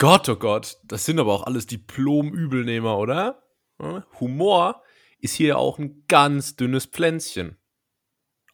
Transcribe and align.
Gott, 0.00 0.30
oh 0.30 0.36
Gott, 0.36 0.78
das 0.84 1.04
sind 1.04 1.20
aber 1.20 1.34
auch 1.34 1.42
alles 1.42 1.66
Diplom-Übelnehmer, 1.66 2.96
oder? 2.96 3.42
Humor 4.18 4.82
ist 5.18 5.34
hier 5.34 5.58
auch 5.58 5.78
ein 5.78 6.04
ganz 6.08 6.56
dünnes 6.56 6.86
Pflänzchen. 6.86 7.58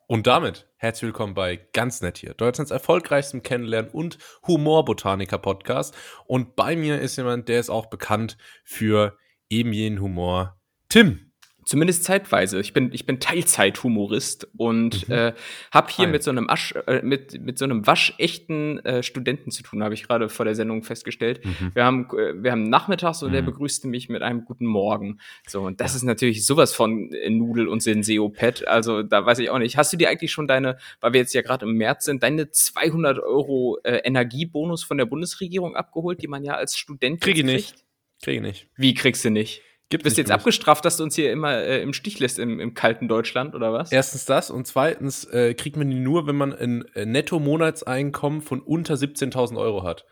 Und 0.09 0.27
damit 0.27 0.69
herzlich 0.75 1.07
willkommen 1.07 1.35
bei 1.35 1.55
Ganz 1.73 2.01
Nett 2.01 2.19
hier, 2.19 2.35
Deutschlands 2.35 2.73
erfolgreichstem 2.73 3.45
Kennenlernen 3.45 3.93
und 3.93 4.19
Humorbotaniker-Podcast. 4.45 5.95
Und 6.25 6.57
bei 6.57 6.75
mir 6.75 7.01
ist 7.01 7.15
jemand, 7.15 7.49
der 7.49 7.61
ist 7.61 7.71
auch 7.71 7.87
bekannt 7.87 8.37
für 8.65 9.17
eben 9.49 9.73
jenen 9.73 10.01
Humor. 10.01 10.61
Tim. 10.89 11.26
Zumindest 11.67 12.05
zeitweise. 12.05 12.61
Ich 12.61 12.73
bin, 12.73 12.93
ich 12.93 13.07
bin 13.07 13.19
Teilzeithumorist 13.19 14.47
und 14.57 15.09
mhm. 15.09 15.15
äh, 15.15 15.33
habe 15.73 15.91
hier 15.91 16.07
mit 16.07 16.23
so 16.23 16.31
einem 16.31 16.49
Asch, 16.49 16.73
äh, 16.87 17.03
mit, 17.03 17.45
mit 17.45 17.59
so 17.59 17.65
einem 17.65 17.85
waschechten 17.89 18.79
äh, 18.85 19.03
Studenten 19.03 19.51
zu 19.51 19.65
tun, 19.65 19.83
habe 19.83 19.93
ich 19.93 20.07
gerade 20.07 20.29
vor 20.29 20.45
der 20.45 20.55
Sendung 20.55 20.85
festgestellt. 20.85 21.45
Mhm. 21.45 21.73
Wir 21.75 21.85
haben, 21.85 22.09
äh, 22.17 22.41
wir 22.41 22.53
haben 22.53 22.71
nachmittags 22.71 23.21
und 23.25 23.31
mhm. 23.31 23.35
der 23.35 23.43
begrüßte 23.43 23.89
mich 23.89 24.09
mit 24.09 24.23
einem 24.23 24.45
guten 24.45 24.65
Morgen. 24.65 25.19
So, 25.49 25.63
und 25.63 25.81
das 25.81 25.97
ist 25.97 26.05
natürlich 26.05 26.47
sowas 26.47 26.73
von 26.73 27.11
äh, 27.13 27.31
Nudel 27.31 27.67
und 27.67 27.83
Senseo-Pad. 27.83 28.69
Also, 28.69 29.03
da 29.03 29.27
weiß 29.27 29.41
ich 29.41 29.51
auch 29.51 29.59
nicht. 29.59 29.77
Hast 29.77 29.93
du 29.93 29.97
dir 29.97 30.09
eigentlich 30.09 30.31
schon 30.31 30.47
deine, 30.47 30.79
weil 31.01 31.15
wir 31.15 31.21
jetzt 31.21 31.35
ja 31.35 31.43
gerade 31.43 31.67
im 31.67 31.73
März 31.73 32.05
sind, 32.05 32.23
deine 32.23 32.49
200 32.49 33.19
Euro 33.19 33.81
äh, 33.83 34.03
Energiebonus 34.05 34.85
von 34.85 34.99
der 34.99 35.07
Bundesregierung 35.07 35.75
abgeholt, 35.75 36.23
die 36.23 36.29
man 36.29 36.45
ja 36.45 36.55
als 36.55 36.79
Student 36.79 37.21
Krieg 37.21 37.39
ich 37.39 37.45
nicht. 37.45 37.75
Kriege 38.23 38.37
ich 38.37 38.43
nicht. 38.43 38.69
Wie 38.77 38.95
kriegst 38.95 39.25
du 39.25 39.31
nicht? 39.31 39.63
Gibt 39.89 40.03
Bist 40.03 40.17
jetzt 40.17 40.33
abgestraft, 40.33 40.85
dass 40.85 40.97
du 40.97 41.05
uns 41.05 41.15
hier 41.15 41.31
immer 41.31 41.59
äh, 41.59 41.81
im 41.81 41.93
Stich 41.93 42.19
lässt 42.19 42.41
im, 42.41 42.59
im 42.59 42.75
kalten 42.75 43.07
Deutschland 43.07 43.55
oder 43.55 43.73
was? 43.73 43.93
Erstens 43.93 44.25
das 44.25 44.51
und 44.51 44.67
zweitens 44.67 45.25
äh, 45.27 45.55
kriegt 45.55 45.77
man 45.77 45.89
die 45.89 46.01
nur, 46.01 46.27
wenn 46.27 46.35
man 46.35 46.53
ein 46.53 46.85
äh, 46.95 47.07
Netto-Monatseinkommen 47.07 48.43
von 48.43 48.61
unter 48.61 48.95
17.000 48.95 49.57
Euro 49.57 49.85
hat. 49.85 50.05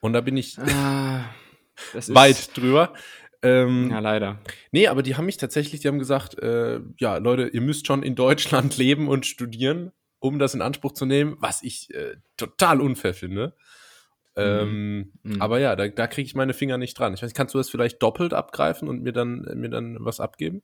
Und 0.00 0.14
da 0.14 0.22
bin 0.22 0.38
ich 0.38 0.58
ah, 0.58 1.26
weit 1.92 2.56
drüber. 2.56 2.94
Ähm, 3.42 3.90
ja, 3.90 3.98
leider. 3.98 4.38
Nee, 4.72 4.88
aber 4.88 5.02
die 5.02 5.16
haben 5.16 5.26
mich 5.26 5.36
tatsächlich, 5.36 5.82
die 5.82 5.88
haben 5.88 5.98
gesagt, 5.98 6.38
äh, 6.38 6.80
ja, 6.98 7.18
Leute, 7.18 7.48
ihr 7.48 7.60
müsst 7.60 7.86
schon 7.86 8.02
in 8.02 8.14
Deutschland 8.14 8.76
leben 8.78 9.08
und 9.08 9.26
studieren, 9.26 9.92
um 10.20 10.38
das 10.38 10.54
in 10.54 10.62
Anspruch 10.62 10.92
zu 10.92 11.04
nehmen, 11.04 11.36
was 11.38 11.62
ich 11.62 11.92
äh, 11.94 12.16
total 12.38 12.80
unfair 12.80 13.12
finde. 13.12 13.54
Ähm, 14.38 15.12
mhm. 15.22 15.42
Aber 15.42 15.58
ja, 15.58 15.74
da, 15.76 15.88
da 15.88 16.06
kriege 16.06 16.26
ich 16.26 16.34
meine 16.34 16.54
Finger 16.54 16.78
nicht 16.78 16.98
dran. 16.98 17.14
Ich 17.14 17.22
weiß, 17.22 17.34
kannst 17.34 17.54
du 17.54 17.58
das 17.58 17.70
vielleicht 17.70 18.02
doppelt 18.02 18.32
abgreifen 18.32 18.88
und 18.88 19.02
mir 19.02 19.12
dann, 19.12 19.46
mir 19.56 19.68
dann 19.68 19.96
was 20.00 20.20
abgeben? 20.20 20.62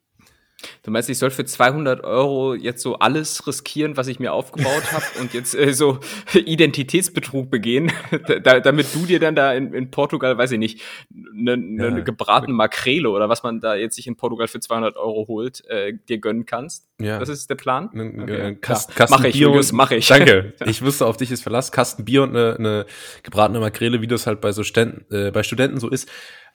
Du 0.83 0.91
meinst, 0.91 1.09
ich 1.11 1.19
soll 1.19 1.31
für 1.31 1.45
200 1.45 2.05
Euro 2.05 2.55
jetzt 2.55 2.83
so 2.83 2.99
alles 2.99 3.47
riskieren, 3.47 3.97
was 3.97 4.09
ich 4.09 4.19
mir 4.19 4.33
aufgebaut 4.33 4.93
habe 4.93 5.05
und 5.21 5.35
jetzt 5.35 5.55
äh, 5.55 5.73
so 5.73 5.99
Identitätsbetrug 6.35 7.51
begehen, 7.51 7.93
da, 8.43 8.61
damit 8.61 8.95
du 8.95 9.07
dir 9.07 9.21
dann 9.21 9.35
da 9.35 9.53
in, 9.55 9.73
in 9.75 9.91
Portugal, 9.91 10.37
weiß 10.39 10.53
ich 10.53 10.59
nicht, 10.59 10.83
eine 11.13 11.57
ne, 11.57 11.89
ja. 11.89 12.01
gebratene 12.01 12.55
Makrele 12.55 13.11
oder 13.11 13.29
was 13.29 13.43
man 13.43 13.61
da 13.61 13.75
jetzt 13.75 13.97
sich 13.97 14.07
in 14.07 14.17
Portugal 14.17 14.49
für 14.49 14.61
200 14.61 14.97
Euro 14.97 15.27
holt, 15.29 15.65
äh, 15.69 15.95
dir 16.09 16.19
gönnen 16.19 16.47
kannst? 16.47 16.87
Ja. 17.01 17.19
Das 17.19 17.29
ist 17.29 17.51
der 17.51 17.57
Plan? 17.57 17.89
Okay. 17.89 18.51
Äh, 18.51 18.55
Kasten, 18.55 18.95
Kasten 18.95 19.17
mach 19.17 19.25
ich, 19.25 19.35
Bier 19.35 19.49
Julius, 19.49 19.73
mach 19.73 19.91
ich. 19.91 20.07
Danke. 20.07 20.55
Ich 20.67 20.83
wusste, 20.83 21.07
auf 21.07 21.17
dich 21.17 21.31
ist 21.31 21.43
Verlass. 21.43 21.73
Kasten 21.73 22.05
Bier 22.05 22.23
und 22.23 22.31
eine, 22.31 22.57
eine 22.57 22.87
gebratene 23.23 23.61
Makrele, 23.61 24.01
wie 24.01 24.07
das 24.07 24.27
halt 24.27 24.41
bei 24.41 24.53
so 24.53 24.63
Ständen, 24.63 25.05
äh, 25.15 25.31
bei 25.31 25.43
Studenten 25.43 25.79
so 25.79 25.89
ist. 25.89 26.09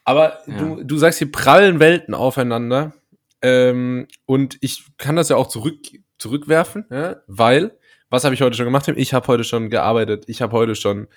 Aber 0.03 0.39
ja. 0.47 0.57
du, 0.57 0.83
du 0.83 0.97
sagst 0.97 1.19
hier 1.19 1.31
prallen 1.31 1.79
Welten 1.79 2.13
aufeinander. 2.13 2.93
Ähm, 3.41 4.07
und 4.25 4.57
ich 4.61 4.85
kann 4.97 5.15
das 5.15 5.29
ja 5.29 5.35
auch 5.35 5.47
zurück, 5.47 5.79
zurückwerfen, 6.17 6.85
ja, 6.89 7.17
weil, 7.27 7.77
was 8.09 8.23
habe 8.23 8.35
ich 8.35 8.41
heute 8.41 8.57
schon 8.57 8.65
gemacht? 8.65 8.87
Ich 8.87 9.13
habe 9.13 9.27
heute 9.27 9.43
schon 9.43 9.69
gearbeitet, 9.69 10.25
ich 10.27 10.41
habe 10.41 10.53
heute 10.53 10.75
schon 10.75 11.07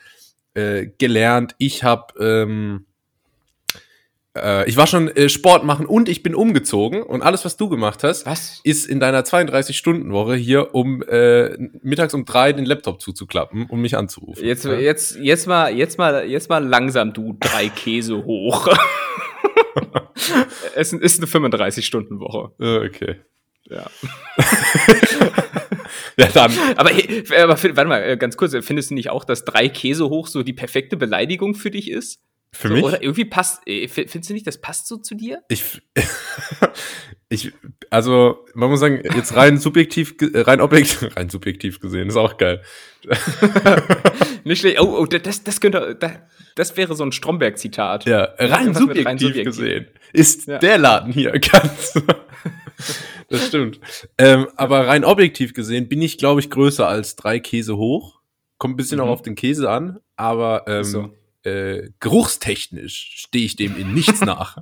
äh, 0.55 0.87
gelernt, 0.99 1.55
ich 1.59 1.83
habe, 1.83 2.15
ähm, 2.23 2.87
äh, 4.37 4.69
ich 4.69 4.77
war 4.77 4.87
schon 4.87 5.09
äh, 5.09 5.29
Sport 5.29 5.65
machen 5.65 5.87
und 5.87 6.09
ich 6.09 6.23
bin 6.23 6.35
umgezogen 6.35 7.03
und 7.03 7.23
alles, 7.23 7.45
was 7.45 7.57
du 7.57 7.69
gemacht 7.69 8.05
hast, 8.05 8.25
was? 8.27 8.61
ist 8.63 8.87
in 8.87 9.01
deiner 9.01 9.23
32-Stunden-Woche 9.23 10.37
hier, 10.37 10.75
um 10.75 11.03
äh, 11.03 11.57
mittags 11.83 12.15
um 12.15 12.25
drei 12.25 12.53
den 12.53 12.67
Laptop 12.67 13.01
zuzuklappen, 13.01 13.67
um 13.67 13.81
mich 13.81 13.97
anzurufen. 13.97 14.45
Jetzt, 14.45 14.65
ja? 14.65 14.75
jetzt, 14.75 15.17
jetzt 15.17 15.49
mal, 15.49 15.75
jetzt 15.75 15.99
mal, 15.99 16.25
jetzt 16.29 16.49
mal 16.49 16.65
langsam, 16.65 17.13
du 17.13 17.37
drei 17.41 17.69
Käse 17.69 18.25
hoch. 18.25 18.69
es 20.75 20.93
ist 20.93 21.19
eine 21.19 21.49
35-Stunden-Woche. 21.49 22.53
Okay. 22.59 23.17
Ja. 23.69 23.91
ja, 26.17 26.29
dann. 26.35 26.53
Aber, 26.77 26.91
aber 26.91 27.63
warte 27.63 27.85
mal, 27.87 28.03
äh, 28.03 28.17
ganz 28.17 28.37
kurz, 28.37 28.55
findest 28.61 28.91
du 28.91 28.95
nicht 28.95 29.11
auch, 29.11 29.25
dass 29.25 29.45
drei 29.45 29.69
Käse 29.69 30.09
hoch 30.09 30.27
so 30.27 30.43
die 30.43 30.53
perfekte 30.53 30.97
Beleidigung 30.97 31.55
für 31.55 31.71
dich 31.71 31.91
ist? 31.91 32.21
Für 32.55 32.69
so, 32.69 32.75
mich? 32.75 32.85
Oder 32.85 33.03
irgendwie 33.03 33.25
passt, 33.25 33.63
äh, 33.67 33.89
findest 33.89 34.29
du 34.29 34.35
nicht, 34.35 34.47
das 34.47 34.61
passt 34.61 34.89
so 34.89 34.99
zu 34.99 35.15
dir? 35.15 35.43
Ich, 35.49 35.81
ich, 37.29 37.53
also, 37.89 38.45
man 38.55 38.69
muss 38.69 38.81
sagen, 38.81 39.03
jetzt 39.17 39.35
rein 39.35 39.59
subjektiv, 39.59 40.17
rein 40.21 40.61
objektiv, 40.61 41.17
rein 41.17 41.31
subjektiv 41.31 41.81
gesehen, 41.81 42.09
ist 42.09 42.17
auch 42.17 42.37
geil. 42.37 42.63
nicht 44.45 44.61
schlecht. 44.61 44.81
Oh, 44.81 44.99
oh, 44.99 45.07
das, 45.07 45.45
das 45.45 45.61
könnte, 45.61 45.97
das, 45.99 46.13
das 46.55 46.77
wäre 46.77 46.95
so 46.95 47.05
ein 47.05 47.13
Stromberg-Zitat. 47.13 48.07
Ja, 48.07 48.29
rein 48.39 48.75
subjektiv, 48.75 49.07
rein 49.07 49.19
subjektiv, 49.19 49.45
gesehen 49.45 49.87
ist 50.13 50.47
ja. 50.47 50.59
der 50.59 50.79
Laden 50.79 51.13
hier 51.13 51.33
ganz. 51.39 51.95
das 53.29 53.47
stimmt. 53.49 53.81
Ähm, 54.19 54.49
aber 54.57 54.87
rein 54.87 55.05
objektiv 55.05 55.55
gesehen 55.55 55.89
bin 55.89 56.03
ich, 56.03 56.19
glaube 56.19 56.41
ich, 56.41 56.51
größer 56.51 56.87
als 56.87 57.17
drei 57.17 57.41
Käse 57.41 57.77
hoch. 57.77 58.21
Kommt 58.59 58.75
ein 58.75 58.77
bisschen 58.77 58.99
mhm. 58.99 59.05
auch 59.05 59.09
auf 59.09 59.23
den 59.23 59.35
Käse 59.35 59.71
an, 59.71 59.99
aber 60.17 60.65
ähm, 60.69 60.85
so. 60.85 61.15
äh, 61.43 61.91
geruchstechnisch 62.01 63.15
stehe 63.17 63.45
ich 63.45 63.57
dem 63.57 63.77
in 63.77 63.95
nichts 63.95 64.21
nach. 64.25 64.59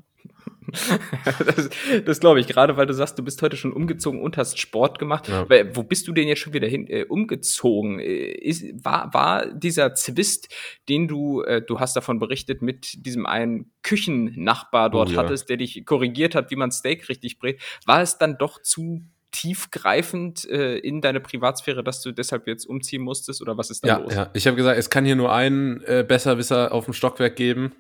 das, 1.45 1.71
das 2.05 2.21
glaube 2.21 2.41
ich, 2.41 2.47
gerade 2.47 2.77
weil 2.77 2.87
du 2.87 2.95
sagst, 2.95 3.19
du 3.19 3.25
bist 3.25 3.41
heute 3.43 3.57
schon 3.57 3.73
umgezogen 3.73 4.21
und 4.21 4.37
hast 4.37 4.59
Sport 4.59 4.99
gemacht. 4.99 5.29
Ja. 5.29 5.47
Wo 5.75 5.83
bist 5.83 6.09
du 6.09 6.13
denn 6.13 6.29
jetzt 6.29 6.41
schon 6.41 6.53
wieder 6.53 6.69
hin 6.69 6.87
äh, 6.89 7.05
umgezogen? 7.05 7.99
Äh, 8.01 8.33
ist, 8.33 8.85
war, 8.85 9.13
war 9.13 9.47
dieser 9.53 9.95
Zwist, 9.95 10.49
den 10.89 11.09
du, 11.09 11.43
äh, 11.43 11.63
du 11.63 11.81
hast 11.81 11.97
davon 11.97 12.19
berichtet, 12.19 12.63
mit 12.63 13.07
diesem 13.07 13.27
einen 13.27 13.73
Küchennachbar 13.83 14.91
dort 14.91 15.11
oh, 15.11 15.13
ja. 15.13 15.19
hattest, 15.19 15.49
der 15.49 15.57
dich 15.57 15.85
korrigiert 15.85 16.35
hat, 16.35 16.51
wie 16.51 16.57
man 16.57 16.71
Steak 16.71 17.09
richtig 17.09 17.39
brät, 17.39 17.61
war 17.87 18.03
es 18.03 18.19
dann 18.19 18.39
doch 18.39 18.61
zu 18.63 19.03
tiefgreifend 19.33 20.49
äh, 20.49 20.79
in 20.79 21.01
deine 21.01 21.21
Privatsphäre, 21.21 21.85
dass 21.85 22.03
du 22.03 22.13
deshalb 22.13 22.47
jetzt 22.47 22.67
umziehen 22.67 23.03
musstest 23.03 23.41
oder 23.41 23.57
was 23.57 23.71
ist 23.71 23.85
da 23.85 23.89
ja, 23.89 23.99
los? 23.99 24.15
Ja, 24.15 24.31
ich 24.35 24.47
habe 24.47 24.57
gesagt, 24.57 24.79
es 24.79 24.91
kann 24.91 25.05
hier 25.05 25.17
nur 25.17 25.33
einen 25.33 25.83
äh, 25.83 26.05
Besserwisser 26.07 26.73
auf 26.73 26.85
dem 26.85 26.95
Stockwerk 26.95 27.37
geben. 27.37 27.73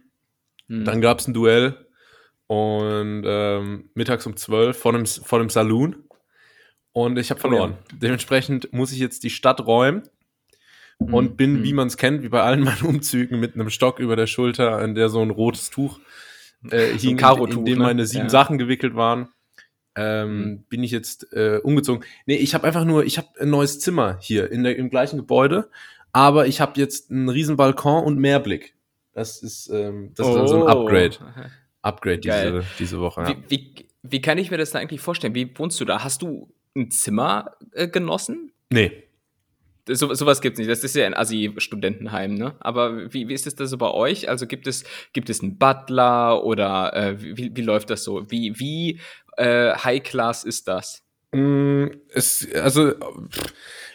Hm. 0.69 0.85
Dann 0.85 1.01
gab 1.01 1.19
es 1.19 1.27
ein 1.27 1.35
Duell 1.35 1.87
und 2.51 3.23
ähm, 3.25 3.91
mittags 3.95 4.27
um 4.27 4.37
12 4.37 4.77
vor 4.77 4.93
dem, 4.93 5.07
vor 5.07 5.39
dem 5.39 5.51
Saloon. 5.51 6.03
Und 6.91 7.17
ich 7.17 7.31
habe 7.31 7.39
verloren. 7.39 7.77
Oh 7.79 7.89
ja. 7.93 7.99
Dementsprechend 8.03 8.73
muss 8.73 8.91
ich 8.91 8.99
jetzt 8.99 9.23
die 9.23 9.31
Stadt 9.31 9.65
räumen 9.65 10.03
mhm. 10.99 11.15
und 11.15 11.37
bin, 11.37 11.61
mhm. 11.61 11.63
wie 11.63 11.73
man 11.75 11.87
es 11.87 11.97
kennt, 11.97 12.25
wie 12.25 12.29
bei 12.29 12.43
allen 12.43 12.61
meinen 12.65 12.83
Umzügen, 12.83 13.39
mit 13.39 13.55
einem 13.55 13.71
Stock 13.71 14.01
über 14.01 14.17
der 14.17 14.27
Schulter, 14.27 14.79
an 14.79 14.97
der 14.97 15.11
so 15.11 15.23
ein 15.23 15.31
rotes 15.31 15.71
Tuch 15.71 16.01
äh, 16.69 16.87
hing, 16.87 17.21
so 17.21 17.47
in, 17.47 17.59
in 17.59 17.65
dem 17.65 17.79
ne? 17.79 17.85
meine 17.85 18.05
sieben 18.05 18.25
ja. 18.25 18.31
Sachen 18.31 18.59
gewickelt 18.59 18.97
waren. 18.97 19.29
Ähm, 19.95 20.41
mhm. 20.41 20.65
Bin 20.69 20.83
ich 20.83 20.91
jetzt 20.91 21.33
äh, 21.33 21.61
umgezogen. 21.63 22.05
Nee, 22.27 22.35
ich 22.35 22.55
habe 22.55 22.67
einfach 22.67 22.85
nur, 22.85 23.05
ich 23.05 23.17
habe 23.17 23.29
ein 23.39 23.51
neues 23.51 23.79
Zimmer 23.79 24.19
hier 24.21 24.51
in 24.51 24.65
der, 24.65 24.77
im 24.77 24.91
gleichen 24.91 25.19
Gebäude, 25.19 25.71
aber 26.11 26.49
ich 26.49 26.61
habe 26.61 26.81
jetzt 26.81 27.13
einen 27.13 27.29
riesen 27.29 27.57
Balkon 27.57 28.03
und 28.03 28.19
Mehrblick. 28.19 28.75
Das 29.13 29.41
ist, 29.41 29.69
ähm, 29.73 30.11
das 30.17 30.27
ist 30.27 30.35
dann 30.35 30.49
so 30.49 30.57
ein 30.57 30.63
oh. 30.63 30.67
Upgrade. 30.67 31.17
Upgrade 31.83 32.19
diese, 32.19 32.65
diese 32.79 33.01
Woche. 33.01 33.23
Ja. 33.23 33.29
Wie, 33.29 33.37
wie, 33.49 33.87
wie, 34.03 34.21
kann 34.21 34.39
ich 34.39 34.51
mir 34.51 34.59
das 34.59 34.71
da 34.71 34.79
eigentlich 34.79 35.01
vorstellen? 35.01 35.35
Wie 35.35 35.51
wohnst 35.59 35.81
du 35.81 35.85
da? 35.85 36.05
Hast 36.05 36.23
du 36.23 36.53
ein 36.77 36.91
Zimmer 36.91 37.53
äh, 37.73 37.89
genossen? 37.89 38.53
Nee. 38.71 39.05
So, 39.89 40.13
sowas 40.15 40.41
gibt's 40.41 40.59
nicht. 40.59 40.71
Das 40.71 40.85
ist 40.85 40.95
ja 40.95 41.07
ein 41.07 41.15
Assi-Studentenheim, 41.15 42.35
ne? 42.35 42.55
Aber 42.61 43.13
wie, 43.13 43.29
wie 43.29 43.35
ist 43.35 43.47
es 43.47 43.55
da 43.57 43.67
so 43.67 43.79
bei 43.79 43.91
euch? 43.91 44.29
Also 44.29 44.47
gibt 44.47 44.67
es, 44.67 44.85
gibt 45.13 45.31
es 45.31 45.43
einen 45.43 45.59
Butler 45.59 46.45
oder 46.45 46.95
äh, 46.95 47.17
wie, 47.21 47.57
wie 47.57 47.63
läuft 47.63 47.91
das 47.91 48.05
so? 48.05 48.31
Wie, 48.31 48.59
wie 48.61 49.01
äh, 49.37 49.73
High-Class 49.73 50.45
ist 50.45 50.69
das? 50.69 51.03
Mm, 51.33 51.87
es, 52.13 52.47
also 52.55 52.93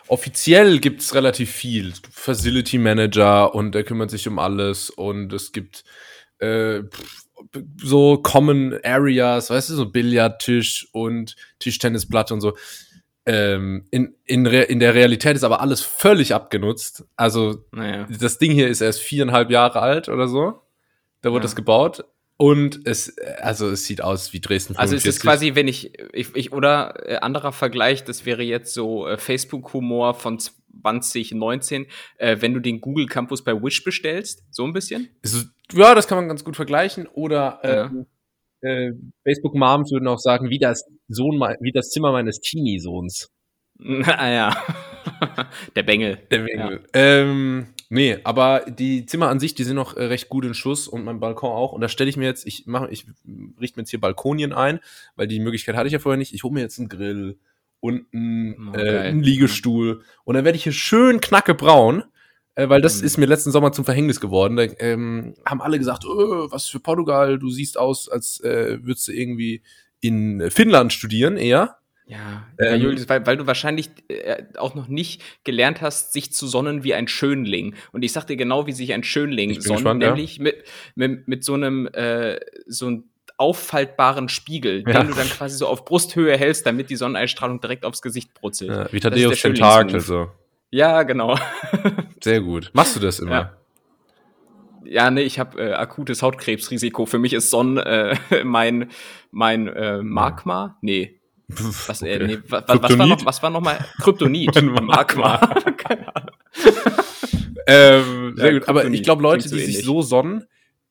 offiziell 0.07 0.79
gibt's 0.79 1.13
relativ 1.13 1.51
viel. 1.51 1.93
Facility 2.11 2.77
Manager 2.77 3.53
und 3.53 3.73
der 3.73 3.83
kümmert 3.83 4.09
sich 4.09 4.27
um 4.27 4.39
alles 4.39 4.89
und 4.89 5.33
es 5.33 5.51
gibt 5.51 5.83
äh, 6.39 6.81
so 7.81 8.17
Common 8.17 8.79
Areas, 8.83 9.49
weißt 9.49 9.69
du, 9.69 9.75
so 9.75 9.89
Billardtisch 9.89 10.87
und 10.91 11.35
Tischtennisplatte 11.59 12.33
und 12.33 12.41
so. 12.41 12.55
Ähm, 13.27 13.87
in, 13.89 14.15
in, 14.25 14.45
in 14.45 14.79
der 14.79 14.93
Realität 14.93 15.35
ist 15.35 15.43
aber 15.43 15.61
alles 15.61 15.81
völlig 15.81 16.33
abgenutzt. 16.33 17.05
Also 17.15 17.65
naja. 17.71 18.07
das 18.19 18.37
Ding 18.37 18.51
hier 18.51 18.67
ist 18.67 18.81
erst 18.81 19.01
viereinhalb 19.01 19.49
Jahre 19.49 19.81
alt 19.81 20.09
oder 20.09 20.27
so. 20.27 20.61
Da 21.21 21.31
wurde 21.31 21.39
ja. 21.39 21.43
das 21.43 21.55
gebaut. 21.55 22.05
Und 22.37 22.85
es, 22.85 23.17
also 23.39 23.69
es 23.69 23.85
sieht 23.85 24.01
aus 24.01 24.33
wie 24.33 24.41
Dresden 24.41 24.75
45. 24.75 24.79
Also 24.81 24.95
es 24.95 25.05
ist 25.05 25.21
quasi, 25.21 25.55
wenn 25.55 25.67
ich, 25.69 25.97
ich, 26.11 26.35
ich 26.35 26.51
oder 26.51 27.09
äh, 27.09 27.15
anderer 27.15 27.53
Vergleich, 27.53 28.03
das 28.03 28.25
wäre 28.25 28.43
jetzt 28.43 28.73
so 28.73 29.07
äh, 29.07 29.17
Facebook-Humor 29.17 30.15
von 30.15 30.37
2019, 30.37 31.87
äh, 32.17 32.37
wenn 32.41 32.53
du 32.53 32.59
den 32.59 32.81
Google 32.81 33.07
Campus 33.07 33.43
bei 33.43 33.53
Wish 33.53 33.83
bestellst, 33.83 34.43
so 34.51 34.65
ein 34.65 34.73
bisschen? 34.73 35.09
So, 35.23 35.45
ja, 35.73 35.95
das 35.95 36.07
kann 36.07 36.17
man 36.17 36.27
ganz 36.27 36.43
gut 36.43 36.55
vergleichen. 36.55 37.07
Oder 37.07 37.59
ähm, 37.63 38.05
äh, 38.61 38.91
Facebook 39.23 39.55
Moms 39.55 39.91
würden 39.91 40.07
auch 40.07 40.19
sagen, 40.19 40.49
wie 40.49 40.59
das 40.59 40.85
Sohn, 41.07 41.39
wie 41.59 41.71
das 41.71 41.89
Zimmer 41.89 42.11
meines 42.11 42.39
Teenie-Sohns. 42.39 43.29
ah 44.05 44.29
ja. 44.29 44.63
Der 45.75 45.83
Bengel. 45.83 46.17
Der 46.31 46.39
Bengel. 46.39 46.83
Ja. 46.83 46.99
Ähm, 46.99 47.67
nee, 47.89 48.17
aber 48.23 48.65
die 48.67 49.05
Zimmer 49.05 49.29
an 49.29 49.39
sich, 49.39 49.53
die 49.53 49.63
sind 49.63 49.75
noch 49.75 49.95
äh, 49.95 50.05
recht 50.05 50.29
gut 50.29 50.45
in 50.45 50.53
Schuss 50.53 50.87
und 50.87 51.03
mein 51.03 51.19
Balkon 51.19 51.51
auch. 51.51 51.73
Und 51.73 51.81
da 51.81 51.89
stelle 51.89 52.09
ich 52.09 52.17
mir 52.17 52.25
jetzt, 52.25 52.47
ich 52.47 52.65
mache, 52.67 52.89
ich 52.89 53.05
richte 53.59 53.77
mir 53.77 53.83
jetzt 53.83 53.89
hier 53.89 54.01
Balkonien 54.01 54.53
ein, 54.53 54.79
weil 55.15 55.27
die 55.27 55.39
Möglichkeit 55.39 55.75
hatte 55.75 55.87
ich 55.87 55.93
ja 55.93 55.99
vorher 55.99 56.17
nicht. 56.17 56.33
Ich 56.33 56.43
hole 56.43 56.53
mir 56.53 56.61
jetzt 56.61 56.79
einen 56.79 56.89
Grill 56.89 57.37
und 57.79 58.05
einen, 58.13 58.69
oh, 58.69 58.77
äh, 58.77 58.99
einen 58.99 59.21
Liegestuhl. 59.21 60.01
Und 60.23 60.35
dann 60.35 60.45
werde 60.45 60.55
ich 60.55 60.63
hier 60.63 60.73
schön 60.73 61.21
knackebraun. 61.21 62.03
Äh, 62.55 62.69
weil 62.69 62.81
das 62.81 63.01
mhm. 63.01 63.05
ist 63.05 63.17
mir 63.17 63.25
letzten 63.25 63.51
Sommer 63.51 63.71
zum 63.71 63.85
Verhängnis 63.85 64.19
geworden. 64.19 64.55
Da 64.55 64.63
ähm, 64.79 65.35
haben 65.45 65.61
alle 65.61 65.77
gesagt, 65.77 66.05
oh, 66.05 66.47
was 66.49 66.67
für 66.67 66.79
Portugal, 66.79 67.37
du 67.37 67.49
siehst 67.49 67.77
aus, 67.77 68.09
als 68.09 68.39
äh, 68.41 68.79
würdest 68.81 69.07
du 69.07 69.11
irgendwie 69.11 69.61
in 69.99 70.49
Finnland 70.49 70.93
studieren 70.93 71.37
eher. 71.37 71.77
Ja, 72.07 72.45
ähm, 72.59 72.81
Julius, 72.81 73.09
weil, 73.09 73.25
weil 73.25 73.35
du 73.35 73.47
wahrscheinlich 73.47 73.89
äh, 74.09 74.43
auch 74.57 74.75
noch 74.75 74.87
nicht 74.87 75.23
gelernt 75.43 75.81
hast, 75.81 76.13
sich 76.13 76.31
zu 76.31 76.45
sonnen 76.45 76.83
wie 76.83 76.93
ein 76.93 77.07
Schönling. 77.07 77.73
Und 77.91 78.03
ich 78.03 78.11
sag 78.11 78.25
dir 78.25 78.35
genau, 78.35 78.67
wie 78.67 78.73
sich 78.73 78.93
ein 78.93 79.03
Schönling 79.03 79.59
sonnt, 79.59 79.77
gespannt, 79.77 80.03
nämlich 80.03 80.37
ja. 80.37 80.43
mit, 80.43 80.63
mit, 80.93 81.27
mit 81.27 81.43
so 81.43 81.55
einem 81.55 81.87
äh, 81.87 82.39
so 82.67 82.87
einem 82.87 83.03
auffaltbaren 83.37 84.29
Spiegel, 84.29 84.83
ja. 84.87 84.99
den 84.99 85.07
du 85.07 85.13
dann 85.15 85.27
quasi 85.27 85.57
so 85.57 85.67
auf 85.67 85.83
Brusthöhe 85.83 86.37
hältst, 86.37 86.65
damit 86.65 86.89
die 86.89 86.95
Sonneneinstrahlung 86.95 87.59
direkt 87.59 87.85
aufs 87.85 88.01
Gesicht 88.01 88.33
brutzelt. 88.35 88.69
Ja, 88.69 88.93
wie 88.93 88.99
Thaddeus 88.99 89.41
Tentakel 89.41 89.99
so. 89.99 90.29
Ja, 90.75 91.03
genau. 91.03 91.37
Sehr 92.21 92.41
gut. 92.41 92.69
Machst 92.73 92.97
du 92.97 92.99
das 92.99 93.19
immer? 93.19 93.31
Ja. 93.31 93.57
Ja, 94.83 95.09
nee, 95.09 95.21
ich 95.21 95.39
habe 95.39 95.69
äh, 95.69 95.73
akutes 95.73 96.21
Hautkrebsrisiko. 96.21 97.05
Für 97.05 97.17
mich 97.17 97.31
ist 97.31 97.49
Sonnen 97.49 97.77
äh, 97.77 98.17
mein 98.43 98.91
mein 99.31 99.69
äh, 99.69 100.03
Magma. 100.03 100.77
Nee, 100.81 101.21
was, 101.47 102.01
äh, 102.01 102.15
okay. 102.15 102.23
äh, 102.23 102.27
nee, 102.27 102.37
was, 102.49 102.65
was, 102.67 102.97
war 102.99 103.07
noch, 103.07 103.25
was 103.25 103.41
war 103.41 103.49
noch 103.51 103.61
mal 103.61 103.79
Kryptonit? 104.01 104.61
Magma. 104.81 105.39
ähm, 107.67 108.33
sehr 108.35 108.51
ja, 108.51 108.59
gut. 108.59 108.67
Aber 108.67 108.85
ich 108.85 109.03
glaube, 109.03 109.23
Leute, 109.23 109.49
die 109.49 109.59
sich 109.59 109.81
so 109.81 110.01
sonnen, 110.01 110.43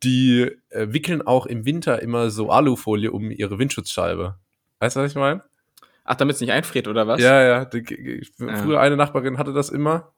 die 0.02 0.50
äh, 0.70 0.86
wickeln 0.94 1.20
auch 1.20 1.44
im 1.44 1.66
Winter 1.66 2.00
immer 2.00 2.30
so 2.30 2.48
Alufolie 2.48 3.12
um 3.12 3.30
ihre 3.30 3.58
Windschutzscheibe. 3.58 4.38
Weißt 4.80 4.96
du, 4.96 5.00
was 5.00 5.10
ich 5.10 5.16
meine? 5.16 5.44
Ach, 6.04 6.14
damit 6.14 6.34
es 6.34 6.40
nicht 6.40 6.52
einfriert, 6.52 6.86
oder 6.86 7.06
was? 7.06 7.20
Ja, 7.20 7.42
ja. 7.42 7.64
Die, 7.64 8.22
früher 8.36 8.80
eine 8.80 8.96
Nachbarin 8.96 9.38
hatte 9.38 9.52
das 9.52 9.70
immer. 9.70 10.12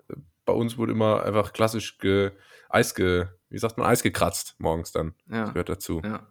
Bei 0.45 0.53
uns 0.53 0.79
wurde 0.79 0.93
immer 0.93 1.25
einfach 1.25 1.53
klassisch 1.53 1.99
ge, 1.99 2.33
Eis 2.69 2.95
ge, 2.95 3.27
wie 3.49 3.59
sagt 3.59 3.79
man, 3.79 3.87
Eis 3.87 4.03
gekratzt 4.03 4.57
morgens 4.59 4.93
dann. 4.93 5.15
Ja. 5.31 5.43
Das 5.43 5.53
gehört 5.53 5.69
dazu. 5.69 6.01
Ja. 6.05 6.27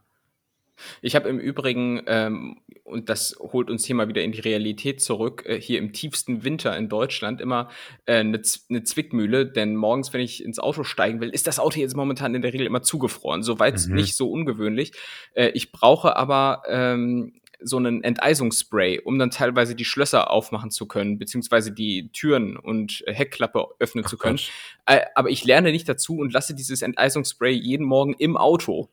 Ich 1.02 1.16
habe 1.16 1.30
im 1.30 1.40
Übrigen, 1.40 2.02
ähm, 2.08 2.62
und 2.84 3.10
das 3.10 3.38
holt 3.40 3.70
uns 3.70 3.86
hier 3.86 3.96
mal 3.96 4.08
wieder 4.08 4.24
in 4.24 4.32
die 4.32 4.42
Realität 4.42 5.02
zurück, 5.02 5.44
äh, 5.46 5.60
hier 5.60 5.80
im 5.80 5.94
tiefsten 5.94 6.44
Winter 6.44 6.76
in 6.78 6.90
Deutschland 6.90 7.42
immer 7.42 7.70
äh, 8.06 8.16
eine, 8.18 8.42
eine 8.70 8.84
Zwickmühle, 8.84 9.46
denn 9.46 9.76
morgens, 9.76 10.14
wenn 10.14 10.22
ich 10.22 10.44
ins 10.44 10.60
Auto 10.60 10.84
steigen 10.84 11.22
will, 11.22 11.30
ist 11.30 11.48
das 11.48 11.60
Auto 11.60 11.80
jetzt 11.80 11.96
momentan 11.96 12.36
in 12.36 12.42
der 12.42 12.54
Regel 12.54 12.68
immer 12.68 12.82
zugefroren. 12.82 13.44
Soweit 13.44 13.88
mhm. 13.88 13.96
nicht 13.96 14.16
so 14.16 14.30
ungewöhnlich. 14.30 14.92
Äh, 15.34 15.50
ich 15.50 15.72
brauche 15.72 16.16
aber 16.18 16.64
ähm, 16.68 17.40
so 17.62 17.78
einen 17.78 18.04
Enteisungsspray, 18.04 19.00
um 19.00 19.20
dann 19.20 19.32
teilweise 19.32 19.76
die 19.76 19.86
Schlösser 19.86 20.32
aufmachen 20.32 20.72
zu 20.72 20.88
können, 20.88 21.18
beziehungsweise 21.18 21.72
die 21.72 22.12
Türen 22.12 22.58
und 22.58 23.04
Heckklappe 23.08 23.68
öffnen 23.80 24.06
Ach 24.06 24.10
zu 24.10 24.18
können. 24.18 24.40
Äh, 24.86 25.02
aber 25.16 25.30
ich 25.30 25.44
lerne 25.44 25.72
nicht 25.72 25.88
dazu 25.88 26.18
und 26.18 26.34
lasse 26.34 26.56
dieses 26.56 26.82
Enteisungsspray 26.82 27.54
jeden 27.54 27.86
Morgen 27.86 28.14
im 28.14 28.38
Auto. 28.38 28.90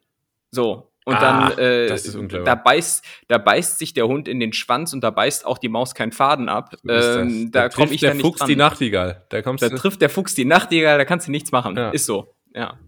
So, 0.50 0.92
und 1.04 1.14
ah, 1.16 1.50
dann 1.50 1.58
äh, 1.58 2.44
da 2.44 2.54
beißt, 2.54 3.04
da 3.26 3.38
beißt 3.38 3.78
sich 3.78 3.92
der 3.92 4.06
Hund 4.06 4.28
in 4.28 4.38
den 4.38 4.52
Schwanz 4.52 4.92
und 4.92 5.02
da 5.02 5.10
beißt 5.10 5.44
auch 5.44 5.58
die 5.58 5.68
Maus 5.68 5.94
keinen 5.94 6.12
Faden 6.12 6.48
ab. 6.48 6.76
Ähm, 6.88 7.50
da, 7.50 7.62
da 7.62 7.68
komme 7.70 7.92
ich 7.92 8.00
der 8.00 8.14
Fuchs 8.14 8.38
dran. 8.38 8.48
die 8.48 8.56
Nachtigall. 8.56 9.24
Da, 9.28 9.40
da 9.42 9.68
trifft 9.70 10.00
der 10.00 10.10
Fuchs 10.10 10.34
die 10.34 10.44
Nachtigall, 10.44 10.98
da 10.98 11.04
kannst 11.04 11.26
du 11.26 11.32
nichts 11.32 11.50
machen. 11.50 11.76
Ja. 11.76 11.90
Ist 11.90 12.06
so. 12.06 12.34
Ja. 12.54 12.78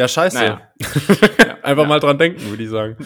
Ja, 0.00 0.08
scheiße. 0.08 0.38
Naja. 0.38 0.62
Einfach 1.62 1.82
ja. 1.82 1.88
mal 1.88 2.00
dran 2.00 2.16
denken, 2.16 2.40
würde 2.48 2.62
ich 2.62 2.70
sagen. 2.70 2.96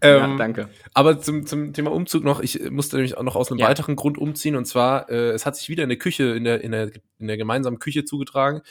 Ähm, 0.00 0.30
ja, 0.30 0.36
danke. 0.38 0.70
Aber 0.94 1.20
zum, 1.20 1.44
zum 1.44 1.74
Thema 1.74 1.92
Umzug 1.92 2.24
noch, 2.24 2.40
ich 2.40 2.70
musste 2.70 2.96
nämlich 2.96 3.18
auch 3.18 3.22
noch 3.22 3.36
aus 3.36 3.50
einem 3.50 3.60
ja. 3.60 3.68
weiteren 3.68 3.96
Grund 3.96 4.16
umziehen 4.16 4.56
und 4.56 4.64
zwar, 4.64 5.10
äh, 5.10 5.32
es 5.32 5.44
hat 5.44 5.56
sich 5.56 5.68
wieder 5.68 5.82
in 5.82 5.90
der 5.90 5.98
Küche, 5.98 6.22
in 6.34 6.44
der, 6.44 6.62
in 6.62 6.72
der, 6.72 6.90
in 7.18 7.26
der 7.26 7.36
gemeinsamen 7.36 7.78
Küche 7.78 8.06
zugetragen. 8.06 8.62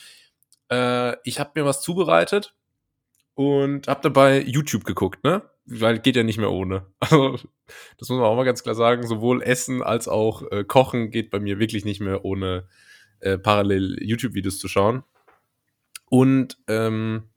Äh, 0.72 1.18
ich 1.24 1.40
habe 1.40 1.52
mir 1.54 1.66
was 1.66 1.84
zubereitet 1.84 2.56
und 3.36 3.88
habe 3.88 4.00
dabei 4.02 4.42
YouTube 4.42 4.84
geguckt, 4.84 5.24
ne? 5.24 5.44
Weil 5.68 6.00
geht 6.00 6.16
ja 6.16 6.24
nicht 6.24 6.40
mehr 6.40 6.52
ohne. 6.52 6.88
Also, 7.00 7.38
das 8.00 8.10
muss 8.10 8.18
man 8.18 8.24
auch 8.24 8.36
mal 8.36 8.44
ganz 8.44 8.64
klar 8.64 8.74
sagen. 8.74 9.06
Sowohl 9.06 9.44
Essen 9.44 9.84
als 9.84 10.08
auch 10.08 10.42
äh, 10.50 10.64
Kochen 10.64 11.12
geht 11.12 11.30
bei 11.30 11.40
mir 11.40 11.60
wirklich 11.60 11.86
nicht 11.86 12.02
mehr 12.02 12.26
ohne 12.26 12.68
äh, 13.20 13.38
parallel 13.38 13.98
YouTube-Videos 14.02 14.58
zu 14.58 14.68
schauen. 14.68 15.04
Und 16.10 16.58
ähm, 16.68 17.30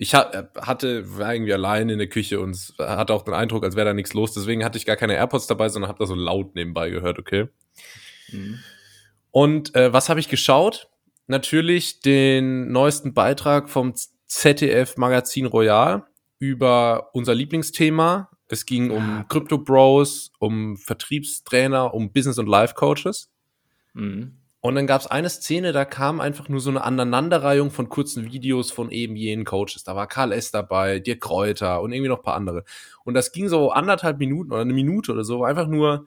ich 0.00 0.14
ha 0.14 0.48
hatte, 0.56 1.18
war 1.18 1.34
irgendwie 1.34 1.52
allein 1.52 1.88
in 1.88 1.98
der 1.98 2.08
Küche 2.08 2.38
und 2.38 2.56
hatte 2.78 3.12
auch 3.12 3.22
den 3.22 3.34
Eindruck, 3.34 3.64
als 3.64 3.74
wäre 3.74 3.86
da 3.86 3.94
nichts 3.94 4.14
los. 4.14 4.32
Deswegen 4.32 4.64
hatte 4.64 4.78
ich 4.78 4.86
gar 4.86 4.96
keine 4.96 5.14
AirPods 5.14 5.48
dabei, 5.48 5.68
sondern 5.68 5.88
habe 5.88 5.98
da 5.98 6.06
so 6.06 6.14
laut 6.14 6.54
nebenbei 6.54 6.88
gehört, 6.88 7.18
okay? 7.18 7.48
Mhm. 8.30 8.60
Und 9.32 9.74
äh, 9.74 9.92
was 9.92 10.08
habe 10.08 10.20
ich 10.20 10.28
geschaut? 10.28 10.88
Natürlich 11.26 12.00
den 12.00 12.70
neuesten 12.70 13.12
Beitrag 13.12 13.68
vom 13.68 13.92
ZDF 14.26 14.96
Magazin 14.96 15.46
Royal 15.46 16.06
über 16.38 17.10
unser 17.12 17.34
Lieblingsthema. 17.34 18.30
Es 18.46 18.66
ging 18.66 18.90
um 18.90 19.26
Crypto 19.28 19.58
Bros, 19.58 20.32
um 20.38 20.76
Vertriebstrainer, 20.76 21.92
um 21.92 22.12
Business- 22.12 22.38
und 22.38 22.46
Life-Coaches. 22.46 23.30
Mhm. 23.94 24.37
Und 24.60 24.74
dann 24.74 24.88
gab 24.88 25.00
es 25.00 25.06
eine 25.06 25.28
Szene, 25.30 25.72
da 25.72 25.84
kam 25.84 26.20
einfach 26.20 26.48
nur 26.48 26.60
so 26.60 26.70
eine 26.70 26.82
Aneinanderreihung 26.82 27.70
von 27.70 27.88
kurzen 27.88 28.24
Videos 28.32 28.72
von 28.72 28.90
eben 28.90 29.14
jenen 29.14 29.44
Coaches. 29.44 29.84
Da 29.84 29.94
war 29.94 30.08
Karl 30.08 30.32
S. 30.32 30.50
dabei, 30.50 30.98
Dirk 30.98 31.20
Kräuter 31.20 31.80
und 31.80 31.92
irgendwie 31.92 32.08
noch 32.08 32.18
ein 32.18 32.24
paar 32.24 32.34
andere. 32.34 32.64
Und 33.04 33.14
das 33.14 33.30
ging 33.30 33.48
so 33.48 33.70
anderthalb 33.70 34.18
Minuten 34.18 34.50
oder 34.50 34.62
eine 34.62 34.72
Minute 34.72 35.12
oder 35.12 35.22
so, 35.22 35.44
einfach 35.44 35.68
nur 35.68 36.06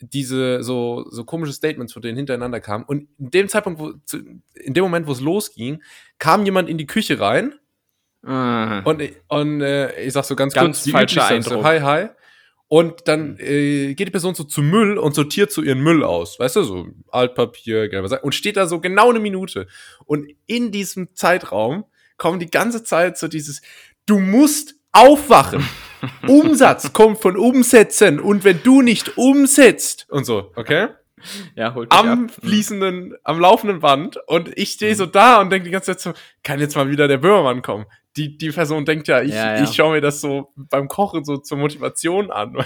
diese 0.00 0.62
so, 0.62 1.06
so 1.10 1.24
komische 1.24 1.52
Statements 1.52 1.92
von 1.92 2.02
denen 2.02 2.16
hintereinander 2.16 2.60
kamen. 2.60 2.84
Und 2.84 3.08
in 3.18 3.30
dem 3.30 3.48
Zeitpunkt, 3.48 3.80
wo, 3.80 3.92
in 4.54 4.74
dem 4.74 4.84
Moment, 4.84 5.08
wo 5.08 5.12
es 5.12 5.20
losging, 5.20 5.82
kam 6.18 6.44
jemand 6.44 6.68
in 6.68 6.78
die 6.78 6.86
Küche 6.86 7.18
rein. 7.18 7.54
Ah. 8.22 8.80
Und, 8.84 9.02
und 9.28 9.60
äh, 9.62 10.00
ich 10.00 10.12
sag 10.12 10.24
so 10.24 10.36
ganz, 10.36 10.54
ganz 10.54 10.82
kurz, 10.82 10.92
falscher 10.92 11.26
Eindruck. 11.26 11.52
So, 11.52 11.64
hi, 11.64 11.80
hi. 11.80 12.08
Und 12.74 13.06
dann 13.06 13.38
äh, 13.38 13.94
geht 13.94 14.08
die 14.08 14.10
Person 14.10 14.34
so 14.34 14.42
zu 14.42 14.60
Müll 14.60 14.98
und 14.98 15.14
sortiert 15.14 15.52
so 15.52 15.62
ihren 15.62 15.78
Müll 15.78 16.02
aus. 16.02 16.40
Weißt 16.40 16.56
du, 16.56 16.64
so 16.64 16.88
Altpapier, 17.08 17.88
gelber 17.88 18.08
Sachen. 18.08 18.24
Und 18.24 18.34
steht 18.34 18.56
da 18.56 18.66
so 18.66 18.80
genau 18.80 19.10
eine 19.10 19.20
Minute. 19.20 19.68
Und 20.06 20.28
in 20.46 20.72
diesem 20.72 21.14
Zeitraum 21.14 21.84
kommen 22.16 22.40
die 22.40 22.50
ganze 22.50 22.82
Zeit 22.82 23.16
so 23.16 23.28
dieses, 23.28 23.62
du 24.06 24.18
musst 24.18 24.74
aufwachen. 24.90 25.64
Umsatz 26.26 26.92
kommt 26.92 27.20
von 27.20 27.36
Umsetzen 27.36 28.18
und 28.18 28.42
wenn 28.42 28.60
du 28.64 28.82
nicht 28.82 29.18
umsetzt 29.18 30.06
und 30.10 30.24
so, 30.24 30.50
okay? 30.56 30.88
Ja, 31.54 31.76
holt 31.76 31.92
am 31.92 32.24
ab. 32.24 32.30
fließenden, 32.42 33.14
am 33.22 33.38
laufenden 33.38 33.78
Band 33.78 34.18
und 34.26 34.50
ich 34.58 34.72
stehe 34.72 34.96
so 34.96 35.06
da 35.06 35.40
und 35.40 35.50
denke 35.50 35.66
die 35.66 35.70
ganze 35.70 35.92
Zeit 35.92 36.00
so, 36.00 36.12
kann 36.42 36.58
jetzt 36.58 36.74
mal 36.74 36.90
wieder 36.90 37.06
der 37.06 37.18
Böhmermann 37.18 37.62
kommen? 37.62 37.86
Die, 38.16 38.38
die 38.38 38.50
Person 38.50 38.84
denkt 38.84 39.08
ja, 39.08 39.22
ich, 39.22 39.34
ja, 39.34 39.56
ja. 39.56 39.64
ich 39.64 39.74
schaue 39.74 39.94
mir 39.94 40.00
das 40.00 40.20
so 40.20 40.52
beim 40.56 40.88
Kochen 40.88 41.24
so 41.24 41.36
zur 41.36 41.58
Motivation 41.58 42.30
an. 42.30 42.56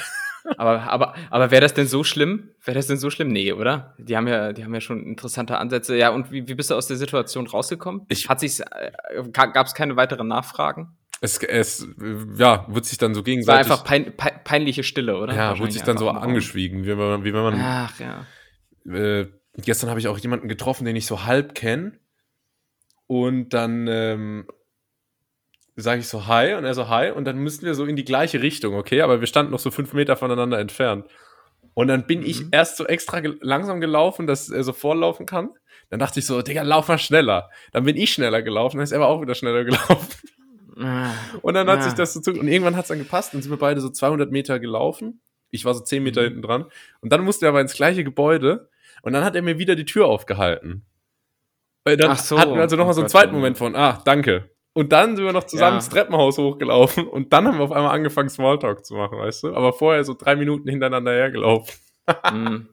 aber 0.56 0.82
aber, 0.82 1.14
aber 1.30 1.50
wäre 1.50 1.62
das 1.62 1.74
denn 1.74 1.86
so 1.86 2.04
schlimm? 2.04 2.50
Wäre 2.62 2.76
das 2.76 2.86
denn 2.86 2.98
so 2.98 3.10
schlimm? 3.10 3.28
Nee, 3.28 3.52
oder? 3.52 3.94
Die 3.98 4.16
haben 4.16 4.28
ja, 4.28 4.52
die 4.52 4.64
haben 4.64 4.74
ja 4.74 4.80
schon 4.80 5.04
interessante 5.04 5.58
Ansätze. 5.58 5.96
Ja, 5.96 6.10
und 6.10 6.30
wie, 6.30 6.48
wie 6.48 6.54
bist 6.54 6.70
du 6.70 6.74
aus 6.74 6.86
der 6.86 6.96
Situation 6.96 7.46
rausgekommen? 7.46 8.02
Ich, 8.08 8.28
Hat 8.28 8.40
sich, 8.40 8.60
äh, 8.60 8.92
gab 9.32 9.66
es 9.66 9.74
keine 9.74 9.96
weiteren 9.96 10.28
Nachfragen? 10.28 10.96
Es, 11.20 11.38
es 11.42 11.86
ja, 12.36 12.64
wird 12.68 12.84
sich 12.84 12.98
dann 12.98 13.14
so 13.14 13.22
gegenseitig. 13.22 13.68
War 13.68 13.76
einfach 13.76 13.84
pein, 13.84 14.16
pein, 14.16 14.40
peinliche 14.44 14.84
Stille, 14.84 15.16
oder? 15.16 15.34
Ja, 15.34 15.58
wird 15.58 15.72
sich 15.72 15.82
dann 15.82 15.98
so 15.98 16.10
angeschwiegen, 16.10 16.84
wie 16.84 16.88
wenn 16.88 16.98
man. 16.98 17.24
Wie 17.24 17.32
wenn 17.32 17.42
man 17.42 17.60
Ach, 17.60 17.94
ja. 17.98 18.24
Äh, 18.92 19.28
gestern 19.56 19.90
habe 19.90 19.98
ich 19.98 20.08
auch 20.08 20.18
jemanden 20.18 20.48
getroffen, 20.48 20.84
den 20.84 20.94
ich 20.94 21.06
so 21.06 21.24
halb 21.24 21.54
kenne. 21.54 21.98
Und 23.06 23.50
dann 23.54 23.88
ähm, 23.88 24.46
sage 25.82 26.00
ich 26.00 26.08
so 26.08 26.26
Hi 26.26 26.54
und 26.54 26.64
er 26.64 26.74
so 26.74 26.88
Hi. 26.88 27.10
Und 27.10 27.24
dann 27.24 27.38
müssen 27.38 27.64
wir 27.64 27.74
so 27.74 27.84
in 27.84 27.96
die 27.96 28.04
gleiche 28.04 28.42
Richtung, 28.42 28.74
okay? 28.74 29.02
Aber 29.02 29.20
wir 29.20 29.26
standen 29.26 29.52
noch 29.52 29.58
so 29.58 29.70
fünf 29.70 29.92
Meter 29.92 30.16
voneinander 30.16 30.58
entfernt. 30.58 31.06
Und 31.74 31.86
dann 31.86 32.06
bin 32.06 32.20
mhm. 32.20 32.26
ich 32.26 32.42
erst 32.50 32.76
so 32.76 32.86
extra 32.86 33.20
gel 33.20 33.38
langsam 33.40 33.80
gelaufen, 33.80 34.26
dass 34.26 34.50
er 34.50 34.64
so 34.64 34.72
vorlaufen 34.72 35.26
kann. 35.26 35.50
Dann 35.90 36.00
dachte 36.00 36.18
ich 36.18 36.26
so, 36.26 36.42
Digga, 36.42 36.62
lauf 36.62 36.88
mal 36.88 36.98
schneller. 36.98 37.50
Dann 37.72 37.84
bin 37.84 37.96
ich 37.96 38.12
schneller 38.12 38.42
gelaufen, 38.42 38.78
dann 38.78 38.84
ist 38.84 38.92
er 38.92 38.98
aber 38.98 39.08
auch 39.08 39.22
wieder 39.22 39.34
schneller 39.34 39.64
gelaufen. 39.64 40.18
Ah, 40.80 41.12
und 41.42 41.54
dann 41.54 41.68
hat 41.68 41.78
ah. 41.78 41.82
sich 41.82 41.94
das 41.94 42.12
so 42.12 42.20
zu, 42.20 42.32
und 42.32 42.48
irgendwann 42.48 42.76
hat 42.76 42.84
es 42.84 42.88
dann 42.88 42.98
gepasst, 42.98 43.34
dann 43.34 43.42
sind 43.42 43.50
wir 43.50 43.58
beide 43.58 43.80
so 43.80 43.88
200 43.88 44.30
Meter 44.30 44.60
gelaufen. 44.60 45.20
Ich 45.50 45.64
war 45.64 45.74
so 45.74 45.80
10 45.80 46.02
Meter 46.02 46.22
mhm. 46.22 46.24
hinten 46.24 46.42
dran. 46.42 46.64
Und 47.00 47.12
dann 47.12 47.22
musste 47.22 47.46
er 47.46 47.50
aber 47.50 47.60
ins 47.60 47.74
gleiche 47.74 48.04
Gebäude 48.04 48.68
und 49.02 49.12
dann 49.12 49.24
hat 49.24 49.34
er 49.34 49.42
mir 49.42 49.58
wieder 49.58 49.76
die 49.76 49.84
Tür 49.84 50.06
aufgehalten. 50.06 50.84
Weil 51.84 51.96
dann 51.96 52.10
Ach 52.10 52.18
so. 52.18 52.38
hatten 52.38 52.54
wir 52.54 52.60
also 52.60 52.76
nochmal 52.76 52.90
oh 52.90 52.94
so 52.94 53.00
einen 53.00 53.08
zweiten 53.08 53.34
Moment 53.34 53.56
von, 53.56 53.74
ah, 53.74 54.02
danke. 54.04 54.50
Und 54.78 54.92
dann 54.92 55.16
sind 55.16 55.24
wir 55.24 55.32
noch 55.32 55.42
zusammen 55.42 55.72
ja. 55.72 55.78
das 55.78 55.88
Treppenhaus 55.88 56.38
hochgelaufen 56.38 57.08
und 57.08 57.32
dann 57.32 57.48
haben 57.48 57.58
wir 57.58 57.64
auf 57.64 57.72
einmal 57.72 57.92
angefangen, 57.96 58.28
Smalltalk 58.28 58.86
zu 58.86 58.94
machen, 58.94 59.18
weißt 59.18 59.42
du? 59.42 59.56
Aber 59.56 59.72
vorher 59.72 60.04
so 60.04 60.14
drei 60.14 60.36
Minuten 60.36 60.68
hintereinander 60.68 61.10
hergelaufen. 61.10 61.74
mm. 62.32 62.68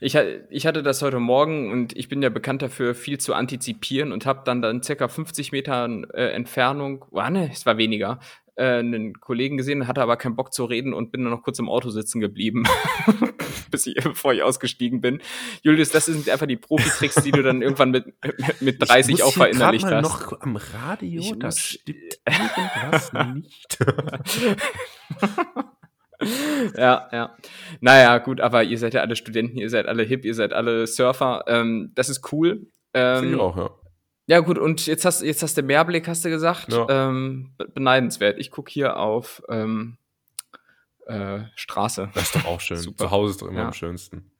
Ich, 0.00 0.16
ich, 0.50 0.66
hatte 0.66 0.82
das 0.82 1.02
heute 1.02 1.20
Morgen 1.20 1.70
und 1.70 1.96
ich 1.96 2.08
bin 2.08 2.20
ja 2.20 2.30
bekannt 2.30 2.62
dafür, 2.62 2.96
viel 2.96 3.18
zu 3.18 3.32
antizipieren 3.32 4.10
und 4.10 4.26
habe 4.26 4.42
dann 4.44 4.60
dann 4.60 4.82
circa 4.82 5.06
50 5.06 5.52
Metern 5.52 6.02
äh, 6.12 6.30
Entfernung, 6.30 7.04
oh, 7.12 7.22
ne, 7.30 7.48
es 7.52 7.64
war 7.64 7.78
weniger, 7.78 8.18
äh, 8.56 8.78
einen 8.78 9.20
Kollegen 9.20 9.56
gesehen, 9.56 9.88
hatte 9.88 10.02
aber 10.02 10.16
keinen 10.16 10.36
Bock 10.36 10.52
zu 10.52 10.64
reden 10.64 10.94
und 10.94 11.10
bin 11.10 11.22
dann 11.22 11.32
noch 11.32 11.42
kurz 11.42 11.58
im 11.58 11.68
Auto 11.68 11.90
sitzen 11.90 12.20
geblieben, 12.20 12.64
bis 13.70 13.86
ich, 13.86 13.94
bevor 14.02 14.32
ich 14.32 14.42
ausgestiegen 14.42 15.00
bin. 15.00 15.20
Julius, 15.62 15.90
das 15.90 16.06
sind 16.06 16.28
einfach 16.28 16.46
die 16.46 16.56
Profi-Tricks, 16.56 17.22
die 17.22 17.32
du 17.32 17.42
dann 17.42 17.62
irgendwann 17.62 17.90
mit, 17.90 18.06
mit 18.60 18.88
30 18.88 19.22
auch 19.22 19.32
verinnerlicht 19.32 19.86
hast. 19.86 20.02
noch 20.02 20.40
am 20.40 20.56
Radio, 20.56 21.20
ich 21.20 21.38
das 21.38 21.60
stimmt 21.60 21.98
irgendwas 22.24 23.12
nicht. 23.34 23.78
ja, 26.76 27.08
ja. 27.12 27.36
Naja, 27.80 28.18
gut, 28.18 28.40
aber 28.40 28.62
ihr 28.62 28.78
seid 28.78 28.94
ja 28.94 29.00
alle 29.00 29.16
Studenten, 29.16 29.58
ihr 29.58 29.70
seid 29.70 29.86
alle 29.86 30.02
hip, 30.04 30.24
ihr 30.24 30.34
seid 30.34 30.52
alle 30.52 30.86
Surfer. 30.86 31.44
Ähm, 31.48 31.92
das 31.94 32.08
ist 32.08 32.32
cool. 32.32 32.66
Ähm, 32.92 33.20
Finde 33.20 33.34
ich 33.34 33.40
auch, 33.40 33.56
ja. 33.56 33.70
Ja, 34.26 34.40
gut, 34.40 34.58
und 34.58 34.86
jetzt 34.86 35.04
hast, 35.04 35.22
jetzt 35.22 35.42
hast 35.42 35.56
du 35.56 35.62
Mehrblick, 35.62 36.08
hast 36.08 36.24
du 36.24 36.30
gesagt. 36.30 36.72
Ja. 36.72 36.86
Ähm, 36.88 37.52
beneidenswert. 37.74 38.38
Ich 38.38 38.50
gucke 38.50 38.72
hier 38.72 38.96
auf 38.96 39.42
ähm, 39.48 39.98
äh, 41.06 41.40
Straße. 41.56 42.10
Das 42.14 42.24
ist 42.24 42.36
doch 42.36 42.46
auch 42.46 42.60
schön. 42.60 42.76
Super. 42.78 43.04
Zu 43.04 43.10
Hause 43.10 43.30
ist 43.32 43.42
doch 43.42 43.48
immer 43.48 43.60
ja. 43.60 43.66
am 43.66 43.72
schönsten. 43.72 44.30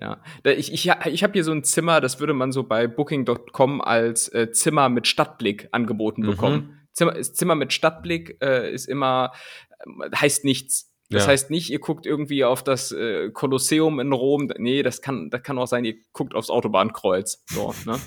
Ja, 0.00 0.18
ich, 0.44 0.72
ich, 0.74 0.90
ich 1.06 1.22
habe 1.22 1.32
hier 1.32 1.44
so 1.44 1.52
ein 1.52 1.64
Zimmer, 1.64 2.02
das 2.02 2.20
würde 2.20 2.34
man 2.34 2.52
so 2.52 2.64
bei 2.64 2.86
Booking.com 2.86 3.80
als 3.80 4.28
äh, 4.28 4.50
Zimmer 4.52 4.90
mit 4.90 5.06
Stadtblick 5.06 5.68
angeboten 5.72 6.22
mhm. 6.22 6.26
bekommen. 6.26 6.88
Zimmer, 6.92 7.20
Zimmer 7.20 7.54
mit 7.54 7.72
Stadtblick 7.72 8.36
äh, 8.42 8.70
ist 8.70 8.86
immer, 8.86 9.32
äh, 9.80 10.14
heißt 10.14 10.44
nichts. 10.44 10.92
Das 11.10 11.24
ja. 11.24 11.30
heißt 11.30 11.50
nicht, 11.50 11.70
ihr 11.70 11.78
guckt 11.78 12.04
irgendwie 12.04 12.44
auf 12.44 12.64
das 12.64 12.90
äh, 12.90 13.30
Kolosseum 13.30 14.00
in 14.00 14.12
Rom. 14.12 14.50
Nee, 14.58 14.82
das 14.82 15.02
kann, 15.02 15.30
das 15.30 15.42
kann 15.42 15.58
auch 15.58 15.66
sein, 15.66 15.84
ihr 15.84 15.94
guckt 16.12 16.34
aufs 16.34 16.50
Autobahnkreuz. 16.50 17.44
So, 17.46 17.74
ne? 17.84 17.98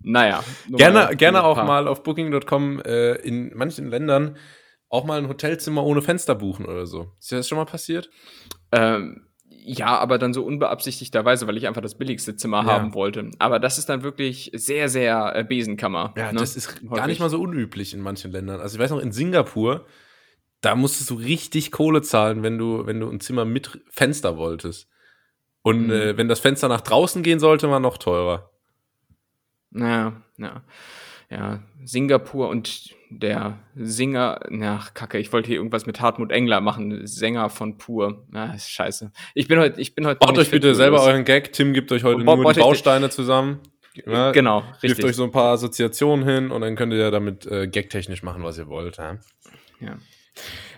Naja. 0.00 0.44
Gerne, 0.68 0.94
mal, 0.94 1.16
gerne 1.16 1.44
auch 1.44 1.56
mal 1.64 1.88
auf 1.88 2.02
Booking.com 2.02 2.80
äh, 2.82 3.14
in 3.16 3.52
manchen 3.56 3.88
Ländern 3.88 4.36
auch 4.88 5.04
mal 5.04 5.18
ein 5.18 5.28
Hotelzimmer 5.28 5.82
ohne 5.82 6.02
Fenster 6.02 6.36
buchen 6.36 6.66
oder 6.66 6.86
so. 6.86 7.10
Ist 7.18 7.32
dir 7.32 7.36
das 7.36 7.48
schon 7.48 7.58
mal 7.58 7.64
passiert? 7.64 8.10
Ähm, 8.70 9.26
ja, 9.66 9.98
aber 9.98 10.18
dann 10.18 10.34
so 10.34 10.44
unbeabsichtigterweise, 10.44 11.46
weil 11.46 11.56
ich 11.56 11.66
einfach 11.66 11.80
das 11.80 11.96
billigste 11.96 12.36
Zimmer 12.36 12.58
ja. 12.58 12.66
haben 12.66 12.94
wollte. 12.94 13.30
Aber 13.38 13.58
das 13.58 13.78
ist 13.78 13.88
dann 13.88 14.02
wirklich 14.02 14.52
sehr, 14.54 14.88
sehr 14.88 15.34
äh, 15.34 15.42
Besenkammer. 15.42 16.12
Ja, 16.16 16.32
ne? 16.32 16.38
das 16.38 16.54
ist 16.54 16.68
Häufig. 16.76 16.90
gar 16.90 17.06
nicht 17.06 17.18
mal 17.18 17.30
so 17.30 17.40
unüblich 17.40 17.94
in 17.94 18.00
manchen 18.00 18.30
Ländern. 18.30 18.60
Also 18.60 18.76
ich 18.76 18.82
weiß 18.82 18.90
noch, 18.90 19.00
in 19.00 19.10
Singapur 19.10 19.86
da 20.64 20.74
musstest 20.74 21.10
du 21.10 21.14
richtig 21.14 21.70
Kohle 21.70 22.02
zahlen, 22.02 22.42
wenn 22.42 22.58
du, 22.58 22.86
wenn 22.86 23.00
du 23.00 23.08
ein 23.08 23.20
Zimmer 23.20 23.44
mit 23.44 23.82
Fenster 23.90 24.36
wolltest. 24.36 24.88
Und 25.62 25.86
mhm. 25.86 25.92
äh, 25.92 26.16
wenn 26.16 26.28
das 26.28 26.40
Fenster 26.40 26.68
nach 26.68 26.80
draußen 26.80 27.22
gehen 27.22 27.40
sollte, 27.40 27.70
war 27.70 27.80
noch 27.80 27.98
teurer. 27.98 28.50
Ja, 29.72 30.22
ja. 30.38 30.62
Ja, 31.30 31.62
Singapur 31.84 32.48
und 32.48 32.94
der 33.10 33.58
Singer, 33.74 34.40
na, 34.50 34.84
kacke, 34.92 35.18
ich 35.18 35.32
wollte 35.32 35.48
hier 35.48 35.56
irgendwas 35.56 35.86
mit 35.86 36.00
Hartmut 36.00 36.30
Engler 36.30 36.60
machen, 36.60 37.06
Sänger 37.06 37.48
von 37.48 37.78
Pur. 37.78 38.26
Na, 38.30 38.54
ist 38.54 38.70
scheiße. 38.70 39.10
Ich 39.34 39.48
bin 39.48 39.58
heute, 39.58 39.80
ich 39.80 39.94
bin 39.94 40.06
heute. 40.06 40.18
Baut 40.18 40.38
euch 40.38 40.50
bitte 40.50 40.74
selber 40.74 41.02
euren 41.02 41.24
Gag. 41.24 41.52
Tim 41.52 41.72
gibt 41.72 41.90
euch 41.92 42.04
heute 42.04 42.22
nur 42.22 42.52
die 42.52 42.60
Bausteine 42.60 43.10
zusammen. 43.10 43.60
Ja, 44.06 44.32
genau, 44.32 44.64
richtig. 44.82 44.96
Gebt 44.96 45.04
euch 45.04 45.16
so 45.16 45.24
ein 45.24 45.30
paar 45.30 45.52
Assoziationen 45.52 46.28
hin 46.28 46.50
und 46.50 46.60
dann 46.60 46.76
könnt 46.76 46.92
ihr 46.92 46.98
ja 46.98 47.10
damit 47.10 47.46
äh, 47.46 47.68
gagtechnisch 47.68 48.22
machen, 48.22 48.42
was 48.42 48.58
ihr 48.58 48.68
wollt. 48.68 48.98
Ja. 48.98 49.18
ja. 49.80 49.96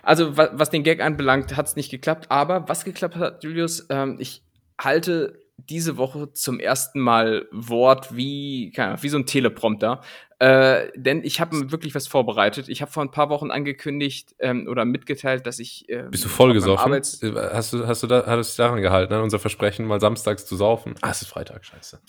Also, 0.03 0.37
was, 0.37 0.49
was 0.53 0.69
den 0.69 0.83
Gag 0.83 1.01
anbelangt, 1.01 1.55
hat 1.55 1.67
es 1.67 1.75
nicht 1.75 1.91
geklappt. 1.91 2.27
Aber 2.29 2.67
was 2.69 2.85
geklappt 2.85 3.15
hat, 3.15 3.43
Julius, 3.43 3.87
ähm, 3.89 4.17
ich 4.19 4.43
halte 4.79 5.39
diese 5.57 5.97
Woche 5.97 6.31
zum 6.33 6.59
ersten 6.59 6.99
Mal 6.99 7.47
Wort 7.51 8.15
wie, 8.15 8.71
keine 8.71 9.01
wie 9.01 9.09
so 9.09 9.17
ein 9.17 9.25
Teleprompter. 9.25 10.01
Äh, 10.39 10.91
denn 10.95 11.23
ich 11.23 11.41
habe 11.41 11.71
wirklich 11.71 11.95
was 11.95 12.07
vorbereitet. 12.07 12.69
Ich 12.69 12.83
habe 12.83 12.91
vor 12.91 13.03
ein 13.03 13.09
paar 13.09 13.29
Wochen 13.29 13.49
angekündigt 13.49 14.35
ähm, 14.37 14.67
oder 14.69 14.85
mitgeteilt, 14.85 15.47
dass 15.47 15.57
ich. 15.57 15.89
Äh, 15.89 16.03
Bist 16.11 16.25
du 16.25 16.29
vollgesoffen? 16.29 16.85
Arbeits 16.85 17.23
äh, 17.23 17.33
hast 17.33 17.73
du, 17.73 17.87
hast 17.87 18.03
du 18.03 18.07
da, 18.07 18.23
hattest 18.27 18.57
du 18.57 18.63
daran 18.63 18.81
gehalten, 18.81 19.13
an 19.13 19.23
unser 19.23 19.39
Versprechen, 19.39 19.87
mal 19.87 19.99
samstags 19.99 20.45
zu 20.45 20.55
saufen? 20.55 20.93
Ah, 21.01 21.09
es 21.09 21.23
ist 21.23 21.29
Freitag, 21.29 21.65
scheiße. 21.65 21.99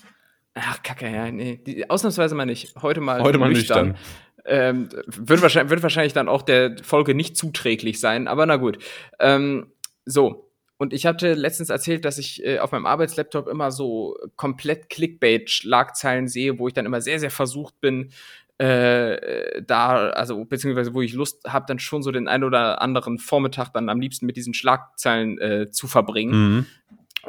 Ach, 0.55 0.83
kacke, 0.83 1.11
ja, 1.11 1.31
nee. 1.31 1.57
Die, 1.57 1.89
ausnahmsweise 1.89 2.35
mal 2.35 2.45
nicht. 2.45 2.75
Heute 2.83 3.01
mal. 3.01 3.23
Heute 3.23 3.39
mal 3.39 3.49
nüchtern. 3.49 3.89
nüchtern. 3.89 4.05
Ähm, 4.49 4.89
wird, 5.07 5.43
wahrscheinlich, 5.43 5.71
wird 5.71 5.83
wahrscheinlich 5.83 6.13
dann 6.13 6.29
auch 6.29 6.43
der 6.43 6.77
Folge 6.83 7.15
nicht 7.15 7.37
zuträglich 7.37 8.01
sein, 8.01 8.29
aber 8.29 8.47
na 8.47 8.57
gut. 8.57 8.79
Ähm, 9.21 9.73
so. 10.05 10.51
Und 10.79 10.93
ich 10.93 11.07
hatte 11.07 11.35
letztens 11.35 11.71
erzählt, 11.71 12.05
dass 12.05 12.19
ich 12.19 12.45
äh, 12.45 12.61
auf 12.61 12.71
meinem 12.71 12.87
Arbeitslaptop 12.87 13.49
immer 13.49 13.73
so 13.73 14.17
komplett 14.37 14.89
Clickbait-Schlagzeilen 14.89 16.29
sehe, 16.29 16.59
wo 16.59 16.69
ich 16.69 16.75
dann 16.75 16.87
immer 16.87 17.01
sehr, 17.01 17.19
sehr 17.19 17.33
versucht 17.33 17.81
bin, 17.81 18.11
äh, 18.59 19.63
da, 19.63 20.11
also 20.11 20.45
beziehungsweise 20.45 20.93
wo 20.95 21.01
ich 21.01 21.13
Lust 21.13 21.45
habe, 21.47 21.67
dann 21.69 21.79
schon 21.79 22.03
so 22.03 22.11
den 22.11 22.27
ein 22.29 22.43
oder 22.43 22.83
anderen 22.83 23.19
Vormittag 23.19 23.73
dann 23.73 23.89
am 23.89 24.01
liebsten 24.01 24.27
mit 24.27 24.37
diesen 24.37 24.55
Schlagzeilen 24.55 25.39
äh, 25.39 25.71
zu 25.71 25.87
verbringen. 25.87 26.57
Mhm. 26.57 26.67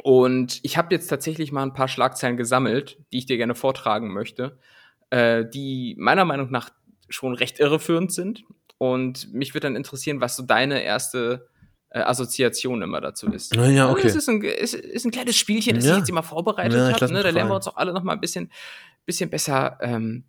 Und 0.02 0.60
ich 0.62 0.76
habe 0.76 0.94
jetzt 0.94 1.08
tatsächlich 1.08 1.52
mal 1.52 1.62
ein 1.62 1.74
paar 1.74 1.88
Schlagzeilen 1.88 2.36
gesammelt, 2.36 2.98
die 3.12 3.18
ich 3.18 3.26
dir 3.26 3.36
gerne 3.36 3.54
vortragen 3.54 4.12
möchte, 4.12 4.58
äh, 5.10 5.44
die 5.44 5.94
meiner 5.98 6.24
Meinung 6.24 6.50
nach 6.50 6.70
schon 7.10 7.34
recht 7.34 7.60
irreführend 7.60 8.12
sind. 8.12 8.44
Und 8.78 9.32
mich 9.34 9.52
würde 9.52 9.66
dann 9.66 9.76
interessieren, 9.76 10.22
was 10.22 10.36
so 10.36 10.42
deine 10.42 10.82
erste 10.82 11.48
äh, 11.90 12.00
Assoziation 12.00 12.80
immer 12.80 13.00
dazu 13.00 13.26
ist. 13.30 13.54
Ja, 13.54 13.66
ja 13.66 13.90
okay. 13.90 14.06
Es 14.06 14.14
ist 14.14 14.28
ein, 14.28 14.42
ist, 14.42 14.74
ist 14.74 15.04
ein 15.04 15.10
kleines 15.10 15.36
Spielchen, 15.36 15.74
das 15.74 15.84
ja. 15.84 15.92
ich 15.92 15.98
jetzt 15.98 16.08
immer 16.08 16.22
vorbereitet 16.22 16.78
ja, 16.78 16.92
habe. 16.92 17.12
Ne? 17.12 17.22
Da 17.22 17.30
lernen 17.30 17.50
wir 17.50 17.56
uns 17.56 17.68
auch 17.68 17.76
alle 17.76 17.92
noch 17.92 18.02
mal 18.02 18.14
ein 18.14 18.20
bisschen, 18.20 18.50
bisschen 19.04 19.28
besser 19.28 19.76
ähm, 19.82 20.24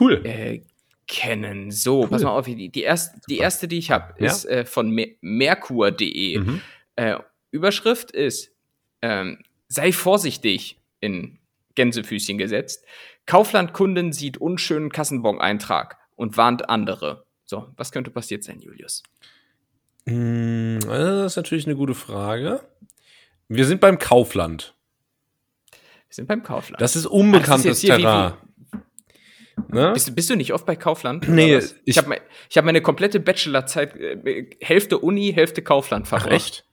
cool. 0.00 0.24
Äh, 0.24 0.62
kennen. 1.06 1.70
So, 1.70 2.00
cool. 2.00 2.08
pass 2.08 2.22
mal 2.22 2.30
auf, 2.30 2.46
die, 2.46 2.68
die, 2.68 2.82
erste, 2.82 3.20
die 3.28 3.38
erste, 3.38 3.68
die 3.68 3.78
ich 3.78 3.90
habe, 3.90 4.14
ist 4.18 4.46
äh, 4.46 4.64
von 4.64 4.90
Mer 4.90 5.08
merkur.de. 5.20 6.38
Mhm. 6.38 6.60
Äh, 6.96 7.18
Überschrift 7.52 8.10
ist, 8.10 8.52
ähm, 9.02 9.38
sei 9.68 9.92
vorsichtig 9.92 10.80
in 11.00 11.38
Gänsefüßchen 11.74 12.38
gesetzt. 12.38 12.84
Kaufland-Kunden 13.26 14.12
sieht 14.12 14.38
unschönen 14.38 14.90
Kassenbon-Eintrag 14.90 15.98
und 16.16 16.36
warnt 16.36 16.68
andere. 16.68 17.24
So, 17.44 17.68
was 17.76 17.92
könnte 17.92 18.10
passiert 18.10 18.42
sein, 18.42 18.60
Julius? 18.60 19.02
Hm, 20.08 20.80
das 20.80 21.32
ist 21.32 21.36
natürlich 21.36 21.66
eine 21.66 21.76
gute 21.76 21.94
Frage. 21.94 22.60
Wir 23.48 23.64
sind 23.64 23.80
beim 23.80 23.98
Kaufland. 23.98 24.74
Wir 25.70 26.14
sind 26.14 26.26
beim 26.26 26.42
Kaufland. 26.42 26.80
Das 26.80 26.96
ist 26.96 27.06
unbekanntes 27.06 27.60
Ach, 27.60 27.68
das 27.68 27.82
ist 27.82 27.86
Terrain. 27.86 28.34
Ne? 29.68 29.92
Bist, 29.92 30.14
bist, 30.14 30.30
du 30.30 30.36
nicht 30.36 30.52
oft 30.52 30.66
bei 30.66 30.76
Kaufland? 30.76 31.28
Nee. 31.28 31.56
Ich, 31.56 31.74
ich 31.84 31.98
habe 31.98 32.20
hab 32.54 32.64
meine 32.64 32.80
komplette 32.82 33.20
Bachelorzeit, 33.20 33.96
äh, 33.96 34.50
Hälfte 34.60 34.98
Uni, 34.98 35.32
Hälfte 35.32 35.62
Kaufland 35.62 36.06
verbracht. 36.06 36.28
Ach, 36.30 36.34
echt? 36.34 36.64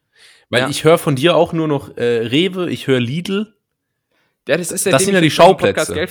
Weil 0.50 0.62
ja. 0.62 0.70
ich 0.70 0.84
höre 0.84 0.98
von 0.98 1.16
dir 1.16 1.36
auch 1.36 1.54
nur 1.54 1.68
noch 1.68 1.98
äh, 1.98 2.28
Rewe, 2.28 2.70
ich 2.70 2.88
höre 2.88 3.00
Lidl. 3.00 3.56
Ja, 4.48 4.58
das 4.58 4.72
ist 4.72 4.86
das 4.86 5.06
sind 5.06 5.14
ja 5.14 5.22
die 5.22 5.32
Schauplätze. 5.32 6.08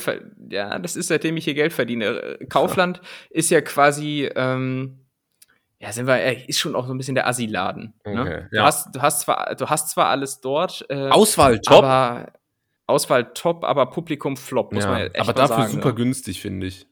ja, 0.49 0.79
das 0.79 0.97
ist 0.97 1.09
seitdem 1.09 1.37
ich 1.37 1.45
hier 1.45 1.55
Geld 1.55 1.73
verdiene. 1.73 2.39
Kaufland 2.49 2.99
ja. 2.99 3.03
ist 3.31 3.51
ja 3.51 3.61
quasi, 3.61 4.31
ähm, 4.35 5.01
ja, 5.79 5.93
sind 5.93 6.07
wir, 6.07 6.17
äh, 6.17 6.45
ist 6.47 6.59
schon 6.59 6.75
auch 6.75 6.87
so 6.87 6.95
ein 6.95 6.99
bisschen 6.99 7.15
der 7.15 7.27
Assi-Laden. 7.27 7.93
Ne? 8.07 8.21
Okay, 8.21 8.31
ne? 8.31 8.49
ja. 8.53 8.61
du, 8.61 8.63
hast, 8.63 8.95
du, 8.95 9.03
hast 9.03 9.21
zwar, 9.21 9.55
du 9.55 9.67
hast 9.67 9.91
zwar 9.91 10.07
alles 10.07 10.41
dort. 10.41 10.87
Äh, 10.89 11.09
Auswahl 11.09 11.59
top. 11.61 11.85
Aber, 11.85 12.33
Auswahl 12.87 13.33
top, 13.35 13.65
aber 13.65 13.87
Publikum 13.87 14.37
flop, 14.37 14.73
muss 14.73 14.85
ja, 14.85 14.91
man 14.91 15.01
echt 15.03 15.21
Aber 15.21 15.33
dafür 15.35 15.57
sagen, 15.57 15.73
super 15.73 15.91
ja. 15.91 15.95
günstig, 15.95 16.41
finde 16.41 16.69
ich. 16.69 16.87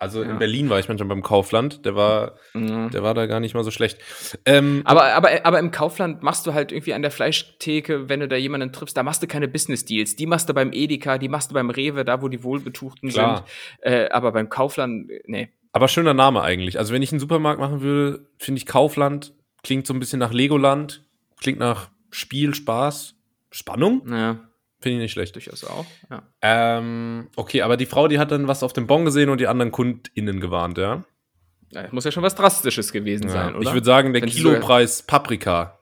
Also 0.00 0.24
ja. 0.24 0.30
in 0.30 0.38
Berlin 0.38 0.70
war 0.70 0.78
ich 0.78 0.88
manchmal 0.88 1.08
beim 1.08 1.22
Kaufland, 1.22 1.84
der 1.84 1.94
war, 1.94 2.36
mhm. 2.54 2.90
der 2.90 3.02
war 3.02 3.12
da 3.12 3.26
gar 3.26 3.38
nicht 3.38 3.54
mal 3.54 3.62
so 3.62 3.70
schlecht. 3.70 3.98
Ähm, 4.46 4.80
aber, 4.84 5.12
aber, 5.14 5.44
aber 5.44 5.58
im 5.58 5.70
Kaufland 5.70 6.22
machst 6.22 6.46
du 6.46 6.54
halt 6.54 6.72
irgendwie 6.72 6.94
an 6.94 7.02
der 7.02 7.10
Fleischtheke, 7.10 8.08
wenn 8.08 8.20
du 8.20 8.26
da 8.26 8.36
jemanden 8.36 8.72
triffst, 8.72 8.96
da 8.96 9.02
machst 9.02 9.22
du 9.22 9.26
keine 9.26 9.46
Business 9.46 9.84
Deals. 9.84 10.16
Die 10.16 10.26
machst 10.26 10.48
du 10.48 10.54
beim 10.54 10.72
Edeka, 10.72 11.18
die 11.18 11.28
machst 11.28 11.50
du 11.50 11.54
beim 11.54 11.68
Rewe, 11.68 12.04
da 12.04 12.22
wo 12.22 12.28
die 12.28 12.42
Wohlbetuchten 12.42 13.10
Klar. 13.10 13.44
sind. 13.82 13.92
Äh, 13.92 14.08
aber 14.08 14.32
beim 14.32 14.48
Kaufland, 14.48 15.10
nee. 15.26 15.50
Aber 15.72 15.86
schöner 15.86 16.14
Name 16.14 16.42
eigentlich. 16.42 16.78
Also 16.78 16.92
wenn 16.94 17.02
ich 17.02 17.12
einen 17.12 17.20
Supermarkt 17.20 17.60
machen 17.60 17.82
würde, 17.82 18.26
finde 18.38 18.58
ich 18.58 18.66
Kaufland 18.66 19.34
klingt 19.62 19.86
so 19.86 19.94
ein 19.94 20.00
bisschen 20.00 20.18
nach 20.18 20.32
Legoland, 20.32 21.04
klingt 21.40 21.58
nach 21.58 21.90
Spiel, 22.10 22.54
Spaß, 22.54 23.14
Spannung. 23.50 24.02
Ja. 24.10 24.49
Finde 24.80 24.96
ich 24.96 25.02
nicht 25.02 25.12
schlecht. 25.12 25.34
Durchaus 25.34 25.64
auch, 25.64 25.84
ja. 26.10 26.22
Ähm, 26.40 27.28
okay, 27.36 27.62
aber 27.62 27.76
die 27.76 27.86
Frau, 27.86 28.08
die 28.08 28.18
hat 28.18 28.30
dann 28.30 28.48
was 28.48 28.62
auf 28.62 28.72
dem 28.72 28.86
Bon 28.86 29.04
gesehen 29.04 29.28
und 29.28 29.38
die 29.38 29.46
anderen 29.46 29.72
KundInnen 29.72 30.40
gewarnt, 30.40 30.78
ja? 30.78 31.04
ja 31.70 31.88
muss 31.90 32.04
ja 32.04 32.12
schon 32.12 32.22
was 32.22 32.34
Drastisches 32.34 32.92
gewesen 32.92 33.24
ja. 33.24 33.30
sein, 33.30 33.54
oder? 33.54 33.68
Ich 33.68 33.74
würde 33.74 33.84
sagen, 33.84 34.12
der 34.12 34.22
Wenn 34.22 34.30
Kilopreis 34.30 35.02
Paprika 35.02 35.78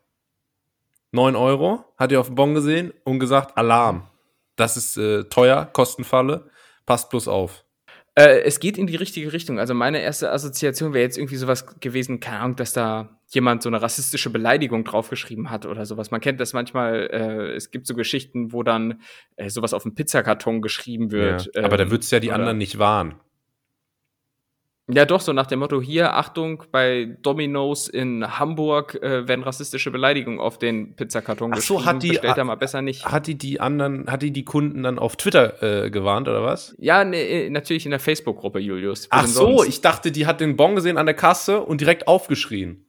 9 1.13 1.37
Euro, 1.37 1.85
hat 1.97 2.13
ihr 2.13 2.21
auf 2.21 2.27
dem 2.27 2.35
Bon 2.35 2.55
gesehen 2.55 2.93
und 3.05 3.19
gesagt, 3.19 3.57
Alarm. 3.57 4.09
Das 4.57 4.77
ist 4.77 4.97
äh, 4.97 5.25
teuer, 5.25 5.67
Kostenfalle, 5.67 6.51
passt 6.85 7.11
bloß 7.11 7.29
auf. 7.29 7.65
Äh, 8.19 8.41
es 8.43 8.59
geht 8.59 8.79
in 8.79 8.87
die 8.89 8.97
richtige 8.97 9.33
Richtung. 9.33 9.61
Also 9.61 9.75
meine 9.75 10.01
erste 10.01 10.33
Assoziation 10.33 10.93
wäre 10.93 11.05
jetzt 11.05 11.17
irgendwie 11.19 11.37
sowas 11.37 11.79
gewesen, 11.79 12.19
keine 12.19 12.41
Ahnung, 12.41 12.57
dass 12.57 12.73
da 12.73 13.21
jemand 13.29 13.63
so 13.63 13.69
eine 13.69 13.81
rassistische 13.81 14.31
Beleidigung 14.31 14.85
draufgeschrieben 14.85 15.51
hat 15.51 15.67
oder 15.67 15.87
sowas. 15.87 16.11
Man 16.11 16.21
kennt 16.21 16.41
das 16.41 16.53
manchmal, 16.53 17.09
äh, 17.13 17.55
es 17.55 17.71
gibt 17.71 17.87
so 17.87 17.95
Geschichten, 17.95 18.53
wo 18.53 18.63
dann 18.63 19.03
äh, 19.37 19.51
sowas 19.51 19.73
auf 19.73 19.85
dem 19.85 19.95
Pizzakarton 19.95 20.63
geschrieben 20.63 21.13
wird. 21.13 21.51
Ja, 21.55 21.63
aber 21.65 21.79
ähm, 21.79 21.87
da 21.87 21.91
würdest 21.93 22.11
ja 22.11 22.19
die 22.21 22.29
oder- 22.29 22.37
anderen 22.37 22.59
nicht 22.59 22.79
warnen. 22.79 23.15
Ja, 24.91 25.05
doch, 25.05 25.21
so 25.21 25.35
nach 25.35 25.47
dem 25.47 25.59
Motto, 25.59 25.83
hier, 25.83 26.15
Achtung, 26.15 26.63
bei 26.73 27.17
Domino's 27.23 27.89
in 27.89 28.39
Hamburg 28.39 28.95
äh, 29.03 29.29
werden 29.29 29.43
rassistische 29.43 29.91
Beleidigungen 29.91 30.41
auf 30.41 30.59
den 30.59 30.97
Pizzakarton 30.97 31.53
Ach 31.53 31.59
so, 31.59 31.75
geschrieben. 31.77 31.95
hat 31.97 32.03
die- 32.03 32.09
Bestellt 32.09 32.45
mal 32.45 32.55
besser 32.55 32.81
nicht. 32.81 33.05
Hat 33.05 33.27
die 33.27 33.37
die 33.37 33.61
anderen, 33.61 34.07
hat 34.11 34.23
die 34.23 34.31
die 34.31 34.47
Kunden 34.47 34.83
dann 34.85 34.99
auf 34.99 35.17
Twitter 35.17 35.85
äh, 35.85 35.91
gewarnt 35.91 36.27
oder 36.27 36.43
was? 36.43 36.75
Ja, 36.79 37.05
nee, 37.05 37.51
natürlich 37.51 37.85
in 37.85 37.91
der 37.91 38.01
Facebook-Gruppe, 38.01 38.61
Julius. 38.61 39.09
Ach 39.11 39.27
so, 39.27 39.59
sonst? 39.59 39.69
ich 39.69 39.81
dachte, 39.83 40.11
die 40.11 40.27
hat 40.27 40.41
den 40.41 40.57
Bon 40.57 40.75
gesehen 40.75 40.97
an 40.97 41.05
der 41.05 41.15
Kasse 41.15 41.61
und 41.61 41.83
direkt 41.83 42.09
aufgeschrien. 42.09 42.87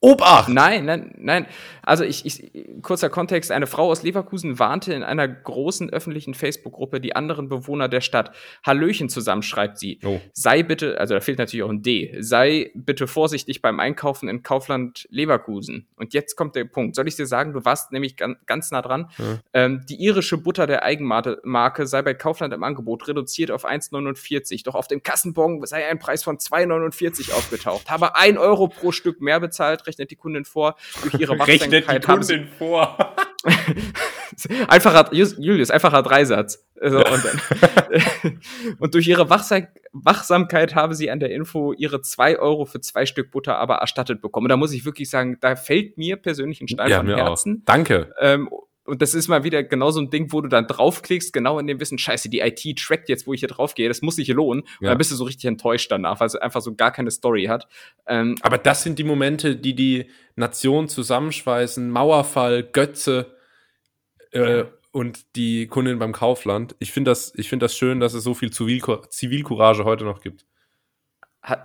Obacht! 0.00 0.48
Nein, 0.50 0.84
nein, 0.84 1.14
nein. 1.16 1.46
Also 1.82 2.04
ich, 2.04 2.26
ich, 2.26 2.52
kurzer 2.82 3.08
Kontext, 3.08 3.50
eine 3.50 3.66
Frau 3.66 3.90
aus 3.90 4.02
Leverkusen 4.02 4.58
warnte 4.58 4.92
in 4.92 5.02
einer 5.02 5.26
großen 5.26 5.88
öffentlichen 5.88 6.34
Facebook-Gruppe 6.34 7.00
die 7.00 7.16
anderen 7.16 7.48
Bewohner 7.48 7.88
der 7.88 8.00
Stadt. 8.02 8.36
Hallöchen 8.64 9.08
zusammen, 9.08 9.42
schreibt 9.42 9.78
sie. 9.78 10.00
Oh. 10.04 10.20
Sei 10.32 10.62
bitte, 10.62 11.00
also 11.00 11.14
da 11.14 11.20
fehlt 11.20 11.38
natürlich 11.38 11.62
auch 11.62 11.70
ein 11.70 11.82
D, 11.82 12.14
sei 12.18 12.72
bitte 12.74 13.06
vorsichtig 13.06 13.62
beim 13.62 13.80
Einkaufen 13.80 14.28
in 14.28 14.42
Kaufland 14.42 15.06
Leverkusen. 15.10 15.88
Und 15.96 16.12
jetzt 16.12 16.36
kommt 16.36 16.56
der 16.56 16.64
Punkt. 16.64 16.94
Soll 16.94 17.08
ich 17.08 17.16
dir 17.16 17.26
sagen, 17.26 17.52
du 17.52 17.64
warst 17.64 17.92
nämlich 17.92 18.16
ganz, 18.16 18.36
ganz 18.46 18.70
nah 18.70 18.82
dran. 18.82 19.10
Ja. 19.16 19.38
Ähm, 19.54 19.84
die 19.88 19.96
irische 19.96 20.36
Butter 20.36 20.66
der 20.66 20.82
Eigenmarke 20.82 21.40
Marke 21.42 21.86
sei 21.86 22.02
bei 22.02 22.14
Kaufland 22.14 22.52
im 22.52 22.64
Angebot 22.64 23.08
reduziert 23.08 23.50
auf 23.50 23.64
1,49. 23.64 24.64
Doch 24.64 24.74
auf 24.74 24.88
dem 24.88 25.02
Kassenbon 25.02 25.64
sei 25.64 25.86
ein 25.86 25.98
Preis 25.98 26.22
von 26.22 26.36
2,49 26.36 27.32
aufgetaucht. 27.32 27.88
Habe 27.88 28.16
1 28.16 28.36
Euro 28.38 28.68
pro 28.68 28.92
Stück 28.92 29.20
mehr 29.20 29.40
bezahlt, 29.40 29.85
rechnet 29.86 30.10
die 30.10 30.16
Kundin 30.16 30.44
vor. 30.44 30.76
Durch 31.02 31.14
ihre 31.14 31.38
Wachsamkeit 31.38 32.08
haben 32.08 32.22
sie, 32.22 32.46
vor. 32.58 33.14
einfacher, 34.68 35.10
Julius, 35.12 35.70
einfacher 35.70 36.02
Dreisatz. 36.02 36.64
Also, 36.80 36.98
und, 36.98 37.24
dann, 37.24 38.40
und 38.78 38.94
durch 38.94 39.06
ihre 39.06 39.30
Wachsam 39.30 39.66
Wachsamkeit 39.92 40.74
habe 40.74 40.94
sie 40.94 41.10
an 41.10 41.20
der 41.20 41.30
Info 41.30 41.72
ihre 41.72 42.02
2 42.02 42.38
Euro 42.38 42.66
für 42.66 42.80
zwei 42.80 43.06
Stück 43.06 43.30
Butter 43.30 43.56
aber 43.56 43.76
erstattet 43.76 44.20
bekommen. 44.20 44.44
Und 44.44 44.50
da 44.50 44.56
muss 44.56 44.72
ich 44.72 44.84
wirklich 44.84 45.08
sagen, 45.08 45.38
da 45.40 45.56
fällt 45.56 45.96
mir 45.96 46.16
persönlich 46.16 46.60
ein 46.60 46.68
Stein 46.68 46.90
ja, 46.90 46.98
vom 46.98 47.08
Herzen. 47.08 47.62
auch. 47.62 47.64
Danke. 47.64 48.14
Ähm, 48.20 48.50
und 48.86 49.02
das 49.02 49.14
ist 49.14 49.28
mal 49.28 49.44
wieder 49.44 49.62
genau 49.62 49.90
so 49.90 50.00
ein 50.00 50.10
Ding, 50.10 50.32
wo 50.32 50.40
du 50.40 50.48
dann 50.48 50.66
draufklickst, 50.66 51.32
genau 51.32 51.58
in 51.58 51.66
dem 51.66 51.80
Wissen, 51.80 51.98
scheiße, 51.98 52.28
die 52.28 52.40
IT 52.40 52.78
trackt 52.78 53.08
jetzt, 53.08 53.26
wo 53.26 53.32
ich 53.32 53.40
hier 53.40 53.48
draufgehe, 53.48 53.88
das 53.88 54.02
muss 54.02 54.16
sich 54.16 54.26
hier 54.26 54.34
lohnen. 54.34 54.62
Und 54.62 54.68
Ja. 54.80 54.90
dann 54.90 54.98
bist 54.98 55.10
du 55.10 55.16
so 55.16 55.24
richtig 55.24 55.44
enttäuscht 55.46 55.90
danach, 55.90 56.20
weil 56.20 56.26
es 56.28 56.34
einfach 56.36 56.60
so 56.60 56.74
gar 56.74 56.90
keine 56.92 57.10
Story 57.10 57.44
hat. 57.44 57.66
Ähm, 58.06 58.36
Aber 58.42 58.58
das 58.58 58.82
sind 58.82 58.98
die 58.98 59.04
Momente, 59.04 59.56
die 59.56 59.74
die 59.74 60.06
Nation 60.36 60.88
zusammenschweißen. 60.88 61.90
Mauerfall, 61.90 62.62
Götze 62.62 63.34
äh, 64.32 64.64
und 64.92 65.36
die 65.36 65.66
Kundin 65.66 65.98
beim 65.98 66.12
Kaufland. 66.12 66.74
Ich 66.78 66.92
finde 66.92 67.10
das, 67.10 67.32
ich 67.36 67.48
finde 67.48 67.64
das 67.64 67.76
schön, 67.76 68.00
dass 68.00 68.14
es 68.14 68.24
so 68.24 68.34
viel 68.34 68.50
Zivilco 68.50 68.98
Zivilcourage 69.08 69.84
heute 69.84 70.04
noch 70.04 70.20
gibt. 70.20 70.44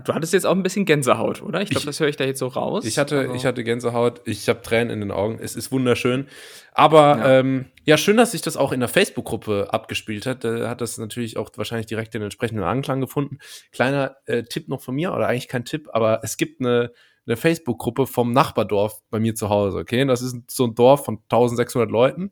Du 0.03 0.13
hattest 0.13 0.33
jetzt 0.33 0.45
auch 0.45 0.51
ein 0.55 0.63
bisschen 0.63 0.85
Gänsehaut, 0.85 1.41
oder? 1.41 1.61
Ich 1.61 1.69
glaube, 1.69 1.85
das 1.85 2.00
höre 2.00 2.07
ich 2.07 2.17
da 2.17 2.23
jetzt 2.23 2.39
so 2.39 2.47
raus. 2.47 2.85
Ich 2.85 2.97
hatte, 2.97 3.19
Also- 3.19 3.33
ich 3.33 3.45
hatte 3.45 3.63
Gänsehaut, 3.63 4.21
ich 4.25 4.47
habe 4.50 4.61
Tränen 4.61 4.89
in 4.91 5.00
den 5.00 5.11
Augen. 5.11 5.39
Es 5.41 5.55
ist 5.55 5.71
wunderschön. 5.71 6.27
Aber 6.73 7.17
Ja. 7.17 7.17
ja, 7.17 7.39
ähm, 7.39 7.65
ja 7.85 7.97
schön, 7.97 8.17
dass 8.17 8.31
sich 8.31 8.41
das 8.41 8.57
auch 8.57 8.71
in 8.71 8.79
der 8.79 8.89
Facebook-Gruppe 8.89 9.67
abgespielt 9.71 10.25
hat. 10.25 10.43
Da 10.43 10.69
hat 10.69 10.81
das 10.81 10.97
natürlich 10.97 11.38
auch 11.38 11.50
wahrscheinlich 11.55 11.88
direkt 11.88 12.13
den 12.13 12.21
entsprechenden 12.21 12.63
Anklang 12.63 13.01
gefunden. 13.01 13.39
Kleiner 13.71 14.17
äh, 14.25 14.43
Tipp 14.43 14.67
noch 14.67 14.81
von 14.81 14.95
mir, 14.95 15.13
oder 15.13 15.27
eigentlich 15.27 15.47
kein 15.47 15.65
Tipp, 15.65 15.89
aber 15.93 16.19
es 16.23 16.38
gibt 16.38 16.59
eine, 16.61 16.91
eine 17.27 17.38
Facebook-Gruppe 17.38 18.07
vom 18.07 18.33
Nachbardorf 18.33 19.01
bei 19.09 19.19
mir 19.19 19.35
zu 19.35 19.50
Hause. 19.50 19.79
Okay, 19.79 20.05
das 20.05 20.21
ist 20.21 20.35
so 20.49 20.65
ein 20.65 20.75
Dorf 20.75 21.06
von 21.06 21.19
1600 21.29 21.89
Leuten. 21.91 22.32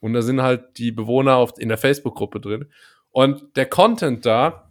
Und 0.00 0.12
da 0.14 0.22
sind 0.22 0.40
halt 0.40 0.78
die 0.78 0.92
Bewohner 0.92 1.36
auf, 1.36 1.52
in 1.58 1.68
der 1.68 1.78
Facebook-Gruppe 1.78 2.40
drin. 2.40 2.66
Und 3.10 3.56
der 3.56 3.66
Content 3.66 4.24
da, 4.24 4.69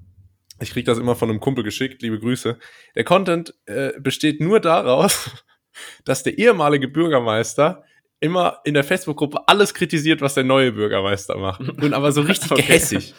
ich 0.61 0.71
krieg 0.71 0.85
das 0.85 0.97
immer 0.97 1.15
von 1.15 1.29
einem 1.29 1.39
Kumpel 1.39 1.63
geschickt, 1.63 2.01
liebe 2.01 2.19
Grüße. 2.19 2.57
Der 2.95 3.03
Content 3.03 3.53
äh, 3.65 3.91
besteht 3.99 4.41
nur 4.41 4.59
daraus, 4.59 5.29
dass 6.05 6.23
der 6.23 6.37
ehemalige 6.37 6.87
Bürgermeister 6.87 7.83
immer 8.19 8.59
in 8.65 8.73
der 8.73 8.83
Facebook-Gruppe 8.83 9.47
alles 9.47 9.73
kritisiert, 9.73 10.21
was 10.21 10.33
der 10.33 10.43
neue 10.43 10.71
Bürgermeister 10.73 11.37
macht. 11.37 11.61
Und 11.81 11.93
aber 11.93 12.11
so 12.11 12.21
richtig 12.21 12.51
Okay. 12.51 12.61
gehässig. 12.63 13.13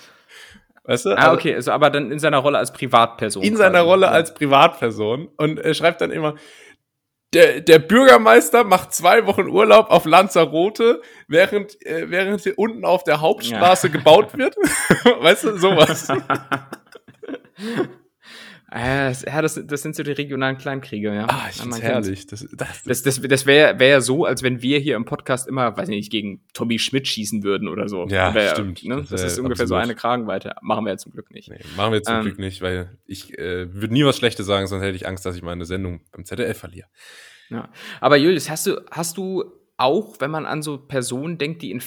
Weißt 0.85 1.05
du? 1.07 1.11
Ah, 1.11 1.15
Also 1.15 1.33
okay, 1.37 1.55
also, 1.55 1.73
aber 1.73 1.91
dann 1.91 2.11
in 2.11 2.19
seiner 2.19 2.39
Rolle 2.39 2.59
als 2.59 2.73
Privatperson. 2.73 3.43
in 3.43 3.57
seiner. 3.57 3.81
Rolle 3.83 4.07
Ja. 4.07 4.13
als 4.13 4.35
Privatperson 4.35 5.29
und 5.37 5.59
er 5.61 5.75
schreibt 5.75 6.01
dann 6.01 6.11
immer, 6.11 6.35
der, 7.33 7.61
der 7.61 7.79
Bürgermeister 7.79 8.65
macht 8.65 8.93
zwei 8.93 9.25
Wochen 9.27 9.47
Urlaub 9.49 9.91
auf 9.91 10.05
Lanzarote, 10.05 11.01
während, 11.29 11.81
äh, 11.87 12.11
während 12.11 12.41
hier 12.41 12.59
unten 12.59 12.85
auf 12.85 13.05
der 13.05 13.21
Hauptstraße 13.21 13.89
gebaut 13.91 14.37
wird. 14.37 14.57
weißt 15.21 15.45
du, 15.45 15.57
sowas. 15.57 16.09
Äh, 18.73 19.09
das- 19.09 19.23
ja, 19.23 19.43
das, 19.43 19.61
das 19.67 19.83
sind 19.83 19.97
so 19.97 20.05
die 20.05 20.13
regionalen 20.13 20.57
Kleinkriege, 20.57 21.13
ja. 21.13 21.27
Ah, 21.29 21.49
ich 21.51 21.57
find's 21.57 21.83
herrlich. 21.83 22.27
Das, 22.29 22.47
das, 22.53 22.85
Das, 22.85 23.03
das, 23.03 23.21
das 23.21 23.45
wäre 23.47 23.81
wär 23.81 23.89
ja 23.89 24.01
so, 24.01 24.25
als 24.25 24.45
wenn 24.45 24.63
wir 24.63 24.79
hier 24.79 24.95
im 24.95 25.05
Podcast 25.05 25.49
immer, 25.49 25.77
weiß 25.77 25.89
ich 25.89 25.97
nicht, 25.97 26.13
gegen 26.13 26.45
Tommy 26.55 26.79
Schmidt 26.79 27.09
schießen 27.09 27.43
würden 27.43 27.67
oder 27.67 27.89
so. 27.89 28.07
Ja, 28.07 28.33
Wär, 28.33 28.51
stimmt. 28.51 28.85
Ne? 28.85 29.05
Das 29.11 29.25
ist 29.25 29.41
ungefähr 29.41 29.67
so 29.67 29.75
absolut. 29.75 29.91
eine 29.91 29.95
Kragenweite. 29.97 30.55
Machen 30.63 30.85
wir 30.85 30.91
ja 30.93 30.99
zum 30.99 31.11
Glück 31.11 31.33
nicht. 31.33 31.51
nee, 31.51 31.59
machen 31.77 31.93
wir 31.93 32.03
zum 32.05 32.15
Ähm. 32.17 32.23
Glück 32.23 32.39
nicht, 32.39 32.63
weil 32.63 32.97
ich 33.07 33.37
äh, 33.39 33.75
würde 33.75 33.93
nie 33.93 34.05
was 34.05 34.17
Schlechtes 34.17 34.47
sagen, 34.47 34.69
sonst 34.69 34.85
hätte 34.85 34.95
ich 34.95 35.09
Angst, 35.09 35.27
dass 35.27 35.35
ich 35.35 35.43
meine 35.43 35.65
Sendung 35.65 36.03
beim 36.13 36.25
ZDF 36.25 36.57
verliere. 36.57 36.87
Ja. 37.49 37.71
Aber 38.01 38.17
Julius, 38.19 38.49
hast 38.51 38.69
du, 38.69 38.81
hast 38.93 39.17
du 39.17 39.43
auch, 39.79 40.21
wenn 40.21 40.31
man 40.31 40.47
an 40.47 40.63
so 40.63 40.79
Personen 40.79 41.39
denkt, 41.39 41.63
die 41.63 41.73
in 41.73 41.81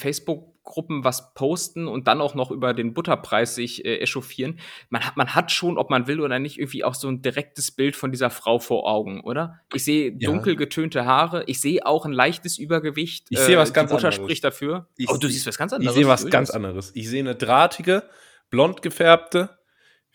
Facebook-Gruppen 0.64 1.04
was 1.04 1.34
posten 1.34 1.88
und 1.88 2.08
dann 2.08 2.22
auch 2.22 2.36
noch 2.36 2.52
über 2.52 2.74
den 2.74 2.94
Butterpreis 2.94 3.56
sich 3.56 3.86
äh, 3.86 3.98
echauffieren, 4.00 4.60
man 4.90 5.06
hat, 5.06 5.18
man 5.18 5.36
hat 5.36 5.52
schon, 5.52 5.78
ob 5.78 5.90
man 5.90 6.08
will 6.08 6.22
oder 6.22 6.40
nicht, 6.40 6.58
irgendwie 6.58 6.84
auch 6.84 6.96
so 6.96 7.08
ein 7.10 7.22
direktes 7.22 7.72
Bild 7.72 7.96
von 7.96 8.12
dieser 8.12 8.30
Frau 8.30 8.60
vor 8.60 8.90
Augen, 8.90 9.22
oder? 9.22 9.60
Ich 9.74 9.84
sehe 9.84 10.12
Ja. 10.18 10.30
dunkel 10.30 10.56
getönte 10.56 11.06
Haare, 11.06 11.44
ich 11.48 11.60
sehe 11.62 11.86
auch 11.86 12.06
ein 12.06 12.14
leichtes 12.14 12.58
Übergewicht. 12.58 13.28
Ich 13.30 13.40
sehe 13.40 13.58
was 13.58 13.70
die 13.70 13.74
ganz 13.76 13.92
Butter 13.92 14.08
anderes. 14.08 14.24
spricht 14.26 14.44
dafür. 14.44 14.88
Ich- 14.98 15.10
oh, 15.10 15.18
du 15.18 15.28
siehst 15.28 15.46
was 15.48 15.58
ganz 15.58 15.72
Ich 15.74 15.78
anderes. 15.78 15.96
sehe 15.96 16.08
was 16.08 16.30
ganz 16.30 16.50
anderes. 16.50 16.92
Ich 16.96 17.10
sehe 17.10 17.20
eine 17.22 17.36
drahtige, 17.36 18.04
blond 18.50 18.82
gefärbte, 18.82 19.58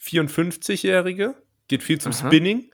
54-Jährige, 0.00 1.34
geht 1.68 1.82
viel 1.82 2.00
zum 2.00 2.12
Aha. 2.12 2.26
Spinning, 2.26 2.70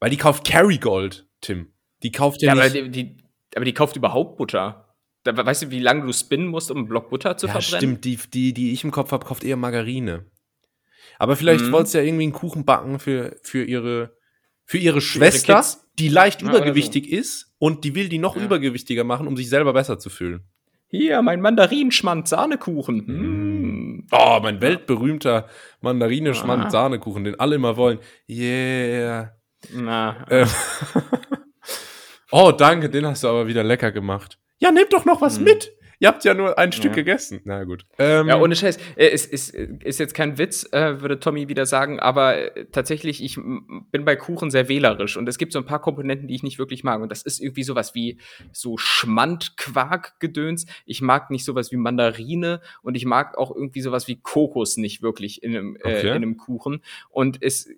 weil 0.00 0.10
die 0.10 0.16
kauft 0.16 0.44
Kerrygold, 0.44 1.26
Tim. 1.40 1.72
Die 2.02 2.12
kauft 2.12 2.42
ja, 2.42 2.48
Ja, 2.48 2.52
aber 2.52 2.64
nicht. 2.70 2.76
die, 2.76 2.90
die, 2.90 3.16
aber 3.56 3.64
die 3.64 3.72
kauft 3.74 3.96
überhaupt 3.96 4.36
Butter. 4.36 4.87
Da, 5.24 5.36
weißt 5.36 5.64
du, 5.64 5.70
wie 5.70 5.80
lange 5.80 6.06
du 6.06 6.12
spinnen 6.12 6.46
musst, 6.48 6.70
um 6.70 6.78
einen 6.78 6.88
Block 6.88 7.10
Butter 7.10 7.36
zu 7.36 7.46
ja, 7.46 7.52
verbrennen? 7.52 7.96
stimmt. 7.98 8.04
Die, 8.04 8.16
die, 8.32 8.52
die 8.54 8.72
ich 8.72 8.84
im 8.84 8.90
Kopf 8.90 9.12
habe, 9.12 9.26
kauft 9.26 9.44
eher 9.44 9.56
Margarine. 9.56 10.24
Aber 11.18 11.34
vielleicht 11.36 11.64
Mhm. 11.66 11.72
wollte 11.72 11.90
sie 11.90 11.98
ja 11.98 12.04
irgendwie 12.04 12.22
einen 12.24 12.32
Kuchen 12.32 12.64
backen 12.64 12.98
für, 13.00 13.36
für 13.42 13.64
ihre, 13.64 14.16
für 14.64 14.78
ihre 14.78 15.00
Schwester, 15.00 15.56
Kids. 15.56 15.84
die 15.98 16.08
leicht 16.08 16.42
Ja, 16.42 16.48
übergewichtig 16.48 17.10
ist 17.10 17.52
und 17.58 17.82
die 17.84 17.94
will 17.96 18.08
die 18.08 18.18
noch 18.18 18.36
Ja. 18.36 18.44
übergewichtiger 18.44 19.02
machen, 19.04 19.26
um 19.26 19.36
sich 19.36 19.48
selber 19.48 19.72
besser 19.72 19.98
zu 19.98 20.08
fühlen. 20.10 20.44
Hier, 20.90 21.20
mein 21.20 21.40
Mandarinschmand, 21.42 22.28
Sahnekuchen. 22.28 23.04
Mm. 23.06 24.06
Oh, 24.10 24.38
mein 24.40 24.60
weltberühmter 24.62 25.46
Mandarine-Schmand 25.82 26.74
Ah. 26.74 26.88
Den 26.88 27.38
alle 27.40 27.56
immer 27.56 27.76
wollen. 27.76 27.98
Yeah. 28.28 29.34
Na, 29.74 30.24
Äh, 30.30 30.46
oh, 32.30 32.52
danke, 32.52 32.88
den 32.88 33.06
hast 33.06 33.24
du 33.24 33.28
aber 33.28 33.46
wieder 33.46 33.64
lecker 33.64 33.92
gemacht. 33.92 34.38
Ja, 34.58 34.70
nehmt 34.72 34.92
doch 34.92 35.04
noch 35.04 35.20
was 35.20 35.38
Hm. 35.38 35.44
mit. 35.44 35.72
Ihr 36.00 36.06
habt 36.06 36.22
ja 36.24 36.32
nur 36.32 36.56
ein 36.58 36.70
Stück 36.70 36.92
Ja. 36.92 36.94
gegessen. 36.94 37.40
Na 37.44 37.64
gut. 37.64 37.84
Ähm, 37.98 38.28
ja, 38.28 38.40
ohne 38.40 38.54
Scheiß. 38.54 38.76
Äh, 38.94 39.08
Es 39.08 39.26
ist, 39.26 39.52
ist 39.52 39.98
jetzt 39.98 40.14
kein 40.14 40.38
Witz, 40.38 40.64
äh, 40.72 41.00
würde 41.00 41.18
Tommy 41.18 41.48
wieder 41.48 41.66
sagen, 41.66 41.98
aber 41.98 42.56
äh, 42.56 42.66
tatsächlich, 42.70 43.20
ich 43.20 43.34
bin 43.34 44.04
bei 44.04 44.14
Kuchen 44.14 44.52
sehr 44.52 44.68
wählerisch 44.68 45.16
und 45.16 45.28
es 45.28 45.38
gibt 45.38 45.52
so 45.52 45.58
ein 45.58 45.64
paar 45.64 45.80
Komponenten, 45.80 46.28
die 46.28 46.36
ich 46.36 46.44
nicht 46.44 46.60
wirklich 46.60 46.84
mag. 46.84 47.00
Und 47.02 47.10
das 47.10 47.22
ist 47.22 47.40
irgendwie 47.40 47.64
sowas 47.64 47.96
wie 47.96 48.18
so 48.52 48.76
Schmand-Quark-Gedöns. 48.78 50.66
Ich 50.86 51.02
mag 51.02 51.30
nicht 51.30 51.44
sowas 51.44 51.72
wie 51.72 51.76
Mandarine 51.76 52.60
und 52.82 52.94
ich 52.96 53.04
mag 53.04 53.36
auch 53.36 53.54
irgendwie 53.54 53.80
sowas 53.80 54.06
wie 54.08 54.20
Kokos 54.20 54.76
nicht 54.76 55.02
wirklich 55.02 55.42
in 55.42 55.56
einem, 55.56 55.76
äh, 55.76 55.80
Okay. 55.98 56.06
in 56.08 56.12
einem 56.14 56.36
Kuchen. 56.36 56.80
Und 57.10 57.42
es 57.42 57.68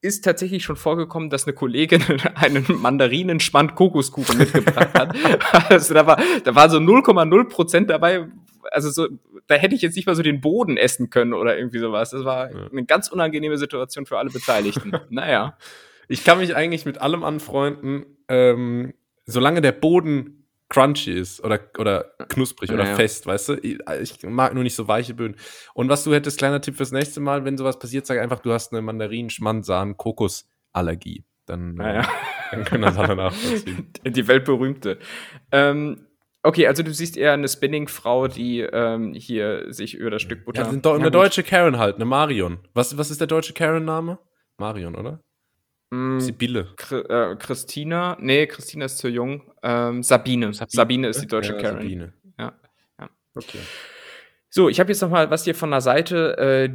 ist 0.00 0.24
tatsächlich 0.24 0.62
schon 0.64 0.76
vorgekommen, 0.76 1.28
dass 1.30 1.46
eine 1.46 1.54
Kollegin 1.54 2.02
einen 2.34 2.64
Mandarinen-Spand-Kokoskuchen 2.68 4.38
mitgebracht 4.38 4.94
hat. 4.94 5.16
Also 5.70 5.94
da 5.94 6.06
war, 6.06 6.20
da 6.44 6.54
war 6.54 6.70
so 6.70 6.78
0,0 6.78 7.48
Prozent 7.48 7.90
dabei. 7.90 8.28
Also 8.70 8.90
so, 8.90 9.08
da 9.46 9.54
hätte 9.54 9.74
ich 9.74 9.82
jetzt 9.82 9.96
nicht 9.96 10.06
mal 10.06 10.14
so 10.14 10.22
den 10.22 10.40
Boden 10.40 10.76
essen 10.76 11.10
können 11.10 11.32
oder 11.32 11.56
irgendwie 11.56 11.78
sowas. 11.78 12.10
Das 12.10 12.24
war 12.24 12.50
Ja. 12.52 12.66
eine 12.70 12.84
ganz 12.84 13.08
unangenehme 13.08 13.56
Situation 13.58 14.06
für 14.06 14.18
alle 14.18 14.30
Beteiligten. 14.30 14.92
naja. 15.10 15.56
ich 16.08 16.24
kann 16.24 16.38
mich 16.38 16.54
eigentlich 16.54 16.84
mit 16.86 17.00
allem 17.00 17.24
anfreunden, 17.24 18.04
ähm, 18.28 18.94
solange 19.26 19.60
der 19.60 19.72
Boden 19.72 20.37
crunchy 20.68 21.12
ist 21.12 21.42
oder, 21.42 21.60
oder 21.78 22.12
knusprig 22.28 22.70
oder 22.70 22.84
fest, 22.94 23.26
weißt 23.26 23.48
du? 23.48 23.54
Ich 23.54 24.22
mag 24.24 24.54
nur 24.54 24.62
nicht 24.62 24.74
so 24.74 24.86
weiche 24.86 25.14
Böden. 25.14 25.36
Und 25.74 25.88
was 25.88 26.04
du 26.04 26.12
hättest, 26.12 26.38
kleiner 26.38 26.60
Tipp 26.60 26.76
fürs 26.76 26.92
nächste 26.92 27.20
Mal, 27.20 27.44
wenn 27.44 27.56
sowas 27.56 27.78
passiert, 27.78 28.06
sag 28.06 28.18
einfach, 28.18 28.40
du 28.40 28.52
hast 28.52 28.72
eine 28.72 28.82
Mandarinen, 28.82 29.30
Schmanzahn, 29.30 29.96
Kokosallergie. 29.96 31.24
Dann, 31.46 31.74
naja. 31.74 32.06
dann 32.50 32.64
können 32.64 32.82
wir 32.82 32.90
das 32.90 32.98
alle 32.98 33.16
nachvollziehen. 33.16 33.90
Die 34.06 34.28
weltberühmte. 34.28 34.98
Ähm, 35.50 36.06
okay, 36.42 36.66
also 36.66 36.82
du 36.82 36.92
siehst 36.92 37.16
eher 37.16 37.32
eine 37.32 37.48
Spinning-Frau, 37.48 38.28
die 38.28 38.60
ähm, 38.60 39.14
hier 39.14 39.72
sich 39.72 39.94
über 39.94 40.10
das 40.10 40.20
Stück 40.20 40.44
Butter. 40.44 40.62
Ja, 40.62 40.68
eine, 40.68 40.82
eine 40.82 41.10
deutsche 41.10 41.42
Karen 41.42 41.78
halt, 41.78 41.96
eine 41.96 42.04
Marion. 42.04 42.58
Was, 42.74 42.98
was 42.98 43.10
ist 43.10 43.20
der 43.20 43.26
deutsche 43.26 43.54
Karen-Name? 43.54 44.18
Marion, 44.58 44.94
oder? 44.94 45.20
Mm, 45.90 46.20
Sibylle. 46.20 46.68
äh, 46.90 47.36
Christina, 47.36 48.16
nee, 48.20 48.46
Christina 48.46 48.84
ist 48.84 48.98
zu 48.98 49.08
jung. 49.08 49.42
Ähm, 49.62 50.02
Sabine. 50.02 50.52
Sabine. 50.52 50.70
Sabine. 50.70 51.08
ist 51.08 51.22
die 51.22 51.26
deutsche 51.26 51.54
ja, 51.54 51.60
Karen. 51.60 51.82
Sabine. 51.82 52.12
Ja, 52.38 52.52
ja. 53.00 53.10
Okay. 53.34 53.58
So, 54.50 54.68
ich 54.68 54.80
habe 54.80 54.90
jetzt 54.90 55.00
noch 55.00 55.10
mal 55.10 55.30
was 55.30 55.44
hier 55.44 55.54
von 55.54 55.70
der 55.70 55.80
Seite. 55.80 56.36
Äh, 56.38 56.70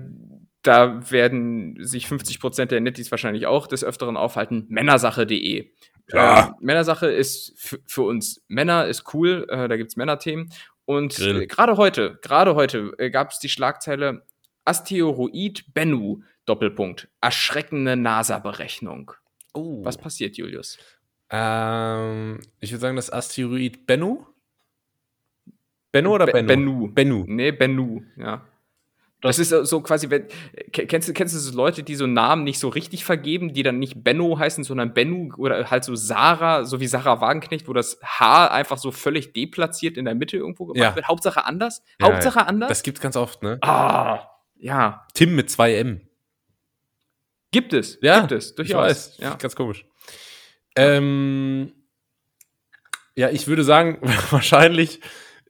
da 0.63 1.11
werden 1.11 1.77
sich 1.85 2.07
50 2.07 2.39
Prozent 2.39 2.71
der 2.71 2.79
Nettis 2.81 3.11
wahrscheinlich 3.11 3.45
auch 3.45 3.67
des 3.67 3.83
Öfteren 3.83 4.17
aufhalten. 4.17 4.65
Männersache.de. 4.69 5.69
Ja. 6.11 6.47
Äh, 6.47 6.51
Männersache 6.61 7.07
ist 7.07 7.79
für 7.85 8.03
uns 8.03 8.43
Männer 8.47 8.87
ist 8.87 9.13
cool. 9.13 9.45
Äh, 9.49 9.67
da 9.67 9.77
gibt's 9.77 9.95
Männerthemen. 9.95 10.49
Und 10.85 11.19
äh, 11.19 11.45
gerade 11.47 11.77
heute, 11.77 12.19
gerade 12.21 12.55
heute 12.55 12.93
äh, 12.97 13.09
gab 13.09 13.31
es 13.31 13.39
die 13.39 13.49
Schlagzeile 13.49 14.25
Asteroid 14.65 15.65
Bennu 15.73 16.21
Doppelpunkt. 16.45 17.07
Erschreckende 17.21 17.95
NASA-Berechnung. 17.95 19.11
Oh. 19.53 19.83
Was 19.85 19.97
passiert, 19.97 20.35
Julius? 20.37 20.77
Ähm, 21.29 22.39
ich 22.59 22.71
würde 22.71 22.81
sagen, 22.81 22.95
das 22.95 23.11
Asteroid 23.11 23.85
Bennu. 23.87 24.25
Bennu 25.91 26.11
oder 26.13 26.25
Be 26.25 26.43
Bennu? 26.43 26.47
Bennu. 26.47 26.87
Bennu. 26.93 27.25
Nee, 27.27 27.51
Bennu, 27.51 28.01
ja. 28.17 28.43
Das, 29.21 29.39
ist 29.39 29.49
so 29.49 29.79
quasi, 29.79 30.09
wenn, 30.09 30.27
kennst 30.73 31.07
du, 31.07 31.13
kennst 31.13 31.33
du 31.33 31.39
so 31.39 31.55
Leute, 31.55 31.81
die 31.81 31.95
so 31.95 32.07
Namen 32.07 32.43
nicht 32.43 32.59
so 32.59 32.67
richtig 32.67 33.05
vergeben, 33.05 33.53
die 33.53 33.63
dann 33.63 33.79
nicht 33.79 34.03
Benno 34.03 34.37
heißen, 34.37 34.65
sondern 34.65 34.93
Bennu 34.93 35.33
oder 35.37 35.71
halt 35.71 35.85
so 35.85 35.95
Sarah, 35.95 36.65
so 36.65 36.81
wie 36.81 36.87
Sarah 36.87 37.21
Wagenknecht, 37.21 37.69
wo 37.69 37.73
das 37.73 37.99
H 38.03 38.47
einfach 38.47 38.77
so 38.77 38.91
völlig 38.91 39.31
deplatziert 39.31 39.95
in 39.95 40.03
der 40.03 40.13
Mitte 40.13 40.35
irgendwo 40.35 40.65
gemacht 40.65 40.89
Ja. 40.89 40.95
wird. 40.95 41.07
Hauptsache 41.07 41.45
anders. 41.45 41.83
Ja, 42.01 42.07
Hauptsache 42.07 42.45
anders. 42.45 42.67
Das 42.67 42.83
gibt's 42.83 42.99
ganz 42.99 43.15
oft, 43.15 43.43
ne? 43.43 43.59
ah, 43.61 44.27
ja. 44.57 45.07
Tim 45.13 45.35
mit 45.35 45.49
zwei 45.49 45.75
M. 45.75 46.01
Gibt 47.53 47.71
es. 47.71 47.99
Ja, 48.01 48.21
gibt 48.21 48.33
es. 48.33 48.49
Ich 48.49 48.55
Durchaus. 48.55 48.81
weiß. 48.81 49.17
Ja. 49.19 49.35
Ganz 49.35 49.55
komisch. 49.55 49.85
Ähm, 50.75 51.71
ja, 53.15 53.29
ich 53.29 53.47
würde 53.47 53.63
sagen, 53.63 53.99
wahrscheinlich 54.31 54.99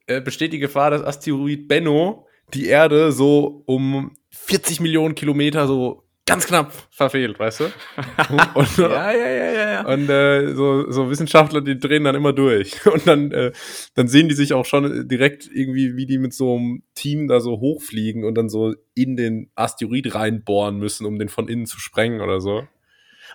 äh, 0.05 0.21
besteht 0.21 0.53
die 0.53 0.59
Gefahr, 0.59 0.91
dass 0.91 1.01
Asteroid 1.01 1.67
Benno 1.67 2.27
die 2.53 2.67
Erde 2.67 3.11
so 3.13 3.63
um 3.65 4.15
40 4.31 4.81
Millionen 4.81 5.15
Kilometer 5.15 5.65
so 5.65 6.02
ganz 6.25 6.47
knapp 6.47 6.71
verfehlt, 6.89 7.37
weißt 7.37 7.61
du? 7.61 7.63
Und, 8.53 8.77
ja, 8.77 9.11
ja, 9.11 9.29
ja, 9.29 9.51
ja, 9.51 9.71
ja. 9.71 9.85
und 9.85 10.09
äh, 10.09 10.53
so, 10.53 10.89
so 10.89 11.09
Wissenschaftler, 11.09 11.61
die 11.61 11.77
drehen 11.77 12.03
dann 12.05 12.15
immer 12.15 12.33
durch. 12.33 12.85
Und 12.93 13.05
dann, 13.07 13.31
äh, 13.31 13.51
dann 13.95 14.07
sehen 14.07 14.29
die 14.29 14.35
sich 14.35 14.53
auch 14.53 14.65
schon 14.65 15.07
direkt 15.07 15.49
irgendwie, 15.53 15.95
wie 15.95 16.05
die 16.05 16.17
mit 16.17 16.33
so 16.33 16.55
einem 16.55 16.83
Team 16.95 17.27
da 17.27 17.39
so 17.39 17.59
hochfliegen 17.59 18.23
und 18.23 18.35
dann 18.35 18.49
so 18.49 18.73
in 18.95 19.17
den 19.17 19.51
Asteroid 19.55 20.15
reinbohren 20.15 20.77
müssen, 20.77 21.05
um 21.05 21.19
den 21.19 21.29
von 21.29 21.47
innen 21.47 21.65
zu 21.65 21.79
sprengen 21.79 22.21
oder 22.21 22.39
so. 22.39 22.67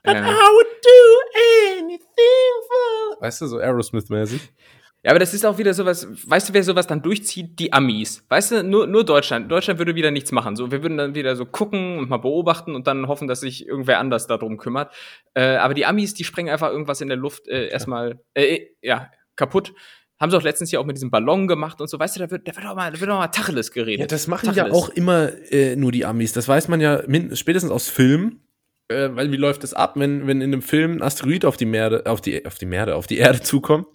Ja. 0.07 0.25
would 0.25 0.67
do 0.83 1.81
anything 1.81 1.99
for. 2.69 3.21
Weißt 3.21 3.41
du, 3.41 3.47
so 3.47 3.59
Aerosmith-mäßig. 3.59 4.41
Ja, 5.05 5.13
aber 5.13 5.21
das 5.21 5.33
ist 5.33 5.47
auch 5.47 5.59
wieder 5.59 5.75
sowas, 5.75 6.09
weißt 6.27 6.49
du, 6.49 6.55
wer 6.55 6.65
sowas 6.65 6.89
dann 6.89 7.03
durchzieht? 7.03 7.59
Die 7.61 7.73
Amis. 7.73 8.25
Weißt 8.29 8.51
du, 8.51 8.65
nur, 8.65 8.89
nur 8.89 9.05
Deutschland. 9.05 9.51
Deutschland 9.51 9.79
würde 9.79 9.95
wieder 9.95 10.11
nichts 10.11 10.33
machen. 10.33 10.57
So, 10.57 10.73
wir 10.73 10.83
würden 10.83 10.99
dann 10.99 11.15
wieder 11.15 11.37
so 11.37 11.47
gucken 11.47 11.99
und 11.99 12.11
mal 12.11 12.17
beobachten 12.17 12.75
und 12.75 12.89
dann 12.89 13.07
hoffen, 13.07 13.29
dass 13.29 13.41
sich 13.41 13.67
irgendwer 13.67 14.01
anders 14.01 14.27
darum 14.27 14.57
kümmert. 14.57 14.93
Äh, 15.35 15.57
aber 15.57 15.75
die 15.75 15.87
Amis, 15.87 16.15
die 16.15 16.25
sprengen 16.25 16.53
einfach 16.53 16.71
irgendwas 16.71 17.01
in 17.01 17.09
der 17.09 17.17
Luft 17.17 17.47
äh, 17.47 17.69
erstmal, 17.69 18.21
äh, 18.35 18.67
ja, 18.83 19.09
kaputt. 19.37 19.73
Haben 20.19 20.33
sie 20.33 20.37
auch 20.37 20.43
letztens 20.43 20.73
ja 20.73 20.81
auch 20.81 20.85
mit 20.85 20.97
diesem 20.97 21.13
Ballon 21.13 21.47
gemacht 21.47 21.81
und 21.81 21.89
so. 21.89 21.97
Weißt 21.97 22.17
du, 22.17 22.21
da 22.21 22.31
wird, 22.33 22.49
da 22.49 22.57
wird 22.57 22.67
auch 22.67 22.75
mal, 22.75 22.91
da 22.91 23.01
wird 23.01 23.09
auch 23.09 23.19
mal 23.19 23.29
Tacheles 23.29 23.71
geredet. 23.71 24.01
Ja, 24.01 24.07
das 24.09 24.27
machen 24.27 24.47
Tacheles. 24.47 24.73
ja 24.73 24.75
auch 24.75 24.89
immer 24.89 25.31
äh, 25.53 25.77
nur 25.77 25.93
die 25.93 26.05
Amis. 26.07 26.33
Das 26.33 26.49
weiß 26.49 26.67
man 26.67 26.81
ja 26.81 27.05
spätestens 27.37 27.71
aus 27.71 27.89
Filmen. 27.89 28.43
Äh, 28.89 29.11
weil 29.13 29.31
wie 29.31 29.37
läuft 29.37 29.63
das 29.63 29.75
ab, 29.75 29.93
wenn, 29.97 30.27
wenn 30.27 30.41
in 30.41 30.53
einem 30.53 30.63
Film 30.63 30.97
ein 30.97 31.03
Asteroid 31.03 31.45
auf 31.45 31.57
die 31.57 31.67
Merde, 31.67 32.07
auf 32.07 32.21
die, 32.21 32.45
auf 32.47 32.57
die 32.57 32.67
Merde, 32.67 32.97
auf 32.97 33.07
die 33.07 33.19
Erde 33.19 33.43
zukommt? 33.43 33.87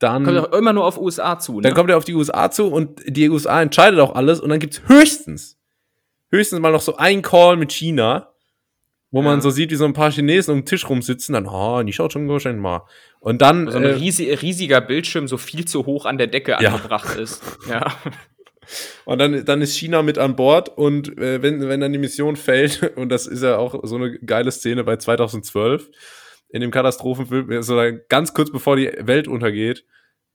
Dann, 0.00 0.24
Kommt 0.24 0.38
auch 0.38 0.52
immer 0.52 0.72
nur 0.72 0.84
auf 0.84 0.98
USA 0.98 1.38
zu, 1.38 1.56
ne? 1.56 1.62
dann 1.62 1.74
kommt 1.74 1.88
er 1.90 1.96
auf 1.96 2.04
die 2.04 2.14
USA 2.14 2.50
zu 2.50 2.66
und 2.66 3.00
die 3.06 3.28
USA 3.30 3.62
entscheidet 3.62 4.00
auch 4.00 4.14
alles 4.14 4.40
und 4.40 4.48
dann 4.50 4.58
gibt's 4.58 4.82
höchstens, 4.86 5.56
höchstens 6.30 6.60
mal 6.60 6.72
noch 6.72 6.80
so 6.82 6.96
ein 6.96 7.22
Call 7.22 7.56
mit 7.56 7.72
China, 7.72 8.32
wo 9.12 9.22
man 9.22 9.36
Ja. 9.36 9.40
so 9.42 9.50
sieht, 9.50 9.70
wie 9.70 9.76
so 9.76 9.84
ein 9.84 9.92
paar 9.92 10.10
Chinesen 10.10 10.52
um 10.52 10.60
den 10.60 10.66
Tisch 10.66 10.88
rumsitzen, 10.88 11.32
dann, 11.34 11.46
oh, 11.46 11.80
die 11.84 11.92
schaut 11.92 12.12
schon 12.12 12.28
wahrscheinlich 12.28 12.60
mal. 12.60 12.82
Und 13.20 13.40
dann, 13.40 13.70
so 13.70 13.78
ein 13.78 13.84
äh, 13.84 13.94
riesi- 13.94 14.34
riesiger 14.42 14.80
Bildschirm 14.80 15.28
so 15.28 15.36
viel 15.38 15.64
zu 15.64 15.86
hoch 15.86 16.04
an 16.06 16.18
der 16.18 16.26
Decke 16.26 16.56
Ja. 16.60 16.74
angebracht 16.74 17.16
ist. 17.16 17.40
Ja. 17.70 17.86
Und 19.04 19.18
dann, 19.18 19.44
dann 19.44 19.60
ist 19.60 19.76
China 19.76 20.00
mit 20.02 20.16
an 20.16 20.36
Bord 20.36 20.70
und 20.78 21.18
äh, 21.18 21.42
wenn, 21.42 21.68
wenn 21.68 21.80
dann 21.82 21.92
die 21.92 21.98
Mission 21.98 22.34
fällt, 22.34 22.82
und 22.96 23.10
das 23.10 23.26
ist 23.26 23.42
ja 23.42 23.58
auch 23.58 23.78
so 23.84 23.96
eine 23.96 24.18
geile 24.20 24.50
Szene 24.50 24.84
bei 24.84 24.96
2012, 24.96 25.90
in 26.54 26.60
dem 26.60 26.70
Katastrophenfilm, 26.70 27.62
so 27.64 27.74
dann 27.74 28.00
ganz 28.08 28.32
kurz 28.32 28.52
bevor 28.52 28.76
die 28.76 28.88
Welt 29.00 29.26
untergeht, 29.26 29.84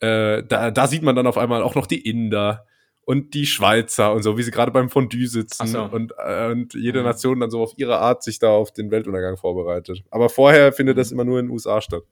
äh, 0.01 0.43
da, 0.43 0.69
da 0.69 0.85
sieht 0.85 1.01
man 1.01 1.15
dann 1.15 1.27
auf 1.27 1.37
einmal 1.37 1.63
auch 1.63 1.75
noch 1.75 1.87
die 1.87 2.09
Inder 2.09 2.65
und 3.05 3.33
die 3.33 3.45
Schweizer 3.45 4.11
und 4.11 4.21
so, 4.21 4.37
wie 4.37 4.43
sie 4.43 4.51
gerade 4.51 4.73
beim 4.73 4.89
Fondue 4.89 5.27
sitzen 5.27 5.67
so. 5.67 5.81
und, 5.81 6.11
äh, 6.17 6.51
und 6.51 6.73
jede 6.73 6.99
Mhm. 6.99 7.05
Nation 7.05 7.39
dann 7.39 7.49
so 7.49 7.61
auf 7.61 7.71
ihre 7.77 7.99
Art 7.99 8.21
sich 8.21 8.37
da 8.37 8.49
auf 8.49 8.73
den 8.73 8.91
Weltuntergang 8.91 9.37
vorbereitet. 9.37 10.03
Aber 10.11 10.27
vorher 10.27 10.73
findet 10.73 10.97
das 10.97 11.13
immer 11.13 11.23
nur 11.23 11.39
in 11.39 11.45
den 11.45 11.53
USA 11.53 11.79
statt. 11.79 12.03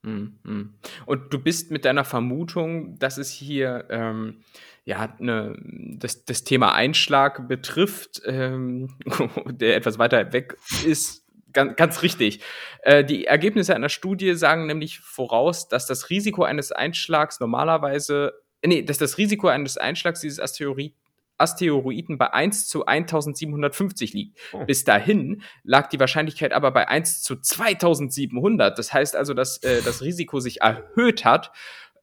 Mm. 0.00 0.70
Und 1.04 1.34
du 1.34 1.38
bist 1.38 1.70
mit 1.70 1.84
deiner 1.84 2.04
Vermutung, 2.04 2.98
dass 2.98 3.18
es 3.18 3.30
hier 3.30 3.84
ähm, 3.90 4.40
ja 4.86 5.14
ne, 5.18 5.54
das, 5.98 6.24
das 6.24 6.44
Thema 6.44 6.72
Einschlag 6.72 7.46
betrifft, 7.46 8.22
ähm, 8.24 8.88
der 9.46 9.76
etwas 9.76 9.98
weiter 9.98 10.32
weg 10.32 10.56
ist, 10.86 11.21
ganz, 11.52 11.76
ganz 11.76 12.02
richtig. 12.02 12.40
Äh, 12.82 13.04
die 13.04 13.26
Ergebnisse 13.26 13.74
einer 13.74 13.88
Studie 13.88 14.34
sagen 14.34 14.66
nämlich 14.66 15.00
voraus, 15.00 15.68
dass 15.68 15.86
das 15.86 16.10
Risiko 16.10 16.44
eines 16.44 16.72
Einschlags 16.72 17.40
normalerweise, 17.40 18.34
nee, 18.64 18.82
dass 18.82 18.98
das 18.98 19.18
Risiko 19.18 19.48
eines 19.48 19.76
Einschlags 19.76 20.20
dieses 20.20 20.40
Asteroid 20.40 20.94
Asteroiden 21.38 22.18
bei 22.18 22.32
1 22.32 22.68
zu 22.68 22.86
1750 22.86 24.12
liegt. 24.12 24.38
Oh. 24.52 24.64
Bis 24.64 24.84
dahin 24.84 25.42
lag 25.64 25.88
die 25.88 25.98
Wahrscheinlichkeit 25.98 26.52
aber 26.52 26.70
bei 26.70 26.88
1 26.88 27.22
zu 27.22 27.36
2700. 27.36 28.78
Das 28.78 28.92
heißt 28.92 29.16
also, 29.16 29.34
dass 29.34 29.58
äh, 29.62 29.82
das 29.82 30.02
Risiko 30.02 30.40
sich 30.40 30.60
erhöht 30.60 31.24
hat. 31.24 31.52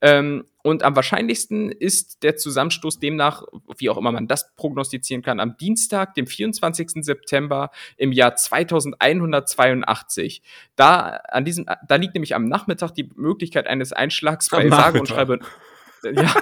Ähm, 0.02 0.46
und 0.62 0.84
am 0.84 0.96
wahrscheinlichsten 0.96 1.72
ist 1.72 2.22
der 2.22 2.36
Zusammenstoß 2.36 3.00
demnach, 3.00 3.42
wie 3.78 3.90
auch 3.90 3.98
immer 3.98 4.12
man 4.12 4.28
das 4.28 4.54
prognostizieren 4.56 5.24
kann, 5.24 5.40
am 5.40 5.56
Dienstag, 5.58 6.14
dem 6.16 6.28
24. 6.28 7.04
September 7.04 7.72
im 7.98 8.12
Jahr 8.12 8.36
2182. 8.36 10.44
Da, 10.76 11.22
an 11.30 11.46
diesem, 11.46 11.66
da 11.88 11.96
liegt 11.96 12.14
nämlich 12.14 12.36
am 12.36 12.46
Nachmittag 12.46 12.92
die 12.92 13.10
Möglichkeit 13.16 13.68
eines 13.68 13.94
Einschlags 13.94 14.52
Am 14.52 14.64
bei 14.64 14.70
sage 14.76 15.00
und 15.00 15.08
schreibe 15.08 15.40
ja, 16.04 16.34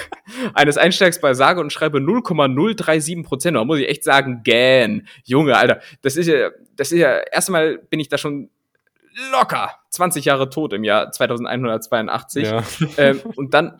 eines 0.54 0.78
Einsteigs 0.78 1.20
bei 1.20 1.34
sage 1.34 1.60
und 1.60 1.72
schreibe 1.72 2.00
0,037 2.00 3.24
Prozent. 3.24 3.56
Da 3.56 3.64
muss 3.64 3.78
ich 3.78 3.88
echt 3.88 4.04
sagen, 4.04 4.42
gähn. 4.42 5.06
Junge, 5.24 5.56
Alter, 5.56 5.80
das 6.02 6.16
ist 6.16 6.26
ja, 6.26 6.50
das 6.76 6.92
ist 6.92 6.98
ja, 6.98 7.18
erstmal 7.18 7.78
bin 7.78 8.00
ich 8.00 8.08
da 8.08 8.18
schon 8.18 8.50
locker 9.32 9.70
20 9.90 10.24
Jahre 10.24 10.50
tot 10.50 10.72
im 10.72 10.84
Jahr 10.84 11.10
2182. 11.10 12.44
Ja. 12.44 12.62
Ähm, 12.98 13.20
und 13.36 13.54
dann, 13.54 13.76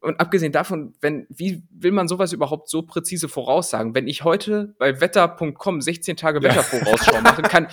und 0.00 0.20
abgesehen 0.20 0.52
davon, 0.52 0.94
wenn, 1.00 1.26
wie 1.30 1.62
will 1.70 1.92
man 1.92 2.08
sowas 2.08 2.32
überhaupt 2.32 2.68
so 2.68 2.82
präzise 2.82 3.28
voraussagen? 3.28 3.94
Wenn 3.94 4.06
ich 4.06 4.24
heute 4.24 4.74
bei 4.78 5.00
wetter.com 5.00 5.80
16 5.80 6.16
Tage 6.16 6.40
Ja. 6.42 6.50
Wettervorausschau 6.50 7.20
mache, 7.20 7.42
kann, 7.42 7.68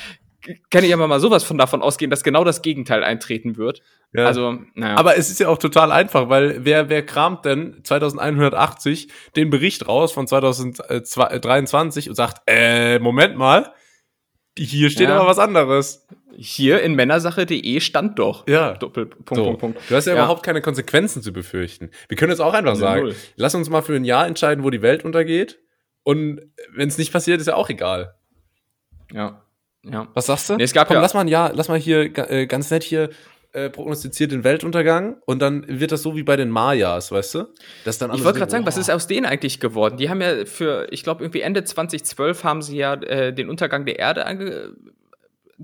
kann 0.69 0.83
ich 0.83 0.93
aber 0.93 1.07
mal 1.07 1.19
sowas 1.19 1.43
von 1.43 1.57
davon 1.57 1.81
ausgehen, 1.81 2.09
dass 2.09 2.23
genau 2.23 2.43
das 2.43 2.61
Gegenteil 2.61 3.03
eintreten 3.03 3.57
wird. 3.57 3.81
Ja. 4.13 4.25
Also, 4.25 4.59
naja. 4.75 4.97
Aber 4.97 5.17
es 5.17 5.29
ist 5.29 5.39
ja 5.39 5.47
auch 5.49 5.57
total 5.57 5.91
einfach, 5.91 6.29
weil 6.29 6.65
wer, 6.65 6.89
wer 6.89 7.05
kramt 7.05 7.45
denn 7.45 7.81
2180 7.83 9.09
den 9.35 9.49
Bericht 9.49 9.87
raus 9.87 10.11
von 10.11 10.27
2023 10.27 12.09
und 12.09 12.15
sagt, 12.15 12.41
äh, 12.47 12.99
Moment 12.99 13.37
mal, 13.37 13.73
hier 14.57 14.89
steht 14.89 15.09
Ja. 15.09 15.17
aber 15.19 15.27
was 15.29 15.39
anderes. 15.39 16.07
hier 16.37 16.81
in 16.81 16.95
männersache.de 16.95 17.79
stand 17.81 18.17
doch. 18.17 18.47
Ja. 18.47 18.73
Doppel, 18.73 19.05
Punkt, 19.07 19.35
So. 19.35 19.43
Punkt, 19.43 19.59
Punkt. 19.59 19.79
Du 19.89 19.95
hast 19.95 20.05
ja, 20.05 20.13
Ja. 20.13 20.19
überhaupt 20.19 20.43
keine 20.43 20.61
Konsequenzen 20.61 21.21
zu 21.21 21.33
befürchten. 21.33 21.91
Wir 22.07 22.15
können 22.17 22.31
jetzt 22.31 22.39
auch 22.39 22.53
einfach 22.53 22.75
sagen, 22.77 23.03
null. 23.03 23.15
lass 23.35 23.53
uns 23.53 23.69
mal 23.69 23.81
für 23.81 23.95
ein 23.95 24.05
Jahr 24.05 24.25
entscheiden, 24.27 24.63
wo 24.63 24.69
die 24.69 24.81
Welt 24.81 25.03
untergeht. 25.05 25.59
Und 26.03 26.41
wenn 26.73 26.87
es 26.87 26.97
nicht 26.97 27.11
passiert, 27.11 27.41
ist 27.41 27.47
ja 27.47 27.55
auch 27.55 27.69
egal. 27.69 28.15
Ja. 29.13 29.43
Ja. 29.83 30.07
Was 30.13 30.27
sagst 30.27 30.49
du? 30.49 30.55
Nee, 30.55 30.63
es 30.63 30.73
gab 30.73 30.87
Komm, 30.87 30.95
ja- 30.95 31.01
lass 31.01 31.13
mal 31.13 31.21
ein 31.21 31.27
Jahr, 31.27 31.51
lass 31.53 31.67
mal 31.67 31.77
hier 31.77 32.17
äh, 32.31 32.47
ganz 32.47 32.71
nett 32.71 32.83
hier 32.83 33.09
äh, 33.53 33.69
prognostiziert 33.69 34.31
den 34.31 34.43
Weltuntergang 34.43 35.17
und 35.25 35.41
dann 35.41 35.65
wird 35.67 35.91
das 35.91 36.01
so 36.01 36.15
wie 36.15 36.23
bei 36.23 36.37
den 36.37 36.49
Mayas, 36.49 37.11
weißt 37.11 37.35
du? 37.35 37.45
Das 37.85 37.97
dann 37.97 38.13
ich 38.13 38.23
wollte 38.23 38.39
gerade 38.39 38.51
sagen, 38.51 38.65
was 38.65 38.77
ist 38.77 38.89
aus 38.89 39.07
denen 39.07 39.25
eigentlich 39.25 39.59
geworden? 39.59 39.97
Die 39.97 40.09
haben 40.09 40.21
ja 40.21 40.45
für, 40.45 40.87
ich 40.91 41.03
glaube, 41.03 41.23
irgendwie 41.23 41.41
Ende 41.41 41.63
2012 41.63 42.43
haben 42.43 42.61
sie 42.61 42.77
ja 42.77 42.93
äh, 42.93 43.33
den 43.33 43.49
Untergang 43.49 43.85
der 43.85 43.99
Erde 43.99 44.25
ange 44.25 44.73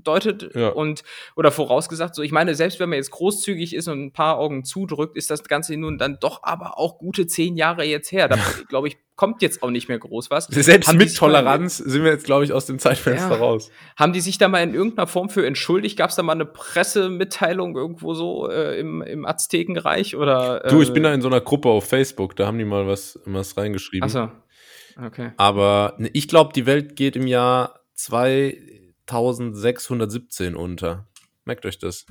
deutet 0.04 0.54
ja. 0.54 0.68
und 0.68 1.02
oder 1.36 1.50
vorausgesagt, 1.50 2.14
so 2.14 2.22
ich 2.22 2.32
meine, 2.32 2.54
selbst 2.54 2.80
wenn 2.80 2.88
man 2.88 2.96
jetzt 2.96 3.10
großzügig 3.10 3.74
ist 3.74 3.88
und 3.88 4.06
ein 4.06 4.12
paar 4.12 4.38
Augen 4.38 4.64
zudrückt, 4.64 5.16
ist 5.16 5.30
das 5.30 5.44
Ganze 5.44 5.76
nun 5.76 5.98
dann 5.98 6.18
doch 6.20 6.42
aber 6.42 6.78
auch 6.78 6.98
gute 6.98 7.26
zehn 7.26 7.56
Jahre 7.56 7.84
jetzt 7.84 8.12
her. 8.12 8.28
Da 8.28 8.38
glaube 8.68 8.88
ich, 8.88 8.96
kommt 9.18 9.42
jetzt 9.42 9.62
auch 9.62 9.70
nicht 9.70 9.88
mehr 9.88 9.98
groß 9.98 10.30
was. 10.30 10.46
Selbst 10.46 10.88
Haben 10.88 10.96
mit 10.96 11.14
Toleranz 11.14 11.76
sind 11.76 12.04
wir 12.04 12.12
jetzt, 12.12 12.24
glaube 12.24 12.44
ich, 12.44 12.52
aus 12.52 12.66
dem 12.66 12.78
Zeitfenster 12.78 13.32
ja. 13.32 13.36
raus. 13.36 13.70
Haben 13.96 14.12
die 14.12 14.20
sich 14.20 14.38
da 14.38 14.48
mal 14.48 14.62
in 14.62 14.72
irgendeiner 14.72 15.08
Form 15.08 15.28
für 15.28 15.44
entschuldigt? 15.44 15.98
Gab 15.98 16.10
es 16.10 16.16
da 16.16 16.22
mal 16.22 16.32
eine 16.32 16.46
Pressemitteilung 16.46 17.76
irgendwo 17.76 18.14
so 18.14 18.48
äh, 18.48 18.78
im, 18.78 19.02
im 19.02 19.26
Aztekenreich? 19.26 20.16
Oder, 20.16 20.64
äh, 20.64 20.70
du, 20.70 20.80
ich 20.80 20.92
bin 20.92 21.02
da 21.02 21.12
in 21.12 21.20
so 21.20 21.28
einer 21.28 21.40
Gruppe 21.40 21.68
auf 21.68 21.86
Facebook, 21.86 22.36
da 22.36 22.46
haben 22.46 22.58
die 22.58 22.64
mal 22.64 22.86
was, 22.86 23.18
was 23.24 23.56
reingeschrieben. 23.56 24.08
Ach 24.08 24.12
so. 24.12 24.30
Okay. 25.04 25.32
Aber 25.36 25.94
ne, 25.98 26.10
ich 26.12 26.28
glaube, 26.28 26.52
die 26.54 26.66
Welt 26.66 26.96
geht 26.96 27.16
im 27.16 27.26
Jahr 27.26 27.80
zwei 27.94 28.56
1617 29.08 30.54
unter. 30.54 31.06
Merkt 31.44 31.64
euch 31.66 31.78
das. 31.78 32.06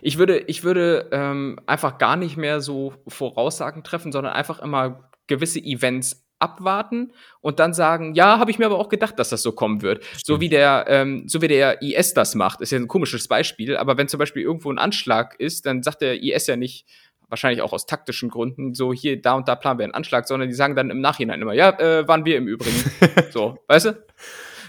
Ich 0.00 0.18
würde, 0.18 0.38
ich 0.38 0.64
würde 0.64 1.08
ähm, 1.12 1.58
einfach 1.66 1.98
gar 1.98 2.16
nicht 2.16 2.36
mehr 2.36 2.60
so 2.60 2.94
Voraussagen 3.08 3.82
treffen, 3.84 4.12
sondern 4.12 4.32
einfach 4.32 4.60
immer 4.60 5.10
gewisse 5.26 5.60
Events 5.60 6.24
abwarten 6.38 7.12
und 7.40 7.60
dann 7.60 7.72
sagen, 7.72 8.14
ja, 8.14 8.38
habe 8.38 8.50
ich 8.50 8.58
mir 8.58 8.66
aber 8.66 8.78
auch 8.78 8.88
gedacht, 8.88 9.18
dass 9.18 9.30
das 9.30 9.42
so 9.42 9.52
kommen 9.52 9.80
wird. 9.80 10.04
Stimmt. 10.04 10.26
So 10.26 10.40
wie 10.40 10.48
der, 10.48 10.86
ähm, 10.88 11.28
so 11.28 11.40
wie 11.40 11.48
der 11.48 11.82
IS 11.82 12.14
das 12.14 12.34
macht, 12.34 12.60
ist 12.60 12.72
ja 12.72 12.78
ein 12.78 12.88
komisches 12.88 13.28
Beispiel, 13.28 13.76
aber 13.76 13.96
wenn 13.96 14.08
zum 14.08 14.18
Beispiel 14.18 14.42
irgendwo 14.42 14.70
ein 14.70 14.78
Anschlag 14.78 15.38
ist, 15.38 15.66
dann 15.66 15.82
sagt 15.82 16.02
der 16.02 16.20
IS 16.20 16.48
ja 16.48 16.56
nicht, 16.56 16.86
wahrscheinlich 17.28 17.62
auch 17.62 17.72
aus 17.72 17.86
taktischen 17.86 18.28
Gründen, 18.28 18.74
so 18.74 18.92
hier, 18.92 19.22
da 19.22 19.34
und 19.34 19.48
da 19.48 19.54
planen 19.54 19.78
wir 19.78 19.84
einen 19.84 19.94
Anschlag, 19.94 20.28
sondern 20.28 20.50
die 20.50 20.54
sagen 20.54 20.76
dann 20.76 20.90
im 20.90 21.00
Nachhinein 21.00 21.40
immer, 21.40 21.54
ja, 21.54 21.70
äh, 21.78 22.06
waren 22.06 22.26
wir 22.26 22.36
im 22.36 22.46
Übrigen. 22.46 22.76
so, 23.30 23.58
weißt 23.68 23.86
du? 23.86 24.04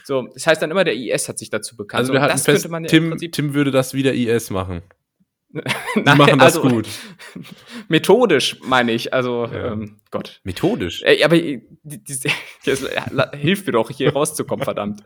So, 0.04 0.28
das 0.34 0.46
heißt 0.46 0.62
dann 0.62 0.72
immer, 0.72 0.84
der 0.84 0.96
IS 0.96 1.30
hat 1.30 1.39
sich 1.39 1.50
dazu 1.50 1.76
bekannt. 1.78 2.00
Also 2.00 2.13
wir 2.13 2.22
hatten 2.22 2.34
das 2.34 2.46
fest, 2.46 2.68
ja 2.70 2.80
Tim, 2.82 3.18
Tim 3.18 3.54
würde 3.54 3.72
das 3.72 3.94
wie 3.94 4.04
der 4.04 4.13
IS 4.13 4.50
machen. 4.50 4.82
Die 5.96 6.02
machen 6.02 6.39
das 6.39 6.58
also, 6.58 6.62
gut. 6.68 6.88
Methodisch, 7.88 8.60
meine 8.63 8.92
ich. 8.92 9.13
Also, 9.13 9.46
ja. 9.46 9.74
ähm, 9.74 9.98
Gott. 10.10 10.42
Methodisch? 10.44 11.04
Äh, 11.04 11.24
aber 11.24 11.38
die, 11.38 11.68
die, 11.84 12.04
die, 12.04 12.30
hilf 13.38 13.66
mir 13.66 13.72
doch, 13.72 13.92
hier 13.92 14.13
rauszukommen, 14.13 14.66
verdammt. 14.66 15.04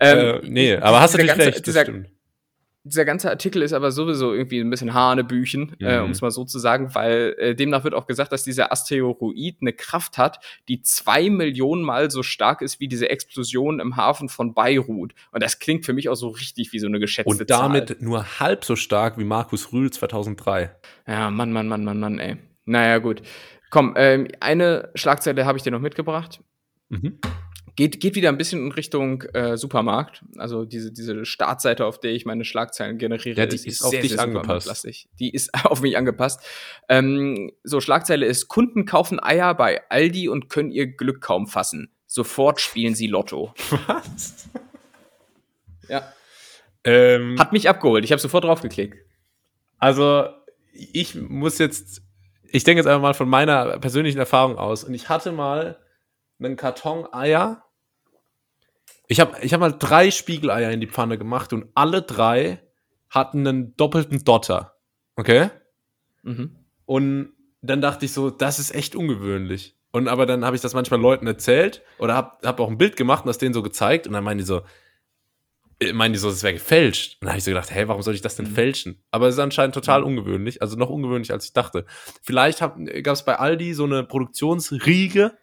Ähm, 0.00 0.18
äh, 0.18 0.40
nee, 0.44 0.76
aber 0.76 1.00
hast 1.00 1.14
du 1.14 1.18
natürlich 1.18 1.36
ganze, 1.36 1.56
recht, 1.56 1.66
dieser, 1.66 1.82
stimmt 1.82 2.08
dieser 2.86 3.06
ganze 3.06 3.30
Artikel 3.30 3.62
ist 3.62 3.72
aber 3.72 3.90
sowieso 3.90 4.34
irgendwie 4.34 4.60
ein 4.60 4.68
bisschen 4.68 4.92
Hanebüchen, 4.92 5.74
äh, 5.80 5.84
mhm. 5.84 5.88
äh, 5.88 5.98
um 6.00 6.10
es 6.10 6.20
mal 6.20 6.30
so 6.30 6.44
zu 6.44 6.58
sagen, 6.58 6.94
weil 6.94 7.34
äh, 7.38 7.54
demnach 7.54 7.82
wird 7.82 7.94
auch 7.94 8.06
gesagt, 8.06 8.30
dass 8.30 8.44
dieser 8.44 8.70
Asteroid 8.72 9.56
eine 9.62 9.72
Kraft 9.72 10.18
hat, 10.18 10.38
die 10.68 10.82
zwei 10.82 11.30
Millionen 11.30 11.82
Mal 11.82 12.10
so 12.10 12.22
stark 12.22 12.60
ist 12.60 12.80
wie 12.80 12.88
diese 12.88 13.08
Explosion 13.08 13.80
im 13.80 13.96
Hafen 13.96 14.28
von 14.28 14.52
Beirut. 14.52 15.14
Und 15.32 15.42
das 15.42 15.58
klingt 15.58 15.86
für 15.86 15.94
mich 15.94 16.10
auch 16.10 16.14
so 16.14 16.28
richtig 16.28 16.74
wie 16.74 16.78
so 16.78 16.86
eine 16.86 17.00
geschätzte 17.00 17.30
Und 17.30 17.50
damit 17.50 17.88
Zahl. 17.88 17.96
nur 18.00 18.38
halb 18.38 18.66
so 18.66 18.76
stark 18.76 19.16
wie 19.18 19.24
Markus 19.24 19.72
Rühl 19.72 19.90
2003. 19.90 20.70
Ja, 21.06 21.30
Mann, 21.30 21.52
Mann, 21.52 21.68
Mann, 21.68 21.84
Mann, 21.84 22.00
Mann, 22.00 22.18
ey. 22.18 22.36
Naja, 22.66 22.98
gut. 22.98 23.22
Komm, 23.70 23.94
ähm, 23.96 24.28
eine 24.40 24.90
Schlagzeile 24.94 25.46
habe 25.46 25.56
ich 25.56 25.64
dir 25.64 25.70
noch 25.70 25.80
mitgebracht. 25.80 26.40
Mhm. 26.90 27.18
Geht, 27.76 28.00
geht 28.00 28.14
wieder 28.14 28.28
ein 28.28 28.38
bisschen 28.38 28.66
in 28.66 28.72
Richtung 28.72 29.22
äh, 29.32 29.56
Supermarkt. 29.56 30.24
Also 30.36 30.64
diese, 30.64 30.92
diese 30.92 31.24
Startseite, 31.24 31.86
auf 31.86 31.98
der 31.98 32.12
ich 32.12 32.24
meine 32.24 32.44
Schlagzeilen 32.44 32.98
generiere, 32.98 33.40
ja, 33.40 33.46
die 33.46 33.56
ist, 33.56 33.66
ist 33.66 33.82
auf 33.82 33.90
sehr, 33.90 34.02
dich 34.02 34.12
sehr 34.12 34.20
angepasst. 34.20 34.86
Die 35.18 35.30
ist 35.30 35.52
auf 35.64 35.80
mich 35.82 35.96
angepasst. 35.96 36.40
Ähm, 36.88 37.50
so, 37.64 37.80
Schlagzeile 37.80 38.26
ist, 38.26 38.46
Kunden 38.46 38.84
kaufen 38.84 39.20
Eier 39.20 39.54
bei 39.54 39.82
Aldi 39.90 40.28
und 40.28 40.48
können 40.48 40.70
ihr 40.70 40.86
Glück 40.86 41.20
kaum 41.20 41.48
fassen. 41.48 41.90
Sofort 42.06 42.60
spielen 42.60 42.94
sie 42.94 43.08
Lotto. 43.08 43.52
Was? 43.88 44.48
Ja. 45.88 46.12
Ähm, 46.84 47.36
Hat 47.40 47.52
mich 47.52 47.68
abgeholt. 47.68 48.04
Ich 48.04 48.12
habe 48.12 48.20
sofort 48.20 48.44
draufgeklickt. 48.44 48.98
Also, 49.78 50.28
ich 50.72 51.16
muss 51.16 51.58
jetzt, 51.58 52.02
ich 52.44 52.62
denke 52.62 52.78
jetzt 52.80 52.86
einfach 52.86 53.02
mal 53.02 53.14
von 53.14 53.28
meiner 53.28 53.78
persönlichen 53.80 54.18
Erfahrung 54.18 54.58
aus. 54.58 54.84
Und 54.84 54.94
ich 54.94 55.08
hatte 55.08 55.32
mal 55.32 55.80
einen 56.38 56.56
Karton 56.56 57.12
Eier 57.12 57.63
ich 59.06 59.20
habe 59.20 59.36
ich 59.42 59.52
hab 59.52 59.60
mal 59.60 59.72
drei 59.72 60.10
Spiegeleier 60.10 60.70
in 60.70 60.80
die 60.80 60.86
Pfanne 60.86 61.18
gemacht 61.18 61.52
und 61.52 61.66
alle 61.74 62.02
drei 62.02 62.62
hatten 63.10 63.46
einen 63.46 63.76
doppelten 63.76 64.24
Dotter. 64.24 64.76
Okay? 65.16 65.50
Mhm. 66.22 66.56
Und 66.86 67.32
dann 67.62 67.80
dachte 67.80 68.04
ich 68.04 68.12
so, 68.12 68.30
das 68.30 68.58
ist 68.58 68.74
echt 68.74 68.96
ungewöhnlich. 68.96 69.76
Und 69.92 70.08
aber 70.08 70.26
dann 70.26 70.44
habe 70.44 70.56
ich 70.56 70.62
das 70.62 70.74
manchmal 70.74 71.00
Leuten 71.00 71.26
erzählt 71.26 71.82
oder 71.98 72.14
habe 72.14 72.46
hab 72.46 72.58
auch 72.58 72.68
ein 72.68 72.78
Bild 72.78 72.96
gemacht 72.96 73.24
und 73.24 73.28
das 73.28 73.38
denen 73.38 73.54
so 73.54 73.62
gezeigt 73.62 74.06
und 74.06 74.12
dann 74.12 74.24
meinen 74.24 74.38
die 74.38 74.44
so, 74.44 74.62
äh, 75.78 75.92
meinen 75.92 76.12
die 76.12 76.18
so, 76.18 76.30
das 76.30 76.42
wäre 76.42 76.54
gefälscht. 76.54 77.18
Und 77.20 77.26
dann 77.26 77.30
habe 77.30 77.38
ich 77.38 77.44
so 77.44 77.52
gedacht, 77.52 77.70
hey, 77.70 77.86
warum 77.86 78.02
soll 78.02 78.14
ich 78.14 78.20
das 78.20 78.34
denn 78.34 78.46
mhm. 78.46 78.54
fälschen? 78.54 79.04
Aber 79.12 79.28
es 79.28 79.36
ist 79.36 79.40
anscheinend 79.40 79.74
total 79.74 80.02
ungewöhnlich, 80.02 80.62
also 80.62 80.76
noch 80.76 80.90
ungewöhnlicher 80.90 81.34
als 81.34 81.44
ich 81.44 81.52
dachte. 81.52 81.86
Vielleicht 82.22 82.58
gab 82.58 83.14
es 83.14 83.24
bei 83.24 83.36
Aldi 83.36 83.74
so 83.74 83.84
eine 83.84 84.02
Produktionsriege. 84.02 85.38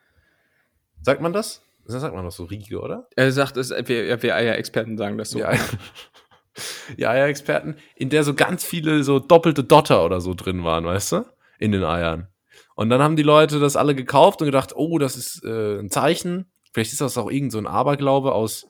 Sagt 1.02 1.22
man 1.22 1.32
das? 1.32 1.64
Das 1.86 2.02
sagt 2.02 2.16
man 2.16 2.24
doch 2.24 2.32
so 2.32 2.46
Riege, 2.46 2.80
oder? 2.80 3.08
Er 3.16 3.32
sagt 3.32 3.58
es, 3.58 3.72
wir, 3.72 4.22
wir 4.22 4.36
Eier-Experten 4.36 4.98
sagen 4.98 5.18
das 5.18 5.32
so. 5.32 5.40
Ja, 5.40 5.54
ja 6.98 7.10
Eier-Experten, 7.12 7.76
in 7.96 8.10
der 8.10 8.24
so 8.24 8.34
ganz 8.34 8.64
viele 8.64 9.04
so 9.04 9.20
doppelte 9.20 9.64
Dotter 9.64 10.06
oder 10.06 10.22
so 10.22 10.34
drin 10.34 10.64
waren, 10.64 10.86
weißt 10.86 11.12
du? 11.14 11.26
In 11.60 11.72
den 11.72 11.84
Eiern. 11.84 12.28
Und 12.76 12.90
dann 12.90 13.02
haben 13.02 13.16
die 13.16 13.24
Leute 13.24 13.60
das 13.60 13.76
alle 13.76 13.96
gekauft 13.96 14.42
und 14.42 14.46
gedacht, 14.46 14.74
oh, 14.76 14.98
das 14.98 15.16
ist 15.16 15.44
äh, 15.44 15.80
ein 15.80 15.90
Zeichen. 15.90 16.52
Vielleicht 16.74 16.94
ist 16.94 17.02
das 17.02 17.18
auch 17.18 17.30
irgend 17.30 17.52
so 17.52 17.58
ein 17.58 17.68
Aberglaube 17.68 18.34
aus, 18.34 18.68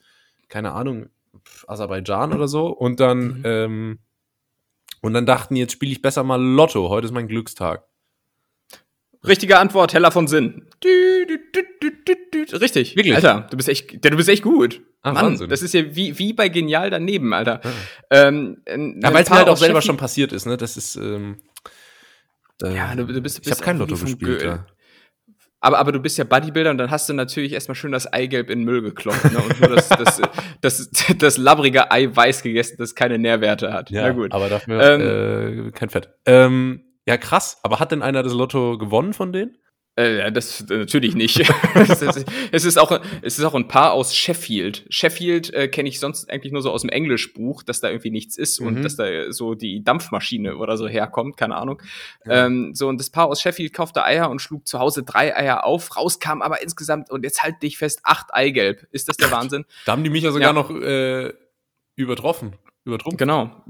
keine 0.49 0.73
Ahnung, 0.73 1.09
Aserbaidschan 1.67 2.33
oder 2.33 2.47
so. 2.47 2.67
Und 2.67 2.99
dann, 2.99 3.39
mhm. 3.39 3.41
ähm, 3.45 3.99
und 5.01 5.13
dann 5.13 5.25
dachten, 5.25 5.55
jetzt 5.55 5.73
spiele 5.73 5.91
ich 5.91 6.01
besser 6.01 6.23
mal 6.23 6.41
Lotto. 6.41 6.89
Heute 6.89 7.05
ist 7.05 7.13
mein 7.13 7.27
Glückstag. 7.27 7.87
Richtige 9.27 9.59
Antwort, 9.59 9.93
Heller 9.93 10.11
von 10.11 10.27
Sinn. 10.27 10.67
Du, 10.79 10.89
du, 11.27 11.37
du, 11.53 12.57
Richtig. 12.57 12.95
Wirklich? 12.95 13.15
Alter, 13.15 13.47
du 13.49 13.57
bist 13.57 13.69
echt, 13.69 13.91
ja, 13.91 14.09
du 14.09 14.17
bist 14.17 14.29
echt 14.29 14.43
gut. 14.43 14.81
Ah, 15.03 15.13
Mann, 15.13 15.25
Wahnsinn. 15.25 15.49
das 15.49 15.61
ist 15.61 15.73
ja 15.73 15.95
wie, 15.95 16.17
wie 16.17 16.33
bei 16.33 16.49
Genial 16.49 16.89
daneben, 16.89 17.33
Alter. 17.33 17.61
Ah. 17.63 17.69
Ähm, 18.09 18.57
ja, 18.67 19.13
weil 19.13 19.23
es 19.23 19.29
mir 19.29 19.37
halt 19.37 19.49
auch 19.49 19.57
selber 19.57 19.81
schon 19.81 19.97
passiert 19.97 20.31
ist, 20.31 20.45
ne? 20.45 20.57
Das 20.57 20.77
ist, 20.77 20.95
ähm, 20.95 21.37
äh, 22.63 22.75
ja, 22.75 22.95
du, 22.95 23.05
du 23.05 23.21
bist, 23.21 23.37
bist 23.37 23.47
Ich 23.47 23.51
habe 23.51 23.63
kein 23.63 23.77
Lotto 23.77 23.95
gespielt, 23.95 24.43
ja. 24.43 24.65
Aber, 25.63 25.77
aber 25.77 25.91
du 25.91 25.99
bist 25.99 26.17
ja 26.17 26.23
Bodybuilder 26.23 26.71
und 26.71 26.79
dann 26.79 26.89
hast 26.89 27.07
du 27.07 27.13
natürlich 27.13 27.53
erstmal 27.53 27.75
schön 27.75 27.91
das 27.91 28.11
Eigelb 28.11 28.49
in 28.49 28.59
den 28.59 28.65
Müll 28.65 28.81
geklopft 28.81 29.31
ne? 29.31 29.37
und 29.37 29.61
nur 29.61 29.75
das, 29.75 29.89
das, 29.89 30.19
das, 30.61 30.89
das, 30.91 31.05
das 31.17 31.37
labbrige 31.37 31.91
Eiweiß 31.91 32.41
gegessen, 32.41 32.77
das 32.79 32.95
keine 32.95 33.19
Nährwerte 33.19 33.71
hat. 33.71 33.91
Ja, 33.91 34.07
Na 34.07 34.09
gut. 34.11 34.31
aber 34.31 34.49
dafür 34.49 34.81
ähm, 34.81 35.67
äh, 35.67 35.71
kein 35.71 35.89
Fett. 35.89 36.09
Ähm, 36.25 36.81
ja, 37.05 37.17
krass. 37.17 37.59
Aber 37.63 37.79
hat 37.79 37.91
denn 37.91 38.01
einer 38.01 38.23
das 38.23 38.33
Lotto 38.33 38.77
gewonnen 38.77 39.13
von 39.13 39.33
denen? 39.33 39.57
Äh, 39.95 40.31
das 40.31 40.65
natürlich 40.69 41.15
nicht. 41.15 41.39
es, 41.75 42.01
ist, 42.01 42.25
es, 42.51 42.65
ist 42.65 42.77
auch, 42.77 43.01
es 43.21 43.37
ist 43.37 43.43
auch 43.43 43.55
ein 43.55 43.67
Paar 43.67 43.91
aus 43.91 44.15
Sheffield. 44.15 44.85
Sheffield 44.89 45.53
äh, 45.53 45.67
kenne 45.67 45.89
ich 45.89 45.99
sonst 45.99 46.29
eigentlich 46.29 46.53
nur 46.53 46.61
so 46.61 46.71
aus 46.71 46.81
dem 46.81 46.89
Englischbuch, 46.89 47.61
dass 47.63 47.81
da 47.81 47.89
irgendwie 47.89 48.09
nichts 48.09 48.37
ist 48.37 48.61
mhm. 48.61 48.67
und 48.67 48.83
dass 48.83 48.95
da 48.95 49.31
so 49.33 49.53
die 49.53 49.83
Dampfmaschine 49.83 50.55
oder 50.55 50.77
so 50.77 50.87
herkommt, 50.87 51.35
keine 51.35 51.57
Ahnung. 51.57 51.81
Ja. 52.25 52.45
Ähm, 52.45 52.73
so, 52.73 52.87
und 52.87 52.99
das 52.99 53.09
Paar 53.09 53.27
aus 53.27 53.41
Sheffield 53.41 53.73
kaufte 53.73 54.05
Eier 54.05 54.29
und 54.29 54.39
schlug 54.41 54.65
zu 54.65 54.79
Hause 54.79 55.03
drei 55.03 55.35
Eier 55.35 55.65
auf. 55.65 55.97
Raus 55.97 56.19
kam 56.19 56.41
aber 56.41 56.61
insgesamt, 56.61 57.11
und 57.11 57.25
jetzt 57.25 57.43
halt 57.43 57.61
dich 57.61 57.77
fest, 57.77 57.99
acht 58.03 58.33
Eigelb. 58.33 58.87
Ist 58.91 59.09
das 59.09 59.17
der 59.17 59.31
Wahnsinn? 59.31 59.65
Da 59.85 59.91
haben 59.91 60.05
die 60.05 60.09
mich 60.09 60.23
ja 60.23 60.31
sogar 60.31 60.49
ja. 60.49 60.53
noch 60.53 60.71
äh, 60.71 61.33
übertroffen 61.97 62.53
übertrumpft. 62.83 63.19
Genau, 63.19 63.63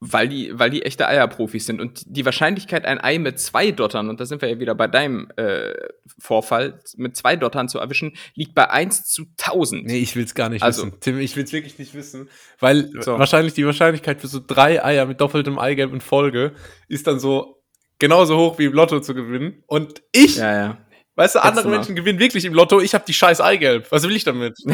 weil 0.00 0.28
die, 0.28 0.50
weil 0.52 0.70
die 0.70 0.82
echte 0.82 1.08
Eierprofis 1.08 1.66
sind. 1.66 1.80
Und 1.80 2.02
die 2.06 2.24
Wahrscheinlichkeit, 2.24 2.84
ein 2.84 3.02
Ei 3.02 3.18
mit 3.18 3.40
zwei 3.40 3.70
Dottern, 3.70 4.10
und 4.10 4.20
da 4.20 4.26
sind 4.26 4.42
wir 4.42 4.48
ja 4.48 4.58
wieder 4.58 4.74
bei 4.74 4.88
deinem 4.88 5.28
äh, 5.36 5.72
Vorfall, 6.18 6.80
mit 6.96 7.16
zwei 7.16 7.36
Dottern 7.36 7.68
zu 7.68 7.78
erwischen, 7.78 8.12
liegt 8.34 8.54
bei 8.54 8.68
1 8.68 9.06
zu 9.06 9.24
1000. 9.38 9.86
Nee, 9.86 9.98
ich 9.98 10.16
will's 10.16 10.34
gar 10.34 10.50
nicht 10.50 10.62
also, 10.62 10.86
wissen. 10.86 11.00
Tim, 11.00 11.18
ich 11.18 11.34
will's 11.36 11.52
wirklich 11.52 11.78
nicht 11.78 11.94
wissen. 11.94 12.28
Weil 12.60 12.90
so. 13.00 13.18
wahrscheinlich 13.18 13.54
die 13.54 13.64
Wahrscheinlichkeit 13.64 14.20
für 14.20 14.28
so 14.28 14.40
drei 14.44 14.84
Eier 14.84 15.06
mit 15.06 15.20
doppeltem 15.20 15.58
Eigelb 15.58 15.92
in 15.94 16.00
Folge 16.00 16.52
ist 16.88 17.06
dann 17.06 17.18
so 17.18 17.62
genauso 17.98 18.36
hoch 18.36 18.58
wie 18.58 18.66
im 18.66 18.74
Lotto 18.74 19.00
zu 19.00 19.14
gewinnen. 19.14 19.62
Und 19.66 20.02
ich, 20.12 20.36
ja, 20.36 20.54
ja. 20.54 20.78
weißt 21.16 21.36
du, 21.36 21.42
andere 21.42 21.68
Menschen 21.68 21.96
gewinnen 21.96 22.18
wirklich 22.18 22.44
im 22.44 22.52
Lotto, 22.52 22.80
ich 22.80 22.94
habe 22.94 23.04
die 23.06 23.14
scheiß 23.14 23.40
Eigelb. 23.40 23.90
Was 23.90 24.02
will 24.02 24.14
ich 24.14 24.24
damit? 24.24 24.58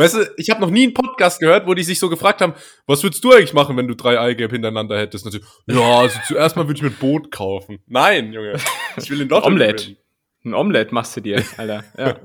Weißt 0.00 0.14
du, 0.14 0.34
ich 0.38 0.48
habe 0.48 0.62
noch 0.62 0.70
nie 0.70 0.84
einen 0.84 0.94
Podcast 0.94 1.40
gehört, 1.40 1.66
wo 1.66 1.74
die 1.74 1.82
sich 1.82 1.98
so 1.98 2.08
gefragt 2.08 2.40
haben, 2.40 2.54
was 2.86 3.02
würdest 3.02 3.22
du 3.22 3.32
eigentlich 3.32 3.52
machen, 3.52 3.76
wenn 3.76 3.86
du 3.86 3.94
drei 3.94 4.18
Eigelb 4.18 4.50
hintereinander 4.50 4.98
hättest? 4.98 5.26
Natürlich, 5.26 5.46
ja, 5.66 5.98
also 6.00 6.18
zuerst 6.26 6.56
mal 6.56 6.66
würde 6.66 6.78
ich 6.78 6.82
mir 6.82 6.88
ein 6.88 6.96
Boot 6.98 7.30
kaufen. 7.30 7.80
Nein, 7.86 8.32
Junge, 8.32 8.56
ich 8.96 9.10
will 9.10 9.18
den 9.18 9.28
Lotto 9.28 9.46
Omelette. 9.46 9.96
Ein 10.42 10.54
Omelette 10.54 10.94
machst 10.94 11.14
du 11.18 11.20
dir, 11.20 11.44
Alter. 11.58 11.84
Ja. 11.98 12.16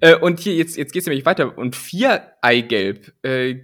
äh, 0.00 0.14
und 0.14 0.38
hier, 0.38 0.54
jetzt, 0.54 0.76
jetzt 0.76 0.92
geht's 0.92 1.04
nämlich 1.04 1.26
weiter. 1.26 1.58
Und 1.58 1.74
vier 1.74 2.30
Eigelb 2.42 3.12
äh, 3.24 3.56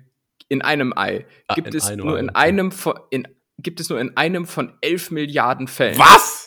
in 0.48 0.60
einem 0.60 0.92
Ei 0.96 1.24
Ah, 1.46 1.54
gibt 1.54 1.68
in 1.68 1.76
es 1.76 1.94
nur 1.94 2.16
Ei, 2.16 2.18
in 2.18 2.30
einem 2.30 2.72
von, 2.72 2.94
in, 3.10 3.28
gibt 3.58 3.78
es 3.78 3.88
nur 3.90 4.00
in 4.00 4.16
einem 4.16 4.44
von 4.44 4.72
elf 4.80 5.12
Milliarden 5.12 5.68
Fällen. 5.68 5.96
Was? 5.98 6.39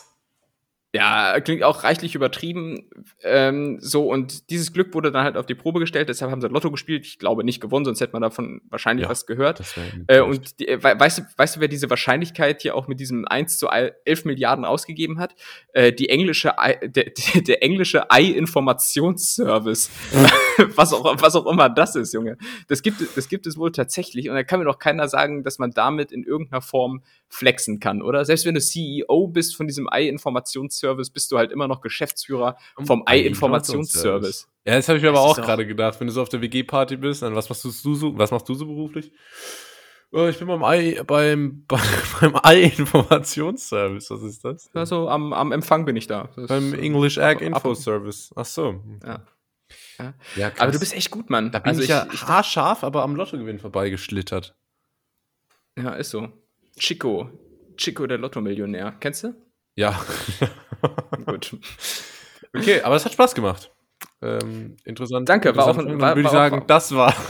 Ja, 0.94 1.40
klingt 1.40 1.64
auch 1.64 1.82
reichlich 1.82 2.14
übertrieben. 2.14 2.88
Ähm, 3.24 3.78
so, 3.80 4.08
und 4.08 4.48
dieses 4.50 4.72
Glück 4.72 4.94
wurde 4.94 5.10
dann 5.10 5.24
halt 5.24 5.36
auf 5.36 5.44
die 5.44 5.56
Probe 5.56 5.80
gestellt, 5.80 6.08
deshalb 6.08 6.30
haben 6.30 6.40
sie 6.40 6.46
Lotto 6.46 6.70
gespielt. 6.70 7.04
Ich 7.04 7.18
glaube 7.18 7.42
nicht 7.42 7.60
gewonnen, 7.60 7.84
sonst 7.84 8.00
hätte 8.00 8.12
man 8.12 8.22
davon 8.22 8.60
wahrscheinlich 8.70 9.02
Ja, 9.04 9.10
was 9.10 9.26
gehört. 9.26 9.60
Äh, 10.06 10.20
und 10.20 10.60
die, 10.60 10.68
äh, 10.68 10.80
we- 10.82 10.94
weißt, 10.98 11.18
du, 11.18 11.22
weißt 11.36 11.56
du, 11.56 11.60
wer 11.60 11.66
diese 11.66 11.90
Wahrscheinlichkeit 11.90 12.62
hier 12.62 12.76
auch 12.76 12.86
mit 12.86 13.00
diesem 13.00 13.26
1 13.26 13.58
zu 13.58 13.66
11 13.68 14.24
Milliarden 14.24 14.64
ausgegeben 14.64 15.18
hat? 15.18 15.34
Äh, 15.72 15.92
die 15.92 16.10
englische 16.10 16.58
Ei, 16.60 16.74
der, 16.86 17.10
der, 17.10 17.42
der 17.42 17.62
englische 17.64 18.10
Ei-Informationsservice. 18.12 19.90
was, 20.76 20.92
auch, 20.92 21.20
was 21.20 21.34
auch 21.36 21.46
immer 21.46 21.68
das 21.68 21.96
ist, 21.96 22.12
Junge. 22.14 22.36
Das 22.68 22.82
gibt, 22.82 23.00
es- 23.00 23.14
das 23.14 23.28
gibt 23.28 23.46
es 23.46 23.56
wohl 23.56 23.72
tatsächlich. 23.72 24.28
Und 24.28 24.34
da 24.34 24.42
kann 24.44 24.58
mir 24.60 24.66
doch 24.66 24.78
keiner 24.78 25.08
sagen, 25.08 25.42
dass 25.44 25.58
man 25.58 25.70
damit 25.70 26.12
in 26.12 26.24
irgendeiner 26.24 26.62
Form 26.62 27.02
flexen 27.28 27.80
kann, 27.80 28.02
oder? 28.02 28.24
Selbst 28.24 28.46
wenn 28.46 28.54
du 28.54 28.60
CEO 28.60 29.28
bist 29.28 29.56
von 29.56 29.66
diesem 29.66 29.88
Ei-Informationsservice, 29.90 31.10
bist 31.10 31.32
du 31.32 31.38
halt 31.38 31.52
immer 31.52 31.68
noch 31.68 31.80
Geschäftsführer 31.80 32.56
vom 32.84 33.02
Ei-Informationsservice. 33.06 34.48
Ja, 34.66 34.76
das 34.76 34.88
habe 34.88 34.96
ich 34.98 35.02
mir 35.02 35.10
aber 35.10 35.20
auch 35.20 35.36
gerade 35.36 35.66
gedacht. 35.66 36.00
Wenn 36.00 36.06
du 36.06 36.12
so 36.12 36.22
auf 36.22 36.28
der 36.28 36.40
WG-Party 36.40 36.96
bist, 36.96 37.22
dann 37.22 37.34
was 37.34 37.48
machst 37.48 37.64
du 37.64 37.70
so, 37.70 38.16
was 38.18 38.30
machst 38.30 38.48
du 38.48 38.54
so 38.54 38.66
beruflich? 38.66 39.12
Oh, 40.16 40.26
ich 40.28 40.38
bin 40.38 40.46
beim 40.46 40.62
Ei, 40.62 41.02
beim, 41.04 41.66
beim 42.20 42.36
Ei-Informationsservice. 42.40 44.10
Was 44.10 44.22
ist 44.22 44.44
das? 44.44 44.70
Also 44.72 45.08
am, 45.08 45.32
am 45.32 45.52
Empfang 45.52 45.84
bin 45.84 45.96
ich 45.96 46.06
da. 46.06 46.28
Das 46.36 46.46
Beim 46.48 46.72
äh, 46.74 46.78
English 46.78 47.18
Egg 47.18 47.44
Info 47.44 47.74
Service. 47.74 48.30
Ach 48.36 48.44
so. 48.44 48.80
Ja. 49.04 49.22
Ja. 49.98 50.50
Aber 50.58 50.72
du 50.72 50.78
bist 50.80 50.94
echt 50.94 51.10
gut, 51.10 51.30
Mann. 51.30 51.50
da 51.52 51.58
bin 51.60 51.70
also 51.70 51.82
ich 51.82 51.88
ja 51.88 52.06
haarscharf, 52.26 52.82
aber 52.84 53.02
am 53.02 53.14
Lottogewinn 53.16 53.58
vorbeigeschlittert. 53.58 54.56
Ja, 55.76 55.90
ist 55.94 56.10
so. 56.10 56.28
Chico. 56.78 57.30
Chico, 57.76 58.06
der 58.06 58.18
Lotto-Millionär. 58.18 58.92
Kennst 59.00 59.24
du? 59.24 59.34
Ja. 59.76 60.00
Gut. 61.26 61.56
okay, 62.54 62.80
aber 62.82 62.96
es 62.96 63.04
hat 63.04 63.12
Spaß 63.12 63.34
gemacht. 63.34 63.72
Ähm, 64.22 64.76
interessant. 64.84 65.28
Danke, 65.28 65.54
war 65.56 65.64
auch 65.66 65.78
ein- 65.78 65.86
interessant. 65.86 66.00
war- 66.02 66.08
würde 66.10 66.20
ich 66.20 66.24
war 66.26 66.32
sagen, 66.32 66.64
das 66.66 66.94
war. 66.94 67.14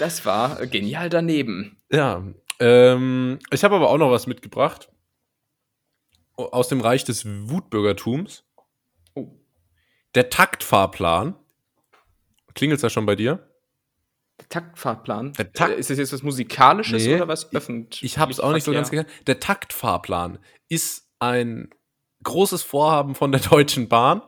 Das 0.00 0.26
war 0.26 0.66
genial 0.66 1.08
daneben. 1.08 1.80
Ja. 1.88 2.24
Ähm, 2.58 3.38
ich 3.52 3.62
habe 3.62 3.76
aber 3.76 3.88
auch 3.88 3.98
noch 3.98 4.10
was 4.10 4.26
mitgebracht. 4.26 4.90
Aus 6.36 6.66
dem 6.66 6.80
Reich 6.80 7.04
des 7.04 7.24
Wutbürgertums. 7.24 8.42
Der 10.14 10.30
Taktfahrplan. 10.30 11.34
Klingelt's 12.54 12.82
da 12.82 12.90
schon 12.90 13.06
bei 13.06 13.16
dir? 13.16 13.48
Der 14.40 14.48
Taktfahrplan. 14.48 15.32
Der 15.34 15.52
Takt- 15.52 15.72
Äh, 15.74 15.78
ist 15.78 15.90
das 15.90 15.98
jetzt 15.98 16.12
was 16.12 16.22
Musikalisches 16.22 17.04
Nee, 17.04 17.16
oder 17.16 17.28
was 17.28 17.52
öffentlich? 17.54 18.02
Ich 18.02 18.18
habe 18.18 18.32
es 18.32 18.40
auch 18.40 18.52
nicht 18.52 18.64
so 18.64 18.72
ganz 18.72 18.90
geklärt. 18.90 19.08
Der 19.26 19.40
Taktfahrplan 19.40 20.38
ist 20.68 21.08
ein 21.18 21.70
großes 22.22 22.62
Vorhaben 22.62 23.14
von 23.14 23.32
der 23.32 23.40
Deutschen 23.50 23.88
Bahn, 23.88 24.22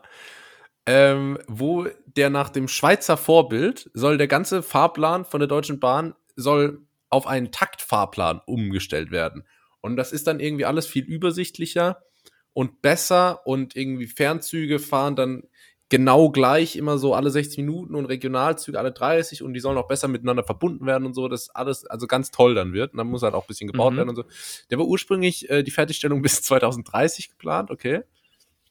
ähm, 0.86 1.38
wo 1.48 1.86
der 2.06 2.30
nach 2.30 2.48
dem 2.50 2.68
Schweizer 2.68 3.16
Vorbild 3.16 3.90
soll 3.94 4.18
der 4.18 4.28
ganze 4.28 4.62
Fahrplan 4.62 5.24
von 5.24 5.40
der 5.40 5.48
Deutschen 5.48 5.80
Bahn 5.80 6.14
soll 6.36 6.82
auf 7.10 7.26
einen 7.26 7.50
Taktfahrplan 7.52 8.40
umgestellt 8.46 9.10
werden. 9.10 9.44
Und 9.80 9.96
das 9.96 10.12
ist 10.12 10.26
dann 10.26 10.40
irgendwie 10.40 10.64
alles 10.64 10.86
viel 10.86 11.04
übersichtlicher 11.04 12.02
und 12.52 12.82
besser 12.82 13.46
und 13.46 13.76
irgendwie 13.76 14.06
Fernzüge 14.06 14.78
fahren 14.78 15.16
dann 15.16 15.42
genau 15.88 16.30
gleich 16.30 16.74
immer 16.76 16.98
so 16.98 17.14
alle 17.14 17.30
60 17.30 17.58
Minuten 17.58 17.94
und 17.94 18.06
Regionalzüge 18.06 18.78
alle 18.78 18.92
30 18.92 19.42
und 19.42 19.54
die 19.54 19.60
sollen 19.60 19.78
auch 19.78 19.86
besser 19.88 20.08
miteinander 20.08 20.42
verbunden 20.42 20.84
werden 20.86 21.06
und 21.06 21.14
so, 21.14 21.28
dass 21.28 21.48
alles 21.50 21.86
also 21.86 22.06
ganz 22.06 22.30
toll 22.32 22.54
dann 22.54 22.72
wird. 22.72 22.92
Und 22.92 22.98
dann 22.98 23.06
muss 23.06 23.22
halt 23.22 23.34
auch 23.34 23.44
ein 23.44 23.48
bisschen 23.48 23.70
gebaut 23.70 23.92
Mhm. 23.92 23.96
werden 23.98 24.08
und 24.08 24.16
so. 24.16 24.24
Der 24.70 24.78
war 24.78 24.86
ursprünglich 24.86 25.48
äh, 25.48 25.62
die 25.62 25.70
Fertigstellung 25.70 26.22
bis 26.22 26.42
2030 26.42 27.30
geplant, 27.30 27.70
okay. 27.70 28.02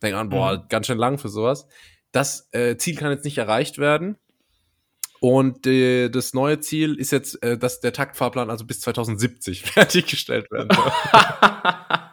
Denk 0.02 0.16
an, 0.16 0.30
boah, 0.30 0.58
Mhm. 0.58 0.64
ganz 0.68 0.88
schön 0.88 0.98
lang 0.98 1.18
für 1.18 1.30
sowas. 1.30 1.68
Das 2.12 2.50
äh, 2.52 2.76
Ziel 2.78 2.96
kann 2.96 3.12
jetzt 3.12 3.24
nicht 3.26 3.38
erreicht 3.38 3.78
werden. 3.78 4.18
Und 5.22 5.66
äh, 5.66 6.10
das 6.10 6.34
neue 6.34 6.60
Ziel 6.60 6.96
ist 6.96 7.12
jetzt, 7.12 7.42
äh, 7.42 7.58
dass 7.58 7.80
der 7.80 7.94
Taktfahrplan 7.94 8.50
also 8.50 8.66
bis 8.66 8.82
2070 8.82 9.62
fertiggestellt 9.64 10.52
werden 10.52 10.70
soll. 10.76 10.92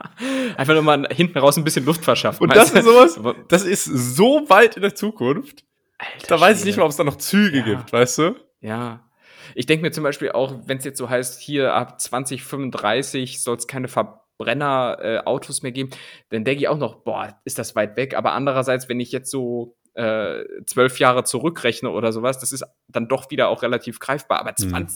Einfach 0.56 0.74
nur 0.74 0.82
mal 0.82 1.06
hinten 1.11 1.38
raus 1.38 1.56
ein 1.56 1.64
bisschen 1.64 1.85
Luft 1.85 2.04
verschaffen. 2.04 2.42
Und 2.42 2.54
das 2.54 2.70
ist 2.72 2.85
sowas, 2.85 3.18
das 3.48 3.64
ist 3.64 3.85
so 3.85 4.44
weit 4.48 4.76
in 4.76 4.82
der 4.82 4.94
Zukunft. 4.94 5.64
Alter 5.98 6.26
Da 6.28 6.40
weiß 6.40 6.58
ich 6.61 6.64
nicht 6.64 6.76
mal, 6.78 6.85
ob 6.85 6.90
es 6.90 6.96
da 6.96 7.04
noch 7.04 7.16
Züge 7.16 7.58
Ja. 7.58 7.64
gibt, 7.64 7.92
weißt 7.92 8.18
du? 8.18 8.37
Ja. 8.61 9.08
Ich 9.54 9.66
denke 9.66 9.82
mir 9.85 9.90
zum 9.92 10.04
Beispiel 10.04 10.32
auch, 10.32 10.54
wenn 10.66 10.78
es 10.78 10.85
jetzt 10.85 10.98
so 10.98 11.08
heißt, 11.11 11.40
hier 11.40 11.74
ab 11.74 12.00
2035 12.00 13.42
soll 13.42 13.56
es 13.56 13.66
keine 13.66 13.88
Verbrenner-Autos 13.88 15.62
mehr 15.62 15.72
geben, 15.72 15.90
dann 16.30 16.44
denke 16.44 16.62
ich 16.62 16.68
auch 16.68 16.78
noch, 16.78 16.96
boah, 17.04 17.37
ist 17.44 17.58
das 17.58 17.74
weit 17.76 17.96
weg. 17.96 18.14
Aber 18.16 18.32
andererseits, 18.32 18.88
wenn 18.88 19.00
ich 19.00 19.12
jetzt 19.12 19.30
so 19.30 19.76
äh, 19.94 20.44
zwölf 20.66 20.98
Jahre 20.98 21.24
zurückrechne 21.24 21.90
oder 21.90 22.12
sowas, 22.12 22.38
das 22.38 22.52
ist 22.52 22.64
dann 22.88 23.08
doch 23.08 23.30
wieder 23.30 23.48
auch 23.48 23.62
relativ 23.62 23.98
greifbar. 24.00 24.40
Aber 24.40 24.50
Mhm. 24.58 24.88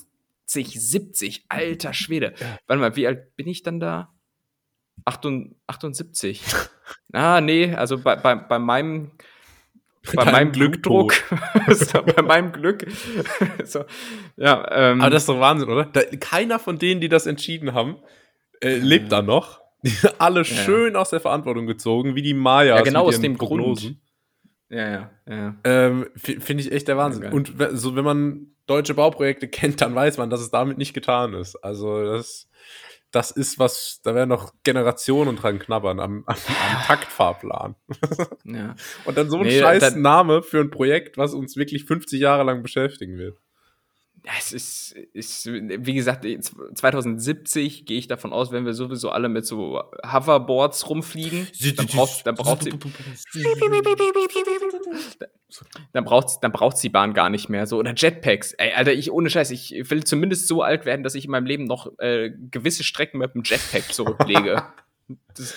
2070, 0.46 1.44
alter 1.48 1.92
Schwede. 1.92 2.32
Warte 2.66 2.80
mal, 2.80 2.96
wie 2.96 3.06
alt 3.06 3.36
bin 3.36 3.48
ich 3.48 3.62
dann 3.62 3.80
da? 3.80 4.12
78. 5.06 5.56
78. 5.66 6.42
ah, 7.12 7.40
nee, 7.40 7.74
also 7.74 7.98
bei, 7.98 8.16
bei, 8.16 8.34
bei 8.34 8.58
meinem 8.58 9.12
bei 10.14 10.24
meinem 10.24 10.52
Glück 10.52 10.82
Blutdruck, 10.82 11.14
so, 11.68 12.02
bei 12.02 12.22
meinem 12.22 12.52
Glück, 12.52 12.86
so, 13.64 13.84
ja, 14.36 14.64
ähm, 14.70 15.00
Aber 15.00 15.10
das 15.10 15.22
ist 15.22 15.28
doch 15.28 15.40
Wahnsinn, 15.40 15.68
oder? 15.68 15.84
Da, 15.86 16.02
keiner 16.20 16.58
von 16.58 16.78
denen, 16.78 17.00
die 17.00 17.08
das 17.08 17.26
entschieden 17.26 17.74
haben, 17.74 17.96
äh, 18.60 18.76
lebt 18.76 19.10
da 19.10 19.22
noch. 19.22 19.60
Die 19.82 19.90
sind 19.90 20.14
alle 20.18 20.44
schön 20.44 20.96
aus 20.96 21.10
der 21.10 21.20
Verantwortung 21.20 21.66
gezogen, 21.66 22.14
wie 22.14 22.22
die 22.22 22.34
Mayas. 22.34 22.78
Ja, 22.78 22.84
genau 22.84 23.06
aus 23.06 23.20
dem 23.20 23.36
Prognosen. 23.36 24.00
ja, 24.68 24.90
ja, 24.90 25.10
ja. 25.28 25.54
Ähm, 25.64 26.06
Finde 26.16 26.62
ich 26.62 26.72
echt 26.72 26.88
der 26.88 26.96
Wahnsinn. 26.96 27.22
geil. 27.22 27.32
Und 27.32 27.54
so, 27.72 27.94
wenn 27.94 28.04
man 28.04 28.46
deutsche 28.66 28.94
Bauprojekte 28.94 29.48
kennt, 29.48 29.80
dann 29.80 29.94
weiß 29.94 30.18
man, 30.18 30.30
dass 30.30 30.40
es 30.40 30.50
damit 30.50 30.78
nicht 30.78 30.94
getan 30.94 31.34
ist. 31.34 31.56
Also 31.56 32.04
das, 32.04 32.48
das 33.10 33.30
ist 33.30 33.58
was, 33.58 34.00
da 34.02 34.14
werden 34.14 34.28
noch 34.28 34.52
Generationen 34.62 35.36
dran 35.36 35.58
knabbern 35.58 36.00
am, 36.00 36.24
am, 36.26 36.36
am 36.36 36.82
Taktfahrplan. 36.86 37.76
ja. 38.44 38.74
Und 39.04 39.16
dann 39.16 39.30
so 39.30 39.38
ein 39.38 39.44
Nee, 39.44 39.60
scheiß 39.60 39.96
Name 39.96 40.42
für 40.42 40.60
ein 40.60 40.70
Projekt, 40.70 41.16
was 41.16 41.34
uns 41.34 41.56
wirklich 41.56 41.84
50 41.84 42.20
Jahre 42.20 42.42
lang 42.42 42.62
beschäftigen 42.62 43.16
wird. 43.16 43.38
Es 44.38 44.52
ist, 44.52 44.92
ist, 45.12 45.46
wie 45.46 45.94
gesagt, 45.94 46.26
2070 46.74 47.86
gehe 47.86 47.96
ich 47.98 48.08
davon 48.08 48.32
aus, 48.32 48.50
wenn 48.50 48.66
wir 48.66 48.74
sowieso 48.74 49.10
alle 49.10 49.28
mit 49.28 49.46
so 49.46 49.80
Hoverboards 50.04 50.88
rumfliegen, 50.90 51.46
dann 51.76 51.86
braucht, 51.86 52.26
dann 52.26 52.34
braucht 52.34 52.64
sie, 52.64 52.70
dann 55.92 56.04
braucht, 56.04 56.42
dann 56.42 56.52
braucht 56.52 56.82
die 56.82 56.88
Bahn 56.88 57.14
gar 57.14 57.30
nicht 57.30 57.48
mehr 57.48 57.66
so 57.66 57.78
oder 57.78 57.94
Jetpacks. 57.96 58.52
Ey, 58.54 58.72
Alter, 58.74 58.92
ich 58.92 59.10
ohne 59.12 59.30
Scheiß, 59.30 59.50
ich 59.50 59.72
will 59.90 60.02
zumindest 60.04 60.48
so 60.48 60.62
alt 60.62 60.84
werden, 60.86 61.02
dass 61.02 61.14
ich 61.14 61.24
in 61.26 61.30
meinem 61.30 61.46
Leben 61.46 61.64
noch 61.64 61.92
äh, 61.98 62.30
gewisse 62.50 62.82
Strecken 62.84 63.18
mit 63.18 63.34
dem 63.34 63.42
Jetpack 63.44 63.92
zurücklege. 63.92 64.62
Das, 65.34 65.54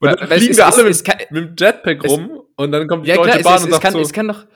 Und 0.00 0.08
dann 0.20 0.28
weil 0.30 0.38
es 0.38 0.44
fliegen 0.44 0.56
wir 0.56 0.66
es- 0.68 0.78
alle 0.78 0.88
es 0.88 1.04
mit, 1.06 1.30
mit 1.30 1.44
dem 1.50 1.54
Jetpack 1.56 2.04
es- 2.04 2.10
rum 2.10 2.42
und 2.56 2.72
dann 2.72 2.88
kommt 2.88 3.06
die 3.06 3.10
ja, 3.10 3.16
Deutsche 3.16 3.38
klar, 3.38 3.38
es, 3.40 3.44
Bahn 3.44 3.56
es, 3.56 3.62
und 3.62 3.68
es, 3.68 3.74
sagt 3.74 3.82
kann, 3.84 3.92
so, 3.92 4.00
es 4.00 4.12
kann 4.12 4.28
doch. 4.28 4.46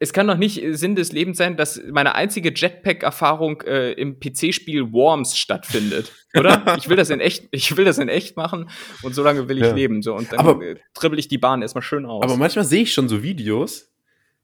Es 0.00 0.12
kann 0.12 0.26
doch 0.26 0.36
nicht 0.36 0.62
Sinn 0.72 0.94
des 0.96 1.12
Lebens 1.12 1.38
sein, 1.38 1.56
dass 1.56 1.80
meine 1.90 2.14
einzige 2.14 2.52
Jetpack-Erfahrung 2.54 3.62
äh, 3.62 3.92
im 3.92 4.18
PC-Spiel 4.20 4.92
Worms 4.92 5.36
stattfindet, 5.36 6.12
oder? 6.36 6.76
ich 6.78 6.88
will 6.88 6.96
das 6.96 7.10
in 7.10 7.20
echt, 7.20 7.48
ich 7.50 7.76
will 7.76 7.84
das 7.84 7.98
in 7.98 8.08
echt 8.08 8.36
machen 8.36 8.70
und 9.02 9.14
so 9.14 9.22
lange 9.22 9.48
will 9.48 9.58
ich 9.58 9.64
Ja. 9.64 9.74
leben 9.74 10.02
so 10.02 10.14
und 10.14 10.32
dann 10.32 10.40
Aber- 10.40 10.62
äh, 10.64 10.76
dribbel 10.94 11.18
ich 11.18 11.28
die 11.28 11.38
Bahn 11.38 11.62
erstmal 11.62 11.82
schön 11.82 12.06
aus. 12.06 12.22
Aber 12.24 12.36
manchmal 12.36 12.64
sehe 12.64 12.82
ich 12.82 12.92
schon 12.92 13.08
so 13.08 13.22
Videos 13.22 13.90